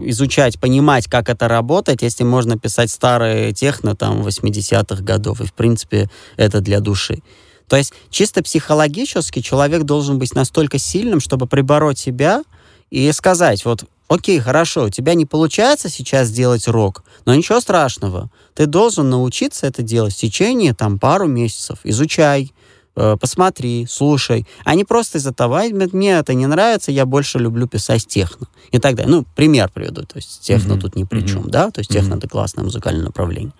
изучать, 0.04 0.60
понимать, 0.60 1.06
как 1.06 1.28
это 1.28 1.48
работает, 1.48 2.02
если 2.02 2.22
можно 2.22 2.58
писать 2.58 2.90
старые 2.90 3.52
техно 3.52 3.96
там 3.96 4.22
80-х 4.22 5.02
годов. 5.02 5.40
И, 5.40 5.46
в 5.46 5.52
принципе, 5.52 6.08
это 6.36 6.60
для 6.60 6.80
души. 6.80 7.22
То 7.68 7.76
есть 7.76 7.92
чисто 8.10 8.42
психологически 8.42 9.40
человек 9.40 9.82
должен 9.82 10.18
быть 10.18 10.34
настолько 10.34 10.78
сильным, 10.78 11.20
чтобы 11.20 11.46
прибороть 11.46 11.98
себя 11.98 12.42
и 12.90 13.10
сказать, 13.12 13.64
вот 13.64 13.84
окей, 14.08 14.40
хорошо, 14.40 14.84
у 14.84 14.90
тебя 14.90 15.14
не 15.14 15.26
получается 15.26 15.88
сейчас 15.88 16.28
сделать 16.28 16.66
рок, 16.66 17.04
но 17.24 17.34
ничего 17.34 17.60
страшного. 17.60 18.30
Ты 18.54 18.66
должен 18.66 19.08
научиться 19.08 19.66
это 19.66 19.82
делать 19.82 20.14
в 20.14 20.18
течение 20.18 20.74
там 20.74 20.98
пару 20.98 21.26
месяцев. 21.26 21.78
Изучай, 21.84 22.52
э, 22.96 23.16
посмотри, 23.20 23.86
слушай. 23.88 24.46
А 24.64 24.74
не 24.74 24.84
просто 24.84 25.18
из-за 25.18 25.32
того, 25.32 25.60
мне 25.92 26.12
это 26.12 26.34
не 26.34 26.46
нравится, 26.46 26.90
я 26.90 27.06
больше 27.06 27.38
люблю 27.38 27.68
писать 27.68 28.06
техно. 28.06 28.48
И 28.70 28.78
так 28.78 28.96
далее. 28.96 29.10
Ну, 29.10 29.24
пример 29.36 29.70
приведу. 29.72 30.02
То 30.02 30.16
есть 30.16 30.40
техно 30.40 30.72
mm-hmm. 30.74 30.80
тут 30.80 30.96
ни 30.96 31.04
при 31.04 31.20
чем, 31.20 31.44
mm-hmm. 31.44 31.50
да? 31.50 31.70
То 31.70 31.80
есть 31.80 31.90
техно 31.90 32.14
mm-hmm. 32.14 32.18
это 32.18 32.28
классное 32.28 32.64
музыкальное 32.64 33.04
направление. 33.04 33.52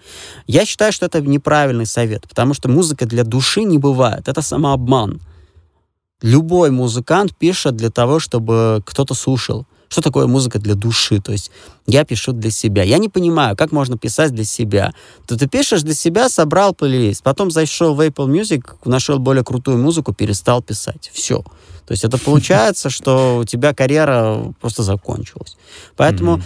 Я 0.46 0.64
считаю, 0.66 0.92
что 0.92 1.07
это 1.07 1.20
неправильный 1.20 1.86
совет, 1.86 2.28
потому 2.28 2.55
что 2.55 2.68
музыка 2.68 3.07
для 3.07 3.24
души 3.24 3.62
не 3.62 3.78
бывает. 3.78 4.28
Это 4.28 4.42
самообман. 4.42 5.20
Любой 6.20 6.70
музыкант 6.70 7.36
пишет 7.36 7.76
для 7.76 7.90
того, 7.90 8.18
чтобы 8.18 8.82
кто-то 8.84 9.14
слушал. 9.14 9.66
Что 9.89 10.03
такое 10.03 10.26
музыка 10.26 10.59
для 10.59 10.74
души? 10.74 11.20
То 11.20 11.32
есть 11.32 11.51
я 11.86 12.05
пишу 12.05 12.32
для 12.32 12.51
себя. 12.51 12.82
Я 12.82 12.99
не 12.99 13.09
понимаю, 13.09 13.57
как 13.57 13.72
можно 13.72 13.97
писать 13.97 14.32
для 14.32 14.45
себя. 14.45 14.93
То 15.26 15.39
ты 15.39 15.49
пишешь 15.49 15.82
для 15.82 15.95
себя, 15.95 16.28
собрал 16.28 16.74
плейлист, 16.74 17.22
потом 17.22 17.51
зашел 17.51 17.95
в 17.95 18.01
Apple 18.01 18.28
Music, 18.28 18.62
нашел 18.84 19.18
более 19.18 19.45
крутую 19.45 19.78
музыку, 19.78 20.12
перестал 20.12 20.62
писать. 20.62 21.11
Все. 21.12 21.43
То 21.86 21.93
есть 21.93 22.05
это 22.05 22.18
получается, 22.24 22.91
что 22.91 23.39
у 23.39 23.45
тебя 23.45 23.74
карьера 23.74 24.55
просто 24.61 24.82
закончилась. 24.82 25.57
Поэтому 25.97 26.43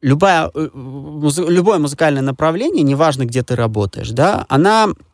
любая, 0.00 0.50
э, 0.54 0.68
любое 1.48 1.78
музыкальное 1.78 2.22
направление, 2.22 2.84
неважно, 2.84 3.24
где 3.26 3.42
ты 3.42 3.56
работаешь, 3.56 4.10
да, 4.10 4.46
она 4.48 4.88
Э, 4.88 5.07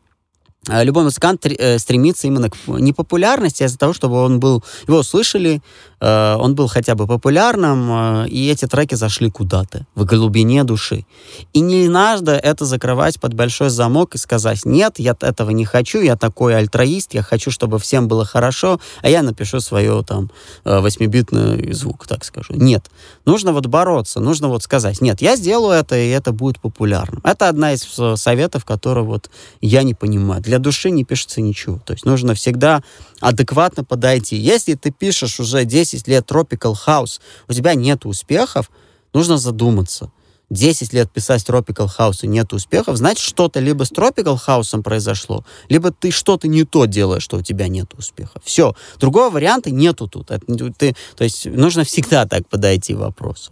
любой 0.67 1.03
музыкант 1.03 1.45
э, 1.45 1.77
стремится 1.79 2.27
именно 2.27 2.49
к 2.49 2.55
непопулярности 2.67 3.63
а 3.63 3.67
из-за 3.67 3.77
того, 3.77 3.93
чтобы 3.93 4.23
он 4.23 4.39
был, 4.39 4.63
его 4.87 4.99
услышали, 4.99 5.61
э, 5.99 6.35
он 6.39 6.55
был 6.55 6.67
хотя 6.67 6.95
бы 6.95 7.05
популярным, 7.05 8.25
и 8.25 8.49
эти 8.49 8.65
треки 8.65 8.95
зашли 8.95 9.29
куда-то, 9.29 9.85
в 9.95 10.05
глубине 10.05 10.63
души. 10.63 11.05
И 11.53 11.59
не 11.59 11.87
надо 11.87 12.33
это 12.33 12.65
закрывать 12.65 13.19
под 13.19 13.33
большой 13.33 13.69
замок 13.69 14.15
и 14.15 14.17
сказать, 14.17 14.65
нет, 14.65 14.95
я 14.97 15.15
этого 15.19 15.51
не 15.51 15.65
хочу, 15.65 16.01
я 16.01 16.15
такой 16.15 16.55
альтруист, 16.55 17.13
я 17.13 17.21
хочу, 17.21 17.51
чтобы 17.51 17.77
всем 17.77 18.07
было 18.07 18.25
хорошо, 18.25 18.79
а 19.01 19.09
я 19.09 19.21
напишу 19.21 19.59
свое 19.59 20.03
там 20.03 20.31
восьмибитный 20.63 21.73
звук, 21.73 22.07
так 22.07 22.25
скажу. 22.25 22.53
Нет. 22.53 22.89
Нужно 23.25 23.53
вот 23.53 23.67
бороться, 23.67 24.19
нужно 24.19 24.47
вот 24.47 24.63
сказать, 24.63 25.01
нет, 25.01 25.21
я 25.21 25.35
сделаю 25.35 25.73
это, 25.77 25.95
и 25.95 26.09
это 26.09 26.31
будет 26.31 26.59
популярным. 26.59 27.21
Это 27.23 27.49
одна 27.49 27.73
из 27.73 27.83
советов, 28.19 28.65
которые 28.65 29.03
вот 29.03 29.29
я 29.61 29.83
не 29.83 29.93
понимаю. 29.93 30.41
Для 30.41 30.54
для 30.55 30.59
души 30.59 30.89
не 30.89 31.03
пишется 31.03 31.41
ничего. 31.41 31.79
То 31.85 31.91
есть 31.91 32.05
нужно 32.05 32.33
всегда 32.33 32.81
адекватно 33.19 33.83
подойти. 33.83 34.37
Если 34.37 34.75
ты 34.75 34.89
пишешь 34.89 35.39
уже 35.41 35.65
10 35.65 36.07
лет 36.07 36.31
Tropical 36.31 36.75
House, 36.87 37.19
у 37.49 37.53
тебя 37.53 37.73
нет 37.73 38.05
успехов, 38.05 38.71
нужно 39.13 39.37
задуматься. 39.37 40.11
10 40.49 40.93
лет 40.93 41.11
писать 41.11 41.43
Tropical 41.45 41.89
House 41.97 42.19
и 42.21 42.27
нет 42.27 42.53
успехов, 42.53 42.95
значит, 42.95 43.19
что-то 43.19 43.59
либо 43.59 43.83
с 43.83 43.91
Tropical 43.91 44.39
House 44.47 44.81
произошло, 44.81 45.43
либо 45.67 45.91
ты 45.91 46.11
что-то 46.11 46.47
не 46.47 46.63
то 46.63 46.85
делаешь, 46.85 47.23
что 47.23 47.37
у 47.37 47.41
тебя 47.41 47.67
нет 47.67 47.93
успеха. 47.97 48.39
Все. 48.43 48.75
Другого 48.97 49.31
варианта 49.31 49.71
нету 49.71 50.07
тут. 50.07 50.31
Это, 50.31 50.45
ты, 50.77 50.95
то 51.17 51.23
есть 51.25 51.47
нужно 51.47 51.83
всегда 51.83 52.25
так 52.25 52.47
подойти 52.47 52.93
к 52.93 52.99
вопросу. 52.99 53.51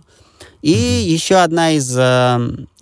И 0.63 0.71
еще 0.71 1.35
одна 1.35 1.71
из 1.71 1.93
э, 1.93 2.39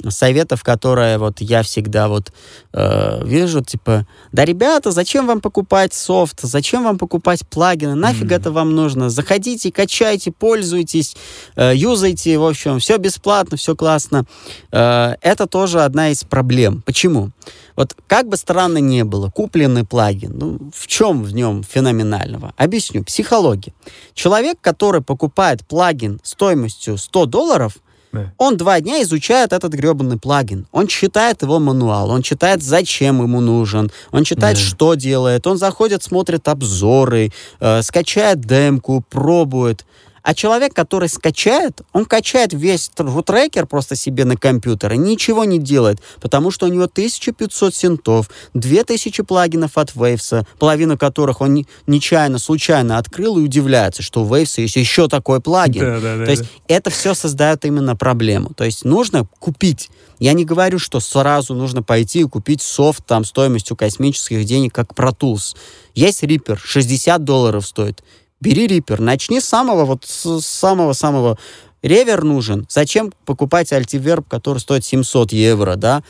советов, 0.08 0.64
которые 0.64 1.18
вот 1.18 1.42
я 1.42 1.64
всегда 1.64 2.10
вот 2.10 2.32
э, 2.74 3.26
вижу, 3.26 3.64
типа, 3.64 4.06
да, 4.32 4.46
ребята, 4.46 4.92
зачем 4.92 5.26
вам 5.26 5.42
покупать 5.42 5.92
софт, 5.92 6.42
зачем 6.44 6.84
вам 6.84 7.00
покупать 7.00 7.42
плагины, 7.48 7.96
нафиг 7.96 8.26
mm-hmm. 8.26 8.36
это 8.36 8.52
вам 8.52 8.76
нужно, 8.76 9.10
заходите, 9.10 9.72
качайте, 9.72 10.32
пользуйтесь, 10.32 11.16
э, 11.56 11.72
юзайте, 11.74 12.38
в 12.38 12.46
общем, 12.46 12.78
все 12.78 12.98
бесплатно, 12.98 13.58
все 13.58 13.76
классно. 13.76 14.26
Э, 14.72 15.16
это 15.22 15.48
тоже 15.48 15.82
одна 15.82 16.10
из 16.10 16.24
проблем. 16.24 16.84
Почему? 16.86 17.32
Вот 17.76 17.96
как 18.08 18.28
бы 18.28 18.38
странно 18.38 18.78
не 18.78 19.04
было, 19.04 19.30
купленный 19.30 19.86
плагин, 19.86 20.38
ну, 20.38 20.72
в 20.72 20.88
чем 20.88 21.24
в 21.24 21.34
нем 21.34 21.64
феноменального? 21.64 22.54
Объясню. 22.58 23.04
Психология. 23.04 23.74
Человек, 24.14 24.58
который 24.62 25.02
покупает 25.02 25.66
плагин 25.66 26.20
стоимостью 26.24 26.98
100 26.98 27.26
долларов, 27.26 27.71
да. 28.12 28.34
Он 28.38 28.58
два 28.58 28.80
дня 28.82 29.02
изучает 29.04 29.54
этот 29.54 29.74
гребаный 29.74 30.18
плагин. 30.18 30.68
Он 30.72 30.88
читает 30.88 31.42
его 31.42 31.60
мануал, 31.60 32.10
он 32.10 32.22
читает, 32.22 32.62
зачем 32.62 33.22
ему 33.22 33.40
нужен, 33.40 33.92
он 34.12 34.24
читает, 34.24 34.58
да. 34.58 34.64
что 34.64 34.96
делает, 34.96 35.48
он 35.48 35.58
заходит, 35.58 36.04
смотрит 36.04 36.48
обзоры, 36.48 37.32
э, 37.60 37.82
скачает 37.82 38.42
демку, 38.42 39.04
пробует. 39.10 39.86
А 40.24 40.34
человек, 40.34 40.74
который 40.74 41.10
скачает, 41.10 41.82
он 41.94 42.06
качает 42.06 42.54
весь 42.54 42.92
рутрекер 42.98 43.66
просто 43.66 43.96
себе 43.96 44.26
на 44.26 44.38
компьютер 44.38 44.94
и 44.94 44.98
ничего 44.98 45.46
не 45.46 45.58
делает, 45.58 46.00
потому 46.22 46.52
что 46.52 46.68
у 46.68 46.70
него 46.70 46.84
1500 46.84 47.74
синтов, 47.74 48.30
2000 48.54 49.24
плагинов 49.24 49.78
от 49.78 49.92
Waves, 49.96 50.46
половину 50.60 50.98
которых 50.98 51.42
он 51.42 51.66
нечаянно, 51.88 52.38
случайно 52.38 52.98
открыл 52.98 53.38
и 53.38 53.42
удивляется, 53.42 54.04
что 54.04 54.24
у 54.24 54.28
Waves 54.28 54.62
есть 54.62 54.76
еще 54.76 55.08
такой 55.08 55.42
плагин. 55.42 55.82
Да, 55.82 56.00
да, 56.00 56.18
да, 56.18 56.26
То 56.26 56.32
есть 56.32 56.44
да. 56.44 56.48
это 56.68 56.90
все 56.90 57.14
создает 57.14 57.66
именно 57.66 57.96
проблему. 57.96 58.52
То 58.56 58.64
есть 58.64 58.86
нужно 58.86 59.28
купить. 59.40 59.90
Я 60.20 60.34
не 60.34 60.46
говорю, 60.46 60.78
что 60.78 61.00
сразу 61.00 61.56
нужно 61.56 61.82
пойти 61.82 62.22
и 62.22 62.26
купить 62.26 62.62
софт 62.62 63.06
там 63.08 63.26
стоимостью 63.26 63.76
космических 63.76 64.46
денег, 64.46 64.74
как 64.74 64.94
Pro 64.94 65.18
Tools. 65.18 65.56
Есть 65.96 66.24
Reaper, 66.24 66.60
60 66.64 67.24
долларов 67.24 67.66
стоит 67.66 68.04
бери 68.42 68.68
Reaper, 68.68 69.02
начни 69.02 69.40
с 69.40 69.46
самого, 69.46 69.86
вот 69.86 70.06
самого-самого 70.06 71.38
реверб 71.82 72.24
нужен. 72.24 72.66
Зачем 72.70 73.14
покупать 73.26 73.72
Altiverb, 73.72 74.28
который 74.28 74.60
стоит 74.60 74.84
700 74.84 75.32
евро, 75.32 75.76
да? 75.76 76.04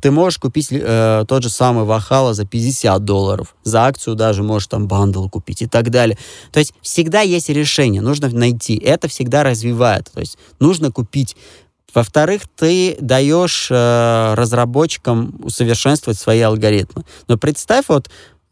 Ты 0.00 0.10
можешь 0.12 0.38
купить 0.38 0.68
э, 0.70 1.24
тот 1.26 1.42
же 1.42 1.48
самый 1.48 1.84
Вахала 1.84 2.32
за 2.32 2.44
50 2.44 3.04
долларов. 3.04 3.56
За 3.64 3.86
акцию 3.86 4.14
даже 4.14 4.42
можешь 4.42 4.68
там 4.68 4.86
bundle 4.86 5.28
купить 5.28 5.62
и 5.62 5.66
так 5.66 5.90
далее. 5.90 6.16
То 6.52 6.60
есть 6.60 6.72
всегда 6.82 7.20
есть 7.22 7.48
решение, 7.48 8.00
нужно 8.00 8.28
найти. 8.28 8.76
Это 8.76 9.08
всегда 9.08 9.42
развивает. 9.42 10.08
То 10.12 10.20
есть 10.20 10.38
нужно 10.60 10.92
купить. 10.92 11.36
Во-вторых, 11.92 12.42
ты 12.54 12.96
даешь 13.00 13.68
э, 13.70 14.34
разработчикам 14.34 15.34
усовершенствовать 15.42 16.18
свои 16.18 16.40
алгоритмы. 16.40 17.04
Но 17.26 17.36
представь, 17.36 17.86
вот 17.88 18.08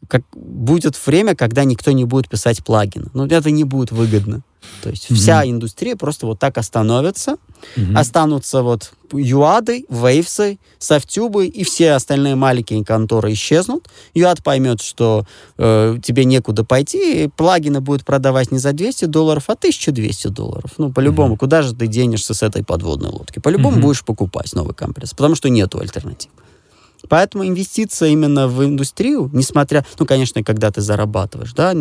как 0.07 0.23
будет 0.33 0.95
время, 1.05 1.35
когда 1.35 1.63
никто 1.63 1.91
не 1.91 2.05
будет 2.05 2.29
писать 2.29 2.63
плагины. 2.63 3.07
Но 3.13 3.25
это 3.25 3.51
не 3.51 3.63
будет 3.63 3.91
выгодно. 3.91 4.41
То 4.81 4.89
есть 4.89 5.09
mm-hmm. 5.09 5.15
вся 5.15 5.45
индустрия 5.45 5.95
просто 5.95 6.25
вот 6.25 6.39
так 6.39 6.57
остановится, 6.57 7.37
mm-hmm. 7.75 7.97
останутся 7.97 8.63
вот 8.63 8.91
юады, 9.13 9.85
вейвсы, 9.89 10.59
софтюбы 10.77 11.47
и 11.47 11.63
все 11.63 11.93
остальные 11.93 12.35
маленькие 12.35 12.83
конторы 12.83 13.33
исчезнут. 13.33 13.87
Юад 14.13 14.43
поймет, 14.43 14.81
что 14.81 15.25
э, 15.57 15.97
тебе 16.03 16.25
некуда 16.25 16.63
пойти, 16.65 17.23
и 17.23 17.27
плагины 17.27 17.79
будут 17.79 18.05
продавать 18.05 18.51
не 18.51 18.59
за 18.59 18.73
200 18.73 19.05
долларов, 19.05 19.45
а 19.47 19.53
1200 19.53 20.27
долларов. 20.27 20.71
Ну, 20.77 20.91
по-любому, 20.91 21.35
mm-hmm. 21.35 21.39
куда 21.39 21.61
же 21.61 21.73
ты 21.73 21.87
денешься 21.87 22.33
с 22.33 22.43
этой 22.43 22.63
подводной 22.63 23.09
лодки? 23.09 23.39
По-любому 23.39 23.77
mm-hmm. 23.77 23.81
будешь 23.81 24.03
покупать 24.03 24.53
новый 24.53 24.75
компресс, 24.75 25.11
потому 25.11 25.35
что 25.35 25.49
нету 25.49 25.79
альтернатив. 25.79 26.31
Поэтому 27.09 27.47
инвестиция 27.47 28.09
именно 28.09 28.47
в 28.47 28.63
индустрию, 28.63 29.29
несмотря, 29.33 29.85
ну, 29.99 30.05
конечно, 30.05 30.43
когда 30.43 30.71
ты 30.71 30.81
зарабатываешь, 30.81 31.53
да, 31.53 31.73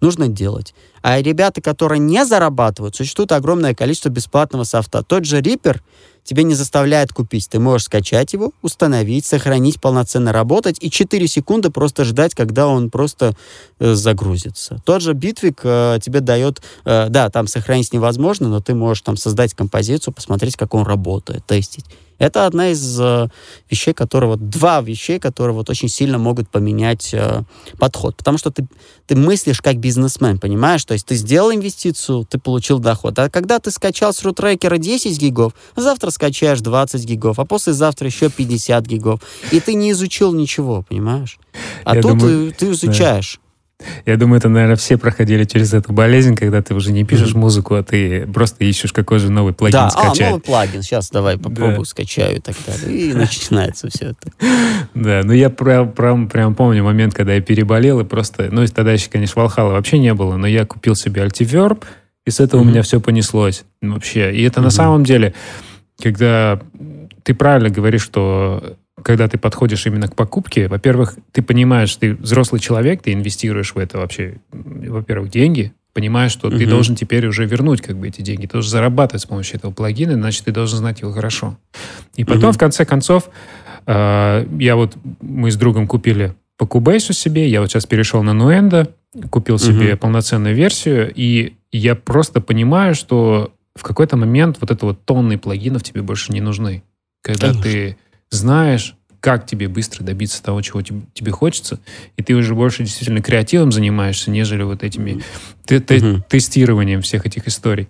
нужно 0.00 0.28
делать. 0.28 0.74
А 1.02 1.20
ребята, 1.20 1.60
которые 1.60 1.98
не 1.98 2.24
зарабатывают, 2.24 2.96
существует 2.96 3.32
огромное 3.32 3.74
количество 3.74 4.08
бесплатного 4.08 4.64
софта. 4.64 5.02
Тот 5.02 5.24
же 5.24 5.40
Reaper 5.40 5.80
тебе 6.28 6.42
не 6.42 6.54
заставляет 6.54 7.12
купить. 7.12 7.48
Ты 7.48 7.58
можешь 7.58 7.86
скачать 7.86 8.34
его, 8.34 8.52
установить, 8.60 9.24
сохранить, 9.24 9.80
полноценно 9.80 10.30
работать 10.32 10.76
и 10.80 10.90
4 10.90 11.26
секунды 11.26 11.70
просто 11.70 12.04
ждать, 12.04 12.34
когда 12.34 12.66
он 12.66 12.90
просто 12.90 13.34
э, 13.78 13.94
загрузится. 13.94 14.82
Тот 14.84 15.00
же 15.00 15.14
Bitwig 15.14 15.60
э, 15.62 15.98
тебе 16.02 16.20
дает, 16.20 16.60
э, 16.84 17.08
да, 17.08 17.30
там 17.30 17.46
сохранить 17.46 17.94
невозможно, 17.94 18.48
но 18.48 18.60
ты 18.60 18.74
можешь 18.74 19.02
там 19.02 19.16
создать 19.16 19.54
композицию, 19.54 20.12
посмотреть, 20.12 20.56
как 20.56 20.74
он 20.74 20.84
работает, 20.84 21.46
тестить. 21.46 21.86
Это 22.18 22.46
одна 22.46 22.70
из 22.70 23.00
э, 23.00 23.28
вещей, 23.70 23.94
которые 23.94 24.30
вот 24.30 24.48
два 24.48 24.80
вещей, 24.80 25.18
которые 25.18 25.54
вот 25.54 25.70
очень 25.70 25.88
сильно 25.88 26.18
могут 26.18 26.48
поменять 26.48 27.10
э, 27.12 27.42
подход, 27.78 28.16
потому 28.16 28.38
что 28.38 28.50
ты 28.50 28.66
ты 29.08 29.16
мыслишь 29.16 29.62
как 29.62 29.78
бизнесмен, 29.78 30.38
понимаешь? 30.38 30.84
То 30.84 30.92
есть 30.92 31.06
ты 31.06 31.14
сделал 31.14 31.50
инвестицию, 31.50 32.26
ты 32.26 32.38
получил 32.38 32.78
доход. 32.78 33.18
А 33.18 33.30
когда 33.30 33.58
ты 33.58 33.70
скачал 33.70 34.12
с 34.12 34.22
рутрекера 34.22 34.76
10 34.76 35.18
гигов, 35.18 35.54
завтра 35.76 36.10
скачаешь 36.10 36.60
20 36.60 37.04
гигов, 37.04 37.38
а 37.38 37.46
послезавтра 37.46 38.06
еще 38.06 38.28
50 38.28 38.84
гигов. 38.84 39.20
И 39.50 39.60
ты 39.60 39.72
не 39.72 39.92
изучил 39.92 40.34
ничего, 40.34 40.84
понимаешь? 40.86 41.38
А 41.84 41.96
Я 41.96 42.02
тут 42.02 42.18
думаю, 42.18 42.52
ты, 42.52 42.66
ты 42.66 42.72
изучаешь. 42.72 43.40
Да. 43.42 43.47
Я 44.06 44.16
думаю, 44.16 44.38
это, 44.38 44.48
наверное, 44.48 44.76
все 44.76 44.98
проходили 44.98 45.44
через 45.44 45.72
эту 45.72 45.92
болезнь, 45.92 46.34
когда 46.34 46.62
ты 46.62 46.74
уже 46.74 46.90
не 46.92 47.04
пишешь 47.04 47.32
mm-hmm. 47.32 47.38
музыку, 47.38 47.74
а 47.74 47.82
ты 47.82 48.26
просто 48.26 48.64
ищешь 48.64 48.92
какой 48.92 49.20
же 49.20 49.30
новый 49.30 49.52
плагин 49.52 49.78
да, 49.78 49.90
скачать. 49.90 50.20
а, 50.20 50.30
новый 50.30 50.40
плагин, 50.40 50.82
сейчас 50.82 51.10
давай 51.10 51.38
попробую, 51.38 51.78
да. 51.78 51.84
скачаю 51.84 52.38
и 52.38 52.40
так 52.40 52.56
далее. 52.66 52.98
И 52.98 53.14
начинается 53.14 53.88
все 53.88 54.06
это. 54.06 54.32
Да, 54.94 55.20
ну 55.22 55.32
я 55.32 55.48
прям, 55.48 55.92
прям, 55.92 56.28
прям 56.28 56.54
помню 56.54 56.82
момент, 56.82 57.14
когда 57.14 57.34
я 57.34 57.40
переболел, 57.40 58.00
и 58.00 58.04
просто, 58.04 58.48
ну, 58.50 58.66
тогда 58.66 58.92
еще, 58.92 59.08
конечно, 59.10 59.40
Валхала 59.40 59.72
вообще 59.72 59.98
не 59.98 60.12
было, 60.12 60.36
но 60.36 60.46
я 60.46 60.66
купил 60.66 60.96
себе 60.96 61.22
Altiverb, 61.22 61.84
и 62.26 62.30
с 62.30 62.40
этого 62.40 62.60
mm-hmm. 62.60 62.64
у 62.64 62.68
меня 62.68 62.82
все 62.82 63.00
понеслось 63.00 63.64
вообще. 63.80 64.34
И 64.34 64.42
это 64.42 64.58
mm-hmm. 64.58 64.64
на 64.64 64.70
самом 64.70 65.04
деле, 65.04 65.34
когда 66.02 66.60
ты 67.22 67.34
правильно 67.34 67.70
говоришь, 67.70 68.02
что 68.02 68.76
когда 69.02 69.28
ты 69.28 69.38
подходишь 69.38 69.86
именно 69.86 70.08
к 70.08 70.16
покупке, 70.16 70.68
во-первых, 70.68 71.16
ты 71.32 71.42
понимаешь, 71.42 71.94
ты 71.96 72.14
взрослый 72.14 72.60
человек, 72.60 73.02
ты 73.02 73.12
инвестируешь 73.12 73.74
в 73.74 73.78
это 73.78 73.98
вообще, 73.98 74.36
во-первых, 74.50 75.30
деньги, 75.30 75.72
понимаешь, 75.92 76.32
что 76.32 76.48
uh-huh. 76.48 76.58
ты 76.58 76.66
должен 76.66 76.94
теперь 76.94 77.26
уже 77.26 77.44
вернуть 77.46 77.80
как 77.80 77.96
бы 77.96 78.08
эти 78.08 78.22
деньги, 78.22 78.46
ты 78.46 78.52
должен 78.52 78.70
зарабатывать 78.70 79.22
с 79.22 79.26
помощью 79.26 79.56
этого 79.56 79.72
плагина, 79.72 80.14
значит, 80.14 80.44
ты 80.44 80.52
должен 80.52 80.78
знать 80.78 81.00
его 81.00 81.12
хорошо. 81.12 81.58
И 82.16 82.24
потом, 82.24 82.50
uh-huh. 82.50 82.54
в 82.54 82.58
конце 82.58 82.84
концов, 82.84 83.30
э, 83.86 84.46
я 84.58 84.76
вот, 84.76 84.96
мы 85.20 85.50
с 85.50 85.56
другом 85.56 85.86
купили 85.86 86.34
по 86.56 86.64
Cubase 86.64 87.12
себе, 87.12 87.48
я 87.48 87.60
вот 87.60 87.70
сейчас 87.70 87.86
перешел 87.86 88.22
на 88.22 88.30
Nuendo, 88.30 88.92
купил 89.30 89.58
себе 89.58 89.92
uh-huh. 89.92 89.96
полноценную 89.96 90.54
версию, 90.54 91.12
и 91.14 91.54
я 91.72 91.94
просто 91.94 92.40
понимаю, 92.40 92.94
что 92.94 93.52
в 93.74 93.82
какой-то 93.82 94.16
момент 94.16 94.58
вот 94.60 94.70
это 94.70 94.86
вот 94.86 95.04
тонны 95.04 95.38
плагинов 95.38 95.82
тебе 95.82 96.02
больше 96.02 96.32
не 96.32 96.40
нужны. 96.40 96.82
Когда 97.22 97.48
Конечно. 97.48 97.62
ты 97.62 97.96
знаешь, 98.30 98.97
как 99.20 99.46
тебе 99.46 99.68
быстро 99.68 100.04
добиться 100.04 100.42
того, 100.42 100.62
чего 100.62 100.82
тебе, 100.82 101.30
хочется, 101.32 101.80
и 102.16 102.22
ты 102.22 102.34
уже 102.34 102.54
больше 102.54 102.84
действительно 102.84 103.20
креативом 103.20 103.72
занимаешься, 103.72 104.30
нежели 104.30 104.62
вот 104.62 104.82
этими 104.82 105.22
те, 105.68 105.80
те, 105.80 105.96
угу. 105.96 106.24
тестированием 106.28 107.02
всех 107.02 107.26
этих 107.26 107.46
историй. 107.46 107.88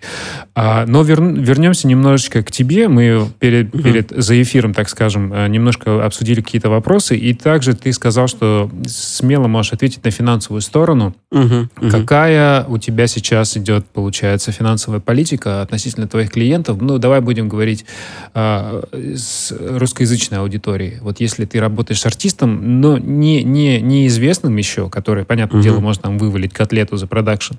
А, 0.55 0.85
но 0.87 1.03
вер, 1.03 1.23
вернемся 1.23 1.87
немножечко 1.87 2.43
к 2.43 2.51
тебе. 2.51 2.89
Мы 2.89 3.29
перед, 3.39 3.73
угу. 3.73 3.85
перед 3.85 4.11
за 4.11 4.43
эфиром, 4.43 4.75
так 4.75 4.89
скажем, 4.89 5.33
э, 5.33 5.47
немножко 5.49 6.05
обсудили 6.05 6.41
какие-то 6.41 6.71
вопросы, 6.71 7.17
и 7.17 7.35
также 7.35 7.75
ты 7.75 7.93
сказал, 7.93 8.27
что 8.27 8.69
смело 8.87 9.47
можешь 9.47 9.73
ответить 9.73 10.05
на 10.05 10.11
финансовую 10.11 10.61
сторону. 10.61 11.15
Угу. 11.31 11.91
Какая 11.91 12.65
у 12.65 12.79
тебя 12.79 13.07
сейчас 13.07 13.57
идет, 13.57 13.87
получается, 13.87 14.51
финансовая 14.51 14.99
политика 14.99 15.63
относительно 15.63 16.09
твоих 16.09 16.33
клиентов? 16.33 16.81
Ну, 16.81 16.99
давай 16.99 17.21
будем 17.21 17.49
говорить 17.49 17.85
а, 18.35 18.83
с 18.93 19.53
русскоязычной 19.53 20.39
аудиторией. 20.39 20.99
Вот 21.01 21.18
если 21.21 21.45
ты 21.45 21.61
работаешь 21.61 22.01
с 22.01 22.07
артистом, 22.07 22.81
но 22.81 22.99
не, 22.99 23.43
не, 23.43 23.81
неизвестным 23.81 24.57
еще, 24.57 24.89
который, 24.89 25.25
понятное 25.25 25.59
угу. 25.59 25.65
дело, 25.65 25.81
может 25.81 26.03
там 26.03 26.19
вывалить 26.19 26.53
котлету 26.53 26.97
за 26.97 27.07
продакшн, 27.07 27.55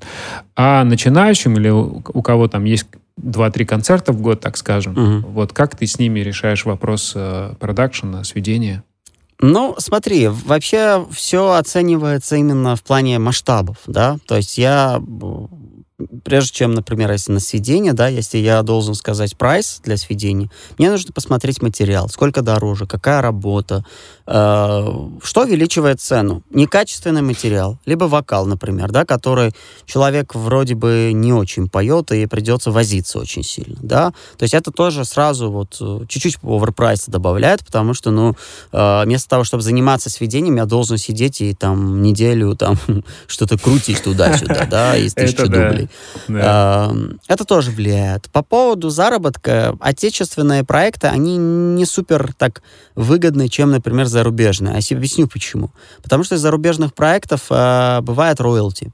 а 0.56 0.84
начинающим 0.84 1.58
или 1.58 1.70
у, 1.70 2.04
у 2.14 2.22
кого 2.22 2.48
там 2.48 2.66
есть 2.66 2.88
2-3 3.22 3.66
концерта 3.66 4.14
в 4.14 4.22
год, 4.22 4.40
так 4.40 4.58
скажем, 4.58 4.94
угу. 4.94 5.28
вот 5.30 5.54
как 5.54 5.76
ты 5.76 5.86
с 5.88 6.00
ними 6.00 6.20
решаешь 6.20 6.66
вопрос 6.66 7.14
э, 7.16 7.54
продакшена, 7.60 8.24
сведения? 8.24 8.84
Ну, 9.42 9.76
смотри, 9.78 10.28
вообще 10.28 11.06
все 11.12 11.54
оценивается 11.54 12.36
именно 12.36 12.76
в 12.76 12.84
плане 12.84 13.20
масштабов, 13.20 13.78
да, 13.88 14.18
то 14.28 14.36
есть 14.36 14.58
я 14.58 15.02
прежде 16.24 16.54
чем, 16.54 16.74
например, 16.74 17.12
если 17.12 17.32
на 17.32 17.40
сведение, 17.40 17.94
да, 17.94 18.08
если 18.08 18.38
я 18.38 18.62
должен 18.64 18.96
сказать 18.96 19.38
прайс 19.38 19.82
для 19.84 19.98
сведения, 19.98 20.50
мне 20.78 20.90
нужно 20.90 21.14
посмотреть 21.14 21.62
материал, 21.62 22.10
сколько 22.10 22.42
дороже, 22.42 22.86
какая 22.86 23.22
работа, 23.22 23.86
что 24.30 25.42
увеличивает 25.42 26.00
цену? 26.00 26.44
Некачественный 26.52 27.24
материал, 27.24 27.80
либо 27.88 28.04
вокал, 28.04 28.46
например, 28.46 28.92
да, 28.92 29.04
который 29.04 29.54
человек 29.88 30.36
вроде 30.36 30.76
бы 30.76 31.12
не 31.14 31.34
очень 31.34 31.68
поет, 31.68 32.12
и 32.12 32.28
придется 32.28 32.70
возиться 32.70 33.18
очень 33.18 33.44
сильно, 33.44 33.78
да. 33.82 34.12
То 34.38 34.44
есть 34.44 34.54
это 34.54 34.72
тоже 34.72 35.04
сразу 35.04 35.50
вот 35.50 35.78
э, 35.82 36.06
чуть-чуть 36.08 36.38
оверпрайса 36.44 37.10
добавляет, 37.10 37.66
потому 37.66 37.96
что, 37.96 38.12
ну, 38.12 38.36
э, 38.72 39.04
вместо 39.04 39.30
того, 39.30 39.44
чтобы 39.44 39.64
заниматься 39.64 40.12
сведением, 40.12 40.58
я 40.58 40.66
должен 40.66 40.98
сидеть 40.98 41.42
и 41.42 41.56
там 41.56 42.04
неделю 42.04 42.56
там 42.56 42.78
что-то 43.28 43.58
крутить 43.58 44.04
туда-сюда, 44.04 44.68
да, 44.70 44.96
из 44.96 45.16
тысячи 45.16 45.44
дублей. 45.44 45.90
Это 46.28 47.46
тоже 47.48 47.72
влияет. 47.72 48.30
По 48.30 48.44
поводу 48.44 48.90
заработка, 48.90 49.76
отечественные 49.80 50.64
проекты, 50.64 51.08
они 51.08 51.38
не 51.38 51.86
супер 51.86 52.34
так 52.38 52.62
выгодны, 52.96 53.48
чем, 53.50 53.72
например, 53.72 54.06
зарубежные. 54.20 54.76
А 54.76 54.80
я 54.82 54.98
объясню 54.98 55.28
почему. 55.28 55.72
Потому 56.04 56.24
что 56.24 56.36
из 56.36 56.42
зарубежных 56.42 56.94
проектов 56.94 57.46
э, 57.50 58.02
бывает 58.02 58.42
роялти. 58.42 58.92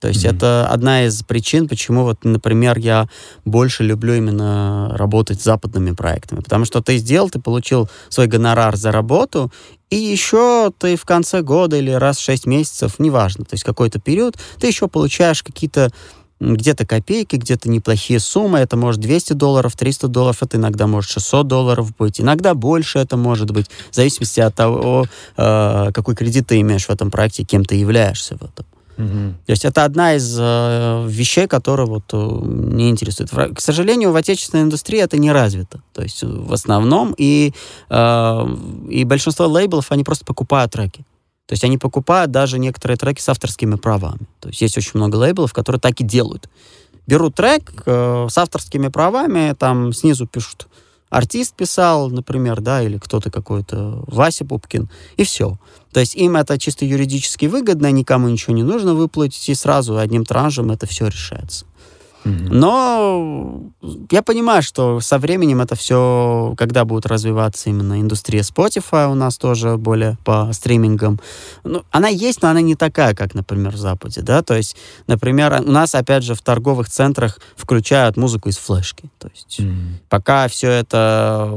То 0.00 0.08
есть 0.08 0.26
mm-hmm. 0.26 0.36
это 0.36 0.68
одна 0.68 1.06
из 1.06 1.22
причин, 1.22 1.68
почему 1.68 2.02
вот, 2.02 2.22
например, 2.24 2.76
я 2.78 3.08
больше 3.46 3.82
люблю 3.82 4.12
именно 4.14 4.90
работать 4.94 5.40
с 5.40 5.44
западными 5.44 5.92
проектами. 5.92 6.40
Потому 6.40 6.66
что 6.66 6.82
ты 6.82 6.98
сделал, 6.98 7.30
ты 7.30 7.40
получил 7.40 7.88
свой 8.10 8.26
гонорар 8.26 8.76
за 8.76 8.92
работу, 8.92 9.50
и 9.88 9.96
еще 9.96 10.70
ты 10.78 10.96
в 10.96 11.06
конце 11.06 11.40
года 11.40 11.76
или 11.76 11.90
раз 11.90 12.18
в 12.18 12.22
6 12.22 12.46
месяцев, 12.46 12.98
неважно, 12.98 13.44
то 13.44 13.54
есть 13.54 13.64
какой-то 13.64 13.98
период, 13.98 14.36
ты 14.60 14.66
еще 14.66 14.86
получаешь 14.86 15.42
какие-то 15.42 15.90
где-то 16.40 16.86
копейки, 16.86 17.36
где-то 17.36 17.68
неплохие 17.68 18.20
суммы. 18.20 18.58
Это 18.58 18.76
может 18.76 19.00
200 19.00 19.32
долларов, 19.32 19.74
300 19.74 20.08
долларов, 20.08 20.42
это 20.42 20.56
иногда 20.56 20.86
может 20.86 21.10
600 21.10 21.46
долларов 21.46 21.96
быть. 21.96 22.20
Иногда 22.20 22.54
больше 22.54 22.98
это 22.98 23.16
может 23.16 23.50
быть, 23.50 23.66
в 23.90 23.94
зависимости 23.94 24.40
от 24.40 24.54
того, 24.54 25.06
э, 25.36 25.92
какой 25.92 26.14
кредит 26.14 26.46
ты 26.46 26.60
имеешь 26.60 26.86
в 26.86 26.90
этом 26.90 27.10
проекте, 27.10 27.44
кем 27.44 27.64
ты 27.64 27.76
являешься 27.76 28.36
в 28.36 28.42
этом. 28.42 28.66
Угу. 28.98 29.34
То 29.46 29.50
есть 29.50 29.64
это 29.64 29.84
одна 29.84 30.14
из 30.14 30.36
э, 30.38 31.06
вещей, 31.08 31.46
которые 31.46 31.86
вот 31.86 32.04
э, 32.12 32.16
мне 32.16 32.88
интересует. 32.88 33.30
К 33.30 33.60
сожалению, 33.60 34.12
в 34.12 34.16
отечественной 34.16 34.64
индустрии 34.64 35.00
это 35.00 35.18
не 35.18 35.32
развито. 35.32 35.80
То 35.92 36.02
есть 36.02 36.22
в 36.22 36.52
основном 36.52 37.14
и, 37.18 37.52
э, 37.90 38.46
и 38.88 39.04
большинство 39.04 39.46
лейблов, 39.46 39.92
они 39.92 40.02
просто 40.02 40.24
покупают 40.24 40.72
треки. 40.72 41.04
То 41.46 41.52
есть 41.52 41.64
они 41.64 41.78
покупают 41.78 42.30
даже 42.30 42.58
некоторые 42.58 42.96
треки 42.96 43.20
с 43.20 43.28
авторскими 43.28 43.76
правами. 43.76 44.26
То 44.40 44.48
есть 44.48 44.60
есть 44.60 44.76
очень 44.76 44.92
много 44.94 45.16
лейблов, 45.16 45.52
которые 45.52 45.80
так 45.80 46.00
и 46.00 46.04
делают. 46.04 46.48
Берут 47.06 47.36
трек 47.36 47.72
э, 47.86 48.26
с 48.28 48.36
авторскими 48.36 48.88
правами, 48.88 49.54
там 49.56 49.92
снизу 49.92 50.26
пишут 50.26 50.66
артист 51.08 51.54
писал, 51.54 52.10
например, 52.10 52.60
да, 52.60 52.82
или 52.82 52.98
кто-то 52.98 53.30
какой-то, 53.30 54.02
Вася 54.06 54.44
Пупкин, 54.44 54.90
и 55.16 55.24
все. 55.24 55.58
То 55.92 56.00
есть 56.00 56.14
им 56.14 56.36
это 56.36 56.58
чисто 56.58 56.84
юридически 56.84 57.46
выгодно, 57.46 57.90
никому 57.90 58.28
ничего 58.28 58.54
не 58.54 58.62
нужно 58.62 58.94
выплатить, 58.94 59.48
и 59.48 59.54
сразу 59.54 59.96
одним 59.96 60.24
транжем 60.24 60.70
это 60.70 60.86
все 60.86 61.06
решается. 61.06 61.64
Но 62.26 63.70
я 64.10 64.22
понимаю, 64.22 64.62
что 64.62 65.00
со 65.00 65.18
временем 65.18 65.60
это 65.60 65.76
все, 65.76 66.54
когда 66.56 66.84
будет 66.84 67.06
развиваться 67.06 67.70
именно 67.70 68.00
индустрия 68.00 68.42
Spotify 68.42 69.10
у 69.10 69.14
нас 69.14 69.36
тоже 69.36 69.76
более 69.76 70.18
по 70.24 70.50
стримингам, 70.52 71.20
ну, 71.64 71.82
она 71.90 72.08
есть, 72.08 72.42
но 72.42 72.48
она 72.48 72.60
не 72.60 72.74
такая, 72.74 73.14
как, 73.14 73.34
например, 73.34 73.72
в 73.72 73.78
Западе, 73.78 74.22
да, 74.22 74.42
то 74.42 74.54
есть, 74.54 74.76
например, 75.06 75.62
у 75.64 75.70
нас, 75.70 75.94
опять 75.94 76.24
же, 76.24 76.34
в 76.34 76.42
торговых 76.42 76.88
центрах 76.88 77.38
включают 77.56 78.16
музыку 78.16 78.48
из 78.48 78.56
флешки, 78.56 79.04
то 79.18 79.28
есть, 79.32 79.60
mm-hmm. 79.60 80.02
пока 80.08 80.48
все 80.48 80.70
это 80.70 81.48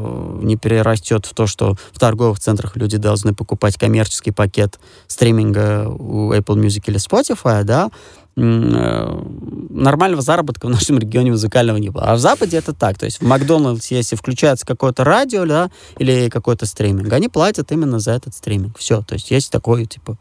не 0.41 0.55
перерастет 0.55 1.25
в 1.25 1.33
то, 1.33 1.47
что 1.47 1.75
в 1.91 1.99
торговых 1.99 2.39
центрах 2.39 2.75
люди 2.75 2.97
должны 2.97 3.33
покупать 3.33 3.77
коммерческий 3.77 4.31
пакет 4.31 4.79
стриминга 5.07 5.87
у 5.87 6.31
Apple 6.33 6.55
Music 6.55 6.83
или 6.87 6.97
Spotify, 6.97 7.63
да, 7.63 7.89
Э, 8.28 8.28
нормального 8.39 10.21
заработка 10.21 10.67
в 10.67 10.69
нашем 10.69 10.99
регионе 10.99 11.31
музыкального 11.31 11.77
не 11.77 11.89
было. 11.89 12.03
А 12.03 12.15
в 12.15 12.19
Западе 12.19 12.57
это 12.57 12.73
так. 12.73 12.97
То 12.97 13.05
есть 13.05 13.21
в 13.21 13.25
Макдональдсе, 13.25 13.95
если 13.95 14.15
включается 14.15 14.65
какое-то 14.65 15.03
радио, 15.03 15.45
да, 15.45 15.69
или 15.97 16.29
какой-то 16.29 16.65
стриминг, 16.65 17.11
они 17.13 17.29
платят 17.29 17.71
именно 17.71 17.99
за 17.99 18.11
этот 18.11 18.33
стриминг. 18.35 18.77
Все. 18.77 19.01
То 19.01 19.13
есть 19.13 19.31
есть 19.31 19.51
такой, 19.51 19.85
типа, 19.85 20.17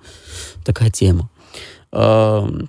такая 0.64 0.90
тема. 0.90 1.30
Эм, 1.92 2.68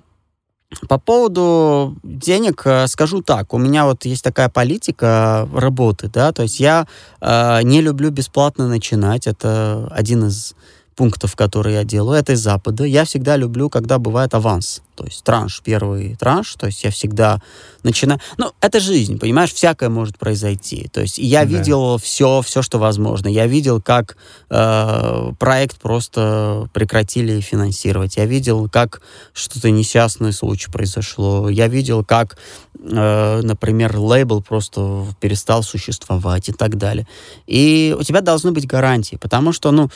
по 0.88 0.98
поводу 0.98 1.96
денег 2.04 2.62
э, 2.64 2.86
скажу 2.86 3.22
так. 3.22 3.52
У 3.52 3.58
меня 3.58 3.86
вот 3.86 4.04
есть 4.04 4.22
такая 4.22 4.48
политика 4.48 5.48
работы, 5.52 6.08
да, 6.08 6.32
то 6.32 6.42
есть 6.42 6.60
я 6.60 6.86
э, 7.20 7.62
не 7.62 7.80
люблю 7.80 8.10
бесплатно 8.10 8.68
начинать. 8.68 9.26
Это 9.26 9.88
один 9.90 10.26
из 10.26 10.54
пунктов, 11.00 11.34
которые 11.34 11.76
я 11.76 11.84
делаю, 11.84 12.18
это 12.18 12.32
из 12.34 12.40
Запада. 12.40 12.84
Я 12.84 13.06
всегда 13.06 13.38
люблю, 13.38 13.70
когда 13.70 13.98
бывает 13.98 14.34
аванс, 14.34 14.82
то 14.96 15.04
есть 15.04 15.24
транш, 15.24 15.62
первый 15.64 16.14
транш, 16.16 16.56
то 16.56 16.66
есть 16.66 16.84
я 16.84 16.90
всегда 16.90 17.40
начинаю... 17.82 18.20
Ну, 18.36 18.52
это 18.60 18.80
жизнь, 18.80 19.18
понимаешь, 19.18 19.54
всякое 19.54 19.88
может 19.88 20.18
произойти. 20.18 20.90
То 20.92 21.00
есть 21.00 21.16
я 21.16 21.46
да. 21.46 21.56
видел 21.56 21.96
все, 21.96 22.42
все, 22.42 22.60
что 22.60 22.78
возможно. 22.78 23.28
Я 23.28 23.46
видел, 23.46 23.80
как 23.80 24.18
э, 24.50 25.32
проект 25.38 25.78
просто 25.78 26.68
прекратили 26.74 27.40
финансировать. 27.40 28.18
Я 28.18 28.26
видел, 28.26 28.68
как 28.68 29.00
что-то 29.32 29.70
несчастный 29.70 30.34
случай 30.34 30.70
произошло. 30.70 31.48
Я 31.48 31.68
видел, 31.68 32.04
как, 32.04 32.36
э, 32.78 33.40
например, 33.42 33.96
лейбл 33.96 34.42
просто 34.42 35.06
перестал 35.18 35.62
существовать 35.62 36.50
и 36.50 36.52
так 36.52 36.76
далее. 36.76 37.06
И 37.46 37.96
у 37.98 38.02
тебя 38.02 38.20
должны 38.20 38.52
быть 38.52 38.66
гарантии, 38.66 39.16
потому 39.16 39.54
что, 39.54 39.70
ну, 39.70 39.88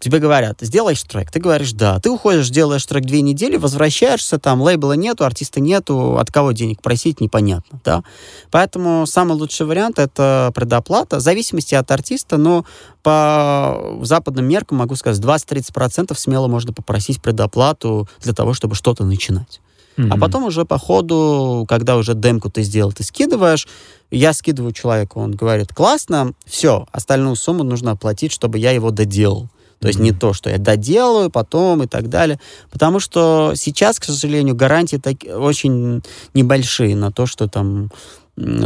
тебе 0.00 0.18
говорят, 0.18 0.58
сделаешь 0.60 1.02
трек, 1.02 1.30
ты 1.30 1.40
говоришь 1.40 1.72
да, 1.72 2.00
ты 2.00 2.10
уходишь, 2.10 2.48
делаешь 2.48 2.84
трек 2.86 3.04
две 3.04 3.20
недели, 3.20 3.56
возвращаешься, 3.56 4.38
там 4.38 4.62
лейбла 4.62 4.94
нету, 4.94 5.24
артиста 5.24 5.60
нету, 5.60 6.16
от 6.18 6.30
кого 6.30 6.52
денег 6.52 6.80
просить, 6.80 7.20
непонятно, 7.20 7.80
да. 7.84 8.02
Поэтому 8.50 9.06
самый 9.06 9.36
лучший 9.36 9.66
вариант 9.66 9.98
это 9.98 10.52
предоплата, 10.54 11.18
в 11.18 11.20
зависимости 11.20 11.74
от 11.74 11.90
артиста, 11.90 12.36
но 12.36 12.64
по 13.02 13.98
западным 14.02 14.46
меркам 14.46 14.78
могу 14.78 14.96
сказать, 14.96 15.22
20-30% 15.22 16.14
смело 16.16 16.48
можно 16.48 16.72
попросить 16.72 17.20
предоплату 17.20 18.08
для 18.22 18.32
того, 18.32 18.54
чтобы 18.54 18.74
что-то 18.74 19.04
начинать. 19.04 19.60
Mm-hmm. 19.96 20.08
А 20.10 20.16
потом 20.16 20.44
уже 20.44 20.64
по 20.64 20.78
ходу, 20.78 21.66
когда 21.68 21.96
уже 21.96 22.14
демку 22.14 22.50
ты 22.50 22.62
сделал, 22.62 22.92
ты 22.92 23.04
скидываешь, 23.04 23.68
я 24.10 24.32
скидываю 24.32 24.72
человеку, 24.72 25.20
он 25.20 25.32
говорит, 25.32 25.72
классно, 25.72 26.32
все, 26.46 26.86
остальную 26.90 27.36
сумму 27.36 27.62
нужно 27.62 27.92
оплатить, 27.92 28.32
чтобы 28.32 28.58
я 28.58 28.72
его 28.72 28.90
доделал. 28.90 29.48
То 29.84 29.88
есть 29.88 30.00
mm-hmm. 30.00 30.02
не 30.02 30.12
то, 30.12 30.32
что 30.32 30.48
я 30.48 30.56
доделаю 30.56 31.28
потом 31.28 31.82
и 31.82 31.86
так 31.86 32.08
далее. 32.08 32.40
Потому 32.72 33.00
что 33.00 33.52
сейчас, 33.54 34.00
к 34.00 34.04
сожалению, 34.04 34.54
гарантии 34.54 34.96
так, 34.96 35.16
очень 35.28 36.02
небольшие 36.32 36.96
на 36.96 37.12
то, 37.12 37.26
что 37.26 37.48
там 37.48 37.90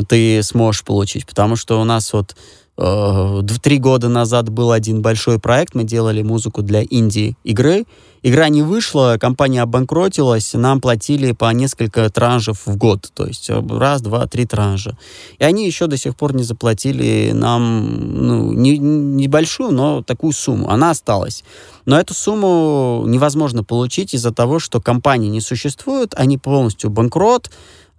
ты 0.08 0.44
сможешь 0.44 0.84
получить. 0.84 1.26
Потому 1.26 1.56
что 1.56 1.80
у 1.80 1.84
нас 1.84 2.12
вот 2.12 2.36
э, 2.76 3.40
три 3.60 3.78
года 3.78 4.08
назад 4.08 4.48
был 4.48 4.70
один 4.70 5.02
большой 5.02 5.40
проект, 5.40 5.74
мы 5.74 5.82
делали 5.82 6.22
музыку 6.22 6.62
для 6.62 6.84
инди-игры, 6.84 7.84
игра 8.22 8.48
не 8.48 8.62
вышла, 8.62 9.16
компания 9.20 9.62
обанкротилась, 9.62 10.54
нам 10.54 10.80
платили 10.80 11.32
по 11.32 11.50
несколько 11.52 12.08
транжев 12.10 12.66
в 12.66 12.76
год, 12.76 13.10
то 13.14 13.26
есть 13.26 13.50
э, 13.50 13.62
раз, 13.70 14.02
два, 14.02 14.26
три 14.26 14.46
транжа. 14.46 14.96
И 15.38 15.44
они 15.44 15.66
еще 15.66 15.86
до 15.86 15.96
сих 15.96 16.16
пор 16.16 16.34
не 16.34 16.42
заплатили 16.42 17.32
нам 17.34 18.26
ну, 18.26 18.52
не, 18.52 18.78
небольшую, 18.78 19.72
но 19.72 20.02
такую 20.02 20.32
сумму. 20.32 20.70
Она 20.70 20.90
осталась. 20.90 21.44
Но 21.88 21.98
эту 21.98 22.12
сумму 22.12 23.04
невозможно 23.06 23.64
получить 23.64 24.12
из-за 24.12 24.30
того, 24.30 24.58
что 24.58 24.78
компании 24.78 25.30
не 25.30 25.40
существует, 25.40 26.12
они 26.18 26.36
полностью 26.36 26.90
банкрот, 26.90 27.50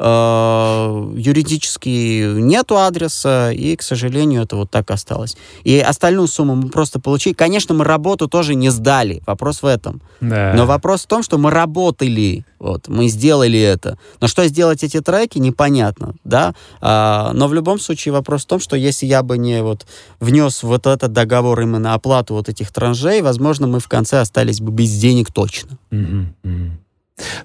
Э, 0.01 1.11
юридически 1.13 2.39
нету 2.39 2.77
адреса, 2.77 3.51
и, 3.51 3.75
к 3.75 3.81
сожалению, 3.81 4.43
это 4.43 4.55
вот 4.55 4.71
так 4.71 4.91
осталось. 4.91 5.35
И 5.65 5.77
остальную 5.77 6.29
сумму 6.29 6.55
мы 6.55 6.69
просто 6.69 7.01
получили. 7.01 7.33
Конечно, 7.33 7.75
мы 7.75 7.83
работу 7.83 8.29
тоже 8.29 8.55
не 8.55 8.69
сдали, 8.69 9.21
вопрос 9.27 9.61
в 9.61 9.65
этом. 9.65 10.01
Да. 10.21 10.53
Но 10.55 10.65
вопрос 10.65 11.03
в 11.03 11.07
том, 11.07 11.21
что 11.21 11.37
мы 11.37 11.51
работали, 11.51 12.45
вот, 12.59 12.87
мы 12.87 13.09
сделали 13.09 13.59
это. 13.59 13.97
Но 14.21 14.27
что 14.27 14.47
сделать 14.47 14.83
эти 14.83 15.01
треки, 15.01 15.37
непонятно, 15.37 16.13
да. 16.23 16.55
А, 16.79 17.31
но 17.33 17.49
в 17.49 17.53
любом 17.53 17.77
случае 17.77 18.13
вопрос 18.13 18.43
в 18.43 18.47
том, 18.47 18.61
что 18.61 18.77
если 18.77 19.05
я 19.05 19.21
бы 19.21 19.37
не 19.37 19.61
вот 19.61 19.85
внес 20.21 20.63
вот 20.63 20.87
этот 20.87 21.11
договор 21.11 21.59
именно 21.59 21.93
оплату 21.93 22.35
вот 22.35 22.47
этих 22.47 22.71
транжей, 22.71 23.21
возможно, 23.21 23.67
мы 23.67 23.78
в 23.79 23.87
конце 23.87 24.19
остались 24.19 24.61
бы 24.61 24.71
без 24.71 24.97
денег 24.97 25.31
точно. 25.31 25.77
Mm-hmm. 25.91 26.25
Mm-hmm. 26.43 26.69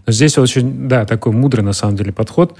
Но 0.06 0.12
здесь 0.12 0.38
очень, 0.38 0.88
да, 0.88 1.04
такой 1.04 1.32
мудрый 1.32 1.64
на 1.64 1.72
самом 1.72 1.96
деле 1.96 2.12
подход. 2.12 2.56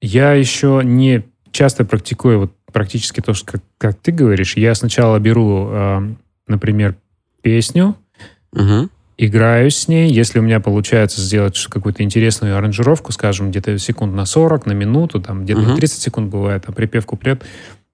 Я 0.00 0.32
еще 0.32 0.80
не 0.82 1.24
часто 1.52 1.84
практикую 1.84 2.40
вот 2.40 2.52
практически 2.72 3.20
то, 3.20 3.34
что 3.34 3.52
как, 3.52 3.62
как 3.78 3.96
ты 3.96 4.12
говоришь. 4.12 4.56
Я 4.56 4.74
сначала 4.74 5.18
беру, 5.18 5.68
э, 5.70 6.14
например, 6.46 6.96
песню, 7.42 7.96
угу. 8.52 8.88
играю 9.18 9.70
с 9.70 9.88
ней. 9.88 10.10
Если 10.10 10.38
у 10.38 10.42
меня 10.42 10.60
получается 10.60 11.20
сделать 11.20 11.58
какую-то 11.68 12.02
интересную 12.02 12.56
аранжировку, 12.56 13.12
скажем, 13.12 13.50
где-то 13.50 13.76
секунд 13.78 14.14
на 14.14 14.24
40, 14.24 14.66
на 14.66 14.72
минуту, 14.72 15.20
там 15.20 15.44
где-то 15.44 15.60
угу. 15.60 15.76
30 15.76 16.00
секунд 16.00 16.30
бывает, 16.30 16.64
а 16.66 16.72
припев, 16.72 17.06
куплет, 17.06 17.44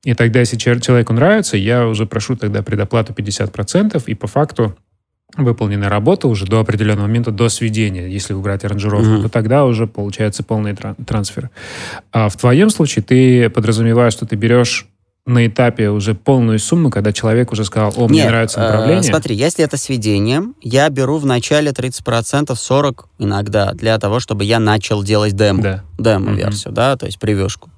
И 0.05 0.15
тогда, 0.15 0.41
если 0.41 0.57
человеку 0.57 1.13
нравится, 1.13 1.57
я 1.57 1.87
уже 1.87 2.07
прошу 2.07 2.37
тогда 2.37 2.63
предоплату 2.63 3.13
50%, 3.13 4.03
и 4.07 4.15
по 4.15 4.27
факту 4.27 4.77
выполненная 5.37 5.89
работа 5.89 6.29
уже 6.29 6.47
до 6.47 6.61
определенного 6.61 7.07
момента, 7.07 7.31
до 7.31 7.49
сведения, 7.49 8.09
если 8.09 8.33
убрать 8.33 8.65
аранжировку, 8.65 9.15
mm-hmm. 9.15 9.23
то 9.23 9.29
тогда 9.29 9.65
уже 9.65 9.87
получается 9.87 10.43
полный 10.43 10.75
трансфер. 10.75 11.51
А 12.13 12.29
в 12.29 12.37
твоем 12.37 12.71
случае 12.71 13.03
ты 13.03 13.51
подразумеваешь, 13.51 14.13
что 14.13 14.27
ты 14.27 14.37
берешь 14.37 14.87
на 15.27 15.45
этапе 15.47 15.91
уже 15.91 16.15
полную 16.15 16.61
сумму, 16.61 16.89
когда 16.89 17.13
человек 17.13 17.51
уже 17.51 17.65
сказал, 17.65 17.93
о, 17.97 18.07
мне 18.07 18.21
Нет, 18.21 18.29
нравится 18.29 18.61
направление? 18.61 19.01
Э, 19.01 19.03
смотри, 19.03 19.35
если 19.35 19.65
это 19.65 19.77
с 19.77 19.89
ведением, 19.89 20.55
я 20.63 20.89
беру 20.89 21.19
в 21.19 21.27
начале 21.27 21.73
30%, 21.73 22.47
40% 22.47 23.05
иногда, 23.19 23.73
для 23.73 23.99
того, 23.99 24.21
чтобы 24.21 24.45
я 24.45 24.61
начал 24.61 25.03
делать 25.03 25.35
демо, 25.35 25.63
да. 25.63 25.85
демо-версию, 25.99 26.73
mm-hmm. 26.73 26.77
да, 26.77 26.97
то 26.97 27.07
есть 27.07 27.19
превьюшку. 27.19 27.71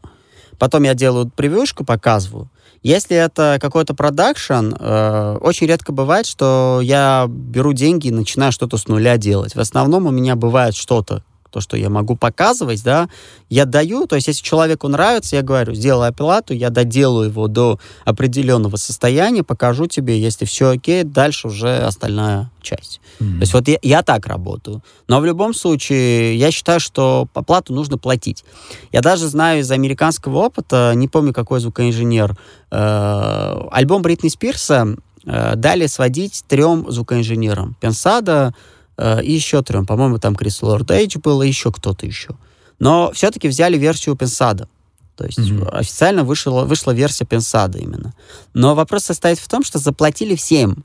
Потом 0.58 0.82
я 0.82 0.94
делаю 0.94 1.30
превьюшку, 1.34 1.84
показываю. 1.84 2.50
Если 2.82 3.16
это 3.16 3.58
какой-то 3.60 3.94
продакшн, 3.94 4.74
э, 4.78 5.38
очень 5.40 5.66
редко 5.66 5.92
бывает, 5.92 6.26
что 6.26 6.80
я 6.82 7.26
беру 7.28 7.72
деньги 7.72 8.08
и 8.08 8.12
начинаю 8.12 8.52
что-то 8.52 8.76
с 8.76 8.86
нуля 8.86 9.16
делать. 9.16 9.54
В 9.54 9.60
основном 9.60 10.06
у 10.06 10.10
меня 10.10 10.36
бывает 10.36 10.74
что-то, 10.74 11.24
то, 11.50 11.60
что 11.60 11.76
я 11.76 11.90
могу 11.90 12.16
показывать, 12.16 12.82
да, 12.82 13.08
я 13.48 13.64
даю, 13.64 14.06
то 14.06 14.16
есть 14.16 14.28
если 14.28 14.42
человеку 14.42 14.88
нравится, 14.88 15.36
я 15.36 15.42
говорю, 15.42 15.74
сделай 15.74 16.08
оплату, 16.08 16.54
я 16.54 16.70
доделаю 16.70 17.28
его 17.28 17.48
до 17.48 17.78
определенного 18.04 18.76
состояния, 18.76 19.42
покажу 19.42 19.86
тебе, 19.86 20.20
если 20.20 20.44
все 20.44 20.70
окей, 20.70 21.04
дальше 21.04 21.48
уже 21.48 21.78
остальная 21.78 22.50
часть. 22.62 23.00
Mm-hmm. 23.20 23.34
То 23.34 23.40
есть 23.40 23.54
вот 23.54 23.68
я, 23.68 23.78
я 23.82 24.02
так 24.02 24.26
работаю. 24.26 24.82
Но 25.08 25.20
в 25.20 25.24
любом 25.24 25.54
случае, 25.54 26.36
я 26.36 26.50
считаю, 26.50 26.80
что 26.80 27.28
оплату 27.34 27.72
нужно 27.72 27.98
платить. 27.98 28.44
Я 28.92 29.00
даже 29.00 29.26
знаю 29.28 29.60
из 29.60 29.70
американского 29.70 30.38
опыта, 30.38 30.92
не 30.94 31.08
помню, 31.08 31.32
какой 31.32 31.60
звукоинженер, 31.60 32.36
э, 32.70 33.68
альбом 33.70 34.02
Бритни 34.02 34.28
Спирса 34.28 34.96
э, 35.24 35.56
дали 35.56 35.86
сводить 35.86 36.44
трем 36.48 36.90
звукоинженерам. 36.90 37.76
Пенсада, 37.80 38.54
Э, 38.98 39.22
и 39.22 39.32
еще 39.32 39.62
трем. 39.62 39.86
По-моему, 39.86 40.18
там 40.18 40.34
Крис 40.34 40.60
Лорд 40.62 40.90
Эйдж 40.90 41.18
был, 41.18 41.40
и 41.42 41.48
еще 41.48 41.72
кто-то 41.72 42.04
еще. 42.04 42.30
Но 42.78 43.12
все-таки 43.14 43.48
взяли 43.48 43.78
версию 43.78 44.16
Пенсада. 44.16 44.68
То 45.16 45.24
есть 45.24 45.38
mm-hmm. 45.38 45.68
официально 45.70 46.24
вышла, 46.24 46.64
вышла 46.64 46.92
версия 46.92 47.24
Пенсада 47.24 47.78
именно. 47.78 48.12
Но 48.54 48.74
вопрос 48.74 49.04
состоит 49.04 49.38
в 49.38 49.48
том, 49.48 49.64
что 49.64 49.78
заплатили 49.78 50.34
всем. 50.34 50.84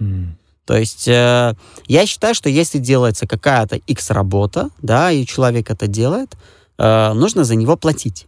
Mm-hmm. 0.00 0.26
То 0.66 0.76
есть 0.76 1.08
э, 1.08 1.54
я 1.86 2.06
считаю, 2.06 2.34
что 2.34 2.48
если 2.48 2.78
делается 2.78 3.26
какая-то 3.26 3.76
X-работа, 3.76 4.70
да, 4.80 5.10
и 5.10 5.26
человек 5.26 5.70
это 5.70 5.86
делает, 5.86 6.36
э, 6.78 7.12
нужно 7.12 7.44
за 7.44 7.54
него 7.56 7.76
платить. 7.76 8.26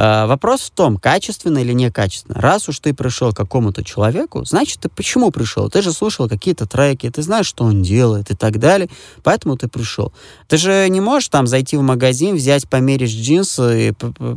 Э, 0.00 0.24
вопрос 0.24 0.62
в 0.62 0.70
том, 0.70 0.96
качественно 0.96 1.58
или 1.58 1.74
некачественно. 1.74 2.40
Раз 2.40 2.70
уж 2.70 2.78
ты 2.78 2.94
пришел 2.94 3.32
к 3.32 3.36
какому-то 3.36 3.84
человеку, 3.84 4.46
значит, 4.46 4.80
ты 4.80 4.88
почему 4.88 5.30
пришел? 5.30 5.68
Ты 5.68 5.82
же 5.82 5.92
слушал 5.92 6.26
какие-то 6.26 6.64
треки, 6.64 7.10
ты 7.10 7.20
знаешь, 7.20 7.44
что 7.44 7.64
он 7.64 7.82
делает 7.82 8.30
и 8.30 8.34
так 8.34 8.58
далее, 8.58 8.88
поэтому 9.22 9.58
ты 9.58 9.68
пришел. 9.68 10.14
Ты 10.48 10.56
же 10.56 10.88
не 10.88 11.02
можешь 11.02 11.28
там 11.28 11.46
зайти 11.46 11.76
в 11.76 11.82
магазин, 11.82 12.34
взять, 12.34 12.66
померить 12.66 13.10
джинсы 13.10 13.88
и 13.88 13.92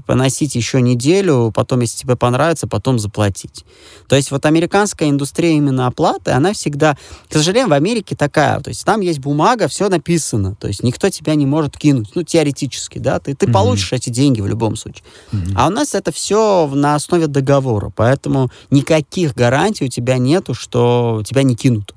поносить 0.05 0.55
еще 0.55 0.81
неделю, 0.81 1.53
потом, 1.55 1.79
если 1.79 1.97
тебе 1.97 2.17
понравится, 2.17 2.67
потом 2.67 2.99
заплатить. 2.99 3.63
То 4.09 4.17
есть 4.17 4.31
вот 4.31 4.45
американская 4.45 5.09
индустрия 5.09 5.53
именно 5.53 5.87
оплаты, 5.87 6.31
она 6.31 6.51
всегда, 6.51 6.97
к 7.29 7.33
сожалению, 7.33 7.69
в 7.69 7.73
Америке 7.73 8.17
такая, 8.17 8.59
то 8.59 8.67
есть 8.67 8.83
там 8.83 8.99
есть 8.99 9.19
бумага, 9.19 9.69
все 9.69 9.87
написано, 9.87 10.55
то 10.55 10.67
есть 10.67 10.83
никто 10.83 11.09
тебя 11.09 11.35
не 11.35 11.45
может 11.45 11.77
кинуть, 11.77 12.09
ну, 12.15 12.23
теоретически, 12.23 12.97
да, 12.97 13.19
ты, 13.19 13.33
ты 13.33 13.45
mm-hmm. 13.45 13.51
получишь 13.53 13.93
эти 13.93 14.09
деньги 14.09 14.41
в 14.41 14.47
любом 14.47 14.75
случае. 14.75 15.05
Mm-hmm. 15.31 15.52
А 15.55 15.67
у 15.67 15.69
нас 15.69 15.95
это 15.95 16.11
все 16.11 16.67
на 16.67 16.95
основе 16.95 17.27
договора, 17.27 17.91
поэтому 17.95 18.49
никаких 18.71 19.33
гарантий 19.33 19.85
у 19.85 19.87
тебя 19.87 20.17
нету, 20.17 20.53
что 20.53 21.23
тебя 21.25 21.43
не 21.43 21.55
кинут. 21.55 21.93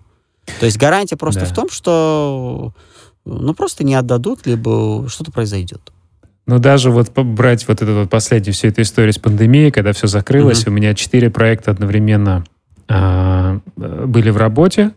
То 0.60 0.66
есть 0.66 0.78
гарантия 0.78 1.16
просто 1.16 1.40
да. 1.40 1.46
в 1.46 1.54
том, 1.54 1.68
что 1.68 2.72
ну 3.24 3.54
просто 3.54 3.84
не 3.84 3.94
отдадут, 3.94 4.46
либо 4.46 5.08
что-то 5.08 5.32
произойдет. 5.32 5.92
Ну, 6.46 6.60
даже 6.60 6.92
вот 6.92 7.10
брать 7.10 7.66
вот 7.66 7.82
эту 7.82 7.94
вот 7.94 8.10
последнюю 8.10 8.54
всю 8.54 8.68
эту 8.68 8.82
историю 8.82 9.12
с 9.12 9.18
пандемией, 9.18 9.72
когда 9.72 9.92
все 9.92 10.06
закрылось, 10.06 10.62
mm-hmm. 10.62 10.68
у 10.68 10.72
меня 10.72 10.94
четыре 10.94 11.28
проекта 11.28 11.72
одновременно 11.72 12.44
а, 12.88 13.58
были 13.76 14.30
в 14.30 14.36
работе, 14.36 14.92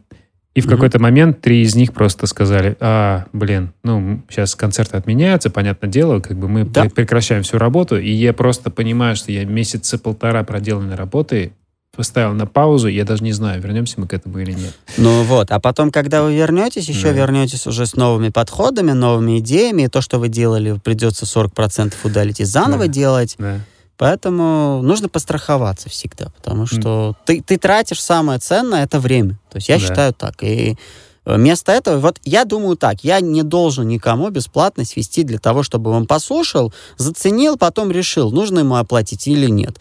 и 0.60 0.62
в 0.62 0.66
mm-hmm. 0.66 0.70
какой-то 0.72 1.00
момент 1.00 1.40
три 1.40 1.62
из 1.62 1.74
них 1.74 1.94
просто 1.94 2.28
сказали, 2.28 2.76
а, 2.82 3.28
блин, 3.32 3.72
ну, 3.84 4.22
сейчас 4.30 4.56
концерты 4.56 4.98
отменяются, 4.98 5.50
понятное 5.50 5.90
дело, 5.90 6.20
как 6.20 6.38
бы 6.38 6.50
мы 6.50 6.66
да. 6.66 6.90
прекращаем 6.94 7.44
всю 7.44 7.58
работу, 7.58 7.98
и 7.98 8.12
я 8.12 8.34
просто 8.34 8.70
понимаю, 8.70 9.16
что 9.16 9.32
я 9.32 9.46
месяца 9.46 9.98
полтора 9.98 10.44
проделанной 10.44 10.96
работы 10.96 11.54
поставил 11.96 12.34
на 12.34 12.46
паузу, 12.46 12.90
я 12.90 13.06
даже 13.06 13.24
не 13.24 13.32
знаю, 13.32 13.62
вернемся 13.62 14.02
мы 14.02 14.08
к 14.08 14.14
этому 14.14 14.40
или 14.40 14.52
нет. 14.52 14.78
Ну 14.98 15.24
вот, 15.24 15.50
а 15.52 15.62
потом, 15.62 15.92
когда 15.92 16.24
вы 16.24 16.36
вернетесь, 16.36 16.90
еще 16.90 17.08
да. 17.08 17.12
вернетесь 17.12 17.66
уже 17.66 17.86
с 17.86 17.96
новыми 17.96 18.30
подходами, 18.30 18.92
новыми 18.92 19.40
идеями, 19.40 19.84
и 19.84 19.88
то, 19.88 20.02
что 20.02 20.20
вы 20.20 20.28
делали, 20.28 20.78
придется 20.84 21.24
40% 21.24 21.94
удалить 22.04 22.42
и 22.42 22.44
заново 22.44 22.88
да. 22.88 22.88
делать. 22.88 23.36
Да. 23.38 23.60
Поэтому 24.00 24.82
нужно 24.82 25.10
постраховаться 25.10 25.90
всегда, 25.90 26.28
потому 26.38 26.66
что 26.66 27.10
mm. 27.10 27.16
ты, 27.26 27.42
ты 27.42 27.58
тратишь 27.58 28.02
самое 28.02 28.40
ценное, 28.40 28.86
это 28.86 28.98
время. 28.98 29.38
То 29.52 29.58
есть 29.58 29.68
я 29.68 29.76
да. 29.76 29.82
считаю 29.82 30.14
так. 30.14 30.42
И 30.42 30.78
Вместо 31.26 31.72
этого, 31.72 32.00
вот 32.00 32.18
я 32.24 32.44
думаю 32.44 32.76
так, 32.76 33.04
я 33.04 33.20
не 33.20 33.44
должен 33.44 33.88
никому 33.88 34.30
бесплатно 34.30 34.84
свести 34.84 35.22
для 35.24 35.38
того, 35.38 35.62
чтобы 35.62 35.92
он 35.92 36.08
послушал, 36.08 36.74
заценил, 36.98 37.56
потом 37.56 37.92
решил, 37.92 38.32
нужно 38.32 38.60
ему 38.60 38.78
оплатить 38.78 39.28
или 39.28 39.48
нет. 39.48 39.80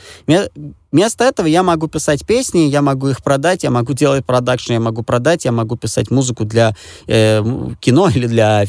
Вместо 0.90 1.24
этого 1.24 1.47
я 1.47 1.62
могу 1.62 1.86
писать 1.89 2.27
песни, 2.27 2.60
я 2.60 2.81
могу 2.81 3.09
их 3.09 3.23
продать, 3.23 3.62
я 3.62 3.70
могу 3.70 3.93
делать 3.93 4.24
продакшн, 4.24 4.73
я 4.73 4.81
могу 4.81 5.02
продать, 5.02 5.44
я 5.44 5.52
могу 5.52 5.77
писать 5.77 6.10
музыку 6.10 6.44
для 6.44 6.74
э, 7.06 7.43
кино 7.81 8.09
или 8.09 8.27
для 8.27 8.65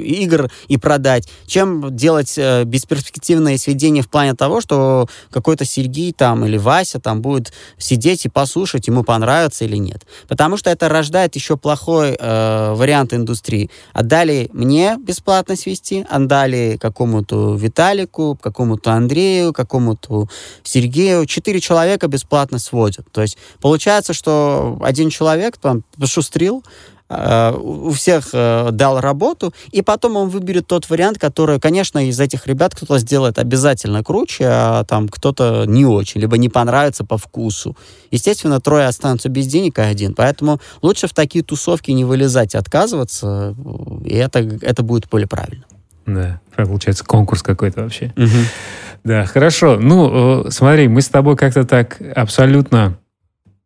игр 0.00 0.50
и 0.68 0.76
продать, 0.78 1.28
чем 1.46 1.94
делать 1.94 2.34
э, 2.38 2.64
бесперспективное 2.64 3.58
сведение 3.58 4.02
в 4.02 4.08
плане 4.08 4.34
того, 4.34 4.62
что 4.62 5.08
какой-то 5.30 5.66
Сергей 5.66 6.12
там 6.12 6.46
или 6.46 6.56
Вася 6.56 6.98
там 6.98 7.20
будет 7.20 7.52
сидеть 7.76 8.24
и 8.24 8.30
послушать, 8.30 8.88
ему 8.88 9.04
понравится 9.04 9.66
или 9.66 9.76
нет. 9.76 10.06
Потому 10.28 10.56
что 10.56 10.70
это 10.70 10.88
рождает 10.88 11.34
еще 11.34 11.58
плохой 11.58 12.16
э, 12.18 12.72
вариант 12.74 13.12
индустрии. 13.12 13.70
Отдали 13.92 14.48
мне 14.54 14.96
бесплатно 14.98 15.56
свести, 15.56 16.06
отдали 16.08 16.78
какому-то 16.80 17.54
Виталику, 17.54 18.38
какому-то 18.40 18.92
Андрею, 18.92 19.52
какому-то 19.52 20.28
Сергею. 20.62 21.26
Четыре 21.26 21.49
четыре 21.50 21.60
человека 21.60 22.06
бесплатно 22.06 22.58
сводят. 22.58 23.06
То 23.12 23.22
есть 23.22 23.36
получается, 23.60 24.12
что 24.12 24.78
один 24.82 25.10
человек 25.10 25.56
там 25.56 25.82
пошустрил, 25.98 26.62
э, 27.08 27.52
у 27.60 27.90
всех 27.90 28.28
э, 28.32 28.68
дал 28.70 29.00
работу, 29.00 29.52
и 29.72 29.82
потом 29.82 30.16
он 30.16 30.28
выберет 30.28 30.68
тот 30.68 30.88
вариант, 30.88 31.18
который, 31.18 31.58
конечно, 31.58 32.06
из 32.06 32.20
этих 32.20 32.46
ребят 32.46 32.74
кто-то 32.74 32.98
сделает 32.98 33.40
обязательно 33.40 34.04
круче, 34.04 34.44
а 34.48 34.84
там 34.84 35.08
кто-то 35.08 35.64
не 35.66 35.84
очень, 35.84 36.20
либо 36.20 36.38
не 36.38 36.48
понравится 36.48 37.04
по 37.04 37.18
вкусу. 37.18 37.76
Естественно, 38.12 38.60
трое 38.60 38.86
останутся 38.86 39.28
без 39.28 39.46
денег, 39.46 39.78
а 39.80 39.86
один. 39.86 40.14
Поэтому 40.14 40.60
лучше 40.82 41.08
в 41.08 41.12
такие 41.12 41.42
тусовки 41.42 41.90
не 41.90 42.04
вылезать, 42.04 42.54
отказываться, 42.54 43.56
и 44.04 44.14
это, 44.14 44.38
это 44.38 44.82
будет 44.84 45.08
более 45.10 45.26
правильно. 45.26 45.64
Да, 46.06 46.40
получается 46.56 47.04
конкурс 47.04 47.42
какой-то 47.42 47.82
вообще. 47.82 48.12
Угу. 48.16 48.28
Да, 49.04 49.24
хорошо. 49.26 49.78
Ну, 49.80 50.46
э, 50.46 50.50
смотри, 50.50 50.88
мы 50.88 51.00
с 51.00 51.08
тобой 51.08 51.36
как-то 51.36 51.64
так 51.64 52.00
абсолютно 52.14 52.98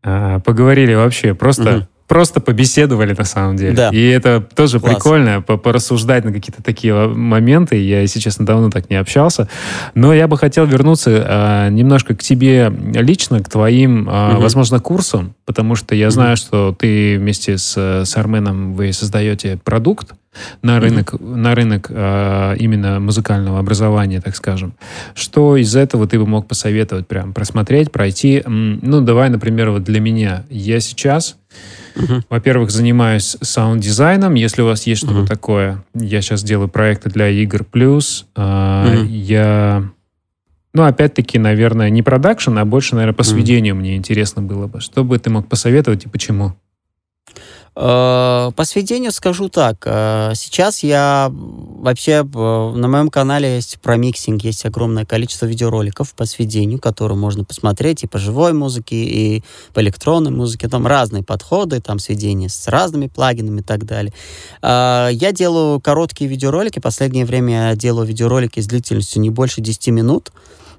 э, 0.02 0.40
поговорили 0.44 0.94
вообще, 0.94 1.34
просто, 1.34 1.76
угу. 1.78 1.88
Просто 2.06 2.40
побеседовали 2.40 3.14
на 3.16 3.24
самом 3.24 3.56
деле. 3.56 3.74
Да. 3.74 3.90
И 3.90 4.08
это 4.08 4.40
тоже 4.54 4.80
Класс. 4.80 4.94
прикольно, 4.94 5.42
порассуждать 5.42 6.24
на 6.24 6.32
какие-то 6.32 6.62
такие 6.62 7.08
моменты. 7.08 7.76
Я, 7.76 8.02
если 8.02 8.20
честно, 8.20 8.44
давно 8.44 8.70
так 8.70 8.90
не 8.90 8.96
общался. 8.96 9.48
Но 9.94 10.12
я 10.12 10.28
бы 10.28 10.36
хотел 10.36 10.66
вернуться 10.66 11.10
э, 11.10 11.70
немножко 11.70 12.14
к 12.14 12.22
тебе 12.22 12.72
лично, 12.94 13.42
к 13.42 13.48
твоим, 13.48 14.08
э, 14.08 14.32
угу. 14.34 14.42
возможно, 14.42 14.80
курсам, 14.80 15.34
потому 15.46 15.76
что 15.76 15.94
я 15.94 16.06
угу. 16.06 16.12
знаю, 16.12 16.36
что 16.36 16.74
ты 16.78 17.18
вместе 17.18 17.58
с, 17.58 17.76
с 18.04 18.16
Арменом 18.16 18.74
вы 18.74 18.92
создаете 18.92 19.58
продукт, 19.62 20.14
на 20.62 20.80
рынок, 20.80 21.14
mm-hmm. 21.14 21.34
на 21.36 21.54
рынок 21.54 21.86
э, 21.90 22.56
именно 22.58 23.00
музыкального 23.00 23.58
образования, 23.58 24.20
так 24.20 24.34
скажем. 24.36 24.74
Что 25.14 25.56
из 25.56 25.76
этого 25.76 26.06
ты 26.06 26.18
бы 26.18 26.26
мог 26.26 26.48
посоветовать 26.48 27.06
прям 27.06 27.32
просмотреть, 27.32 27.92
пройти? 27.92 28.42
Ну, 28.44 29.00
давай, 29.00 29.30
например, 29.30 29.70
вот 29.70 29.84
для 29.84 30.00
меня. 30.00 30.44
Я 30.50 30.80
сейчас, 30.80 31.36
uh-huh. 31.94 32.22
во-первых, 32.28 32.70
занимаюсь 32.70 33.36
саунд-дизайном, 33.40 34.34
если 34.34 34.62
у 34.62 34.66
вас 34.66 34.86
есть 34.86 35.02
что-то 35.02 35.20
uh-huh. 35.20 35.26
такое. 35.26 35.84
Я 35.94 36.22
сейчас 36.22 36.42
делаю 36.42 36.68
проекты 36.68 37.10
для 37.10 37.28
игр 37.28 37.64
плюс. 37.64 38.26
Э, 38.36 38.40
uh-huh. 38.40 39.06
Я... 39.06 39.90
Ну, 40.72 40.82
опять-таки, 40.82 41.38
наверное, 41.38 41.90
не 41.90 42.02
продакшн, 42.02 42.58
а 42.58 42.64
больше, 42.64 42.94
наверное, 42.94 43.16
по 43.16 43.22
сведению 43.22 43.74
uh-huh. 43.74 43.78
мне 43.78 43.96
интересно 43.96 44.42
было 44.42 44.66
бы. 44.66 44.80
Что 44.80 45.04
бы 45.04 45.18
ты 45.18 45.30
мог 45.30 45.48
посоветовать 45.48 46.04
и 46.06 46.08
почему? 46.08 46.54
Э, 47.76 48.52
по 48.54 48.64
сведению 48.64 49.10
скажу 49.10 49.48
так. 49.48 49.82
Э, 49.84 50.32
сейчас 50.34 50.82
я 50.82 51.30
вообще 51.32 52.22
на 52.22 52.88
моем 52.88 53.10
канале 53.10 53.56
есть 53.56 53.80
про 53.80 53.96
mixing, 53.96 54.42
есть 54.44 54.64
огромное 54.64 55.04
количество 55.04 55.46
видеороликов 55.46 56.14
по 56.14 56.24
сведению, 56.24 56.78
которые 56.78 57.18
можно 57.18 57.44
посмотреть 57.44 58.04
и 58.04 58.06
по 58.06 58.18
живой 58.18 58.52
музыке, 58.52 58.96
и 58.96 59.42
по 59.72 59.80
электронной 59.80 60.30
музыке. 60.30 60.68
Там 60.68 60.86
разные 60.86 61.24
подходы, 61.24 61.80
там 61.80 61.98
сведения 61.98 62.48
с 62.48 62.68
разными 62.68 63.08
плагинами 63.08 63.60
и 63.60 63.64
так 63.64 63.84
далее. 63.84 64.12
Э, 64.62 65.08
я 65.10 65.32
делаю 65.32 65.80
короткие 65.80 66.30
видеоролики. 66.30 66.78
Последнее 66.78 67.24
время 67.24 67.70
я 67.70 67.76
делаю 67.76 68.06
видеоролики 68.06 68.60
с 68.60 68.66
длительностью 68.66 69.20
не 69.20 69.30
больше 69.30 69.60
10 69.60 69.88
минут. 69.88 70.30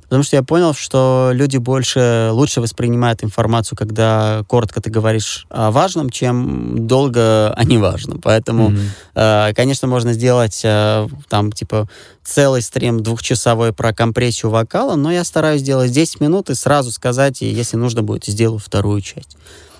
Потому 0.05 0.23
что 0.23 0.35
я 0.35 0.43
понял, 0.43 0.73
что 0.73 1.31
люди 1.33 1.57
больше, 1.57 2.29
лучше 2.31 2.61
воспринимают 2.61 3.23
информацию, 3.23 3.77
когда 3.77 4.43
коротко 4.47 4.81
ты 4.81 4.89
говоришь 4.89 5.45
о 5.49 5.71
важном, 5.71 6.09
чем 6.09 6.87
долго 6.87 7.53
о 7.53 7.63
неважном. 7.63 8.21
Поэтому, 8.21 8.69
mm-hmm. 8.69 9.49
э, 9.49 9.53
конечно, 9.55 9.87
можно 9.87 10.13
сделать 10.13 10.61
э, 10.63 11.07
там, 11.27 11.51
типа, 11.51 11.89
целый 12.23 12.61
стрим 12.61 13.01
двухчасовой 13.01 13.73
про 13.73 13.93
компрессию 13.93 14.51
вокала, 14.51 14.95
но 14.95 15.11
я 15.11 15.23
стараюсь 15.23 15.61
сделать 15.61 15.91
10 15.91 16.21
минут 16.21 16.49
и 16.49 16.55
сразу 16.55 16.91
сказать, 16.91 17.41
и 17.41 17.47
если 17.47 17.77
нужно 17.77 18.03
будет, 18.03 18.25
сделаю 18.25 18.59
вторую 18.59 19.01
часть. 19.01 19.37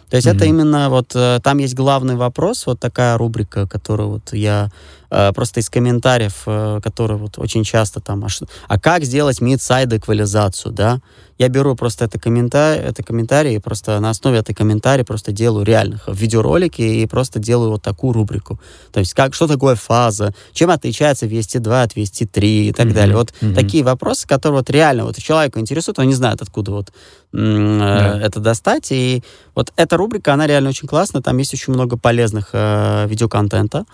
То 0.09 0.17
есть 0.17 0.27
mm-hmm. 0.27 0.35
это 0.35 0.45
именно 0.45 0.89
вот 0.89 1.11
э, 1.15 1.39
там 1.43 1.57
есть 1.59 1.75
главный 1.75 2.15
вопрос, 2.15 2.65
вот 2.65 2.79
такая 2.79 3.17
рубрика, 3.17 3.67
которую 3.67 4.09
вот 4.09 4.33
я 4.33 4.71
э, 5.09 5.31
просто 5.33 5.59
из 5.59 5.69
комментариев, 5.69 6.43
э, 6.45 6.79
которые 6.83 7.17
вот 7.17 7.37
очень 7.37 7.63
часто 7.63 7.99
там, 7.99 8.23
а, 8.25 8.29
что, 8.29 8.45
а 8.67 8.79
как 8.79 9.03
сделать 9.03 9.41
мид-сайд 9.41 9.93
эквализацию, 9.93 10.71
да? 10.71 11.01
Я 11.37 11.49
беру 11.49 11.75
просто 11.75 12.05
это 12.05 12.17
комментарий, 12.17 12.81
это 12.81 13.03
комментарий, 13.03 13.55
и 13.55 13.59
просто 13.59 13.99
на 13.99 14.09
основе 14.09 14.39
этой 14.39 14.55
комментария 14.55 15.03
просто 15.03 15.33
делаю 15.33 15.65
реальных 15.65 16.07
видеоролики 16.07 16.81
и 16.81 17.05
просто 17.07 17.39
делаю 17.39 17.71
вот 17.71 17.81
такую 17.81 18.13
рубрику. 18.13 18.57
То 18.93 19.01
есть 19.01 19.13
как, 19.13 19.33
что 19.33 19.47
такое 19.47 19.75
фаза, 19.75 20.33
чем 20.53 20.69
отличается 20.69 21.25
Вести 21.25 21.59
2 21.59 21.81
от 21.81 21.95
Вести 21.97 22.25
3 22.25 22.67
и 22.69 22.71
так 22.71 22.87
mm-hmm. 22.87 22.93
далее. 22.93 23.17
Вот 23.17 23.33
mm-hmm. 23.41 23.53
такие 23.53 23.83
вопросы, 23.83 24.25
которые 24.25 24.59
вот 24.59 24.69
реально 24.69 25.03
вот 25.03 25.17
человека 25.17 25.59
интересуют, 25.59 25.99
он 25.99 26.07
не 26.07 26.13
знает, 26.13 26.41
откуда 26.41 26.71
вот 26.71 26.93
yeah. 27.33 28.19
это 28.19 28.39
достать. 28.39 28.91
И 28.91 29.21
вот 29.55 29.73
эта 29.75 29.97
рубрика, 29.97 30.33
она 30.33 30.47
реально 30.47 30.69
очень 30.69 30.87
классная, 30.87 31.21
там 31.21 31.37
есть 31.37 31.53
очень 31.53 31.73
много 31.73 31.97
полезных 31.97 32.49
э, 32.53 33.07
видеоконтента. 33.07 33.85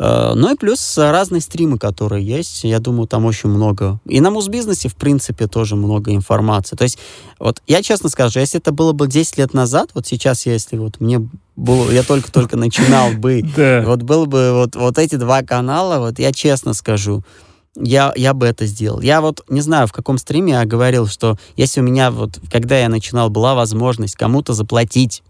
Э, 0.00 0.32
ну 0.34 0.52
и 0.52 0.56
плюс 0.56 0.96
разные 0.96 1.42
стримы, 1.42 1.78
которые 1.78 2.26
есть. 2.26 2.64
Я 2.64 2.78
думаю, 2.78 3.06
там 3.06 3.26
очень 3.26 3.50
много. 3.50 4.00
И 4.06 4.20
на 4.20 4.30
муз-бизнесе, 4.30 4.88
в 4.88 4.96
принципе, 4.96 5.46
тоже 5.46 5.76
много 5.76 6.14
информации. 6.14 6.74
То 6.74 6.84
есть, 6.84 6.98
вот 7.38 7.62
я 7.66 7.82
честно 7.82 8.08
скажу, 8.08 8.40
если 8.40 8.58
это 8.58 8.72
было 8.72 8.92
бы 8.92 9.06
10 9.06 9.36
лет 9.36 9.52
назад, 9.52 9.90
вот 9.94 10.06
сейчас, 10.06 10.46
если 10.46 10.78
вот 10.78 11.00
мне 11.00 11.28
было, 11.54 11.90
я 11.90 12.02
только-только 12.02 12.56
начинал 12.56 13.12
бы, 13.12 13.42
вот 13.84 14.02
было 14.02 14.24
бы 14.24 14.52
вот, 14.54 14.74
вот 14.74 14.98
эти 14.98 15.16
два 15.16 15.42
канала, 15.42 15.98
вот 15.98 16.18
я 16.18 16.32
честно 16.32 16.72
скажу, 16.72 17.22
я, 17.76 18.14
я 18.16 18.32
бы 18.32 18.46
это 18.46 18.64
сделал. 18.64 19.02
Я 19.02 19.20
вот 19.20 19.44
не 19.50 19.60
знаю, 19.60 19.86
в 19.86 19.92
каком 19.92 20.16
стриме 20.16 20.54
я 20.54 20.64
говорил, 20.64 21.06
что 21.08 21.36
если 21.56 21.80
у 21.80 21.84
меня 21.84 22.10
вот, 22.10 22.40
когда 22.50 22.78
я 22.78 22.88
начинал, 22.88 23.28
была 23.28 23.54
возможность 23.54 24.16
кому-то 24.16 24.54
заплатить, 24.54 25.22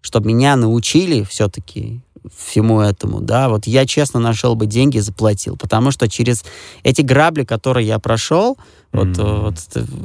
чтобы 0.00 0.28
меня 0.28 0.56
научили 0.56 1.24
все-таки 1.24 2.00
всему 2.36 2.80
этому, 2.80 3.20
да, 3.20 3.48
вот 3.48 3.66
я 3.66 3.86
честно 3.86 4.20
нашел 4.20 4.54
бы 4.54 4.66
деньги 4.66 4.96
и 4.96 5.00
заплатил, 5.00 5.56
потому 5.56 5.90
что 5.90 6.08
через 6.08 6.44
эти 6.82 7.02
грабли, 7.02 7.44
которые 7.44 7.86
я 7.86 7.98
прошел, 7.98 8.56
вот, 8.92 9.18
вот 9.18 9.54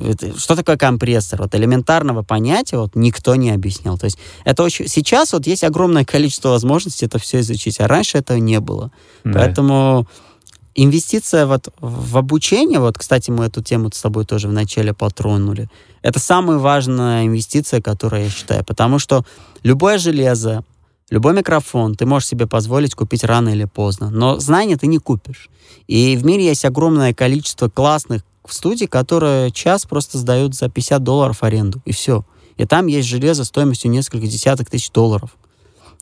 это, 0.04 0.38
что 0.38 0.56
такое 0.56 0.76
компрессор, 0.76 1.44
вот 1.44 1.54
элементарного 1.56 2.24
понятия 2.24 2.78
вот 2.78 2.96
никто 2.96 3.36
не 3.36 3.52
объяснял. 3.52 4.00
То 4.00 4.06
есть 4.06 4.18
это 4.46 4.64
очень 4.64 4.88
сейчас 4.88 5.32
вот 5.32 5.46
есть 5.46 5.64
огромное 5.64 6.06
количество 6.06 6.50
возможностей 6.50 7.06
это 7.06 7.20
все 7.20 7.40
изучить, 7.42 7.80
а 7.80 7.88
раньше 7.88 8.18
этого 8.18 8.38
не 8.38 8.60
было, 8.60 8.92
mm-hmm. 9.24 9.34
поэтому 9.34 10.08
инвестиция 10.76 11.46
вот 11.46 11.70
в 11.80 12.18
обучение, 12.18 12.80
вот, 12.80 12.98
кстати, 12.98 13.32
мы 13.32 13.46
эту 13.46 13.62
тему 13.62 13.92
с 13.94 14.02
тобой 14.02 14.26
тоже 14.26 14.48
вначале 14.48 14.94
потронули, 14.94 15.70
это 16.02 16.20
самая 16.20 16.58
важная 16.58 17.26
инвестиция, 17.26 17.82
которую 17.82 18.24
я 18.24 18.30
считаю, 18.30 18.64
потому 18.66 19.00
что 19.00 19.24
любое 19.64 19.98
железо, 19.98 20.64
Любой 21.10 21.34
микрофон 21.34 21.96
ты 21.96 22.06
можешь 22.06 22.28
себе 22.30 22.46
позволить 22.46 22.94
купить 22.94 23.24
рано 23.24 23.50
или 23.50 23.66
поздно, 23.66 24.10
но 24.10 24.40
знания 24.40 24.78
ты 24.78 24.88
не 24.88 25.00
купишь. 25.00 25.50
И 25.88 26.16
в 26.16 26.26
мире 26.26 26.46
есть 26.46 26.66
огромное 26.66 27.14
количество 27.14 27.68
классных 27.68 28.24
студий, 28.48 28.88
которые 28.88 29.52
час 29.52 29.86
просто 29.86 30.18
сдают 30.18 30.56
за 30.56 30.70
50 30.70 31.04
долларов 31.04 31.44
аренду, 31.44 31.82
и 31.86 31.92
все. 31.92 32.26
И 32.58 32.66
там 32.66 32.88
есть 32.88 33.08
железо 33.08 33.44
стоимостью 33.44 33.90
несколько 33.90 34.28
десяток 34.28 34.70
тысяч 34.70 34.92
долларов. 34.92 35.36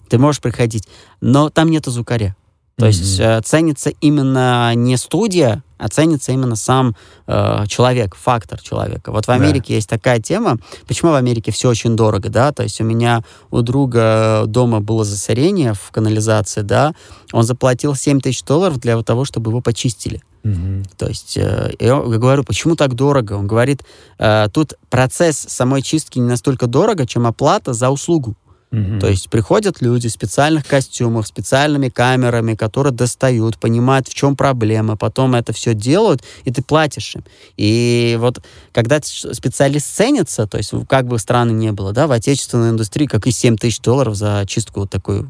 Ты 0.10 0.18
можешь 0.18 0.42
приходить, 0.42 0.88
но 1.22 1.50
там 1.50 1.70
нету 1.70 1.92
звукаря. 1.92 2.36
То 2.78 2.86
mm-hmm. 2.86 2.88
есть 2.88 3.20
э, 3.20 3.42
ценится 3.44 3.90
именно 4.02 4.74
не 4.76 4.98
студия, 4.98 5.64
а 5.78 5.88
ценится 5.90 6.32
именно 6.32 6.56
сам 6.56 6.96
э, 7.28 7.66
человек, 7.68 8.16
фактор 8.16 8.62
человека. 8.62 9.12
Вот 9.12 9.28
в 9.28 9.30
Америке 9.30 9.70
да. 9.70 9.74
есть 9.76 9.90
такая 9.90 10.20
тема. 10.20 10.58
Почему 10.88 11.12
в 11.12 11.16
Америке 11.16 11.52
все 11.52 11.70
очень 11.70 11.96
дорого, 11.96 12.30
да? 12.30 12.52
То 12.52 12.64
есть 12.64 12.82
у 12.82 12.84
меня 12.84 13.24
у 13.52 13.62
друга 13.62 14.44
дома 14.48 14.80
было 14.80 15.04
засорение 15.04 15.74
в 15.74 15.92
канализации, 15.92 16.62
да? 16.62 16.94
Он 17.32 17.44
заплатил 17.44 17.96
7 17.96 18.20
тысяч 18.22 18.44
долларов 18.44 18.80
для 18.80 19.02
того, 19.04 19.26
чтобы 19.26 19.52
его 19.52 19.62
почистили. 19.62 20.22
Mm-hmm. 20.44 20.86
То 20.98 21.08
есть 21.08 21.38
э, 21.38 21.74
я 21.80 22.00
говорю, 22.00 22.44
почему 22.44 22.76
так 22.76 22.94
дорого? 22.94 23.34
Он 23.34 23.48
говорит, 23.48 23.84
э, 24.18 24.48
тут 24.54 24.74
процесс 24.90 25.38
самой 25.38 25.82
чистки 25.82 26.20
не 26.20 26.28
настолько 26.28 26.68
дорого, 26.68 27.06
чем 27.06 27.28
оплата 27.28 27.74
за 27.74 27.90
услугу. 27.90 28.36
Угу. 28.72 29.00
То 29.00 29.08
есть 29.08 29.30
приходят 29.30 29.82
люди 29.82 30.10
в 30.10 30.12
специальных 30.12 30.68
костюмах, 30.68 31.26
специальными 31.26 31.88
камерами, 31.88 32.54
которые 32.54 32.92
достают, 32.92 33.58
понимают, 33.58 34.10
в 34.10 34.14
чем 34.14 34.36
проблема, 34.36 34.98
потом 34.98 35.36
это 35.36 35.54
все 35.54 35.74
делают, 35.74 36.22
и 36.44 36.52
ты 36.52 36.62
платишь 36.62 37.16
им. 37.16 37.24
И 37.56 38.18
вот 38.20 38.42
когда 38.74 39.00
специалист 39.02 39.88
ценится, 39.96 40.48
то 40.48 40.58
есть 40.58 40.74
как 40.90 41.08
бы 41.08 41.18
страны 41.18 41.52
не 41.52 41.72
было, 41.72 41.94
да, 41.94 42.08
в 42.08 42.12
отечественной 42.12 42.72
индустрии, 42.72 43.06
как 43.06 43.26
и 43.26 43.32
7 43.32 43.56
тысяч 43.56 43.80
долларов 43.80 44.16
за 44.16 44.44
чистку 44.46 44.82
вот 44.82 44.90
такой, 44.90 45.26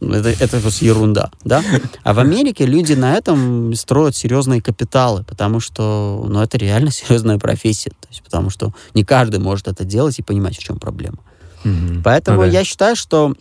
ну, 0.00 0.14
это, 0.14 0.28
это 0.28 0.60
просто 0.60 0.84
ерунда, 0.84 1.30
да. 1.44 1.64
А 2.02 2.12
в 2.12 2.18
Америке 2.18 2.66
люди 2.66 2.92
на 2.92 3.14
этом 3.14 3.74
строят 3.74 4.16
серьезные 4.16 4.60
капиталы, 4.60 5.24
потому 5.24 5.60
что, 5.60 6.26
ну, 6.28 6.42
это 6.42 6.58
реально 6.58 6.90
серьезная 6.92 7.38
профессия, 7.38 7.90
то 7.90 8.08
есть 8.10 8.22
потому 8.22 8.50
что 8.50 8.74
не 8.92 9.02
каждый 9.02 9.40
может 9.40 9.66
это 9.66 9.84
делать 9.84 10.18
и 10.18 10.22
понимать, 10.22 10.58
в 10.58 10.62
чем 10.62 10.78
проблема. 10.78 11.18
Угу. 11.64 12.02
Поэтому 12.04 12.38
ну, 12.38 12.46
да. 12.46 12.48
я 12.48 12.64
считаю, 12.64 12.96
что 12.96 13.34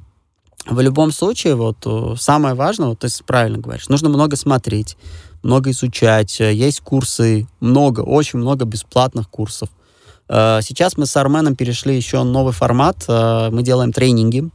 в 0.65 0.80
любом 0.80 1.11
случае, 1.11 1.56
вот 1.56 1.77
э, 1.85 2.15
самое 2.18 2.53
важное, 2.53 2.89
вот 2.89 2.99
ты 2.99 3.07
правильно 3.26 3.57
говоришь, 3.57 3.89
нужно 3.89 4.10
много 4.10 4.35
смотреть, 4.35 4.95
много 5.41 5.72
изучать. 5.72 6.39
Есть 6.39 6.81
курсы, 6.81 7.48
много, 7.60 8.02
очень 8.02 8.39
много 8.39 8.65
бесплатных 8.65 9.30
курсов. 9.30 9.69
Э, 10.30 10.60
сейчас 10.61 10.98
мы 10.98 11.07
с 11.07 11.18
Арменом 11.18 11.56
перешли 11.56 11.95
еще 11.95 12.23
новый 12.23 12.53
формат. 12.53 13.06
Э, 13.07 13.49
мы 13.52 13.64
делаем 13.64 13.91
тренинги. 13.91 14.49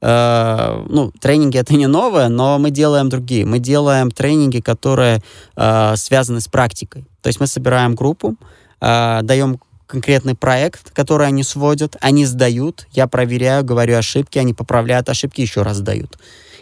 Ну, 0.00 1.12
тренинги 1.20 1.58
это 1.58 1.74
не 1.74 1.88
новое, 1.88 2.28
но 2.28 2.60
мы 2.60 2.70
делаем 2.70 3.08
другие. 3.08 3.44
Мы 3.44 3.58
делаем 3.58 4.12
тренинги, 4.12 4.60
которые 4.60 5.24
связаны 5.56 6.40
с 6.40 6.46
практикой. 6.46 7.04
То 7.20 7.26
есть 7.26 7.40
мы 7.40 7.48
собираем 7.48 7.96
группу, 7.96 8.36
даем 8.80 9.58
конкретный 9.88 10.36
проект, 10.36 10.90
который 10.90 11.26
они 11.26 11.42
сводят, 11.42 11.96
они 12.00 12.26
сдают, 12.26 12.86
я 12.92 13.08
проверяю, 13.08 13.64
говорю 13.64 13.96
ошибки, 13.96 14.38
они 14.38 14.54
поправляют 14.54 15.08
ошибки, 15.08 15.40
еще 15.40 15.62
раз 15.62 15.78
сдают. 15.78 16.18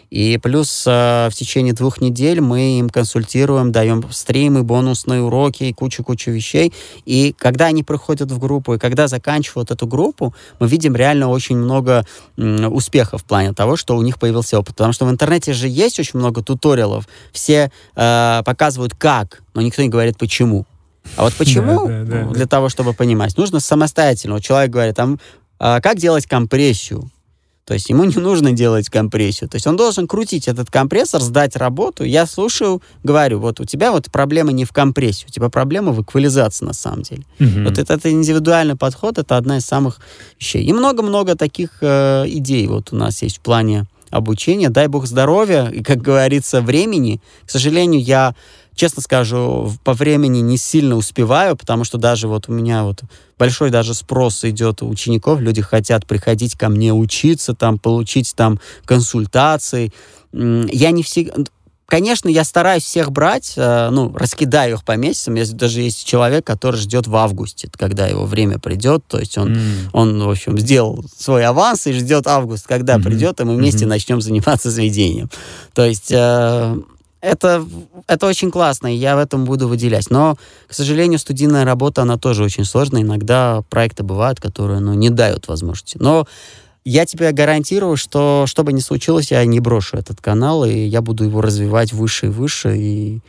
И 0.09 0.37
плюс 0.41 0.85
э, 0.87 1.27
в 1.29 1.33
течение 1.35 1.73
двух 1.73 1.99
недель 1.99 2.39
мы 2.39 2.79
им 2.79 2.89
консультируем, 2.89 3.73
даем 3.73 4.03
стримы, 4.09 4.63
бонусные 4.63 5.21
уроки 5.21 5.65
и 5.65 5.73
кучу-кучу 5.73 6.31
вещей. 6.31 6.71
И 7.05 7.35
когда 7.37 7.65
они 7.65 7.83
приходят 7.83 8.31
в 8.31 8.39
группу, 8.39 8.75
и 8.75 8.77
когда 8.77 9.07
заканчивают 9.07 9.71
эту 9.71 9.85
группу, 9.85 10.33
мы 10.59 10.67
видим 10.67 10.95
реально 10.95 11.27
очень 11.27 11.57
много 11.57 12.05
м, 12.37 12.71
успехов 12.73 13.23
в 13.23 13.25
плане 13.25 13.53
того, 13.53 13.75
что 13.75 13.97
у 13.97 14.01
них 14.01 14.17
появился 14.17 14.57
опыт. 14.57 14.75
Потому 14.75 14.93
что 14.93 15.05
в 15.05 15.09
интернете 15.09 15.51
же 15.51 15.67
есть 15.67 15.99
очень 15.99 16.19
много 16.19 16.41
туториалов. 16.41 17.07
Все 17.33 17.69
э, 17.95 18.41
показывают 18.45 18.95
как, 18.95 19.43
но 19.53 19.61
никто 19.61 19.81
не 19.81 19.89
говорит 19.89 20.17
почему. 20.17 20.65
А 21.15 21.23
вот 21.23 21.33
почему, 21.33 21.87
да, 21.87 22.03
да, 22.03 22.23
да, 22.23 22.33
для 22.33 22.45
того, 22.45 22.69
чтобы 22.69 22.93
понимать, 22.93 23.37
нужно 23.37 23.59
самостоятельно. 23.59 24.35
Вот 24.35 24.43
человек 24.43 24.71
говорит, 24.71 24.95
там, 24.95 25.19
а 25.59 25.81
как 25.81 25.97
делать 25.97 26.25
компрессию? 26.25 27.09
То 27.67 27.73
есть 27.73 27.89
ему 27.89 28.03
не 28.05 28.15
нужно 28.15 28.53
делать 28.53 28.89
компрессию. 28.89 29.49
То 29.49 29.55
есть 29.57 29.67
он 29.67 29.75
должен 29.75 30.07
крутить 30.07 30.47
этот 30.47 30.71
компрессор, 30.71 31.21
сдать 31.21 31.55
работу. 31.55 32.03
Я 32.03 32.25
слушаю, 32.25 32.81
говорю, 33.03 33.39
вот 33.39 33.59
у 33.59 33.65
тебя 33.65 33.91
вот 33.91 34.09
проблема 34.11 34.51
не 34.53 34.65
в 34.65 34.71
компрессии, 34.71 35.25
у 35.27 35.31
тебя 35.31 35.49
проблема 35.49 35.91
в 35.91 36.01
эквализации 36.01 36.65
на 36.65 36.73
самом 36.73 37.01
деле. 37.03 37.23
Угу. 37.39 37.63
Вот 37.65 37.77
этот 37.77 38.05
индивидуальный 38.05 38.75
подход, 38.75 39.17
это 39.17 39.37
одна 39.37 39.57
из 39.57 39.65
самых 39.65 39.99
вещей. 40.39 40.63
И 40.63 40.73
много-много 40.73 41.35
таких 41.35 41.77
э, 41.81 42.23
идей 42.27 42.67
вот 42.67 42.93
у 42.93 42.95
нас 42.95 43.21
есть 43.21 43.37
в 43.37 43.41
плане 43.41 43.85
обучения. 44.09 44.69
Дай 44.69 44.87
бог 44.87 45.05
здоровья 45.05 45.67
и, 45.67 45.83
как 45.83 46.01
говорится, 46.01 46.61
времени. 46.61 47.21
К 47.45 47.49
сожалению, 47.49 48.01
я 48.01 48.35
честно 48.77 49.01
скажу, 49.01 49.73
по 49.83 49.93
времени 49.93 50.39
не 50.39 50.57
сильно 50.57 50.95
успеваю, 50.95 51.57
потому 51.57 51.83
что 51.83 51.97
даже 51.97 52.27
вот 52.27 52.47
у 52.47 52.53
меня 52.53 52.83
вот 52.83 53.01
большой 53.37 53.71
даже 53.71 53.93
спрос 53.93 54.45
идет 54.45 54.81
у 54.81 54.87
учеников, 54.87 55.41
люди 55.41 55.61
хотят 55.61 56.05
приходить 56.05 56.55
ко 56.55 56.69
мне 56.69 56.93
учиться, 56.93 57.53
там, 57.53 57.79
получить 57.79 58.33
там 58.35 58.59
консультации. 58.85 59.91
Я 60.31 60.91
не 60.91 61.03
всегда... 61.03 61.43
Конечно, 61.87 62.27
я 62.27 62.43
стараюсь 62.43 62.83
всех 62.83 63.13
брать, 63.13 63.53
э, 63.55 63.89
ну, 63.91 64.13
раскидаю 64.13 64.75
их 64.75 64.83
по 64.83 64.97
месяцам. 64.97 65.35
Если 65.35 65.53
даже 65.53 65.79
есть 65.79 66.05
человек, 66.05 66.45
который 66.45 66.75
ждет 66.75 67.07
в 67.07 67.15
августе, 67.15 67.69
когда 67.77 68.07
его 68.07 68.25
время 68.25 68.59
придет, 68.59 69.05
то 69.07 69.17
есть 69.17 69.37
он, 69.37 69.53
mm. 69.53 69.89
он 69.93 70.21
в 70.21 70.29
общем, 70.29 70.59
сделал 70.59 71.05
свой 71.17 71.45
аванс 71.45 71.87
и 71.87 71.93
ждет 71.93 72.27
август, 72.27 72.67
когда 72.67 72.97
mm-hmm. 72.97 73.03
придет, 73.03 73.39
и 73.39 73.45
мы 73.45 73.55
вместе 73.55 73.85
mm-hmm. 73.85 73.87
начнем 73.87 74.19
заниматься 74.19 74.69
заведением. 74.69 75.29
То 75.73 75.85
есть 75.85 76.11
э, 76.11 76.77
это, 77.27 77.65
это 78.07 78.27
очень 78.27 78.51
классно, 78.51 78.93
и 78.93 78.97
я 78.97 79.15
в 79.15 79.19
этом 79.19 79.45
буду 79.45 79.67
выделять. 79.67 80.09
Но, 80.09 80.37
к 80.67 80.73
сожалению, 80.73 81.19
студийная 81.19 81.65
работа, 81.65 82.01
она 82.01 82.17
тоже 82.17 82.43
очень 82.43 82.65
сложная. 82.65 83.01
Иногда 83.01 83.63
проекты 83.69 84.03
бывают, 84.03 84.39
которые 84.39 84.79
ну, 84.79 84.93
не 84.93 85.09
дают 85.09 85.47
возможности. 85.47 85.97
Но 85.99 86.27
я 86.85 87.05
тебе 87.05 87.31
гарантирую, 87.31 87.97
что 87.97 88.45
что 88.47 88.63
бы 88.63 88.71
ни 88.71 88.79
случилось, 88.79 89.31
я 89.31 89.43
не 89.45 89.59
брошу 89.59 89.97
этот 89.97 90.21
канал, 90.21 90.63
и 90.63 90.73
я 90.73 91.01
буду 91.01 91.25
его 91.25 91.41
развивать 91.41 91.91
выше 91.91 92.27
и 92.27 92.29
выше, 92.29 92.77
и 92.77 93.21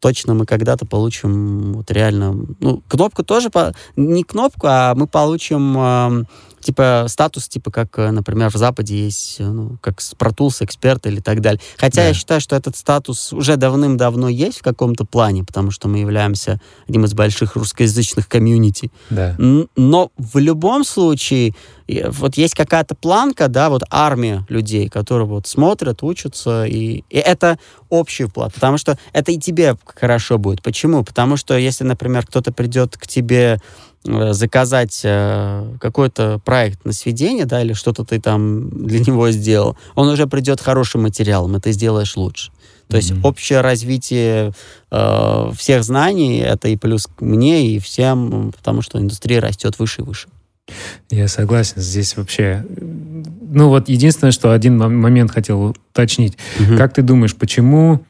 точно 0.00 0.34
мы 0.34 0.46
когда-то 0.46 0.86
получим 0.86 1.74
вот 1.74 1.90
реально... 1.90 2.34
Ну, 2.58 2.82
кнопку 2.88 3.22
тоже... 3.22 3.50
По, 3.50 3.72
не 3.96 4.24
кнопку, 4.24 4.66
а 4.68 4.94
мы 4.94 5.06
получим 5.06 5.76
э, 5.78 6.24
типа 6.62 7.06
статус, 7.08 7.48
типа 7.48 7.70
как, 7.70 7.98
э, 7.98 8.10
например, 8.10 8.50
в 8.50 8.56
Западе 8.56 9.04
есть, 9.04 9.36
э, 9.38 9.44
ну, 9.44 9.76
как 9.80 9.98
Tools 9.98 10.64
эксперт 10.64 11.06
или 11.06 11.20
так 11.20 11.40
далее. 11.40 11.60
Хотя 11.76 12.02
да. 12.02 12.08
я 12.08 12.14
считаю, 12.14 12.40
что 12.40 12.56
этот 12.56 12.76
статус 12.76 13.32
уже 13.32 13.56
давным-давно 13.56 14.28
есть 14.28 14.58
в 14.58 14.62
каком-то 14.62 15.04
плане, 15.04 15.44
потому 15.44 15.70
что 15.70 15.88
мы 15.88 15.98
являемся 15.98 16.60
одним 16.88 17.04
из 17.04 17.14
больших 17.14 17.56
русскоязычных 17.56 18.28
комьюнити. 18.28 18.90
Да. 19.10 19.36
Но 19.38 20.10
в 20.16 20.38
любом 20.38 20.84
случае 20.84 21.54
вот 21.88 22.36
есть 22.36 22.54
какая-то 22.54 22.94
планка, 22.94 23.48
да, 23.48 23.68
вот 23.68 23.82
армия 23.90 24.46
людей, 24.48 24.88
которые 24.88 25.26
вот 25.26 25.46
смотрят, 25.46 26.02
учатся, 26.02 26.64
и, 26.64 27.04
и 27.10 27.18
это 27.18 27.58
общий 27.88 28.24
вклад, 28.24 28.54
потому 28.54 28.78
что 28.78 28.98
это 29.12 29.32
и 29.32 29.38
тебе 29.38 29.76
хорошо 29.84 30.38
будет. 30.38 30.62
Почему? 30.62 31.04
Потому 31.04 31.36
что 31.36 31.56
если, 31.56 31.84
например, 31.84 32.26
кто-то 32.26 32.52
придет 32.52 32.96
к 32.96 33.06
тебе 33.06 33.60
заказать 34.04 35.00
э, 35.04 35.76
какой-то 35.80 36.40
проект 36.44 36.84
на 36.84 36.92
сведение, 36.92 37.44
да, 37.44 37.62
или 37.62 37.72
что-то 37.72 38.04
ты 38.04 38.20
там 38.20 38.86
для 38.86 38.98
него 39.06 39.30
сделал, 39.30 39.76
он 39.94 40.08
уже 40.08 40.26
придет 40.26 40.60
хорошим 40.60 41.02
материалом, 41.02 41.56
и 41.56 41.60
ты 41.60 41.72
сделаешь 41.72 42.16
лучше. 42.16 42.50
То 42.88 42.96
mm-hmm. 42.96 43.00
есть 43.00 43.14
общее 43.24 43.60
развитие 43.60 44.52
э, 44.90 45.52
всех 45.56 45.84
знаний 45.84 46.38
это 46.38 46.68
и 46.68 46.76
плюс 46.76 47.08
мне, 47.20 47.68
и 47.68 47.78
всем, 47.78 48.52
потому 48.56 48.82
что 48.82 48.98
индустрия 48.98 49.40
растет 49.40 49.78
выше 49.78 50.02
и 50.02 50.04
выше. 50.04 50.28
Я 51.10 51.28
согласен. 51.28 51.80
Здесь 51.80 52.16
вообще... 52.16 52.64
Ну 52.70 53.68
вот 53.68 53.88
единственное, 53.88 54.32
что 54.32 54.52
один 54.52 54.78
момент 54.78 55.30
хотел 55.30 55.74
уточнить. 55.90 56.36
Mm-hmm. 56.58 56.76
Как 56.76 56.94
ты 56.94 57.02
думаешь, 57.02 57.34
почему... 57.34 58.04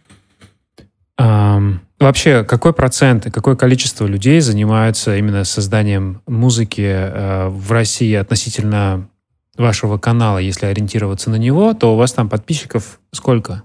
Эм, 1.19 1.81
Вообще, 2.03 2.43
какой 2.43 2.73
процент 2.73 3.27
и 3.27 3.31
какое 3.31 3.55
количество 3.55 4.07
людей 4.07 4.41
занимаются 4.41 5.17
именно 5.17 5.45
созданием 5.45 6.21
музыки 6.27 6.81
э, 6.85 7.47
в 7.47 7.71
России 7.71 8.13
относительно 8.15 9.09
вашего 9.57 9.99
канала, 9.99 10.39
если 10.39 10.67
ориентироваться 10.67 11.31
на 11.31 11.37
него, 11.37 11.75
то 11.75 11.95
у 11.95 11.97
вас 11.97 12.13
там 12.13 12.29
подписчиков 12.29 12.99
сколько? 13.13 13.63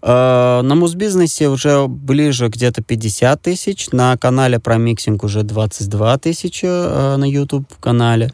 Э, 0.00 0.62
на 0.62 0.74
Музбизнесе 0.74 1.50
уже 1.50 1.86
ближе 1.86 2.48
где-то 2.48 2.82
50 2.82 3.42
тысяч, 3.42 3.90
на 3.90 4.16
канале 4.16 4.58
про 4.58 4.78
mixing 4.78 5.22
уже 5.22 5.42
22 5.42 6.16
тысячи 6.16 6.64
э, 6.64 7.16
на 7.16 7.30
YouTube-канале. 7.30 8.32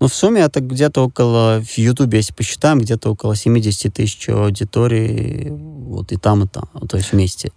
Но 0.00 0.08
в 0.08 0.14
сумме 0.14 0.40
это 0.40 0.58
где-то 0.58 1.04
около, 1.04 1.62
в 1.62 1.78
YouTube, 1.78 2.14
если 2.14 2.34
посчитаем, 2.34 2.80
где-то 2.80 3.12
около 3.12 3.36
70 3.36 3.94
тысяч 3.94 4.28
аудитории, 4.28 5.50
вот 5.50 6.10
и 6.10 6.16
там, 6.16 6.42
и 6.42 6.48
там, 6.48 6.68
то 6.88 6.96
есть 6.96 7.12
вместе. 7.12 7.52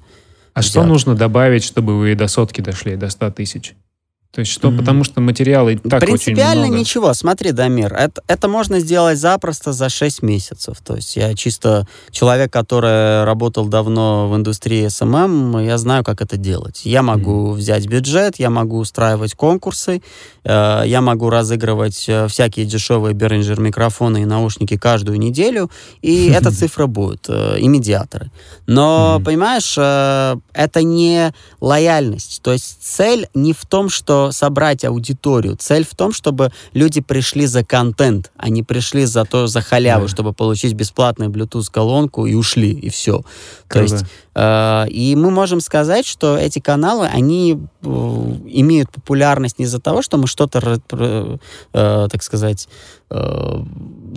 А 0.58 0.64
что 0.64 0.84
нужно 0.84 1.14
добавить, 1.14 1.64
чтобы 1.64 2.00
вы 2.00 2.16
до 2.16 2.28
сотки 2.28 2.62
дошли, 2.62 2.96
до 2.96 3.12
100 3.12 3.30
тысяч? 3.30 3.76
То 4.38 4.42
есть 4.42 4.52
что, 4.52 4.68
mm-hmm. 4.68 4.78
потому 4.78 5.04
что 5.04 5.20
материала 5.20 5.70
и 5.70 5.78
так 5.78 6.00
Принципиально 6.00 6.62
очень 6.62 6.68
много. 6.68 6.80
ничего. 6.80 7.14
Смотри, 7.16 7.54
Дамир, 7.54 7.92
это, 7.92 8.22
это 8.28 8.48
можно 8.48 8.80
сделать 8.80 9.18
запросто 9.18 9.74
за 9.74 9.90
6 9.90 10.22
месяцев. 10.22 10.78
То 10.86 10.96
есть 10.96 11.16
я 11.16 11.34
чисто 11.34 11.88
человек, 12.12 12.54
который 12.54 13.24
работал 13.24 13.66
давно 13.66 14.30
в 14.30 14.36
индустрии 14.36 14.88
SMM, 14.90 15.58
я 15.62 15.80
знаю, 15.80 16.04
как 16.04 16.22
это 16.22 16.38
делать. 16.38 16.82
Я 16.84 17.02
могу 17.02 17.48
mm-hmm. 17.48 17.56
взять 17.56 17.88
бюджет, 17.88 18.36
я 18.38 18.52
могу 18.52 18.78
устраивать 18.78 19.34
конкурсы, 19.34 20.04
э, 20.44 20.84
я 20.86 21.02
могу 21.02 21.32
разыгрывать 21.32 22.06
э, 22.08 22.28
всякие 22.28 22.68
дешевые 22.68 23.16
Behringer 23.16 23.60
микрофоны 23.60 24.22
и 24.22 24.26
наушники 24.26 24.78
каждую 24.78 25.18
неделю, 25.18 25.72
и 26.04 26.28
эта 26.36 26.52
цифра 26.52 26.86
будет, 26.86 27.26
э, 27.28 27.58
и 27.58 27.68
медиаторы. 27.68 28.30
Но, 28.68 29.20
понимаешь, 29.26 29.74
э, 29.80 30.36
это 30.54 30.84
не 30.84 31.34
лояльность. 31.60 32.44
То 32.44 32.54
есть 32.54 32.78
цель 32.82 33.28
не 33.34 33.54
в 33.54 33.66
том, 33.66 33.90
что 33.90 34.27
собрать 34.32 34.86
аудиторию. 34.86 35.56
Цель 35.58 35.86
в 35.86 35.95
том, 35.95 36.14
чтобы 36.14 36.52
люди 36.74 37.02
пришли 37.02 37.45
за 37.45 37.64
контент, 37.64 38.32
а 38.38 38.49
не 38.49 38.64
пришли 38.64 39.06
за 39.06 39.26
то, 39.26 39.48
за 39.48 39.62
халяву, 39.62 40.06
да. 40.06 40.08
чтобы 40.08 40.34
получить 40.34 40.74
бесплатную 40.74 41.32
Bluetooth-колонку 41.32 42.26
и 42.26 42.34
ушли, 42.34 42.72
и 42.72 42.90
все. 42.90 43.24
То 43.68 43.82
есть, 43.82 44.06
э, 44.36 44.88
и 44.90 45.16
мы 45.16 45.32
можем 45.32 45.62
сказать, 45.62 46.06
что 46.06 46.38
эти 46.38 46.60
каналы, 46.60 47.08
они 47.08 47.60
э, 47.82 47.88
имеют 47.88 48.91
популярность 48.91 49.60
не 49.60 49.66
из-за 49.66 49.80
того, 49.80 50.02
что 50.02 50.18
мы 50.18 50.28
что-то, 50.28 50.80
э, 50.91 51.38
так 52.12 52.24
сказать, 52.24 52.68
э, 53.10 53.64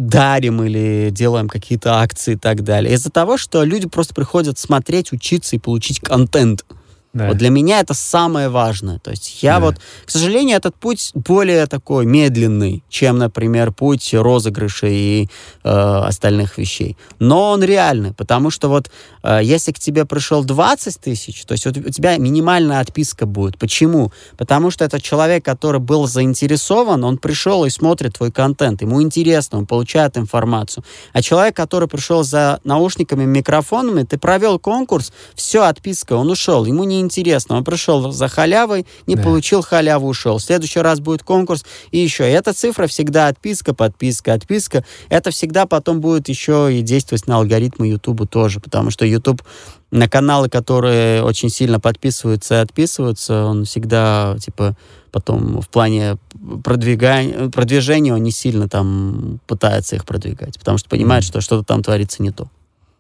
дарим 0.01 0.63
или 0.63 1.11
делаем 1.11 1.49
какие-то 1.49 2.01
акции 2.01 2.35
и 2.35 2.37
так 2.37 2.65
далее. 2.65 2.95
Из-за 2.95 3.11
того, 3.11 3.37
что 3.37 3.65
люди 3.65 3.89
просто 3.89 4.15
приходят 4.15 4.59
смотреть, 4.59 5.13
учиться 5.13 5.57
и 5.57 5.59
получить 5.59 6.01
контент. 6.01 6.65
Да. 7.13 7.27
Вот 7.27 7.39
для 7.39 7.51
меня 7.51 7.81
это 7.81 7.93
самое 7.93 8.49
важное. 8.49 9.01
То 9.01 9.11
есть 9.11 9.43
я 9.43 9.55
да. 9.55 9.67
вот, 9.67 9.77
к 10.05 10.11
сожалению, 10.11 10.57
этот 10.57 10.77
путь 10.77 11.11
более 11.15 11.67
такой 11.67 12.07
медленный, 12.07 12.85
чем, 12.89 13.19
например, 13.19 13.73
путь 13.73 14.15
розыгрыша 14.15 14.87
и 14.87 15.25
э, 15.25 15.69
остальных 15.69 16.57
вещей. 16.57 16.97
Но 17.19 17.51
он 17.51 17.65
реальный, 17.65 18.15
потому 18.15 18.51
что 18.51 18.69
вот 18.69 18.93
э, 19.25 19.41
если 19.43 19.73
к 19.73 19.81
тебе 19.81 20.05
пришел 20.05 20.45
20 20.45 21.01
тысяч, 21.01 21.45
то 21.47 21.53
есть 21.53 21.67
вот 21.67 21.77
у 21.79 21.91
тебя 21.91 22.17
минимальная 22.17 22.79
отписка 22.79 23.27
будет. 23.27 23.59
Почему? 23.59 24.13
Потому 24.39 24.71
что 24.71 24.85
это 24.85 25.01
человек, 25.01 25.45
который 25.45 25.81
был 25.81 26.07
заинтересован, 26.07 27.03
он 27.03 27.19
пришел 27.19 27.65
и 27.65 27.71
смотрит 27.71 28.19
твой 28.19 28.31
контент, 28.31 28.83
ему 28.83 29.03
интересно, 29.03 29.59
он 29.59 29.67
получает 29.67 30.17
информацию. 30.17 30.85
А 31.13 31.23
человек, 31.23 31.57
который 31.57 31.89
пришел 31.89 32.23
за 32.23 32.61
наушниками, 32.63 33.25
микрофонами, 33.25 34.05
ты 34.05 34.17
провел 34.17 34.61
конкурс, 34.61 35.13
все, 35.35 35.65
отписка, 35.65 36.13
он 36.13 36.31
ушел, 36.31 36.65
ему 36.65 36.85
не 36.85 37.00
неинтересно. 37.01 37.57
Он 37.57 37.65
пришел 37.65 38.13
за 38.13 38.29
халявой, 38.29 38.87
не 39.07 39.17
да. 39.17 39.23
получил 39.23 39.63
халяву, 39.63 40.09
ушел. 40.09 40.39
В 40.39 40.43
следующий 40.43 40.81
раз 40.81 41.01
будет 41.01 41.23
конкурс 41.23 41.65
и 41.91 41.99
еще. 41.99 42.29
И 42.29 42.33
эта 42.33 42.53
цифра 42.53 42.87
всегда 42.87 43.29
отписка, 43.29 43.75
подписка, 43.75 44.35
отписка. 44.35 44.85
Это 45.09 45.31
всегда 45.31 45.67
потом 45.67 46.01
будет 46.01 46.29
еще 46.29 46.69
и 46.73 46.83
действовать 46.83 47.27
на 47.27 47.37
алгоритмы 47.37 47.89
YouTube 47.89 48.29
тоже, 48.29 48.61
потому 48.61 48.91
что 48.91 49.05
YouTube 49.05 49.43
на 49.91 50.09
каналы, 50.09 50.49
которые 50.49 51.23
очень 51.23 51.49
сильно 51.49 51.81
подписываются 51.81 52.55
и 52.55 52.59
отписываются, 52.59 53.45
он 53.45 53.65
всегда, 53.65 54.37
типа, 54.39 54.77
потом 55.11 55.61
в 55.61 55.69
плане 55.69 56.17
продвигания, 56.63 57.49
продвижения 57.49 58.15
он 58.15 58.23
не 58.23 58.31
сильно 58.31 58.69
там 58.69 59.41
пытается 59.49 59.97
их 59.97 60.05
продвигать, 60.05 60.59
потому 60.59 60.79
что 60.79 60.89
понимает, 60.89 61.25
mm-hmm. 61.25 61.27
что 61.27 61.41
что-то 61.41 61.65
там 61.65 61.83
творится 61.83 62.23
не 62.23 62.31
то. 62.31 62.49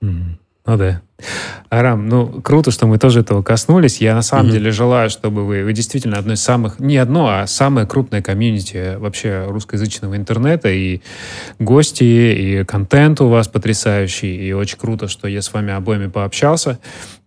Mm-hmm. 0.02 0.38
Ну 0.66 0.76
да. 0.76 1.02
Арам, 1.70 2.08
ну 2.08 2.26
круто, 2.42 2.70
что 2.70 2.86
мы 2.86 2.98
тоже 2.98 3.20
этого 3.20 3.42
коснулись. 3.42 4.00
Я 4.00 4.14
на 4.14 4.22
самом 4.22 4.46
mm-hmm. 4.46 4.52
деле 4.52 4.70
желаю, 4.70 5.10
чтобы 5.10 5.46
вы, 5.46 5.64
вы 5.64 5.72
действительно 5.72 6.18
одно 6.18 6.34
из 6.34 6.42
самых, 6.42 6.80
не 6.80 6.96
одно, 6.96 7.28
а 7.28 7.46
самое 7.46 7.86
крупное 7.86 8.22
комьюнити 8.22 8.96
вообще 8.96 9.46
русскоязычного 9.48 10.16
интернета. 10.16 10.68
И 10.70 11.00
гости, 11.58 12.04
и 12.04 12.64
контент 12.64 13.20
у 13.20 13.28
вас 13.28 13.48
потрясающий. 13.48 14.36
И 14.36 14.52
очень 14.52 14.78
круто, 14.78 15.08
что 15.08 15.28
я 15.28 15.42
с 15.42 15.52
вами 15.52 15.72
обоими 15.72 16.08
пообщался. 16.08 16.78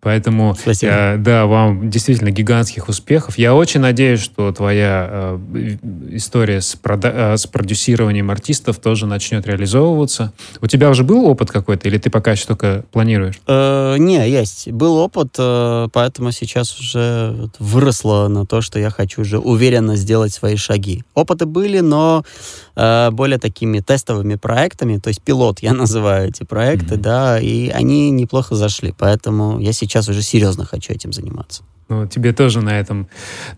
Поэтому, 0.04 0.56
э, 0.82 1.18
да, 1.18 1.46
вам 1.46 1.90
действительно 1.90 2.30
гигантских 2.30 2.90
успехов. 2.90 3.38
Я 3.38 3.56
очень 3.56 3.80
надеюсь, 3.80 4.20
что 4.20 4.52
твоя 4.52 5.08
э, 5.10 5.78
история 6.12 6.60
с, 6.60 6.76
прода- 6.76 7.34
э, 7.34 7.38
с 7.38 7.48
продюсированием 7.48 8.30
артистов 8.30 8.80
тоже 8.80 9.08
начнет 9.08 9.48
реализовываться. 9.48 10.34
У 10.60 10.68
тебя 10.68 10.90
уже 10.90 11.06
был 11.06 11.26
опыт 11.26 11.52
какой-то, 11.52 11.88
или 11.88 11.98
ты 11.98 12.10
пока 12.10 12.34
еще 12.34 12.48
только 12.48 12.84
планируешь? 12.92 13.40
Э, 13.48 13.83
не, 13.98 14.30
есть. 14.30 14.72
Был 14.72 14.98
опыт, 14.98 15.36
э, 15.38 15.88
поэтому 15.92 16.32
сейчас 16.32 16.80
уже 16.80 17.50
выросло 17.60 18.28
на 18.28 18.46
то, 18.46 18.62
что 18.62 18.80
я 18.80 18.90
хочу 18.90 19.22
уже 19.22 19.40
уверенно 19.40 19.96
сделать 19.96 20.34
свои 20.34 20.56
шаги. 20.56 21.04
Опыты 21.14 21.46
были, 21.46 21.80
но 21.80 22.24
э, 22.76 23.12
более 23.12 23.40
такими 23.40 23.80
тестовыми 23.80 24.36
проектами, 24.36 24.98
то 24.98 25.10
есть 25.10 25.22
пилот, 25.22 25.60
я 25.60 25.74
называю 25.84 26.30
эти 26.30 26.44
проекты, 26.44 26.96
mm-hmm. 26.96 27.02
да, 27.02 27.40
и 27.40 27.70
они 27.70 28.12
неплохо 28.12 28.56
зашли, 28.56 28.94
поэтому 28.98 29.60
я 29.60 29.74
сейчас 29.74 30.10
уже 30.10 30.22
серьезно 30.22 30.66
хочу 30.66 30.94
этим 30.94 31.14
заниматься. 31.14 31.64
Ну, 31.90 32.08
тебе 32.08 32.34
тоже 32.34 32.62
на 32.62 32.80
этом, 32.80 33.08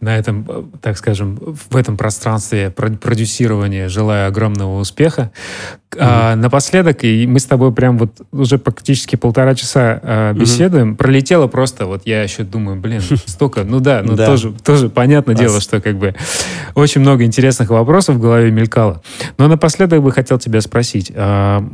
на 0.02 0.18
этом, 0.18 0.72
так 0.82 0.98
скажем, 0.98 1.36
в 1.36 1.76
этом 1.76 1.96
пространстве 1.96 2.70
продюсирования 2.72 3.88
желаю 3.88 4.28
огромного 4.28 4.80
успеха. 4.80 5.32
Mm-hmm. 5.96 6.02
А, 6.02 6.36
напоследок, 6.36 7.04
и 7.04 7.26
мы 7.26 7.40
с 7.40 7.46
тобой 7.46 7.72
прям 7.74 7.98
вот 7.98 8.22
уже 8.32 8.58
практически 8.58 9.16
полтора 9.16 9.56
часа 9.56 10.00
а, 10.04 10.34
беседуем, 10.34 10.92
mm-hmm. 10.92 10.98
пролетело 10.98 11.48
просто, 11.48 11.86
вот 11.86 12.02
я 12.06 12.22
еще 12.22 12.44
думаю, 12.44 12.78
блин, 12.78 13.02
столько, 13.26 13.64
ну 13.64 13.80
да, 13.80 14.02
ну 14.04 14.16
да. 14.16 14.26
тоже, 14.26 14.54
тоже 14.64 14.90
понятное 14.90 15.36
дело, 15.36 15.62
что 15.62 15.80
как 15.80 15.98
бы 15.98 16.14
очень 16.74 17.02
много 17.02 17.24
интересных 17.24 17.70
вопросов 17.70 18.18
в 18.18 18.20
голове 18.20 18.52
мелькало. 18.52 19.02
Но 19.38 19.48
напоследок 19.48 20.04
бы 20.04 20.12
хотел 20.12 20.38
тебя 20.38 20.60
спросить, 20.60 21.12
а, 21.16 21.66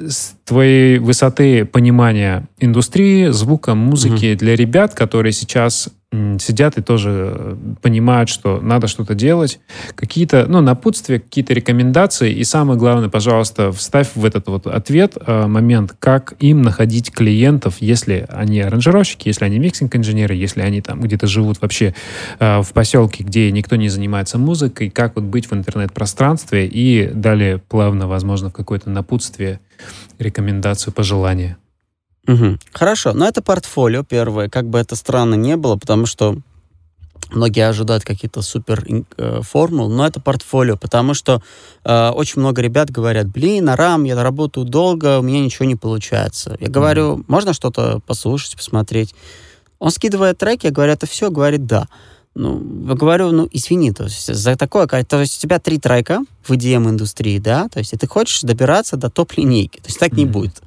с 0.00 0.34
твоей 0.44 0.98
высоты 0.98 1.66
понимания 1.66 2.48
индустрии, 2.58 3.26
звука, 3.28 3.74
музыки 3.74 4.26
mm-hmm. 4.26 4.36
для 4.36 4.56
ребят, 4.56 4.94
которые 4.94 5.32
сейчас 5.32 5.90
сидят 6.38 6.76
и 6.76 6.82
тоже 6.82 7.34
э, 7.34 7.56
понимают, 7.80 8.28
что 8.28 8.60
надо 8.60 8.86
что-то 8.86 9.14
делать, 9.14 9.60
какие-то, 9.94 10.46
ну, 10.46 10.60
напутствия, 10.60 11.18
какие-то 11.18 11.54
рекомендации, 11.54 12.32
и 12.32 12.44
самое 12.44 12.78
главное, 12.78 13.08
пожалуйста, 13.08 13.72
вставь 13.72 14.10
в 14.14 14.24
этот 14.24 14.46
вот 14.48 14.66
ответ 14.66 15.16
э, 15.18 15.46
момент, 15.46 15.94
как 15.98 16.34
им 16.38 16.62
находить 16.62 17.10
клиентов, 17.10 17.76
если 17.80 18.26
они 18.28 18.60
аранжировщики, 18.60 19.28
если 19.28 19.46
они 19.46 19.58
миксинг-инженеры, 19.58 20.34
если 20.34 20.60
они 20.60 20.82
там 20.82 21.00
где-то 21.00 21.26
живут 21.26 21.62
вообще 21.62 21.94
э, 22.38 22.60
в 22.60 22.72
поселке, 22.72 23.24
где 23.24 23.50
никто 23.50 23.76
не 23.76 23.88
занимается 23.88 24.36
музыкой, 24.38 24.90
как 24.90 25.16
вот 25.16 25.24
быть 25.24 25.50
в 25.50 25.54
интернет-пространстве, 25.54 26.66
и 26.66 27.08
далее 27.08 27.58
плавно, 27.58 28.06
возможно, 28.06 28.50
в 28.50 28.52
какое-то 28.52 28.90
напутствие, 28.90 29.60
рекомендацию, 30.18 30.92
пожелание. 30.92 31.56
Угу. 32.26 32.58
Хорошо, 32.72 33.12
но 33.12 33.26
это 33.26 33.42
портфолио 33.42 34.04
первое, 34.04 34.48
как 34.48 34.68
бы 34.68 34.78
это 34.78 34.94
странно 34.94 35.34
не 35.34 35.56
было, 35.56 35.76
потому 35.76 36.06
что 36.06 36.36
многие 37.30 37.66
ожидают 37.68 38.04
какие-то 38.04 38.42
супер 38.42 38.84
э, 39.16 39.40
формул, 39.42 39.88
но 39.88 40.06
это 40.06 40.20
портфолио, 40.20 40.76
потому 40.76 41.14
что 41.14 41.42
э, 41.84 42.08
очень 42.10 42.40
много 42.40 42.62
ребят 42.62 42.90
говорят, 42.90 43.26
блин, 43.26 43.68
Арам, 43.68 44.04
я 44.04 44.20
работаю 44.22 44.64
долго, 44.66 45.18
у 45.18 45.22
меня 45.22 45.40
ничего 45.40 45.64
не 45.64 45.76
получается. 45.76 46.56
Я 46.60 46.68
говорю, 46.68 47.24
можно 47.28 47.52
что-то 47.52 48.00
послушать, 48.06 48.56
посмотреть? 48.56 49.14
Он 49.78 49.90
скидывает 49.90 50.38
треки, 50.38 50.66
я 50.66 50.72
говорю, 50.72 50.92
это 50.92 51.06
все, 51.06 51.30
говорит, 51.30 51.66
да. 51.66 51.88
Ну, 52.34 52.86
я 52.88 52.94
говорю, 52.94 53.30
ну, 53.30 53.48
извини, 53.52 53.92
то 53.92 54.04
есть 54.04 54.32
за 54.32 54.56
такое, 54.56 54.86
то 54.86 55.20
есть 55.20 55.38
у 55.38 55.40
тебя 55.40 55.58
три 55.58 55.78
трека 55.78 56.20
в 56.42 56.52
EDM-индустрии, 56.52 57.38
да, 57.38 57.68
то 57.68 57.78
есть 57.78 57.92
и 57.92 57.96
ты 57.96 58.06
хочешь 58.06 58.40
добираться 58.40 58.96
до 58.96 59.10
топ-линейки, 59.10 59.78
то 59.78 59.88
есть 59.88 59.98
так 59.98 60.12
mm 60.12 60.16
не 60.16 60.24
будет. 60.26 60.62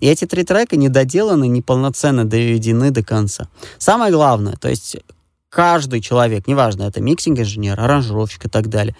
И 0.00 0.06
эти 0.06 0.24
три 0.24 0.44
трека 0.44 0.76
не 0.76 0.88
доделаны, 0.88 1.46
не 1.48 1.62
полноценно 1.62 2.24
доведены 2.24 2.90
до 2.90 3.02
конца. 3.02 3.48
Самое 3.78 4.12
главное, 4.12 4.56
то 4.56 4.68
есть 4.68 4.96
каждый 5.48 6.00
человек, 6.00 6.46
неважно, 6.46 6.84
это 6.84 7.00
миксинг-инженер, 7.00 7.78
аранжировщик 7.78 8.46
и 8.46 8.48
так 8.48 8.68
далее, 8.68 8.96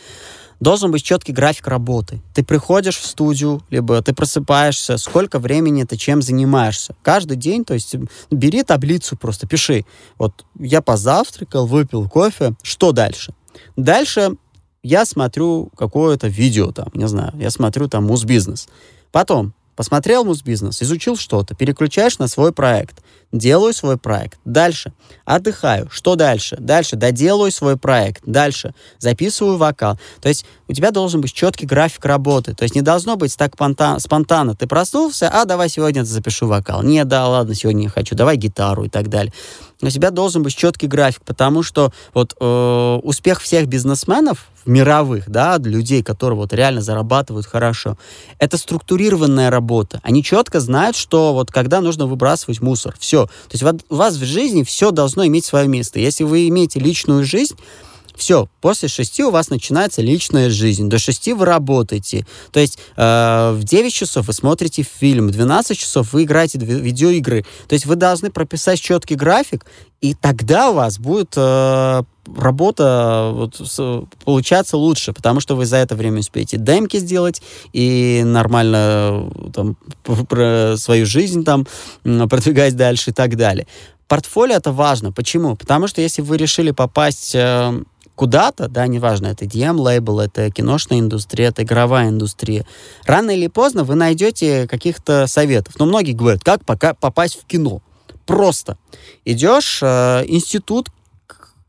должен 0.61 0.91
быть 0.91 1.03
четкий 1.03 1.33
график 1.33 1.67
работы. 1.67 2.21
Ты 2.35 2.45
приходишь 2.45 2.99
в 2.99 3.07
студию, 3.07 3.63
либо 3.71 4.03
ты 4.03 4.13
просыпаешься, 4.13 4.99
сколько 4.99 5.39
времени 5.39 5.85
ты 5.85 5.97
чем 5.97 6.21
занимаешься. 6.21 6.95
Каждый 7.03 7.39
день, 7.39 7.65
то 7.65 7.73
есть 7.73 7.97
бери 8.31 8.63
таблицу 8.63 9.17
просто, 9.17 9.47
пиши. 9.47 9.87
Вот 10.19 10.45
я 10.59 10.83
позавтракал, 10.83 11.67
выпил 11.67 12.09
кофе, 12.09 12.55
что 12.63 12.93
дальше? 12.93 13.33
Дальше 13.77 14.33
я 14.83 15.05
смотрю 15.07 15.71
какое-то 15.77 16.29
видео 16.29 16.73
там, 16.73 16.89
не 16.95 17.09
знаю, 17.09 17.33
я 17.37 17.51
смотрю 17.51 17.89
там 17.89 18.05
муз-бизнес. 18.05 18.69
Потом 19.13 19.55
Посмотрел 19.81 20.27
муз-бизнес, 20.27 20.83
изучил 20.83 21.17
что-то, 21.17 21.55
переключаешь 21.55 22.19
на 22.19 22.29
свой 22.29 22.53
проект. 22.53 23.03
Делаю 23.33 23.73
свой 23.73 23.97
проект. 23.97 24.39
Дальше. 24.45 24.93
Отдыхаю. 25.25 25.89
Что 25.91 26.17
дальше? 26.17 26.59
Дальше. 26.61 26.97
Доделаю 26.97 27.51
свой 27.51 27.79
проект. 27.79 28.23
Дальше. 28.27 28.75
Записываю 28.99 29.57
вокал. 29.57 29.99
То 30.21 30.29
есть 30.29 30.45
у 30.69 30.75
тебя 30.75 30.91
должен 30.91 31.23
быть 31.23 31.33
четкий 31.33 31.65
график 31.65 32.05
работы. 32.05 32.55
То 32.55 32.65
есть 32.65 32.75
не 32.75 32.83
должно 32.83 33.17
быть 33.17 33.35
так 33.39 33.55
спонтанно. 33.55 34.55
Ты 34.55 34.67
проснулся, 34.67 35.31
а 35.33 35.47
давай 35.47 35.71
сегодня 35.71 36.03
запишу 36.03 36.47
вокал. 36.47 36.83
Нет, 36.83 37.09
да, 37.09 37.27
ладно, 37.27 37.55
сегодня 37.55 37.81
не 37.81 37.89
хочу. 37.89 38.15
Давай 38.15 38.37
гитару 38.37 38.85
и 38.85 38.91
так 38.91 39.09
далее. 39.09 39.33
У 39.83 39.89
тебя 39.89 40.11
должен 40.11 40.43
быть 40.43 40.55
четкий 40.55 40.87
график, 40.87 41.23
потому 41.25 41.63
что 41.63 41.93
вот 42.13 42.35
э, 42.39 43.01
успех 43.03 43.41
всех 43.41 43.67
бизнесменов 43.67 44.49
мировых, 44.67 45.31
да, 45.31 45.57
людей, 45.59 46.03
которые 46.03 46.37
вот 46.37 46.53
реально 46.53 46.83
зарабатывают 46.83 47.47
хорошо, 47.47 47.97
это 48.39 48.59
структурированная 48.59 49.51
работа. 49.51 50.01
Они 50.03 50.23
четко 50.23 50.61
знают, 50.61 50.97
что 50.97 51.33
вот 51.33 51.51
когда 51.51 51.81
нужно 51.81 52.07
выбрасывать 52.07 52.61
мусор. 52.61 52.95
Все. 52.99 53.27
То 53.27 53.53
есть 53.53 53.83
у 53.89 53.95
вас 53.95 54.17
в 54.17 54.25
жизни 54.25 54.63
все 54.63 54.91
должно 54.91 55.27
иметь 55.27 55.47
свое 55.47 55.67
место. 55.67 55.99
Если 55.99 56.25
вы 56.25 56.49
имеете 56.49 56.79
личную 56.79 57.25
жизнь, 57.25 57.57
все, 58.21 58.49
после 58.61 58.89
шести 58.89 59.25
у 59.25 59.31
вас 59.31 59.49
начинается 59.49 60.03
личная 60.03 60.51
жизнь. 60.51 60.89
До 60.89 60.99
шести 60.99 61.33
вы 61.33 61.47
работаете. 61.47 62.27
То 62.53 62.61
есть 62.61 62.79
э, 62.97 63.53
в 63.57 63.65
9 63.65 63.93
часов 63.93 64.27
вы 64.27 64.33
смотрите 64.35 64.83
фильм, 64.83 65.29
в 65.29 65.31
12 65.31 65.79
часов 65.79 66.13
вы 66.13 66.25
играете 66.25 66.59
в 66.59 66.63
видеоигры. 66.63 67.47
То 67.67 67.73
есть 67.73 67.87
вы 67.87 67.97
должны 67.97 68.31
прописать 68.31 68.79
четкий 68.79 69.15
график, 69.15 69.65
и 70.03 70.15
тогда 70.15 70.71
у 70.71 70.75
вас 70.75 70.99
будет 70.99 71.33
э, 71.37 72.03
работа 72.37 73.31
вот, 73.33 73.57
с, 73.57 74.05
получаться 74.25 74.77
лучше, 74.77 75.15
потому 75.15 75.41
что 75.41 75.57
вы 75.57 75.65
за 75.65 75.77
это 75.77 75.97
время 75.97 76.21
успеете 76.21 76.59
демки 76.59 76.99
сделать 76.99 77.41
и 77.73 78.23
нормально 78.25 79.31
там, 79.55 79.77
про 80.05 80.75
свою 80.77 81.07
жизнь 81.07 81.45
там 81.45 81.67
продвигать 82.03 82.77
дальше 82.77 83.11
и 83.11 83.15
так 83.15 83.37
далее. 83.37 83.67
Портфолио 84.11 84.57
это 84.57 84.73
важно. 84.73 85.13
Почему? 85.13 85.55
Потому 85.55 85.87
что 85.87 86.01
если 86.01 86.21
вы 86.21 86.37
решили 86.37 86.73
попасть 86.73 87.33
э, 87.33 87.81
куда-то, 88.21 88.69
да, 88.69 88.87
неважно, 88.87 89.29
это 89.29 89.47
DM-лейбл, 89.47 90.21
это 90.21 90.51
киношная 90.51 90.99
индустрия, 90.99 91.49
это 91.49 91.63
игровая 91.63 92.11
индустрия, 92.11 92.67
рано 93.07 93.31
или 93.31 93.47
поздно 93.47 93.83
вы 93.83 93.95
найдете 93.95 94.69
каких-то 94.69 95.27
советов. 95.27 95.77
Но 95.79 95.87
многие 95.87 96.13
говорят, 96.13 96.45
как 96.45 96.63
пока 96.67 96.93
попасть 96.93 97.41
в 97.41 97.47
кино. 97.47 97.81
Просто. 98.27 98.77
Идешь, 99.25 99.79
э, 99.81 100.25
институт 100.29 100.91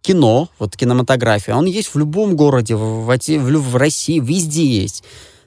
кино, 0.02 0.50
вот 0.60 0.76
кинематография, 0.76 1.56
он 1.56 1.68
есть 1.68 1.96
в 1.96 1.98
любом 1.98 2.36
городе, 2.36 2.76
в, 2.76 3.06
в, 3.06 3.08
в 3.08 3.76
России, 3.78 4.20
везде 4.20 4.66
есть 4.66 5.06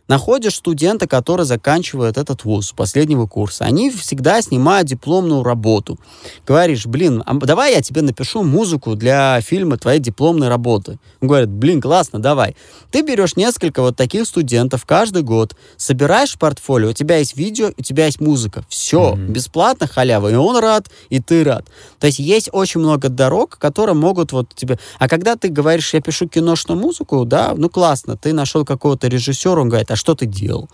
находишь 0.08 0.56
студента, 0.56 1.06
который 1.06 1.46
заканчивает 1.46 2.18
этот 2.18 2.44
вуз 2.44 2.72
последнего 2.72 3.26
курса. 3.26 3.64
Они 3.64 3.90
всегда 3.90 4.42
снимают 4.42 4.88
дипломную 4.88 5.42
работу. 5.42 5.98
Говоришь, 6.46 6.86
блин, 6.86 7.22
а 7.24 7.34
давай 7.34 7.74
я 7.74 7.82
тебе 7.82 8.02
напишу 8.02 8.42
музыку 8.42 8.94
для 8.96 9.40
фильма 9.40 9.78
твоей 9.78 10.00
дипломной 10.00 10.48
работы. 10.48 10.98
Он 11.20 11.28
говорит, 11.28 11.48
блин, 11.48 11.80
классно, 11.80 12.20
давай. 12.20 12.56
Ты 12.90 13.02
берешь 13.02 13.36
несколько 13.36 13.82
вот 13.82 13.96
таких 13.96 14.26
студентов 14.26 14.84
каждый 14.84 15.22
год, 15.22 15.56
собираешь 15.76 16.38
портфолио, 16.38 16.90
у 16.90 16.92
тебя 16.92 17.18
есть 17.18 17.36
видео, 17.36 17.72
у 17.76 17.82
тебя 17.82 18.06
есть 18.06 18.20
музыка. 18.20 18.64
Все, 18.68 19.14
mm-hmm. 19.14 19.28
бесплатно, 19.28 19.86
халява. 19.86 20.28
И 20.28 20.34
он 20.34 20.58
рад, 20.58 20.90
и 21.08 21.20
ты 21.20 21.44
рад. 21.44 21.66
То 21.98 22.06
есть 22.06 22.18
есть 22.18 22.48
очень 22.52 22.80
много 22.80 23.08
дорог, 23.08 23.58
которые 23.58 23.94
могут 23.94 24.32
вот 24.32 24.54
тебе... 24.54 24.78
А 24.98 25.08
когда 25.08 25.36
ты 25.36 25.48
говоришь, 25.48 25.94
я 25.94 26.00
пишу 26.00 26.28
киношную 26.28 26.78
музыку, 26.78 27.24
да, 27.24 27.54
ну 27.56 27.68
классно, 27.68 28.16
ты 28.16 28.32
нашел 28.32 28.64
какого-то 28.64 29.08
режиссера, 29.08 29.60
он 29.60 29.68
говорит, 29.68 29.90
а 29.94 29.96
что 29.96 30.14
ты 30.14 30.26
делал? 30.26 30.68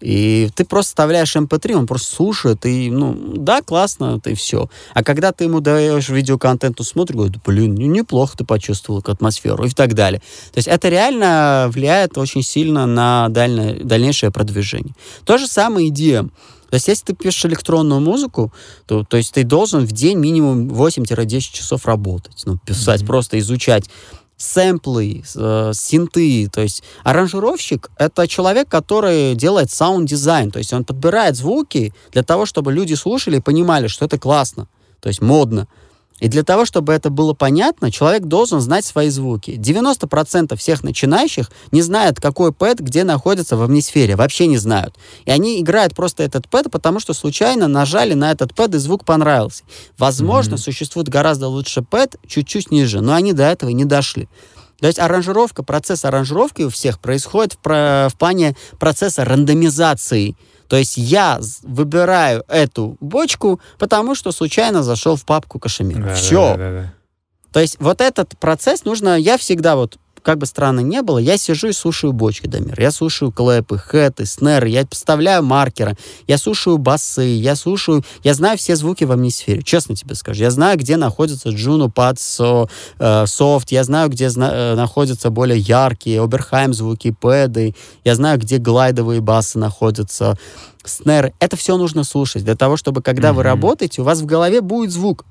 И 0.00 0.50
ты 0.54 0.66
просто 0.66 0.90
вставляешь 0.90 1.34
MP3, 1.36 1.72
эм 1.72 1.78
он 1.78 1.86
просто 1.86 2.14
слушает, 2.14 2.66
и, 2.66 2.90
ну, 2.90 3.16
да, 3.36 3.62
классно, 3.62 4.18
это 4.18 4.30
и 4.30 4.34
все. 4.34 4.68
А 4.92 5.02
когда 5.02 5.32
ты 5.32 5.44
ему 5.44 5.60
даешь 5.60 6.10
видеоконтент, 6.10 6.78
он 6.78 6.84
смотрит, 6.84 7.16
говорит, 7.16 7.36
блин, 7.46 7.74
ну, 7.76 7.86
неплохо 7.86 8.36
ты 8.36 8.44
почувствовал 8.44 9.02
атмосферу 9.06 9.64
и 9.64 9.70
так 9.70 9.94
далее. 9.94 10.20
То 10.52 10.58
есть 10.58 10.68
это 10.68 10.90
реально 10.90 11.70
влияет 11.72 12.18
очень 12.18 12.42
сильно 12.42 12.86
на 12.86 13.28
дальне, 13.30 13.74
дальнейшее 13.82 14.30
продвижение. 14.30 14.94
То 15.24 15.38
же 15.38 15.46
самое 15.46 15.88
идея. 15.88 16.28
То 16.68 16.74
есть, 16.74 16.88
если 16.88 17.04
ты 17.06 17.14
пишешь 17.14 17.44
электронную 17.44 18.00
музыку, 18.00 18.52
то, 18.86 19.04
то 19.04 19.16
есть 19.16 19.32
ты 19.32 19.44
должен 19.44 19.86
в 19.86 19.92
день 19.92 20.18
минимум 20.18 20.68
8-10 20.68 21.40
часов 21.40 21.86
работать, 21.86 22.42
ну, 22.44 22.58
писать, 22.58 23.02
mm-hmm. 23.02 23.06
просто 23.06 23.38
изучать 23.38 23.84
сэмплы, 24.36 25.22
э, 25.34 25.72
синты. 25.74 26.48
То 26.48 26.62
есть 26.62 26.82
аранжировщик— 27.04 27.90
это 27.98 28.28
человек, 28.28 28.68
который 28.68 29.34
делает 29.34 29.70
саунд-дизайн. 29.70 30.50
То 30.50 30.58
есть 30.58 30.72
он 30.72 30.84
подбирает 30.84 31.36
звуки 31.36 31.94
для 32.12 32.22
того, 32.22 32.46
чтобы 32.46 32.72
люди 32.72 32.94
слушали 32.94 33.38
и 33.38 33.40
понимали, 33.40 33.86
что 33.86 34.04
это 34.04 34.18
классно, 34.18 34.68
то 35.00 35.08
есть 35.08 35.22
модно. 35.22 35.68
И 36.18 36.28
для 36.28 36.42
того, 36.42 36.64
чтобы 36.64 36.94
это 36.94 37.10
было 37.10 37.34
понятно, 37.34 37.90
человек 37.90 38.24
должен 38.24 38.60
знать 38.60 38.84
свои 38.84 39.10
звуки. 39.10 39.50
90% 39.50 40.56
всех 40.56 40.82
начинающих 40.82 41.50
не 41.72 41.82
знают, 41.82 42.20
какой 42.20 42.52
пэт 42.52 42.80
где 42.80 43.04
находится 43.04 43.56
в 43.56 43.62
амнисфере. 43.62 44.16
Вообще 44.16 44.46
не 44.46 44.56
знают. 44.56 44.94
И 45.26 45.30
они 45.30 45.60
играют 45.60 45.94
просто 45.94 46.22
этот 46.22 46.48
пэт, 46.48 46.70
потому 46.70 47.00
что 47.00 47.12
случайно 47.12 47.68
нажали 47.68 48.14
на 48.14 48.30
этот 48.30 48.54
пэт, 48.54 48.74
и 48.74 48.78
звук 48.78 49.04
понравился. 49.04 49.64
Возможно, 49.98 50.54
mm-hmm. 50.54 50.58
существует 50.58 51.08
гораздо 51.08 51.48
лучше 51.48 51.82
пэт, 51.82 52.16
чуть-чуть 52.26 52.70
ниже, 52.70 53.02
но 53.02 53.12
они 53.12 53.32
до 53.32 53.44
этого 53.44 53.70
не 53.70 53.84
дошли. 53.84 54.28
То 54.80 54.86
есть 54.86 54.98
аранжировка, 54.98 55.62
процесс 55.62 56.04
аранжировки 56.04 56.62
у 56.62 56.70
всех 56.70 56.98
происходит 57.00 57.54
в, 57.54 57.58
про, 57.58 58.08
в 58.10 58.16
плане 58.18 58.56
процесса 58.78 59.24
рандомизации 59.24 60.36
то 60.68 60.76
есть 60.76 60.96
я 60.96 61.40
выбираю 61.62 62.44
эту 62.48 62.96
бочку, 63.00 63.60
потому 63.78 64.14
что 64.14 64.32
случайно 64.32 64.82
зашел 64.82 65.16
в 65.16 65.24
папку 65.24 65.58
кашемир. 65.58 66.02
Да, 66.02 66.14
Все. 66.14 66.40
Да, 66.40 66.56
да, 66.56 66.70
да, 66.70 66.82
да. 66.82 66.92
То 67.52 67.60
есть 67.60 67.76
вот 67.80 68.00
этот 68.00 68.36
процесс 68.38 68.84
нужно... 68.84 69.16
Я 69.16 69.38
всегда 69.38 69.76
вот 69.76 69.98
как 70.26 70.38
бы 70.38 70.46
странно 70.46 70.80
не 70.80 71.02
было, 71.02 71.18
я 71.18 71.38
сижу 71.38 71.68
и 71.68 71.72
слушаю 71.72 72.12
бочки, 72.12 72.48
Дамир. 72.48 72.80
Я 72.80 72.90
слушаю 72.90 73.30
клэпы, 73.30 73.78
хэты, 73.78 74.26
снеры, 74.26 74.68
я 74.68 74.84
поставляю 74.84 75.44
маркеры, 75.44 75.96
я 76.26 76.36
слушаю 76.36 76.78
басы, 76.78 77.22
я 77.22 77.54
слушаю... 77.54 78.02
Я 78.24 78.34
знаю 78.34 78.58
все 78.58 78.74
звуки 78.74 79.04
в 79.04 79.12
амнисфере, 79.12 79.62
честно 79.62 79.94
тебе 79.94 80.16
скажу. 80.16 80.42
Я 80.42 80.50
знаю, 80.50 80.78
где 80.78 80.96
находится 80.96 81.50
Pad, 81.50 82.68
э, 82.98 83.26
софт, 83.28 83.70
я 83.70 83.84
знаю, 83.84 84.08
где 84.08 84.28
зна- 84.28 84.50
э, 84.52 84.74
находятся 84.74 85.30
более 85.30 85.60
яркие 85.60 86.20
Оберхайм 86.20 86.74
звуки, 86.74 87.12
пэды, 87.12 87.76
я 88.02 88.16
знаю, 88.16 88.40
где 88.40 88.58
глайдовые 88.58 89.20
басы 89.20 89.60
находятся, 89.60 90.36
снеры. 90.84 91.34
Это 91.38 91.56
все 91.56 91.76
нужно 91.76 92.02
слушать 92.02 92.42
для 92.42 92.56
того, 92.56 92.76
чтобы, 92.76 93.00
когда 93.00 93.28
mm-hmm. 93.28 93.34
вы 93.34 93.42
работаете, 93.44 94.02
у 94.02 94.04
вас 94.04 94.22
в 94.22 94.26
голове 94.26 94.60
будет 94.60 94.90
звук. 94.90 95.24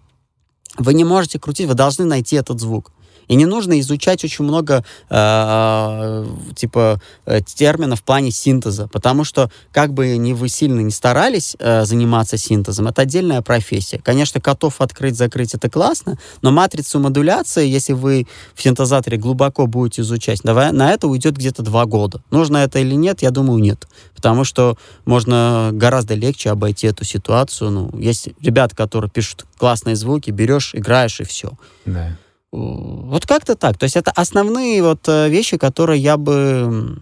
Вы 0.77 0.93
не 0.93 1.03
можете 1.03 1.37
крутить, 1.37 1.67
вы 1.67 1.73
должны 1.73 2.05
найти 2.05 2.37
этот 2.37 2.61
звук. 2.61 2.93
И 3.27 3.35
не 3.35 3.45
нужно 3.45 3.79
изучать 3.79 4.23
очень 4.23 4.45
много 4.45 4.83
э, 5.09 6.25
типа 6.55 7.01
э, 7.25 7.41
терминов 7.41 8.01
в 8.01 8.03
плане 8.03 8.31
синтеза, 8.31 8.87
потому 8.87 9.23
что 9.23 9.49
как 9.71 9.93
бы 9.93 10.17
ни 10.17 10.33
вы 10.33 10.49
сильно 10.49 10.79
не 10.81 10.91
старались 10.91 11.55
э, 11.59 11.85
заниматься 11.85 12.37
синтезом, 12.37 12.87
это 12.87 13.01
отдельная 13.01 13.41
профессия. 13.41 13.99
Конечно, 14.03 14.41
котов 14.41 14.81
открыть, 14.81 15.15
закрыть 15.15 15.53
это 15.53 15.69
классно, 15.69 16.17
но 16.41 16.51
матрицу 16.51 16.99
модуляции, 16.99 17.67
если 17.67 17.93
вы 17.93 18.27
в 18.53 18.61
синтезаторе 18.61 19.17
глубоко 19.17 19.67
будете 19.67 20.01
изучать, 20.01 20.41
давай, 20.43 20.71
на 20.71 20.91
это 20.91 21.07
уйдет 21.07 21.37
где-то 21.37 21.63
два 21.63 21.85
года. 21.85 22.21
Нужно 22.31 22.57
это 22.57 22.79
или 22.79 22.95
нет, 22.95 23.21
я 23.21 23.31
думаю, 23.31 23.59
нет. 23.59 23.87
Потому 24.15 24.43
что 24.43 24.77
можно 25.05 25.69
гораздо 25.73 26.15
легче 26.15 26.49
обойти 26.49 26.87
эту 26.87 27.05
ситуацию. 27.05 27.71
Ну, 27.71 27.91
есть 27.97 28.29
ребята, 28.41 28.75
которые 28.75 29.09
пишут 29.09 29.45
классные 29.57 29.95
звуки, 29.95 30.31
берешь, 30.31 30.73
играешь 30.73 31.19
и 31.19 31.23
все. 31.23 31.51
Да. 31.85 32.17
Вот 32.55 33.25
как-то 33.25 33.55
так. 33.55 33.77
То 33.77 33.83
есть 33.83 33.95
это 33.97 34.11
основные 34.11 34.81
вот 34.81 35.07
э, 35.07 35.29
вещи, 35.29 35.57
которые 35.57 36.01
я 36.01 36.15
бы, 36.15 36.97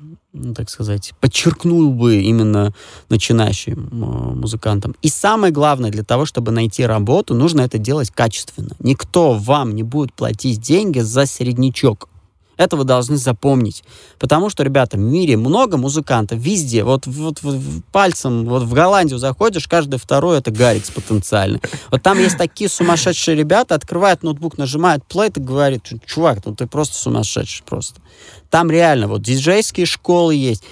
так 0.55 0.69
сказать, 0.69 1.13
подчеркнул 1.19 1.91
бы 1.91 2.21
именно 2.21 2.73
начинающим 3.09 3.89
музыкантам. 3.91 4.95
И 5.03 5.09
самое 5.09 5.53
главное, 5.53 5.91
для 5.91 6.03
того, 6.03 6.25
чтобы 6.25 6.51
найти 6.51 6.85
работу, 6.85 7.35
нужно 7.35 7.61
это 7.61 7.77
делать 7.77 8.09
качественно. 8.09 8.71
Никто 8.79 9.33
вам 9.33 9.75
не 9.75 9.83
будет 9.83 10.13
платить 10.13 10.59
деньги 10.59 10.99
за 10.99 11.27
середнячок. 11.27 12.09
Это 12.57 12.77
вы 12.77 12.83
должны 12.83 13.17
запомнить. 13.17 13.83
Потому 14.19 14.49
что, 14.49 14.63
ребята, 14.63 14.97
в 14.97 14.99
мире 14.99 15.37
много 15.37 15.77
музыкантов, 15.77 16.39
везде. 16.39 16.83
Вот, 16.83 17.07
вот, 17.07 17.41
вот 17.41 17.57
пальцем, 17.91 18.45
вот 18.45 18.63
в 18.63 18.73
Голландию 18.73 19.19
заходишь, 19.19 19.67
каждый 19.67 19.99
второй 19.99 20.37
это 20.37 20.51
Гарикс 20.51 20.91
потенциально. 20.91 21.59
Вот 21.91 22.01
там 22.03 22.19
есть 22.19 22.37
такие 22.37 22.69
сумасшедшие 22.69 23.35
ребята, 23.35 23.75
открывают 23.75 24.23
ноутбук, 24.23 24.57
нажимают 24.57 25.03
play 25.09 25.31
и 25.35 25.39
говорит, 25.39 25.89
чувак, 26.05 26.45
ну 26.45 26.55
ты 26.55 26.67
просто 26.67 26.95
сумасшедший 26.95 27.63
просто. 27.65 28.01
Там 28.49 28.69
реально 28.69 29.07
вот 29.07 29.21
диджейские 29.21 29.85
школы 29.85 30.35
есть. 30.35 30.63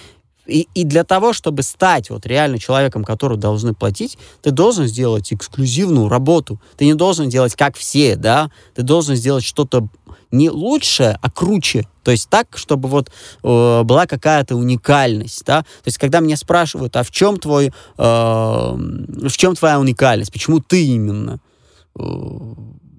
И, 0.47 0.67
и 0.73 0.83
для 0.83 1.03
того, 1.03 1.33
чтобы 1.33 1.63
стать 1.63 2.09
вот 2.09 2.25
реально 2.25 2.59
человеком, 2.59 3.03
которого 3.03 3.39
должны 3.39 3.73
платить, 3.73 4.17
ты 4.41 4.51
должен 4.51 4.87
сделать 4.87 5.31
эксклюзивную 5.31 6.09
работу. 6.09 6.59
Ты 6.77 6.85
не 6.85 6.93
должен 6.93 7.29
делать 7.29 7.55
как 7.55 7.77
все, 7.77 8.15
да? 8.15 8.51
Ты 8.75 8.81
должен 8.81 9.15
сделать 9.15 9.43
что-то 9.43 9.87
не 10.31 10.49
лучше, 10.49 11.17
а 11.21 11.29
круче. 11.29 11.87
То 12.03 12.11
есть 12.11 12.29
так, 12.29 12.57
чтобы 12.57 12.89
вот 12.89 13.09
э, 13.43 13.83
была 13.83 14.07
какая-то 14.07 14.55
уникальность, 14.55 15.43
да. 15.45 15.61
То 15.61 15.87
есть 15.87 15.97
когда 15.97 16.19
меня 16.19 16.37
спрашивают, 16.37 16.95
а 16.95 17.03
в 17.03 17.11
чем 17.11 17.37
твой, 17.37 17.67
э, 17.67 17.71
в 17.97 19.37
чем 19.37 19.55
твоя 19.55 19.79
уникальность, 19.79 20.31
почему 20.31 20.59
ты 20.59 20.85
именно? 20.85 21.39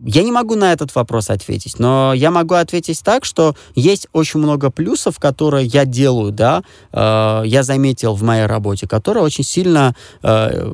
Я 0.05 0.25
не 0.25 0.33
могу 0.33 0.57
на 0.57 0.73
этот 0.73 0.95
вопрос 0.95 1.31
ответить, 1.31 1.79
но 1.79 2.13
я 2.13 2.31
могу 2.31 2.55
ответить 2.55 3.01
так, 3.05 3.25
что 3.25 3.55
есть 3.77 4.09
очень 4.13 4.41
много 4.41 4.71
плюсов, 4.71 5.21
которые 5.21 5.67
я 5.67 5.85
делаю, 5.85 6.33
да, 6.33 6.65
э, 6.93 7.43
я 7.47 7.63
заметил 7.63 8.15
в 8.15 8.23
моей 8.23 8.47
работе, 8.47 8.89
которые 8.89 9.23
очень 9.23 9.45
сильно 9.45 9.95
э, 10.23 10.67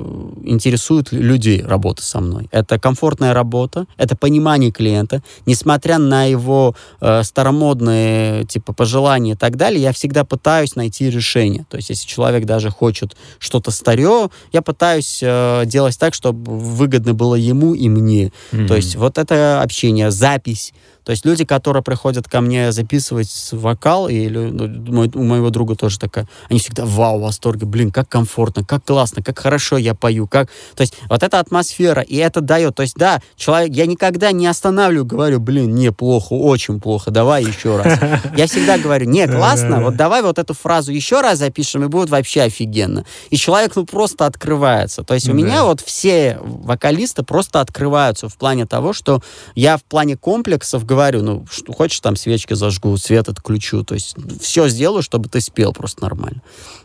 интересуют 0.45 1.13
людей 1.13 1.63
работы 1.63 2.03
со 2.03 2.21
мной. 2.21 2.49
Это 2.53 2.79
комфортная 2.79 3.35
работа, 3.35 3.87
это 3.99 4.17
понимание 4.17 4.71
клиента, 4.71 5.23
несмотря 5.45 5.99
на 5.99 6.25
его 6.25 6.75
э, 7.01 7.23
старомодные 7.23 8.45
типа 8.47 8.73
пожелания 8.73 9.33
и 9.33 9.37
так 9.37 9.57
далее, 9.57 9.83
я 9.83 9.93
всегда 9.93 10.25
пытаюсь 10.25 10.75
найти 10.75 11.11
решение. 11.11 11.67
То 11.69 11.77
есть, 11.77 11.91
если 11.91 12.07
человек 12.07 12.47
даже 12.47 12.71
хочет 12.71 13.15
что-то 13.39 13.73
старье, 13.73 14.31
я 14.53 14.63
пытаюсь 14.63 15.21
э, 15.23 15.65
делать 15.67 15.99
так, 15.99 16.15
чтобы 16.15 16.59
выгодно 16.59 17.13
было 17.13 17.35
ему 17.35 17.75
и 17.75 17.91
мне. 17.91 18.33
Mm-hmm. 18.53 18.67
То 18.67 18.77
есть, 18.77 18.97
вот 18.97 19.18
это 19.19 19.61
общение, 19.63 20.11
запись. 20.11 20.73
То 21.09 21.13
есть 21.13 21.25
люди, 21.25 21.47
которые 21.47 21.83
приходят 21.83 22.29
ко 22.29 22.43
мне 22.43 22.71
записывать 22.71 23.49
вокал, 23.53 24.11
и 24.11 24.29
ну, 24.29 24.69
мой, 24.93 25.11
у 25.15 25.23
моего 25.23 25.49
друга 25.49 25.75
тоже 25.75 25.99
такая, 25.99 26.29
они 26.51 26.59
всегда 26.59 26.85
вау, 26.85 27.19
в 27.19 27.23
восторге, 27.23 27.65
блин, 27.65 27.91
как 27.91 28.11
комфортно, 28.11 28.63
как 28.63 28.85
классно, 28.85 29.23
как 29.23 29.39
хорошо 29.39 29.79
я 29.79 29.95
пою, 29.95 30.27
как... 30.27 30.51
То 30.75 30.83
есть 30.83 30.99
вот 31.09 31.23
эта 31.23 31.41
атмосфера, 31.41 32.03
и 32.03 32.17
это 32.17 32.43
дает, 32.43 32.75
то 32.75 32.83
есть 32.83 32.95
да, 32.97 33.23
человек, 33.37 33.75
я 33.75 33.87
никогда 33.87 34.33
не 34.33 34.47
останавливаю, 34.47 35.07
говорю, 35.07 35.41
блин, 35.41 35.75
не, 35.75 35.93
плохо, 35.93 36.35
очень 36.35 36.79
плохо, 36.79 37.11
давай 37.11 37.43
еще 37.43 37.79
раз. 37.79 37.99
Я 38.37 38.47
всегда 38.47 38.77
говорю, 38.77 39.09
не, 39.09 39.27
классно, 39.27 39.83
вот 39.83 39.97
давай 39.97 40.21
вот 40.21 40.39
эту 40.39 40.53
фразу 40.53 40.93
еще 40.93 41.23
раз 41.23 41.39
запишем, 41.39 41.85
и 41.85 41.89
будет 41.89 42.11
вообще 42.11 42.43
офигенно. 42.43 43.07
И 43.31 43.39
человек, 43.39 43.75
ну, 43.77 43.87
просто 43.87 44.27
открывается. 44.27 45.05
То 45.05 45.15
есть 45.15 45.27
у 45.27 45.33
меня 45.33 45.65
вот 45.65 45.81
все 45.81 46.39
вокалисты 46.43 47.23
просто 47.23 47.63
открываются 47.63 48.29
в 48.29 48.37
плане 48.37 48.67
того, 48.67 48.93
что 48.93 49.23
я 49.55 49.79
в 49.79 49.85
плане 49.85 50.19
комплексов 50.19 50.85
говорю, 50.85 50.98
говорю, 50.99 51.23
ну, 51.23 51.47
что 51.49 51.73
хочешь, 51.73 52.01
там 52.01 52.17
свечки 52.17 52.55
зажгу, 52.55 52.97
свет 52.97 53.29
отключу. 53.29 53.85
То 53.85 53.95
есть 53.95 54.17
все 54.41 54.69
сделаю, 54.69 55.03
чтобы 55.03 55.29
ты 55.29 55.41
спел 55.41 55.73
просто 55.73 56.03
нормально. 56.03 56.43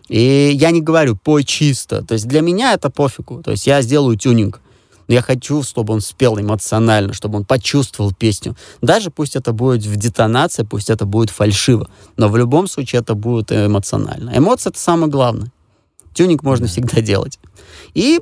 И 0.08 0.52
я 0.54 0.70
не 0.70 0.82
говорю, 0.82 1.16
пой 1.16 1.44
чисто. 1.44 2.04
То 2.04 2.14
есть 2.14 2.28
для 2.28 2.42
меня 2.42 2.74
это 2.74 2.92
пофигу. 2.92 3.42
То 3.42 3.52
есть 3.52 3.66
я 3.66 3.82
сделаю 3.82 4.16
тюнинг. 4.16 4.62
Но 5.08 5.16
я 5.16 5.22
хочу, 5.22 5.64
чтобы 5.64 5.94
он 5.94 6.02
спел 6.02 6.40
эмоционально, 6.40 7.14
чтобы 7.14 7.38
он 7.40 7.46
почувствовал 7.46 8.14
песню. 8.14 8.56
Даже 8.82 9.10
пусть 9.10 9.36
это 9.36 9.52
будет 9.52 9.84
в 9.84 9.96
детонации, 9.96 10.64
пусть 10.64 10.92
это 10.92 11.06
будет 11.06 11.32
фальшиво. 11.32 11.90
Но 12.16 12.30
в 12.30 12.38
любом 12.38 12.68
случае 12.68 13.02
это 13.02 13.16
будет 13.16 13.52
эмоционально. 13.52 14.32
Эмоция— 14.38 14.70
это 14.72 14.80
самое 14.80 15.12
главное. 15.12 15.52
Тюнинг 16.14 16.44
можно 16.44 16.68
всегда 16.68 17.02
делать. 17.02 17.40
И 17.96 18.22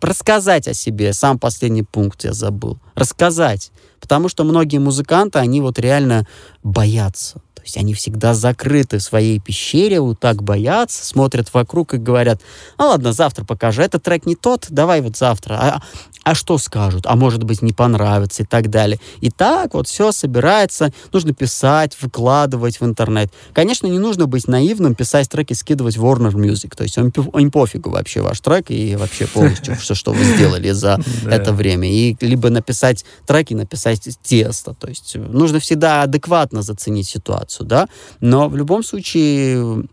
рассказать 0.00 0.66
о 0.66 0.74
себе. 0.74 1.12
Сам 1.12 1.38
последний 1.38 1.84
пункт 1.84 2.24
я 2.24 2.32
забыл. 2.32 2.78
Рассказать. 2.96 3.70
Потому 4.10 4.28
что 4.28 4.42
многие 4.42 4.78
музыканты, 4.78 5.38
они 5.38 5.60
вот 5.60 5.78
реально 5.78 6.26
боятся. 6.64 7.34
То 7.54 7.62
есть 7.62 7.76
они 7.76 7.94
всегда 7.94 8.34
закрыты 8.34 8.98
в 8.98 9.02
своей 9.04 9.38
пещере, 9.38 10.00
вот 10.00 10.18
так 10.18 10.42
боятся, 10.42 11.06
смотрят 11.06 11.54
вокруг 11.54 11.94
и 11.94 11.98
говорят, 11.98 12.40
ну 12.76 12.88
ладно, 12.88 13.12
завтра 13.12 13.44
покажу, 13.44 13.82
этот 13.82 14.02
трек 14.02 14.26
не 14.26 14.34
тот, 14.34 14.66
давай 14.68 15.00
вот 15.00 15.16
завтра. 15.16 15.54
А, 15.60 15.82
а 16.24 16.34
что 16.34 16.58
скажут, 16.58 17.06
а 17.06 17.16
может 17.16 17.44
быть 17.44 17.62
не 17.62 17.72
понравится? 17.72 18.40
и 18.40 18.46
так 18.46 18.70
далее. 18.70 18.98
И 19.20 19.30
так 19.30 19.74
вот 19.74 19.88
все 19.88 20.12
собирается, 20.12 20.92
нужно 21.12 21.32
писать, 21.32 21.96
выкладывать 22.00 22.80
в 22.80 22.84
интернет. 22.84 23.32
Конечно, 23.52 23.86
не 23.86 23.98
нужно 23.98 24.26
быть 24.26 24.48
наивным, 24.48 24.94
писать 24.94 25.28
треки, 25.28 25.52
скидывать 25.52 25.96
Warner 25.96 26.32
Music, 26.32 26.74
то 26.76 26.82
есть 26.82 26.96
им, 26.96 27.08
им 27.08 27.50
пофигу 27.50 27.90
вообще 27.90 28.20
ваш 28.20 28.40
трек 28.40 28.70
и 28.70 28.96
вообще 28.96 29.26
полностью 29.26 29.76
все, 29.76 29.94
что 29.94 30.12
вы 30.12 30.24
сделали 30.24 30.70
за 30.70 30.98
это 31.26 31.52
время. 31.52 31.90
И 31.90 32.16
либо 32.20 32.50
написать 32.50 33.04
треки, 33.26 33.54
написать 33.54 34.08
тесто, 34.22 34.74
то 34.74 34.88
есть 34.88 35.16
нужно 35.16 35.60
всегда 35.60 36.02
адекватно 36.02 36.62
заценить 36.62 37.08
ситуацию, 37.08 37.66
да, 37.66 37.88
но 38.20 38.48
в 38.48 38.56
любом 38.56 38.82
случае 38.82 39.84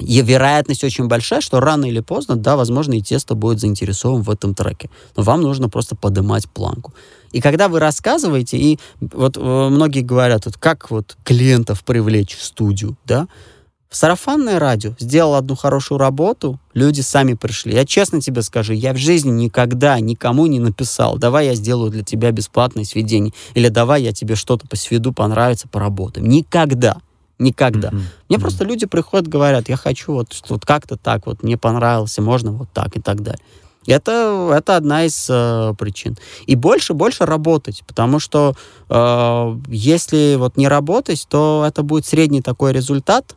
и 0.00 0.22
вероятность 0.22 0.84
очень 0.84 1.06
большая, 1.06 1.40
что 1.40 1.60
рано 1.60 1.84
или 1.84 2.00
поздно, 2.00 2.36
да, 2.36 2.56
возможно, 2.56 2.94
и 2.94 3.00
тесто 3.00 3.34
будет 3.34 3.60
заинтересован 3.60 4.22
в 4.22 4.30
этом 4.30 4.54
треке. 4.54 4.90
Но 5.16 5.22
вам 5.22 5.42
нужно 5.42 5.68
просто 5.68 5.96
поднимать 5.96 6.48
планку. 6.48 6.92
И 7.32 7.40
когда 7.40 7.68
вы 7.68 7.78
рассказываете, 7.78 8.56
и 8.56 8.78
вот 9.00 9.36
э, 9.36 9.40
многие 9.40 10.02
говорят, 10.02 10.46
вот 10.46 10.56
как 10.56 10.90
вот 10.90 11.16
клиентов 11.24 11.84
привлечь 11.84 12.36
в 12.36 12.42
студию, 12.42 12.96
да, 13.04 13.28
сарафанное 13.90 14.58
радио 14.58 14.94
сделал 14.98 15.34
одну 15.34 15.54
хорошую 15.54 15.98
работу, 15.98 16.58
люди 16.74 17.00
сами 17.00 17.34
пришли. 17.34 17.74
Я 17.74 17.84
честно 17.84 18.20
тебе 18.20 18.42
скажу, 18.42 18.72
я 18.72 18.92
в 18.92 18.96
жизни 18.96 19.30
никогда 19.30 19.98
никому 20.00 20.46
не 20.46 20.60
написал, 20.60 21.18
давай 21.18 21.46
я 21.46 21.54
сделаю 21.54 21.90
для 21.90 22.02
тебя 22.02 22.30
бесплатное 22.30 22.84
сведение, 22.84 23.32
или 23.54 23.68
давай 23.68 24.02
я 24.02 24.12
тебе 24.12 24.34
что-то 24.34 24.66
по 24.66 24.76
сведу 24.76 25.12
понравится, 25.12 25.68
поработаем. 25.68 26.28
Никогда. 26.28 26.96
Никогда. 27.40 27.88
Mm-hmm. 27.88 28.02
Мне 28.28 28.36
mm-hmm. 28.36 28.40
просто 28.40 28.64
люди 28.64 28.86
приходят, 28.86 29.26
говорят, 29.26 29.68
я 29.68 29.76
хочу 29.76 30.12
вот, 30.12 30.32
что 30.32 30.54
вот 30.54 30.66
как-то 30.66 30.96
так, 30.96 31.26
вот 31.26 31.42
мне 31.42 31.56
понравился, 31.56 32.22
можно 32.22 32.52
вот 32.52 32.68
так 32.72 32.96
и 32.96 33.00
так 33.00 33.22
далее. 33.22 33.40
Это, 33.86 34.52
это 34.54 34.76
одна 34.76 35.06
из 35.06 35.26
э, 35.30 35.74
причин. 35.78 36.18
И 36.46 36.54
больше, 36.54 36.92
больше 36.92 37.24
работать, 37.24 37.82
потому 37.86 38.18
что 38.18 38.54
э, 38.90 39.56
если 39.68 40.36
вот 40.36 40.58
не 40.58 40.68
работать, 40.68 41.26
то 41.30 41.64
это 41.66 41.82
будет 41.82 42.04
средний 42.04 42.42
такой 42.42 42.72
результат, 42.72 43.34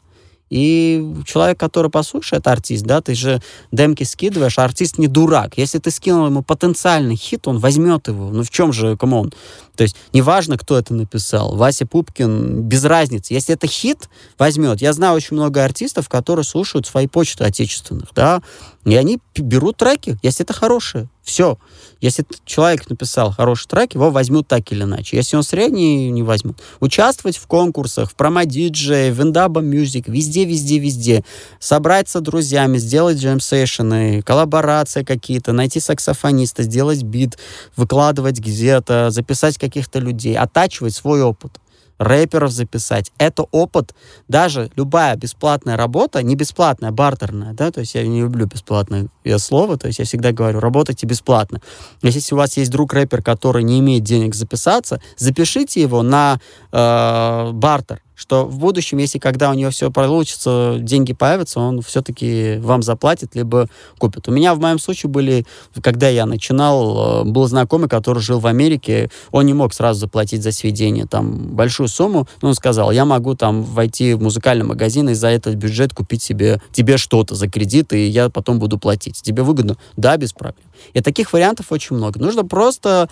и 0.54 1.04
человек, 1.26 1.60
который 1.60 1.90
послушает, 1.90 2.46
артист, 2.46 2.86
да, 2.86 3.02
ты 3.02 3.16
же 3.16 3.42
демки 3.72 4.04
скидываешь, 4.04 4.60
а 4.60 4.64
артист 4.64 5.00
не 5.00 5.08
дурак. 5.08 5.58
Если 5.58 5.80
ты 5.80 5.90
скинул 5.90 6.28
ему 6.28 6.44
потенциальный 6.44 7.16
хит, 7.16 7.48
он 7.48 7.58
возьмет 7.58 8.08
его. 8.08 8.30
Ну 8.30 8.44
в 8.44 8.52
чем 8.52 8.72
же, 8.72 8.96
come 8.96 9.18
on? 9.18 9.34
То 9.76 9.82
есть 9.82 9.96
неважно, 10.14 10.60
кто 10.60 10.78
это 10.78 10.94
написал. 10.94 11.56
Вася 11.56 11.88
Пупкин, 11.88 12.62
без 12.62 12.86
разницы. 12.86 13.34
Если 13.34 13.56
это 13.56 13.66
хит, 13.66 14.10
возьмет. 14.38 14.80
Я 14.80 14.94
знаю 14.94 15.16
очень 15.16 15.36
много 15.36 15.64
артистов, 15.64 16.08
которые 16.08 16.46
слушают 16.46 16.86
свои 16.86 17.08
почты 17.08 17.46
отечественных, 17.46 18.10
да, 18.14 18.44
и 18.86 18.96
они 18.96 19.20
берут 19.36 19.78
треки, 19.78 20.20
если 20.22 20.46
это 20.46 20.54
хорошие. 20.54 21.10
Все. 21.24 21.58
Если 22.02 22.26
человек 22.44 22.90
написал 22.90 23.32
хороший 23.32 23.68
трек, 23.68 23.96
его 23.96 24.12
возьмут 24.12 24.48
так 24.48 24.70
или 24.74 24.84
иначе. 24.84 25.16
Если 25.16 25.38
он 25.38 25.44
средний, 25.44 26.12
не 26.12 26.22
возьмут. 26.22 26.58
Участвовать 26.82 27.38
в 27.38 27.48
конкурсах, 27.48 28.12
в 28.12 28.16
промо-диджее, 28.16 29.14
в 29.14 29.22
Индаба 29.22 29.62
Music, 29.62 30.04
везде, 30.08 30.44
везде, 30.44 30.80
везде. 30.80 31.24
Собраться 31.60 32.20
с 32.20 32.22
друзьями, 32.22 32.78
сделать 32.78 33.18
джем-сейшены, 33.20 34.22
коллаборации 34.22 35.04
какие-то, 35.04 35.54
найти 35.54 35.80
саксофониста, 35.80 36.64
сделать 36.64 37.04
бит, 37.04 37.38
выкладывать 37.78 38.40
где-то, 38.40 39.10
записать 39.10 39.58
каких-то 39.58 40.00
людей, 40.00 40.36
оттачивать 40.36 40.94
свой 40.94 41.22
опыт 41.22 41.58
рэперов 42.04 42.52
записать. 42.52 43.12
Это 43.18 43.44
опыт, 43.52 43.96
даже 44.28 44.70
любая 44.76 45.16
бесплатная 45.16 45.78
работа, 45.78 46.22
не 46.22 46.36
бесплатная, 46.36 46.92
бартерная, 46.92 47.54
да, 47.54 47.72
то 47.72 47.80
есть 47.80 47.96
я 47.96 48.06
не 48.06 48.22
люблю 48.22 48.46
бесплатное 48.46 49.08
слово, 49.38 49.78
то 49.78 49.88
есть 49.88 50.00
я 50.00 50.06
всегда 50.06 50.32
говорю, 50.32 50.60
работайте 50.60 51.08
бесплатно. 51.08 51.62
Если 52.02 52.36
у 52.36 52.38
вас 52.38 52.58
есть 52.58 52.72
друг 52.72 52.94
рэпер, 52.94 53.22
который 53.22 53.64
не 53.64 53.80
имеет 53.80 54.04
денег 54.04 54.36
записаться, 54.36 55.02
запишите 55.18 55.82
его 55.82 56.04
на 56.04 56.40
э, 56.72 57.52
бартер, 57.54 58.02
что 58.24 58.46
в 58.46 58.58
будущем, 58.58 59.00
если 59.00 59.20
когда 59.20 59.52
у 59.52 59.54
него 59.54 59.70
все 59.70 59.92
получится, 59.92 60.78
деньги 60.80 61.12
появятся, 61.12 61.60
он 61.60 61.82
все-таки 61.82 62.58
вам 62.60 62.82
заплатит, 62.82 63.36
либо 63.36 63.68
купит. 63.98 64.30
У 64.30 64.32
меня 64.32 64.56
в 64.56 64.62
моем 64.62 64.80
случае 64.80 65.10
были, 65.10 65.46
когда 65.82 66.08
я 66.08 66.26
начинал, 66.26 67.24
э, 67.24 67.30
был 67.30 67.46
знакомый, 67.48 67.90
который 67.90 68.20
жил 68.20 68.40
в 68.40 68.48
Америке, 68.48 69.10
он 69.32 69.46
не 69.46 69.54
мог 69.54 69.74
сразу 69.74 70.00
заплатить 70.00 70.42
за 70.42 70.54
сведение 70.54 71.06
там 71.06 71.50
большую 71.54 71.90
сумму, 71.90 72.26
но 72.42 72.48
он 72.48 72.56
сказал, 72.56 72.92
я 72.92 73.04
могу 73.04 73.36
там 73.36 73.62
войти 73.62 74.14
в 74.14 74.22
музыкальный 74.22 74.64
магазин 74.66 75.10
и 75.10 75.16
за 75.16 75.28
этот 75.28 75.56
бюджет 75.56 75.94
купить 75.94 76.24
себе, 76.24 76.62
тебе 76.72 76.96
что-то 76.96 77.36
за 77.36 77.50
кредит, 77.50 77.92
и 77.92 78.08
я 78.08 78.30
потом 78.30 78.58
буду 78.58 78.78
платить. 78.78 79.22
Тебе 79.22 79.44
выгодно? 79.44 79.76
Да, 79.98 80.16
без 80.16 80.32
проблем. 80.32 80.64
И 80.94 81.02
таких 81.02 81.34
вариантов 81.34 81.74
очень 81.74 81.98
много. 81.98 82.22
Нужно 82.22 82.46
просто 82.46 83.10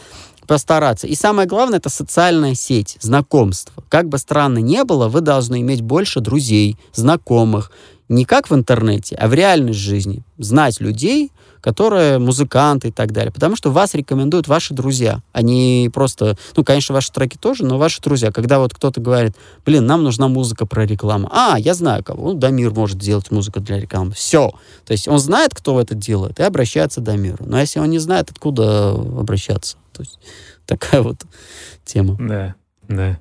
постараться. 0.52 1.08
И 1.08 1.16
самое 1.16 1.48
главное, 1.48 1.80
это 1.80 1.90
социальная 1.90 2.56
сеть, 2.56 2.98
знакомство. 3.00 3.86
Как 3.88 4.10
бы 4.10 4.18
странно 4.18 4.58
не 4.58 4.84
было, 4.84 5.08
вы 5.08 5.22
должны 5.22 5.62
иметь 5.62 5.80
больше 5.80 6.20
друзей, 6.20 6.78
знакомых. 6.94 7.72
Не 8.10 8.26
как 8.26 8.50
в 8.50 8.54
интернете, 8.54 9.16
а 9.16 9.30
в 9.30 9.34
реальной 9.34 9.72
жизни. 9.72 10.24
Знать 10.38 10.82
людей, 10.82 11.32
которые 11.62 12.20
музыканты 12.20 12.90
и 12.90 12.92
так 12.92 13.14
далее. 13.14 13.32
Потому 13.32 13.56
что 13.56 13.72
вас 13.72 13.94
рекомендуют 13.94 14.50
ваши 14.50 14.74
друзья. 14.74 15.22
Они 15.32 15.90
просто, 15.94 16.36
ну, 16.58 16.66
конечно, 16.66 16.94
ваши 16.94 17.14
треки 17.14 17.38
тоже, 17.38 17.64
но 17.64 17.78
ваши 17.78 18.02
друзья. 18.02 18.34
Когда 18.34 18.60
вот 18.60 18.74
кто-то 18.74 19.00
говорит, 19.00 19.38
блин, 19.66 19.86
нам 19.86 20.04
нужна 20.04 20.28
музыка 20.28 20.66
про 20.66 20.86
рекламу. 20.86 21.30
А, 21.32 21.58
я 21.58 21.74
знаю 21.74 22.04
кого. 22.04 22.34
Ну, 22.34 22.38
Дамир 22.38 22.72
может 22.72 22.98
делать 22.98 23.32
музыку 23.32 23.62
для 23.62 23.80
рекламы. 23.80 24.12
Все. 24.12 24.52
То 24.86 24.92
есть 24.92 25.08
он 25.08 25.20
знает, 25.20 25.56
кто 25.56 25.80
это 25.80 25.96
делает, 25.96 26.42
и 26.42 26.44
обращается 26.44 27.00
к 27.00 27.06
Дамиру. 27.06 27.46
Но 27.46 27.58
если 27.58 27.80
он 27.80 27.90
не 27.90 28.00
знает, 28.00 28.32
откуда 28.32 28.90
обращаться? 28.90 29.78
То 30.02 30.08
есть 30.08 30.20
такая 30.66 31.02
вот 31.02 31.22
тема. 31.86 32.18
Да, 32.20 32.56
да. 32.88 33.20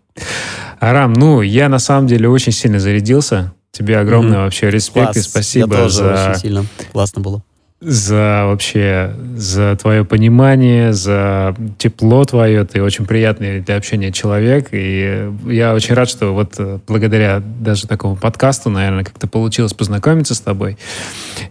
Арам, 0.81 1.13
ну, 1.13 1.43
я 1.43 1.69
на 1.69 1.79
самом 1.79 2.07
деле 2.07 2.29
очень 2.29 2.53
сильно 2.53 2.81
зарядился. 2.81 3.53
Тебе 3.71 3.99
огромное 3.99 4.39
mm-hmm. 4.39 4.45
вообще 4.45 4.71
респект 4.71 5.13
Класс. 5.13 5.17
и 5.17 5.21
спасибо 5.21 5.77
я 5.77 5.83
тоже 5.83 5.97
за... 5.97 6.31
очень 6.31 6.41
сильно. 6.41 6.67
Классно 6.93 7.21
было 7.21 7.43
за 7.81 8.43
вообще, 8.45 9.15
за 9.37 9.75
твое 9.81 10.05
понимание, 10.05 10.93
за 10.93 11.57
тепло 11.79 12.25
твое. 12.27 12.65
Ты 12.65 12.83
очень 12.83 13.07
приятный 13.07 13.61
для 13.61 13.77
общения 13.77 14.13
человек. 14.13 14.69
И 14.73 15.31
я 15.47 15.73
очень 15.73 15.95
рад, 15.95 16.09
что 16.09 16.35
вот 16.35 16.57
э, 16.59 16.79
благодаря 16.87 17.41
даже 17.41 17.87
такому 17.87 18.17
подкасту, 18.17 18.69
наверное, 18.69 19.05
как-то 19.05 19.27
получилось 19.27 19.73
познакомиться 19.73 20.35
с 20.35 20.41
тобой. 20.41 20.77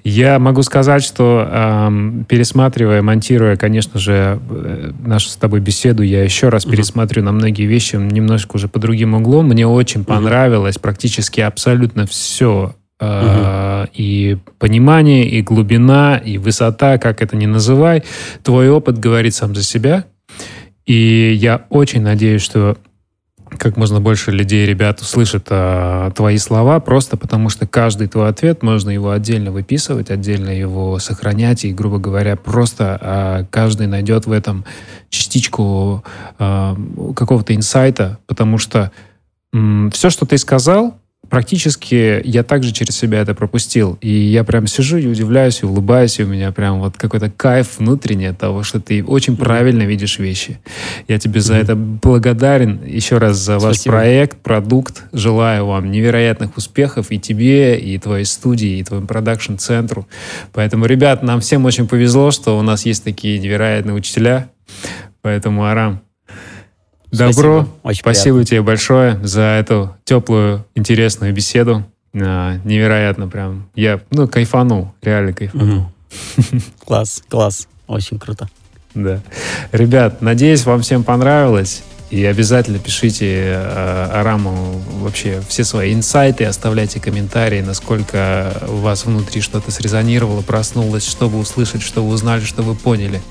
Я 0.04 0.38
могу 0.38 0.62
сказать, 0.62 1.04
что 1.04 1.48
эм, 1.52 2.26
пересматривая, 2.26 3.02
монтируя, 3.02 3.56
конечно 3.56 4.00
же, 4.00 4.40
э, 4.52 4.92
нашу 5.04 5.30
с 5.30 5.36
тобой 5.36 5.62
беседу, 5.62 6.04
я 6.04 6.24
еще 6.24 6.50
раз 6.50 6.64
mm-hmm. 6.64 6.72
пересматриваю 6.72 7.26
на 7.26 7.32
многие 7.32 7.66
вещи 7.66 7.96
немножко 7.96 8.58
уже 8.58 8.68
по 8.68 8.78
другим 8.78 9.16
углом. 9.16 9.48
Мне 9.48 9.66
очень 9.66 10.02
mm-hmm. 10.02 10.06
понравилось 10.06 10.78
практически 10.78 11.42
абсолютно 11.42 12.06
все 12.06 12.76
Uh-huh. 13.00 13.90
И 13.94 14.38
понимание, 14.58 15.28
и 15.28 15.42
глубина, 15.42 16.18
и 16.18 16.38
высота, 16.38 16.98
как 16.98 17.22
это 17.22 17.38
ни 17.38 17.46
называй, 17.46 18.04
твой 18.44 18.70
опыт 18.70 18.98
говорит 18.98 19.34
сам 19.34 19.56
за 19.56 19.64
себя. 19.64 20.06
И 20.86 21.34
я 21.34 21.66
очень 21.70 22.02
надеюсь, 22.02 22.42
что 22.42 22.78
как 23.58 23.78
можно 23.78 24.00
больше 24.00 24.32
людей, 24.32 24.66
ребят, 24.66 25.02
услышат 25.02 25.48
а, 25.50 26.12
твои 26.12 26.38
слова, 26.38 26.80
просто 26.80 27.18
потому 27.18 27.50
что 27.50 27.66
каждый 27.66 28.08
твой 28.08 28.30
ответ, 28.30 28.62
можно 28.64 28.90
его 28.90 29.12
отдельно 29.12 29.52
выписывать, 29.52 30.12
отдельно 30.12 30.50
его 30.50 31.00
сохранять, 31.00 31.66
и, 31.66 31.74
грубо 31.74 31.98
говоря, 31.98 32.36
просто 32.36 32.98
а, 33.02 33.46
каждый 33.50 33.88
найдет 33.88 34.28
в 34.28 34.32
этом 34.32 34.66
частичку 35.10 36.04
а, 36.38 36.78
какого-то 37.16 37.56
инсайта, 37.56 38.20
потому 38.28 38.58
что 38.58 38.92
м, 39.54 39.90
все, 39.92 40.10
что 40.10 40.26
ты 40.26 40.38
сказал, 40.38 40.98
практически 41.30 42.22
я 42.24 42.44
также 42.44 42.72
через 42.72 42.98
себя 42.98 43.22
это 43.22 43.34
пропустил. 43.34 43.98
И 44.02 44.10
я 44.10 44.44
прям 44.44 44.68
сижу 44.68 44.98
и 44.98 45.08
удивляюсь, 45.08 45.62
и 45.62 45.66
улыбаюсь, 45.66 46.20
и 46.20 46.24
у 46.24 46.28
меня 46.28 46.52
прям 46.52 46.80
вот 46.80 46.98
какой-то 46.98 47.30
кайф 47.30 47.78
внутренний 47.78 48.28
от 48.28 48.38
того, 48.38 48.64
что 48.64 48.80
ты 48.80 49.04
очень 49.04 49.38
правильно 49.38 49.84
видишь 49.84 50.20
вещи. 50.20 50.60
Я 51.08 51.20
тебе 51.20 51.42
за 51.42 51.56
это 51.56 51.76
благодарен 51.76 52.82
еще 52.86 53.18
раз 53.18 53.38
за 53.38 53.60
ваш 53.60 53.76
Спасибо. 53.76 53.96
проект, 53.96 54.38
продукт. 54.38 55.04
Желаю 55.14 55.66
вам 55.68 55.92
невероятных 55.92 56.58
успехов 56.58 57.12
и 57.12 57.20
тебе, 57.20 57.80
и 57.80 57.98
твоей 57.98 58.26
студии, 58.26 58.80
и 58.80 58.84
твоему 58.84 59.08
продакшн-центру. 59.08 60.08
Поэтому, 60.54 60.86
ребят, 60.86 61.24
нам 61.24 61.42
всем 61.42 61.66
очень 61.66 61.88
повезло, 61.88 62.32
что 62.32 62.58
у 62.58 62.62
нас 62.62 62.86
есть 62.86 63.04
такие 63.04 63.40
невероятные 63.40 63.94
учителя. 63.94 64.50
Поэтому, 65.22 65.66
Арам, 65.66 66.02
Добро. 67.12 67.32
Спасибо, 67.34 67.68
Очень 67.84 68.00
Спасибо 68.02 68.36
приятно. 68.36 68.46
тебе 68.46 68.62
большое 68.62 69.20
за 69.26 69.42
эту 69.42 69.96
теплую, 70.04 70.66
интересную 70.76 71.34
беседу. 71.34 71.84
А, 72.14 72.58
невероятно 72.64 73.28
прям. 73.28 73.70
Я, 73.76 74.00
ну, 74.12 74.28
кайфанул, 74.28 74.94
реально 75.02 75.34
кайфанул. 75.34 75.86
Класс, 76.86 77.24
класс. 77.28 77.68
Очень 77.88 78.20
круто. 78.20 78.48
Да. 78.96 79.22
Ребят, 79.72 80.22
надеюсь, 80.22 80.66
вам 80.66 80.82
всем 80.82 81.04
понравилось. 81.04 81.84
И 82.10 82.26
обязательно 82.26 82.80
пишите 82.80 83.54
э, 83.54 84.10
Араму 84.12 84.82
вообще 85.00 85.42
все 85.48 85.64
свои 85.64 85.94
инсайты, 85.94 86.46
оставляйте 86.46 87.00
комментарии, 87.00 87.62
насколько 87.62 88.64
у 88.68 88.78
вас 88.78 89.06
внутри 89.06 89.42
что-то 89.42 89.70
срезонировало, 89.70 90.42
проснулось, 90.42 91.06
что 91.08 91.30
вы 91.30 91.40
услышали, 91.40 91.82
что 91.82 92.04
вы 92.04 92.14
узнали, 92.14 92.44
что 92.44 92.64
вы 92.64 92.74
поняли. 92.74 93.22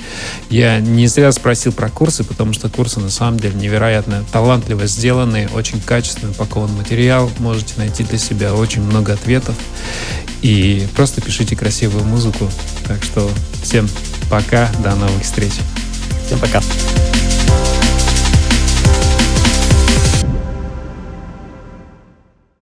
Я 0.49 0.79
не 0.79 1.09
зря 1.09 1.33
спросил 1.33 1.73
про 1.73 1.89
курсы, 1.89 2.23
потому 2.23 2.53
что 2.53 2.69
курсы 2.69 3.01
на 3.01 3.11
самом 3.11 3.41
деле 3.41 3.55
невероятно 3.57 4.25
талантливо 4.33 4.87
сделаны, 4.87 5.49
очень 5.55 5.81
качественно 5.81 6.31
упакован 6.31 6.73
материал, 6.75 7.31
можете 7.39 7.75
найти 7.79 8.05
для 8.05 8.19
себя 8.19 8.55
очень 8.55 8.83
много 8.83 9.15
ответов. 9.15 9.57
И 10.43 10.87
просто 10.95 11.21
пишите 11.21 11.57
красивую 11.57 12.05
музыку. 12.05 12.49
Так 12.87 13.03
что 13.03 13.29
всем 13.63 13.89
пока, 14.31 14.71
до 14.85 14.95
новых 14.95 15.23
встреч. 15.23 15.53
Всем 16.27 16.39
пока. 16.39 16.63